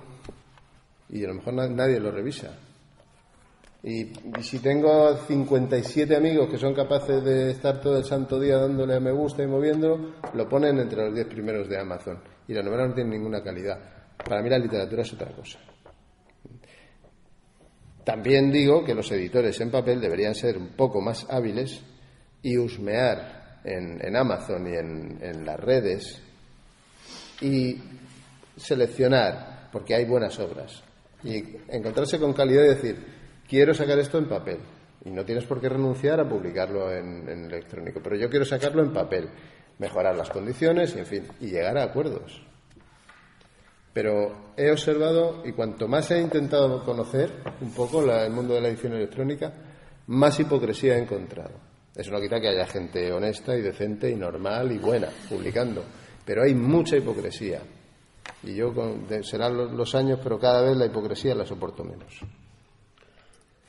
Y 1.08 1.24
a 1.24 1.28
lo 1.28 1.34
mejor 1.34 1.54
nadie 1.54 1.98
lo 1.98 2.12
revisa. 2.12 2.56
Y, 3.82 4.12
si 4.42 4.60
tengo 4.60 5.16
57 5.16 6.14
amigos 6.14 6.48
que 6.48 6.56
son 6.56 6.72
capaces 6.72 7.24
de 7.24 7.50
estar 7.50 7.80
todo 7.80 7.98
el 7.98 8.04
santo 8.04 8.38
día 8.38 8.58
dándole 8.58 8.94
a 8.94 9.00
me 9.00 9.10
gusta 9.10 9.42
y 9.42 9.48
moviéndolo, 9.48 10.12
lo 10.32 10.48
ponen 10.48 10.78
entre 10.78 11.04
los 11.04 11.14
10 11.16 11.26
primeros 11.26 11.68
de 11.68 11.80
Amazon. 11.80 12.20
Y 12.46 12.54
la 12.54 12.62
novela 12.62 12.86
no 12.86 12.94
tiene 12.94 13.10
ninguna 13.10 13.42
calidad. 13.42 13.80
Para 14.24 14.40
mí 14.40 14.48
la 14.48 14.58
literatura 14.58 15.02
es 15.02 15.12
otra 15.12 15.32
cosa. 15.32 15.58
También 18.04 18.52
digo 18.52 18.84
que 18.84 18.94
los 18.94 19.10
editores 19.10 19.60
en 19.60 19.72
papel 19.72 20.00
deberían 20.00 20.36
ser 20.36 20.56
un 20.56 20.68
poco 20.76 21.00
más 21.00 21.26
hábiles 21.28 21.82
y 22.42 22.58
husmear 22.58 23.60
en, 23.64 24.16
Amazon 24.16 24.66
y 24.66 24.74
en, 24.74 25.44
las 25.44 25.58
redes 25.58 26.20
y 27.40 27.76
seleccionar, 28.56 29.68
porque 29.72 29.94
hay 29.94 30.04
buenas 30.04 30.38
obras, 30.38 30.82
y 31.22 31.42
encontrarse 31.68 32.18
con 32.18 32.32
calidad 32.32 32.64
y 32.64 32.68
decir, 32.68 32.96
quiero 33.48 33.72
sacar 33.74 33.98
esto 33.98 34.18
en 34.18 34.28
papel. 34.28 34.58
Y 35.04 35.10
no 35.10 35.24
tienes 35.24 35.44
por 35.44 35.60
qué 35.60 35.68
renunciar 35.68 36.20
a 36.20 36.28
publicarlo 36.28 36.92
en, 36.92 37.28
en, 37.28 37.44
electrónico, 37.46 38.00
pero 38.02 38.16
yo 38.16 38.28
quiero 38.30 38.44
sacarlo 38.44 38.84
en 38.84 38.92
papel, 38.92 39.28
mejorar 39.78 40.16
las 40.16 40.30
condiciones 40.30 40.94
y, 40.94 41.00
en 41.00 41.06
fin, 41.06 41.28
y 41.40 41.48
llegar 41.48 41.76
a 41.76 41.84
acuerdos. 41.84 42.40
Pero 43.92 44.52
he 44.56 44.70
observado, 44.70 45.42
y 45.44 45.52
cuanto 45.52 45.88
más 45.88 46.10
he 46.12 46.20
intentado 46.20 46.84
conocer 46.84 47.30
un 47.60 47.74
poco 47.74 48.02
el 48.02 48.32
mundo 48.32 48.54
de 48.54 48.60
la 48.60 48.68
edición 48.68 48.92
electrónica, 48.92 49.52
más 50.06 50.38
hipocresía 50.38 50.96
he 50.96 51.02
encontrado. 51.02 51.71
Eso 51.94 52.10
no 52.10 52.20
quita 52.20 52.40
que 52.40 52.48
haya 52.48 52.66
gente 52.66 53.12
honesta 53.12 53.56
y 53.56 53.60
decente 53.60 54.10
y 54.10 54.14
normal 54.14 54.72
y 54.72 54.78
buena 54.78 55.08
publicando, 55.28 55.84
pero 56.24 56.42
hay 56.42 56.54
mucha 56.54 56.96
hipocresía. 56.96 57.60
Y 58.42 58.54
yo, 58.54 58.72
serán 59.22 59.76
los, 59.76 59.94
años, 59.94 60.18
pero 60.22 60.38
cada 60.38 60.62
vez 60.62 60.76
la 60.76 60.86
hipocresía 60.86 61.34
la 61.34 61.44
soporto 61.44 61.84
menos. 61.84 62.20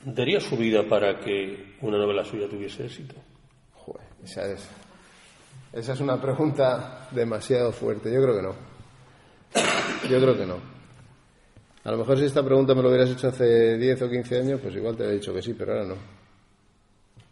¿Daría 0.04 0.40
su 0.40 0.56
vida 0.56 0.88
para 0.88 1.20
que 1.20 1.76
una 1.82 1.98
novela 1.98 2.24
suya 2.24 2.48
tuviese 2.48 2.86
éxito? 2.86 3.14
Joder, 3.74 4.06
esa 4.24 4.50
es, 4.50 4.66
esa 5.72 5.92
es 5.92 6.00
una 6.00 6.20
pregunta 6.20 7.08
demasiado 7.10 7.72
fuerte. 7.72 8.12
Yo 8.12 8.22
creo 8.22 8.36
que 8.36 8.42
no. 8.42 8.54
Yo 10.08 10.20
creo 10.20 10.36
que 10.36 10.46
no. 10.46 10.58
A 11.84 11.90
lo 11.90 11.98
mejor 11.98 12.18
si 12.18 12.24
esta 12.24 12.42
pregunta 12.42 12.74
me 12.74 12.82
lo 12.82 12.88
hubieras 12.88 13.10
hecho 13.10 13.28
hace 13.28 13.76
10 13.76 14.02
o 14.02 14.10
15 14.10 14.38
años, 14.38 14.60
pues 14.60 14.74
igual 14.74 14.96
te 14.96 15.02
habría 15.04 15.18
dicho 15.18 15.34
que 15.34 15.42
sí, 15.42 15.54
pero 15.54 15.72
ahora 15.72 15.86
no 15.86 16.23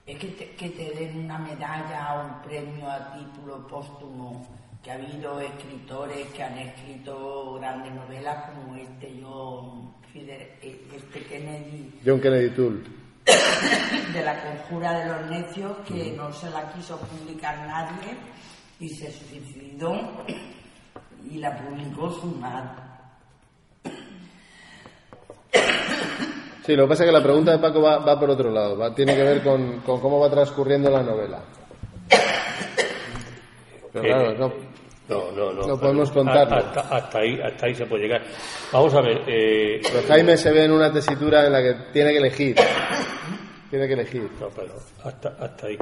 es 0.06 0.18
que 0.18 0.28
te, 0.28 0.50
que 0.50 0.68
te 0.70 0.90
den 0.90 1.24
una 1.24 1.38
medalla 1.38 2.14
o 2.14 2.26
un 2.26 2.42
premio 2.42 2.90
a 2.90 3.12
título 3.14 3.66
póstumo, 3.66 4.46
que 4.82 4.90
ha 4.90 4.94
habido 4.94 5.40
escritores 5.40 6.26
que 6.28 6.42
han 6.42 6.58
escrito 6.58 7.54
grandes 7.54 7.92
novelas 7.94 8.50
como 8.50 8.74
este 8.74 9.20
John, 9.22 9.94
este 10.12 11.22
Kennedy. 11.24 12.00
John 12.04 12.20
Kennedy 12.20 12.50
Toole. 12.50 12.80
De 14.12 14.22
la 14.22 14.42
conjura 14.42 14.98
de 14.98 15.06
los 15.06 15.30
necios, 15.30 15.76
que 15.86 16.12
no 16.16 16.32
se 16.32 16.50
la 16.50 16.72
quiso 16.72 16.98
publicar 16.98 17.56
nadie 17.68 18.16
y 18.80 18.88
se 18.88 19.12
suicidó 19.12 20.24
y 21.30 21.38
la 21.38 21.56
publicó 21.56 22.10
su 22.10 22.26
madre. 22.26 22.82
Sí, 26.64 26.76
lo 26.76 26.84
que 26.84 26.90
pasa 26.90 27.02
es 27.02 27.08
que 27.08 27.12
la 27.12 27.22
pregunta 27.22 27.52
de 27.52 27.58
Paco 27.58 27.82
va, 27.82 28.18
por 28.18 28.30
otro 28.30 28.50
lado, 28.50 28.92
tiene 28.94 29.16
que 29.16 29.22
ver 29.22 29.42
con, 29.42 29.80
cómo 29.80 30.20
va 30.20 30.30
transcurriendo 30.30 30.90
la 30.90 31.02
novela. 31.02 31.42
Pero 33.92 34.04
claro, 34.04 34.34
no, 34.38 34.52
no, 35.08 35.52
no, 35.52 35.66
no, 35.66 35.78
podemos 35.78 36.10
contarlo. 36.12 36.56
Hasta, 36.56 37.18
ahí, 37.18 37.40
hasta 37.40 37.66
ahí 37.66 37.74
se 37.74 37.84
puede 37.86 38.04
llegar. 38.04 38.22
Vamos 38.72 38.94
a 38.94 39.00
ver. 39.00 39.22
Eh, 39.26 39.80
pero 39.82 40.06
Jaime 40.06 40.36
se 40.36 40.52
ve 40.52 40.64
en 40.64 40.72
una 40.72 40.92
tesitura 40.92 41.46
en 41.46 41.52
la 41.52 41.62
que 41.62 41.74
tiene 41.92 42.12
que 42.12 42.18
elegir. 42.18 42.56
Tiene 43.68 43.88
que 43.88 43.94
elegir. 43.94 44.30
No, 44.40 44.48
pero 44.48 44.74
hasta, 45.04 45.30
hasta 45.40 45.66
ahí. 45.66 45.76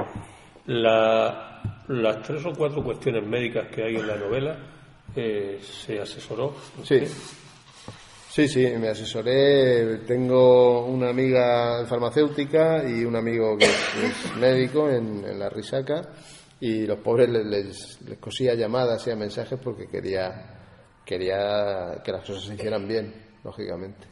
las 0.65 2.21
tres 2.23 2.45
o 2.45 2.53
cuatro 2.53 2.83
cuestiones 2.83 3.25
médicas 3.25 3.67
que 3.67 3.83
hay 3.83 3.95
en 3.95 4.07
la 4.07 4.15
novela 4.15 4.57
eh, 5.15 5.59
se 5.61 5.99
asesoró. 5.99 6.55
Sí. 6.83 7.01
Sí, 8.33 8.47
sí, 8.47 8.65
me 8.79 8.87
asesoré. 8.87 9.97
Tengo 10.07 10.85
una 10.85 11.09
amiga 11.09 11.85
farmacéutica 11.85 12.81
y 12.89 13.03
un 13.03 13.17
amigo 13.17 13.57
que 13.57 13.65
es, 13.65 14.37
médico 14.39 14.89
en, 14.89 15.37
la 15.37 15.49
Risaca 15.49 16.01
y 16.57 16.87
los 16.87 16.99
pobres 16.99 17.27
les 17.27 17.99
cosía 18.21 18.53
llamadas 18.55 19.05
y 19.07 19.11
a 19.11 19.17
mensajes 19.17 19.59
porque 19.61 19.87
quería, 19.87 21.01
quería 21.03 22.01
que 22.01 22.11
las 22.13 22.25
cosas 22.25 22.45
se 22.45 22.53
hicieran 22.53 22.87
bien, 22.87 23.13
lógicamente. 23.43 24.07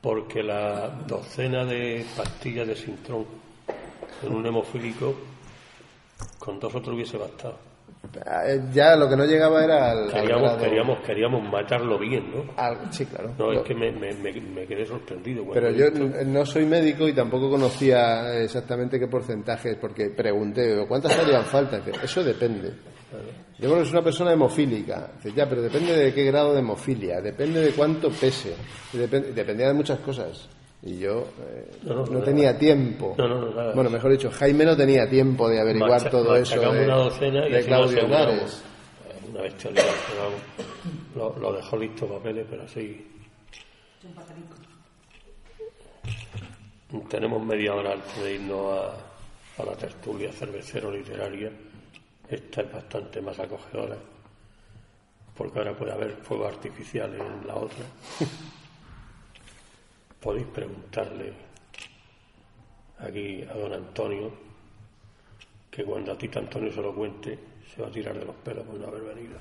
Porque 0.00 0.40
la 0.44 0.88
docena 1.04 1.64
de 1.64 2.06
pastillas 2.16 2.68
de 2.68 2.76
Sintrón 2.76 3.26
en 4.22 4.32
un 4.32 4.46
hemofílico, 4.46 5.12
con 6.38 6.60
dos 6.60 6.72
otros 6.72 6.94
hubiese 6.94 7.16
bastado. 7.16 7.67
Eh, 8.46 8.60
Ya 8.72 8.96
lo 8.96 9.08
que 9.08 9.16
no 9.16 9.24
llegaba 9.26 9.62
era 9.62 9.90
al. 9.90 10.10
Queríamos, 10.10 10.42
grado- 10.42 10.58
queríamos, 10.58 10.98
queríamos 11.06 11.42
matarlo 11.52 11.98
bien, 11.98 12.30
¿no? 12.34 12.44
al- 12.56 12.92
sí, 12.92 13.04
claro. 13.06 13.34
No, 13.38 13.52
Lo- 13.52 13.60
es 13.60 13.66
que 13.66 13.74
me, 13.74 13.92
me, 13.92 14.12
me, 14.14 14.66
quedé 14.66 14.86
sorprendido. 14.86 15.44
Pero 15.52 15.70
yo 15.70 15.86
esto. 15.86 16.00
no 16.26 16.46
soy 16.46 16.64
médico 16.64 17.06
y 17.08 17.12
tampoco 17.12 17.50
conocía 17.50 18.34
exactamente 18.42 18.98
qué 18.98 19.08
porcentajes, 19.08 19.76
porque 19.80 20.10
pregunté, 20.10 20.84
¿cuántas 20.88 21.18
harían 21.18 21.44
falta? 21.44 21.80
Eso 22.02 22.22
depende. 22.24 22.72
Yo 23.58 23.68
creo 23.68 23.76
que 23.76 23.82
es 23.82 23.92
una 23.92 24.02
persona 24.02 24.32
hemofílica. 24.32 25.10
Dice, 25.16 25.32
ya, 25.36 25.48
pero 25.48 25.62
depende 25.62 25.96
de 25.96 26.14
qué 26.14 26.24
grado 26.24 26.52
de 26.54 26.60
hemofilia, 26.60 27.20
depende 27.20 27.60
de 27.60 27.70
cuánto 27.72 28.10
pese, 28.10 28.54
y 28.92 28.98
depen- 28.98 29.32
dependía 29.34 29.68
de 29.68 29.74
muchas 29.74 29.98
cosas. 30.00 30.48
Y 30.82 30.98
yo 30.98 31.26
eh, 31.40 31.70
No, 31.82 31.94
no, 31.94 32.04
no, 32.06 32.12
nada. 32.12 32.24
tenía 32.24 32.56
tiempo. 32.58 33.14
No, 33.18 33.26
no, 33.28 33.40
no. 33.40 33.72
Bueno, 33.74 33.90
mejor 33.90 34.12
dicho, 34.12 34.30
Jaime 34.30 34.64
no 34.64 34.76
tenía 34.76 35.08
tiempo 35.10 35.48
de 35.48 35.60
averiguar 35.60 36.08
todo 36.10 36.36
eso 36.36 36.60
de, 36.60 36.84
una 36.84 36.96
docena 36.96 37.48
y 37.48 37.52
de 37.52 37.58
así 37.58 37.66
Claudio. 37.66 37.98
Henares. 38.04 38.62
Eh, 39.08 39.28
Una 39.30 39.42
bestialidad, 39.42 39.84
lo, 41.16 41.36
lo 41.38 41.52
dejó 41.52 41.76
listo 41.76 42.06
papeles, 42.06 42.46
pero 42.48 42.62
así. 42.62 43.04
Tenemos 47.10 47.44
media 47.44 47.74
hora 47.74 47.92
antes 47.92 48.22
de 48.22 48.34
irnos 48.34 48.78
a, 48.78 49.62
a 49.62 49.66
la 49.66 49.72
tertulia 49.76 50.32
cervecero 50.32 50.90
literaria. 50.90 51.50
Esta 52.28 52.62
es 52.62 52.72
bastante 52.72 53.20
más 53.20 53.38
acogedora, 53.38 53.96
porque 55.36 55.58
ahora 55.58 55.76
puede 55.76 55.92
haber 55.92 56.12
fuegos 56.22 56.48
artificiales 56.54 57.20
en 57.20 57.46
la 57.46 57.54
otra. 57.56 57.84
Podéis 60.20 60.46
preguntarle 60.48 61.32
aquí 62.98 63.42
a 63.42 63.54
don 63.54 63.72
Antonio, 63.72 64.32
que 65.70 65.84
cuando 65.84 66.12
a 66.12 66.18
Tito 66.18 66.40
Antonio 66.40 66.72
se 66.72 66.82
lo 66.82 66.94
cuente, 66.94 67.38
se 67.74 67.82
va 67.82 67.88
a 67.88 67.90
tirar 67.90 68.18
de 68.18 68.24
los 68.24 68.34
pelos 68.36 68.66
por 68.66 68.74
no 68.74 68.88
haber 68.88 69.02
venido. 69.14 69.38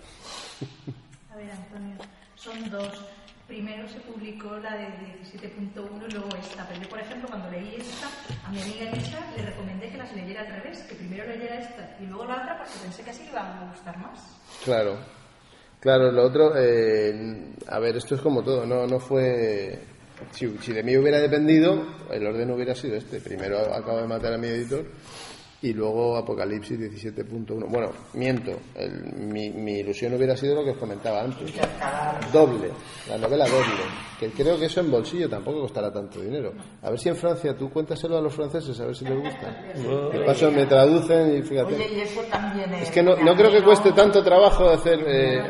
A 1.31 1.35
ver, 1.35 1.51
Antonio, 1.51 1.97
son 2.35 2.69
dos. 2.69 3.05
Primero 3.47 3.87
se 3.87 3.99
publicó 4.01 4.57
la 4.57 4.75
de 4.75 4.87
17.1 5.23 6.09
y 6.09 6.11
luego 6.11 6.27
esta. 6.37 6.67
Pero 6.67 6.81
yo, 6.81 6.89
por 6.89 6.99
ejemplo, 6.99 7.29
cuando 7.29 7.49
leí 7.49 7.75
esta, 7.77 8.07
a 8.45 8.51
mi 8.51 8.61
amiga 8.61 8.91
Elisa 8.91 9.19
le 9.37 9.45
recomendé 9.45 9.89
que 9.89 9.97
las 9.97 10.13
leyera 10.13 10.41
al 10.41 10.61
revés, 10.61 10.83
que 10.83 10.95
primero 10.95 11.25
leyera 11.25 11.59
esta 11.59 11.97
y 12.01 12.07
luego 12.07 12.25
la 12.25 12.41
otra, 12.41 12.57
porque 12.57 12.73
pensé 12.83 13.03
que 13.03 13.11
así 13.11 13.23
le 13.23 13.29
iba 13.29 13.41
a 13.41 13.69
gustar 13.69 13.97
más. 13.99 14.37
Claro, 14.65 14.97
claro, 15.79 16.11
lo 16.11 16.23
otro, 16.23 16.57
eh, 16.57 17.53
a 17.69 17.79
ver, 17.79 17.95
esto 17.95 18.15
es 18.15 18.21
como 18.21 18.43
todo, 18.43 18.65
no, 18.65 18.85
no 18.85 18.99
fue, 18.99 19.79
si, 20.31 20.47
si 20.59 20.73
de 20.73 20.83
mí 20.83 20.97
hubiera 20.97 21.19
dependido, 21.19 21.83
el 22.11 22.25
orden 22.25 22.51
hubiera 22.51 22.75
sido 22.75 22.95
este, 22.95 23.19
primero 23.21 23.59
acabo 23.73 23.97
de 23.99 24.07
matar 24.07 24.33
a 24.33 24.37
mi 24.37 24.47
editor 24.47 24.85
y 25.59 25.73
luego 25.73 26.15
Apocalipsis 26.17 26.77
17.1, 26.79 27.65
bueno, 27.67 27.89
miento, 28.13 28.51
el- 28.75 29.11
mi, 29.15 29.49
mi 29.49 29.79
ilusión 29.79 30.13
hubiera 30.13 30.37
sido 30.37 30.53
lo 30.53 30.63
que 30.63 30.69
os 30.69 30.77
comentaba 30.77 31.21
antes, 31.23 31.51
doble, 32.31 32.69
la 33.09 33.17
novela 33.17 33.45
doble, 33.47 33.65
que 34.19 34.29
creo 34.29 34.59
que 34.59 34.65
eso 34.65 34.81
en 34.81 34.91
bolsillo 34.91 35.27
tampoco 35.27 35.61
costará 35.61 35.91
tanto 35.91 36.21
dinero, 36.21 36.53
a 36.83 36.91
ver 36.91 36.99
si 36.99 37.09
en 37.09 37.15
Francia, 37.15 37.57
tú 37.57 37.71
cuéntaselo 37.71 38.19
a 38.19 38.21
los 38.21 38.35
franceses, 38.35 38.79
a 38.79 38.85
ver 38.85 38.95
si 38.95 39.05
les 39.05 39.17
gusta, 39.19 39.63
de 40.13 40.25
paso 40.27 40.51
me 40.51 40.67
traducen 40.67 41.37
y 41.37 41.41
fíjate. 41.41 41.73
Oye, 41.73 41.89
y 41.91 41.99
eso 42.01 42.21
también 42.29 42.71
es. 42.75 42.83
Es 42.83 42.91
que 42.91 43.01
no, 43.01 43.15
no 43.15 43.35
creo 43.35 43.51
que 43.51 43.63
cueste 43.63 43.91
tanto 43.93 44.23
trabajo 44.23 44.69
hacer, 44.69 44.99
eh, 45.07 45.41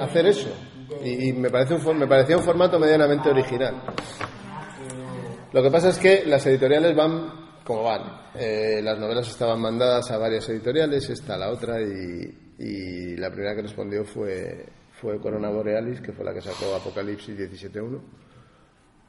hacer 0.00 0.26
eso. 0.26 0.48
Y, 1.04 1.32
me, 1.34 1.50
parece 1.50 1.74
un, 1.74 1.98
me 1.98 2.06
parecía 2.06 2.36
un 2.36 2.42
formato 2.42 2.78
medianamente 2.78 3.28
original. 3.28 3.74
Lo 5.52 5.62
que 5.62 5.70
pasa 5.70 5.90
es 5.90 5.98
que 5.98 6.24
las 6.24 6.44
editoriales 6.46 6.96
van 6.96 7.44
como 7.62 7.82
van. 7.82 8.02
Eh, 8.34 8.80
las 8.82 8.98
novelas 8.98 9.28
estaban 9.28 9.60
mandadas 9.60 10.10
a 10.10 10.18
varias 10.18 10.48
editoriales, 10.48 11.08
esta 11.08 11.36
la 11.36 11.50
otra, 11.50 11.80
y, 11.80 12.54
y 12.58 13.16
la 13.16 13.30
primera 13.30 13.54
que 13.54 13.62
respondió 13.62 14.04
fue, 14.04 14.66
fue 14.92 15.20
Corona 15.20 15.50
Borealis, 15.50 16.00
que 16.00 16.12
fue 16.12 16.24
la 16.24 16.34
que 16.34 16.40
sacó 16.40 16.74
Apocalipsis 16.74 17.36
17.1. 17.38 18.00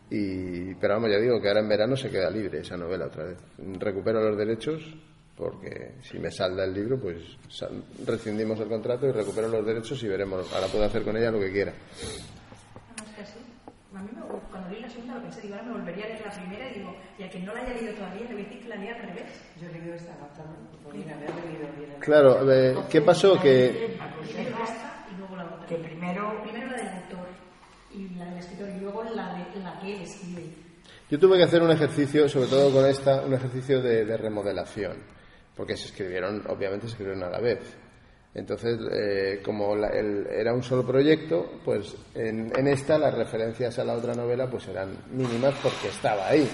Y, 0.10 0.76
pero 0.76 0.96
vamos, 0.96 1.10
ya 1.10 1.18
digo 1.18 1.42
que 1.42 1.48
ahora 1.48 1.62
en 1.62 1.70
verano 1.70 1.96
se 1.96 2.10
queda 2.10 2.30
libre 2.30 2.60
esa 2.60 2.78
novela 2.78 3.08
otra 3.08 3.26
vez. 3.26 3.38
Recupero 3.80 4.22
los 4.22 4.38
derechos 4.38 4.82
porque 5.36 5.96
si 6.02 6.18
me 6.18 6.32
salda 6.32 6.64
el 6.64 6.74
libro, 6.74 6.98
pues 7.00 7.18
rescindimos 8.06 8.60
el 8.60 8.70
contrato 8.70 9.08
y 9.08 9.12
recupero 9.12 9.50
los 9.50 9.66
derechos 9.66 10.02
y 10.04 10.08
veremos. 10.08 10.52
Ahora 10.54 10.68
puedo 10.68 10.86
hacer 10.86 11.04
con 11.04 11.18
ella 11.18 11.32
lo 11.32 11.40
que 11.40 11.52
quiera. 11.52 11.74
No 11.74 13.06
es 13.06 13.12
que 13.12 13.22
así. 13.22 13.40
A 13.94 14.02
mí 14.02 14.10
me, 14.14 14.22
cuando 14.50 14.70
leí 14.70 14.82
la 14.82 14.90
segunda 14.90 15.16
lo 15.16 15.22
pensé, 15.24 15.42
digo, 15.42 15.56
ahora 15.56 15.68
me 15.68 15.74
volvería 15.74 16.06
a 16.06 16.08
leer 16.08 16.22
la 16.26 16.32
primera 16.32 16.70
y 16.70 16.80
digo, 16.80 16.96
y 17.18 17.24
a 17.24 17.30
quien 17.30 17.46
no 17.46 17.54
la 17.54 17.62
haya 17.62 17.74
leído 17.74 17.94
todavía 17.96 18.22
le 18.22 18.34
voy 18.34 18.42
a 18.42 18.46
decir 18.46 18.62
que 18.62 18.70
la 18.70 18.76
lea 18.76 18.96
al 18.96 19.02
revés. 19.02 19.42
Yo 19.62 19.68
he 19.68 19.72
leído 19.74 19.94
esta 19.96 20.12
gata, 20.18 20.44
por 20.84 20.94
bien 20.94 21.10
haber 21.12 21.30
leído 21.30 21.68
bien. 21.78 22.00
Claro, 22.00 22.52
eh, 22.52 22.76
¿qué 22.90 23.02
pasó? 23.02 23.40
Que 23.40 23.98
Primero 24.24 24.64
esta 24.64 25.06
y 25.12 25.18
luego 25.18 25.36
la 25.36 25.46
otra. 25.46 25.66
Que 25.68 25.76
primero. 25.76 26.44
Primero 26.44 26.68
la 26.68 26.78
del 26.78 26.88
autor 26.88 27.28
y 27.94 28.10
la 28.16 28.26
del 28.26 28.38
escritor 28.38 28.70
y 28.70 28.80
luego 28.80 29.04
la, 29.04 29.34
de, 29.34 29.60
la 29.62 29.80
que 29.80 29.96
él 29.96 30.02
escribe. 30.02 30.50
yo 31.10 31.20
tuve 31.20 31.38
que 31.38 31.44
hacer 31.44 31.62
un 31.62 31.72
ejercicio, 31.72 32.28
sobre 32.28 32.48
todo 32.48 32.72
con 32.72 32.86
esta, 32.86 33.22
un 33.22 33.34
ejercicio 33.34 33.82
de, 33.82 34.06
de 34.06 34.18
remodelación, 34.18 34.98
porque 35.56 35.78
se 35.78 35.86
escribieron, 35.88 36.44
obviamente 36.50 36.88
se 36.88 36.92
escribieron 36.94 37.24
a 37.24 37.30
la 37.30 37.40
vez. 37.40 37.60
Entonces, 38.34 38.78
eh, 38.92 39.42
como 39.44 39.76
la- 39.76 39.88
el- 39.90 40.28
era 40.28 40.54
un 40.54 40.62
solo 40.62 40.86
proyecto, 40.86 41.60
pues 41.64 41.96
en, 42.14 42.52
esta 42.68 42.98
las 42.98 43.14
referencias 43.14 43.80
a 43.80 43.86
la 43.86 43.94
otra 43.94 44.14
novela 44.14 44.50
pues 44.50 44.68
eran 44.68 44.90
mínimas 45.12 45.54
porque 45.64 45.88
estaba 45.88 46.28
ahí. 46.28 46.46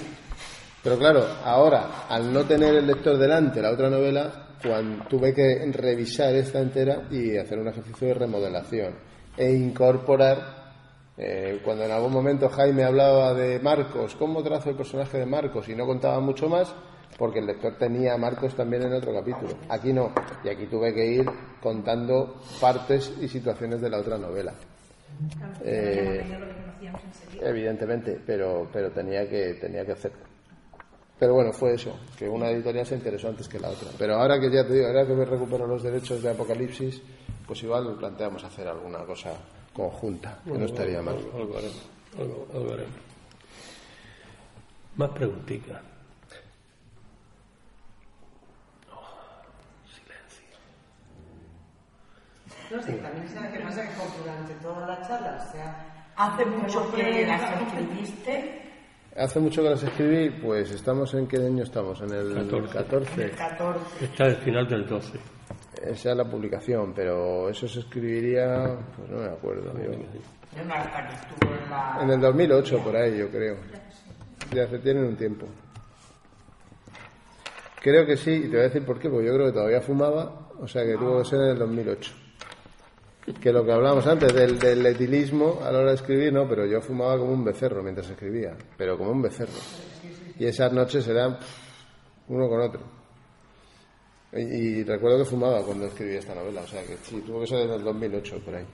Pero 0.83 0.97
claro, 0.97 1.25
ahora, 1.43 2.05
al 2.07 2.31
no 2.31 2.43
tener 2.45 2.75
el 2.75 2.85
lector 2.87 3.17
delante 3.17 3.61
la 3.61 3.71
otra 3.71 3.89
novela, 3.89 4.47
cuando 4.63 5.05
tuve 5.05 5.33
que 5.33 5.71
revisar 5.71 6.35
esta 6.35 6.59
entera 6.59 7.07
y 7.09 7.35
hacer 7.37 7.57
un 7.57 7.67
ejercicio 7.67 8.09
de 8.09 8.13
remodelación 8.13 8.93
e 9.35 9.51
incorporar, 9.51 10.61
eh, 11.17 11.59
cuando 11.63 11.83
en 11.83 11.91
algún 11.91 12.13
momento 12.13 12.47
Jaime 12.49 12.83
hablaba 12.83 13.33
de 13.33 13.59
Marcos, 13.59 14.15
¿cómo 14.15 14.43
trazo 14.43 14.69
el 14.69 14.75
personaje 14.75 15.17
de 15.19 15.25
Marcos? 15.25 15.67
Y 15.69 15.75
no 15.75 15.85
contaba 15.87 16.19
mucho 16.19 16.47
más, 16.47 16.73
porque 17.17 17.39
el 17.39 17.45
lector 17.45 17.75
tenía 17.77 18.13
a 18.13 18.17
Marcos 18.17 18.55
también 18.55 18.83
en 18.83 18.93
otro 18.93 19.13
capítulo. 19.13 19.53
Aquí 19.69 19.93
no, 19.93 20.11
y 20.43 20.49
aquí 20.49 20.67
tuve 20.67 20.93
que 20.93 21.05
ir 21.05 21.25
contando 21.61 22.41
partes 22.59 23.13
y 23.21 23.27
situaciones 23.27 23.81
de 23.81 23.89
la 23.89 23.99
otra 23.99 24.17
novela. 24.17 24.53
Eh, 25.63 26.23
lo. 26.29 26.61
Evidentemente, 27.47 28.19
pero, 28.25 28.67
pero 28.71 28.91
tenía, 28.91 29.27
que, 29.27 29.55
tenía 29.55 29.85
que 29.85 29.93
hacerlo. 29.93 30.19
Pero 31.19 31.35
bueno, 31.35 31.53
fue 31.53 31.73
eso, 31.73 31.99
que 32.17 32.27
una 32.27 32.49
editorial 32.49 32.85
se 32.85 32.95
interesó 32.95 33.27
antes 33.27 33.47
que 33.47 33.59
la 33.59 33.69
otra. 33.69 33.89
Pero 33.97 34.15
ahora 34.15 34.39
que 34.39 34.49
ya 34.49 34.65
te 34.65 34.73
digo, 34.73 34.87
ahora 34.87 35.05
que 35.05 35.13
me 35.13 35.25
recupero 35.25 35.67
los 35.67 35.83
derechos 35.83 36.23
de 36.23 36.31
Apocalipsis, 36.31 37.01
pues 37.45 37.61
igual 37.63 37.95
planteamos 37.97 38.43
hacer 38.43 38.67
alguna 38.67 38.99
cosa 39.05 39.33
conjunta, 39.73 40.39
que 40.43 40.57
no 40.57 40.65
estaría 40.65 41.01
mal. 41.01 41.15
Algo, 41.15 41.57
algo 42.53 42.71
algo-. 42.73 42.85
Más 44.95 45.09
preguntitas. 45.11 45.90
No 52.71 52.81
sé, 52.81 52.93
también 52.93 53.27
sabe 53.27 53.51
que 53.51 53.59
pasa 53.59 53.81
que 53.81 53.93
como 53.95 54.17
durante 54.19 54.53
toda 54.55 54.87
la 54.87 55.01
charla, 55.07 55.45
o 55.47 55.51
sea, 55.51 55.91
Hace 56.15 56.45
mucho 56.45 56.91
que 56.93 57.25
las 57.25 57.61
escribiste. 57.61 58.61
Hace 59.15 59.39
mucho 59.39 59.63
que 59.63 59.69
las 59.69 59.83
escribí, 59.83 60.29
pues 60.41 60.71
estamos 60.71 61.13
en 61.15 61.27
qué 61.27 61.37
año 61.37 61.63
estamos, 61.63 61.99
en 62.01 62.11
el 62.11 62.33
14. 62.35 62.73
14. 62.73 63.23
El 63.23 63.31
14. 63.31 64.05
Está 64.05 64.25
al 64.25 64.35
final 64.37 64.67
del 64.67 64.87
12. 64.87 65.19
Esa 65.83 66.11
es 66.11 66.17
la 66.17 66.25
publicación, 66.25 66.93
pero 66.93 67.49
eso 67.49 67.67
se 67.67 67.79
escribiría, 67.79 68.77
pues 68.95 69.09
no 69.09 69.17
me 69.17 69.29
acuerdo. 69.29 69.73
yo. 69.73 69.89
De 69.89 70.63
una 70.63 70.75
hasta 70.75 71.07
que 71.07 71.15
estuvo 71.15 71.53
en 71.55 71.69
la. 71.69 71.99
En 72.03 72.09
el 72.11 72.21
2008, 72.21 72.83
por 72.83 72.95
ahí, 72.95 73.17
yo 73.17 73.29
creo. 73.29 73.55
Ya 74.53 74.67
se 74.67 74.79
tienen 74.79 75.05
un 75.05 75.15
tiempo. 75.15 75.47
Creo 77.81 78.05
que 78.05 78.15
sí, 78.15 78.31
y 78.31 78.41
te 78.41 78.49
voy 78.49 78.59
a 78.59 78.63
decir 78.63 78.85
por 78.85 78.99
qué, 78.99 79.09
porque 79.09 79.25
yo 79.25 79.33
creo 79.33 79.47
que 79.47 79.53
todavía 79.53 79.81
fumaba, 79.81 80.51
o 80.59 80.67
sea 80.67 80.85
que 80.85 80.95
tuvo 80.97 81.19
que 81.19 81.25
ser 81.29 81.39
en 81.39 81.47
el 81.47 81.57
2008. 81.57 82.20
Que 83.41 83.51
lo 83.51 83.63
que 83.63 83.71
hablábamos 83.71 84.07
antes 84.07 84.33
del, 84.33 84.57
del 84.57 84.85
etilismo 84.85 85.59
a 85.63 85.71
la 85.71 85.79
hora 85.79 85.89
de 85.89 85.95
escribir, 85.95 86.33
no, 86.33 86.47
pero 86.47 86.65
yo 86.65 86.81
fumaba 86.81 87.17
como 87.17 87.31
un 87.31 87.43
becerro 87.43 87.83
mientras 87.83 88.09
escribía, 88.09 88.57
pero 88.77 88.97
como 88.97 89.11
un 89.11 89.21
becerro. 89.21 89.59
Y 90.39 90.45
esas 90.45 90.73
noches 90.73 91.07
eran 91.07 91.37
uno 92.27 92.49
con 92.49 92.61
otro. 92.61 92.81
Y, 94.33 94.83
recuerdo 94.83 95.19
que 95.19 95.25
fumaba 95.25 95.63
cuando 95.63 95.87
escribí 95.87 96.15
esta 96.15 96.33
novela, 96.33 96.61
o 96.61 96.67
sea 96.67 96.83
que 96.85 96.95
sí, 96.97 97.21
tuvo 97.21 97.41
que 97.41 97.47
ser 97.47 97.61
en 97.61 97.71
el 97.71 97.83
2008, 97.83 98.39
por 98.45 98.55
ahí. 98.55 98.65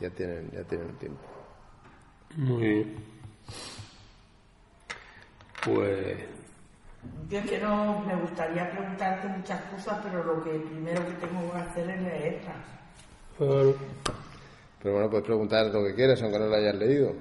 Ya 0.00 0.10
tienen, 0.10 0.50
ya 0.50 0.62
tienen 0.64 0.94
tiempo. 0.98 1.22
Muy 2.36 2.62
bien. 2.62 2.96
Pues 5.64 6.18
Yo 7.28 7.38
es 7.38 7.46
que 7.50 7.58
no 7.58 8.00
me 8.00 8.14
gustaría 8.16 8.70
preguntarte 8.70 9.28
muchas 9.28 9.60
cosas, 9.62 9.98
pero 10.02 10.22
lo 10.22 10.44
que 10.44 10.50
primero 10.50 11.04
que 11.06 11.12
tengo 11.26 11.50
que 11.52 11.58
hacer 11.58 11.90
es 11.90 12.02
leerlas. 12.02 12.56
claro, 13.38 13.74
Pero 14.82 14.94
bueno, 14.94 15.10
puedes 15.10 15.24
preguntar 15.26 15.66
lo 15.66 15.82
que 15.84 15.94
quieras, 15.94 16.22
aunque 16.22 16.38
no 16.38 16.46
lo 16.46 16.56
hayas 16.56 16.74
leído. 16.74 17.12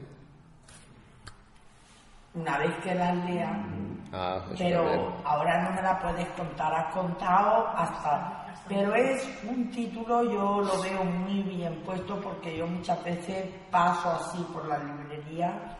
Una 2.36 2.58
vez 2.58 2.72
que 2.84 2.96
las 2.96 3.16
lea, 3.26 3.64
Ah, 4.12 4.42
pero 4.58 4.84
también. 4.84 5.12
ahora 5.24 5.64
no 5.64 5.72
me 5.76 5.82
la 5.82 6.00
puedes 6.00 6.28
contar, 6.30 6.74
has 6.74 6.94
contado 6.94 7.68
hasta... 7.76 8.40
Pero 8.68 8.96
es 8.96 9.28
un 9.48 9.70
título, 9.72 10.24
yo 10.24 10.62
lo 10.62 10.82
veo 10.82 11.04
muy 11.04 11.42
bien 11.44 11.82
puesto 11.86 12.20
porque 12.22 12.58
yo 12.58 12.66
muchas 12.66 13.04
veces 13.04 13.46
paso 13.70 14.10
así 14.12 14.38
por 14.54 14.66
la 14.68 14.78
librería 14.80 15.78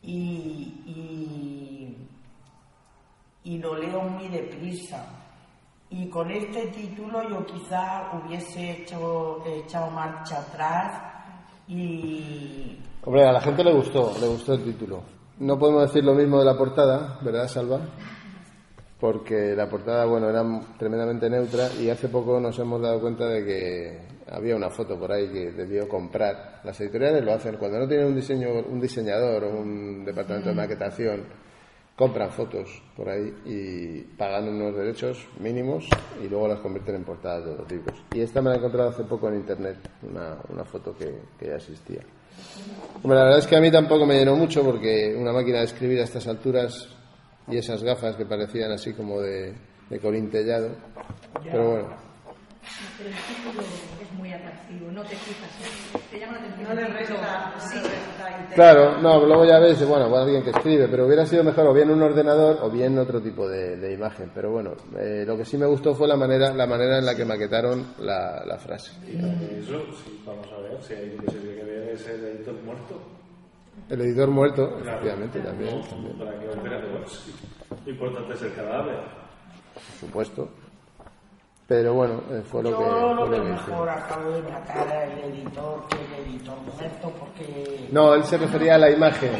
y, 0.00 0.82
y, 0.86 2.08
y 3.46 3.58
lo 3.58 3.76
leo 3.76 4.02
muy 4.02 4.28
deprisa. 4.28 5.06
Y 5.88 6.08
con 6.08 6.30
este 6.32 6.66
título 6.66 7.22
yo 7.28 7.46
quizá 7.46 8.10
hubiese 8.12 8.72
hecho, 8.72 9.40
echado 9.46 9.88
marcha 9.92 10.40
atrás 10.40 11.00
y 11.68 12.76
Hombre, 13.04 13.24
a 13.24 13.32
la 13.32 13.40
gente 13.40 13.62
le 13.62 13.72
gustó, 13.72 14.12
le 14.20 14.26
gustó 14.26 14.54
el 14.54 14.64
título. 14.64 15.00
No 15.38 15.56
podemos 15.56 15.82
decir 15.82 16.02
lo 16.02 16.14
mismo 16.14 16.40
de 16.40 16.44
la 16.44 16.58
portada, 16.58 17.20
¿verdad, 17.22 17.46
Salva? 17.46 17.80
Porque 18.98 19.54
la 19.54 19.68
portada, 19.68 20.06
bueno, 20.06 20.28
era 20.28 20.42
tremendamente 20.76 21.30
neutra 21.30 21.68
y 21.80 21.88
hace 21.88 22.08
poco 22.08 22.40
nos 22.40 22.58
hemos 22.58 22.82
dado 22.82 23.00
cuenta 23.00 23.28
de 23.28 23.44
que 23.44 24.08
había 24.28 24.56
una 24.56 24.70
foto 24.70 24.98
por 24.98 25.12
ahí 25.12 25.28
que 25.28 25.52
debió 25.52 25.86
comprar. 25.86 26.62
Las 26.64 26.80
editoriales 26.80 27.24
lo 27.24 27.32
hacen 27.32 27.58
cuando 27.58 27.78
no 27.78 27.86
tienen 27.86 28.08
un 28.08 28.16
diseño, 28.16 28.48
un 28.68 28.80
diseñador 28.80 29.44
o 29.44 29.50
un 29.60 30.04
departamento 30.04 30.48
de 30.48 30.56
maquetación, 30.56 31.22
compran 31.96 32.30
fotos 32.30 32.82
por 32.94 33.08
ahí 33.08 33.34
y 33.46 34.02
pagan 34.16 34.48
unos 34.48 34.76
derechos 34.76 35.26
mínimos 35.40 35.88
y 36.22 36.28
luego 36.28 36.46
las 36.46 36.60
convierten 36.60 36.96
en 36.96 37.04
portadas 37.04 37.46
de 37.46 37.56
los 37.56 37.70
libros. 37.70 37.98
Y 38.12 38.20
esta 38.20 38.42
me 38.42 38.50
la 38.50 38.56
he 38.56 38.58
encontrado 38.58 38.90
hace 38.90 39.04
poco 39.04 39.28
en 39.28 39.36
internet, 39.36 39.78
una, 40.02 40.36
una 40.50 40.64
foto 40.64 40.94
que, 40.94 41.22
que 41.38 41.46
ya 41.46 41.56
existía. 41.56 42.02
Hombre, 43.02 43.18
la 43.18 43.24
verdad 43.24 43.38
es 43.38 43.46
que 43.46 43.56
a 43.56 43.60
mí 43.60 43.70
tampoco 43.70 44.04
me 44.04 44.18
llenó 44.18 44.36
mucho 44.36 44.62
porque 44.62 45.16
una 45.18 45.32
máquina 45.32 45.58
de 45.58 45.64
escribir 45.64 46.00
a 46.00 46.04
estas 46.04 46.26
alturas 46.26 46.88
y 47.48 47.56
esas 47.56 47.82
gafas 47.82 48.16
que 48.16 48.26
parecían 48.26 48.72
así 48.72 48.92
como 48.92 49.20
de, 49.20 49.54
de 49.88 49.98
colintellado. 49.98 50.70
Pero 51.42 51.70
bueno, 51.70 51.88
Pero 52.98 53.10
el 53.10 53.14
título 53.16 53.62
es 54.02 54.12
muy 54.18 54.32
atractivo, 54.32 54.90
no 54.90 55.02
te 55.02 55.16
fijas, 55.16 55.50
¿eh? 55.62 55.98
te 56.10 56.18
llama 56.20 56.32
la 56.34 56.38
atención. 56.40 56.68
No 56.68 56.74
le 56.74 56.82
el 56.86 56.92
resta, 56.94 57.52
no 57.54 57.60
Sí. 57.60 57.76
le 57.76 57.82
resta 57.82 58.30
interés. 58.30 58.54
claro, 58.54 58.98
no, 59.00 59.24
luego 59.26 59.44
ya 59.44 59.58
ves, 59.60 59.86
bueno, 59.88 60.10
va 60.10 60.22
alguien 60.22 60.42
que 60.42 60.50
escribe, 60.50 60.88
pero 60.88 61.06
hubiera 61.06 61.24
sido 61.26 61.44
mejor 61.44 61.66
o 61.68 61.72
bien 61.74 61.90
un 61.90 62.02
ordenador 62.02 62.58
o 62.62 62.70
bien 62.70 62.98
otro 62.98 63.20
tipo 63.22 63.48
de, 63.48 63.76
de 63.76 63.92
imagen. 63.94 64.30
Pero 64.34 64.50
bueno, 64.50 64.72
eh, 64.98 65.24
lo 65.26 65.36
que 65.36 65.44
sí 65.44 65.56
me 65.56 65.66
gustó 65.66 65.94
fue 65.94 66.08
la 66.08 66.16
manera, 66.16 66.52
la 66.52 66.66
manera 66.66 66.98
en 66.98 67.06
la 67.06 67.14
que 67.14 67.24
maquetaron 67.24 67.94
la, 67.98 68.42
la 68.44 68.58
frase. 68.58 68.92
Y 69.06 69.16
eso, 69.60 69.80
sí, 70.04 70.22
vamos 70.26 70.46
a 70.52 70.60
ver, 70.60 70.82
si 70.82 70.94
hay 70.94 71.16
que 71.16 71.30
se 71.30 71.38
tiene 71.38 71.56
que 71.56 71.64
ver 71.64 71.88
ese 71.90 72.14
editor 72.14 72.54
muerto. 72.62 73.00
El 73.88 74.00
editor 74.00 74.28
muerto, 74.28 74.78
efectivamente, 74.80 75.38
también, 75.40 75.78
No, 75.80 75.86
también, 75.86 76.18
Para 76.18 76.38
que 76.40 76.46
espérate, 76.46 76.90
bueno, 76.90 77.06
sí. 77.06 77.32
Lo 77.84 77.90
importante 77.92 78.34
es 78.34 78.42
el 78.42 78.54
cadáver. 78.54 78.96
por 79.74 79.82
supuesto. 80.00 80.48
Pero 81.68 81.94
bueno, 81.94 82.22
eh, 82.30 82.42
fue 82.48 82.62
lo 82.62 82.70
Yo 82.70 82.78
que, 82.78 82.84
lo 82.84 82.90
fue 82.90 83.14
lo 83.16 83.28
veo 83.28 83.42
que 83.42 83.48
mejor 83.50 83.88
acabo 83.88 84.30
de 84.30 84.42
matar 84.42 84.88
al 84.88 85.18
editor 85.18 85.84
que 85.88 85.96
el 85.96 86.26
editor 86.30 86.58
muerto 86.60 87.12
porque 87.18 87.88
No, 87.90 88.14
él 88.14 88.22
se 88.22 88.38
refería 88.38 88.76
a 88.76 88.78
la 88.78 88.90
imagen. 88.90 89.30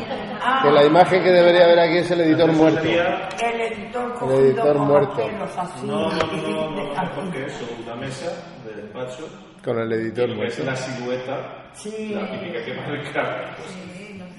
Ah. 0.42 0.60
Que 0.64 0.72
la 0.72 0.84
imagen 0.84 1.22
que 1.22 1.30
debería 1.30 1.64
haber 1.66 1.78
aquí 1.78 1.98
es 1.98 2.10
el 2.10 2.20
editor 2.22 2.50
muerto. 2.52 2.80
sería- 2.82 3.28
el 3.28 3.60
editor 3.60 4.12
El 4.24 4.30
editor 4.46 4.78
muerto. 4.78 5.30
así 5.56 5.86
No, 5.86 6.10
no, 6.10 6.10
no, 6.10 6.26
no, 6.26 6.70
no, 6.72 6.82
y- 6.82 6.86
mejor 7.00 7.32
que 7.32 7.46
eso, 7.46 7.64
una 7.84 7.94
mesa 7.94 8.32
de 8.66 8.82
despacho. 8.82 9.28
Con 9.64 9.78
el 9.78 9.92
editor 9.92 10.26
que 10.26 10.30
es 10.32 10.36
muerto. 10.36 10.64
la 10.64 10.76
silueta, 10.76 11.64
Sí. 11.74 12.08
la 12.12 12.28
típica 12.32 12.64
que 12.64 12.74
marca. 12.74 13.56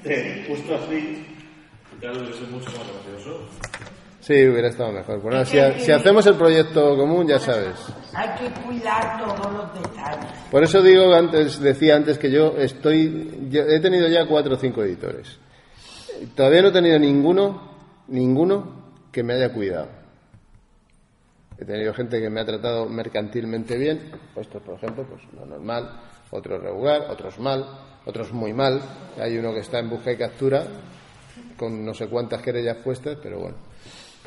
Eh, 0.03 0.45
justo 0.49 0.75
así, 0.75 1.25
claro, 2.01 2.17
debe 2.21 2.33
ser 2.33 2.47
mucho 2.49 2.69
más 2.71 2.85
gracioso. 2.85 3.47
Sí, 4.27 4.45
hubiera 4.45 4.67
estado 4.67 4.91
mejor. 4.91 5.21
Bueno, 5.21 5.45
si 5.45 5.57
hacemos 5.57 6.27
el 6.27 6.35
proyecto 6.35 6.97
común, 6.97 7.25
ya 7.25 7.39
sabes. 7.39 7.77
hay 8.13 8.27
que 8.37 8.61
cuidar 8.61 9.25
todos 9.25 9.53
los 9.53 9.73
detalles 9.73 10.25
Por 10.51 10.65
eso 10.65 10.81
digo 10.81 11.13
antes, 11.13 11.61
decía 11.61 11.95
antes 11.95 12.17
que 12.17 12.29
yo 12.29 12.57
estoy, 12.57 13.47
yo 13.49 13.61
he 13.61 13.79
tenido 13.79 14.09
ya 14.09 14.25
cuatro 14.25 14.55
o 14.55 14.57
cinco 14.57 14.83
editores. 14.83 15.39
Todavía 16.35 16.61
no 16.61 16.67
he 16.67 16.71
tenido 16.73 16.99
ninguno, 16.99 17.71
ninguno 18.09 18.91
que 19.13 19.23
me 19.23 19.35
haya 19.35 19.53
cuidado. 19.53 19.87
He 21.57 21.63
tenido 21.63 21.93
gente 21.93 22.19
que 22.19 22.29
me 22.29 22.41
ha 22.41 22.45
tratado 22.45 22.85
mercantilmente 22.89 23.77
bien, 23.77 24.11
estos 24.35 24.61
por 24.61 24.75
ejemplo, 24.75 25.05
pues 25.05 25.21
lo 25.39 25.45
normal, 25.45 26.01
otros 26.31 26.61
regular, 26.61 27.07
otros 27.09 27.39
mal, 27.39 27.65
otros 28.05 28.33
muy 28.33 28.51
mal. 28.51 28.81
Hay 29.21 29.37
uno 29.37 29.53
que 29.53 29.61
está 29.61 29.79
en 29.79 29.89
busca 29.89 30.11
y 30.11 30.17
captura 30.17 30.65
con 31.55 31.85
no 31.85 31.93
sé 31.93 32.07
cuántas 32.07 32.41
querellas 32.41 32.75
puestas, 32.83 33.17
pero 33.23 33.39
bueno, 33.39 33.55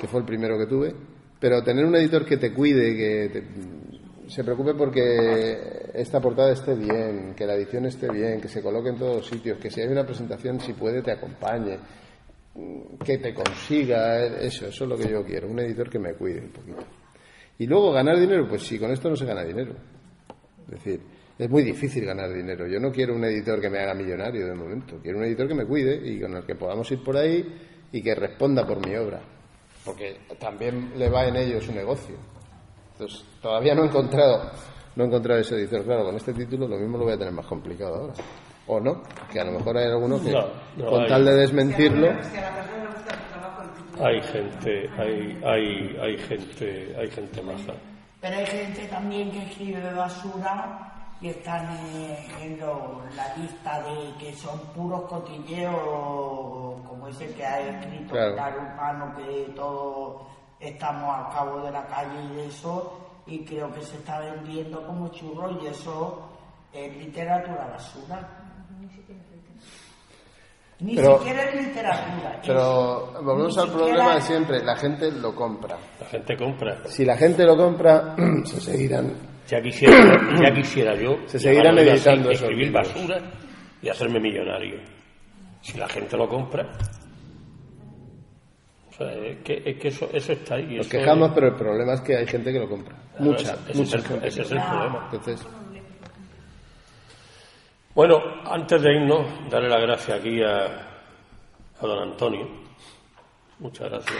que 0.00 0.06
fue 0.08 0.20
el 0.20 0.26
primero 0.26 0.56
que 0.58 0.66
tuve. 0.66 0.94
Pero 1.38 1.62
tener 1.62 1.84
un 1.84 1.94
editor 1.96 2.24
que 2.24 2.36
te 2.36 2.52
cuide, 2.52 2.96
que 2.96 3.28
te- 3.32 4.30
se 4.30 4.44
preocupe 4.44 4.74
porque 4.74 5.90
esta 5.94 6.20
portada 6.20 6.52
esté 6.52 6.74
bien, 6.74 7.34
que 7.34 7.46
la 7.46 7.54
edición 7.54 7.86
esté 7.86 8.08
bien, 8.10 8.40
que 8.40 8.48
se 8.48 8.62
coloque 8.62 8.90
en 8.90 8.96
todos 8.96 9.16
los 9.16 9.26
sitios, 9.26 9.58
que 9.58 9.70
si 9.70 9.80
hay 9.80 9.88
una 9.88 10.04
presentación, 10.06 10.60
si 10.60 10.72
puede, 10.72 11.02
te 11.02 11.10
acompañe, 11.10 11.78
que 13.04 13.18
te 13.18 13.34
consiga, 13.34 14.24
eso, 14.24 14.66
eso 14.66 14.84
es 14.84 14.90
lo 14.90 14.96
que 14.96 15.08
yo 15.08 15.24
quiero, 15.24 15.48
un 15.48 15.58
editor 15.58 15.88
que 15.90 15.98
me 15.98 16.14
cuide 16.14 16.40
un 16.40 16.50
poquito. 16.50 16.84
Y 17.58 17.66
luego 17.66 17.92
ganar 17.92 18.18
dinero, 18.20 18.46
pues 18.48 18.62
sí, 18.62 18.78
con 18.78 18.90
esto 18.92 19.08
no 19.10 19.16
se 19.16 19.24
gana 19.26 19.42
dinero. 19.44 19.74
Es 20.66 20.70
decir, 20.84 21.00
es 21.38 21.50
muy 21.50 21.62
difícil 21.62 22.04
ganar 22.04 22.32
dinero. 22.32 22.66
Yo 22.68 22.78
no 22.78 22.92
quiero 22.92 23.14
un 23.14 23.24
editor 23.24 23.60
que 23.60 23.68
me 23.70 23.78
haga 23.80 23.94
millonario 23.94 24.46
de 24.46 24.54
momento. 24.54 24.98
Quiero 25.02 25.18
un 25.18 25.24
editor 25.24 25.48
que 25.48 25.54
me 25.54 25.66
cuide 25.66 25.96
y 26.06 26.20
con 26.20 26.36
el 26.36 26.44
que 26.44 26.54
podamos 26.54 26.90
ir 26.92 27.02
por 27.02 27.16
ahí 27.16 27.44
y 27.92 28.02
que 28.02 28.14
responda 28.14 28.66
por 28.66 28.86
mi 28.86 28.94
obra. 28.96 29.20
Porque 29.84 30.20
también 30.38 30.92
le 30.96 31.08
va 31.08 31.24
en 31.26 31.36
ello 31.36 31.60
su 31.60 31.72
negocio. 31.72 32.16
Entonces, 32.92 33.24
todavía 33.40 33.74
no 33.74 33.82
he 33.84 33.86
encontrado, 33.86 34.50
no 34.96 35.04
he 35.04 35.06
encontrado 35.06 35.40
ese 35.40 35.54
editor. 35.56 35.84
Claro, 35.84 36.04
con 36.04 36.16
este 36.16 36.34
título 36.34 36.68
lo 36.68 36.76
mismo 36.76 36.98
lo 36.98 37.04
voy 37.04 37.14
a 37.14 37.18
tener 37.18 37.32
más 37.32 37.46
complicado 37.46 37.94
ahora. 37.96 38.14
O 38.66 38.78
no, 38.78 39.02
que 39.32 39.40
a 39.40 39.44
lo 39.44 39.52
mejor 39.52 39.76
hay 39.78 39.86
alguno 39.86 40.22
que, 40.22 40.30
No, 40.30 40.46
no 40.76 40.86
con 40.90 41.02
hay. 41.02 41.08
tal 41.08 41.24
de 41.24 41.34
desmentirlo, 41.34 42.06
Si 42.22 42.36
a 42.36 42.40
la 42.42 42.54
persona 42.54 42.82
le 42.84 42.86
gusta 42.86 43.14
tu 43.16 43.32
trabajo, 43.32 43.62
el 43.62 43.70
título. 43.70 44.06
hay 44.06 44.22
gente, 44.22 44.90
hay, 44.98 45.40
hay, 45.44 45.96
hay 46.00 46.18
gente, 46.18 46.96
hay 46.98 47.10
gente 47.10 47.42
maja. 47.42 47.72
pero 48.20 48.36
hay 48.36 48.46
gente 48.46 48.86
también 48.88 49.30
que 49.32 49.38
escribe 49.44 49.92
basura 49.94 50.92
y 51.20 51.28
están 51.28 51.68
en 52.40 52.58
lo- 52.58 53.02
la 53.14 53.36
lista 53.36 53.82
de 53.82 54.14
que 54.18 54.32
son 54.34 54.58
puros 54.74 55.02
cotilleos 55.02 55.74
como 56.88 57.08
ese 57.08 57.32
que 57.34 57.44
ha 57.44 57.60
escrito 57.60 58.12
Claro. 58.12 58.32
Pilar 58.32 58.58
Urbano 58.58 59.14
que 59.16 59.52
todos 59.54 60.22
estamos 60.58 61.14
al 61.16 61.32
cabo 61.32 61.60
de 61.62 61.70
la 61.72 61.86
calle 61.86 62.22
y 62.32 62.36
de 62.36 62.46
eso 62.46 62.98
y 63.26 63.44
creo 63.44 63.70
que 63.72 63.82
se 63.82 63.96
está 63.96 64.18
vendiendo 64.20 64.86
como 64.86 65.08
churro 65.08 65.50
y 65.62 65.66
eso 65.66 66.20
es 66.72 66.96
literatura 66.96 67.66
basura 67.70 68.36
ni 70.80 70.96
Pero- 70.96 71.18
siquiera 71.18 71.42
es 71.44 71.54
literatura 71.66 72.40
pero 72.46 73.12
es- 73.18 73.24
volvemos 73.24 73.56
ni 73.56 73.62
al 73.62 73.68
siquiera- 73.68 73.86
problema 73.88 74.14
de 74.14 74.20
siempre, 74.22 74.64
la 74.64 74.76
gente 74.76 75.12
lo 75.12 75.34
compra. 75.34 75.76
La 76.00 76.06
gente 76.06 76.36
compra. 76.38 76.78
Si 76.86 77.04
la 77.04 77.16
gente 77.18 77.44
lo 77.44 77.54
compra, 77.56 78.14
se 78.46 78.60
seguirán 78.62 79.12
Ya 79.50 79.60
quisiera, 79.60 80.40
ya 80.40 80.54
quisiera 80.54 80.94
yo 80.94 81.18
Se 81.26 81.38
así, 81.38 81.48
escribir 82.44 82.66
libros. 82.68 82.88
basura 82.94 83.20
y 83.82 83.88
hacerme 83.88 84.20
millonario. 84.20 84.78
Si 85.62 85.76
la 85.78 85.88
gente 85.88 86.16
lo 86.16 86.28
compra. 86.28 86.66
O 88.88 88.92
sea, 88.92 89.12
es 89.12 89.38
que, 89.42 89.62
es 89.64 89.76
que 89.78 89.88
eso, 89.88 90.08
eso 90.12 90.32
está 90.32 90.54
ahí. 90.56 90.76
Nos 90.76 90.88
quejamos, 90.88 91.28
es- 91.30 91.34
pero 91.34 91.48
el 91.48 91.54
problema 91.54 91.94
es 91.94 92.00
que 92.02 92.16
hay 92.16 92.26
gente 92.26 92.52
que 92.52 92.58
lo 92.60 92.68
compra. 92.68 92.94
Mucha, 93.18 93.54
ese, 93.54 93.70
ese 93.70 93.78
mucha 93.78 93.96
es 93.96 94.04
el, 94.04 94.08
gente. 94.08 94.28
ese 94.28 94.42
es 94.42 94.50
el 94.52 94.58
problema. 94.62 95.08
Entonces, 95.12 95.46
Bueno, 97.94 98.20
antes 98.44 98.80
de 98.82 98.92
irnos, 98.94 99.26
darle 99.50 99.68
las 99.68 99.80
gracias 99.82 100.18
aquí 100.20 100.42
a, 100.42 100.64
a 101.80 101.86
don 101.86 102.10
Antonio. 102.10 102.46
Muchas 103.58 103.90
gracias. 103.90 104.16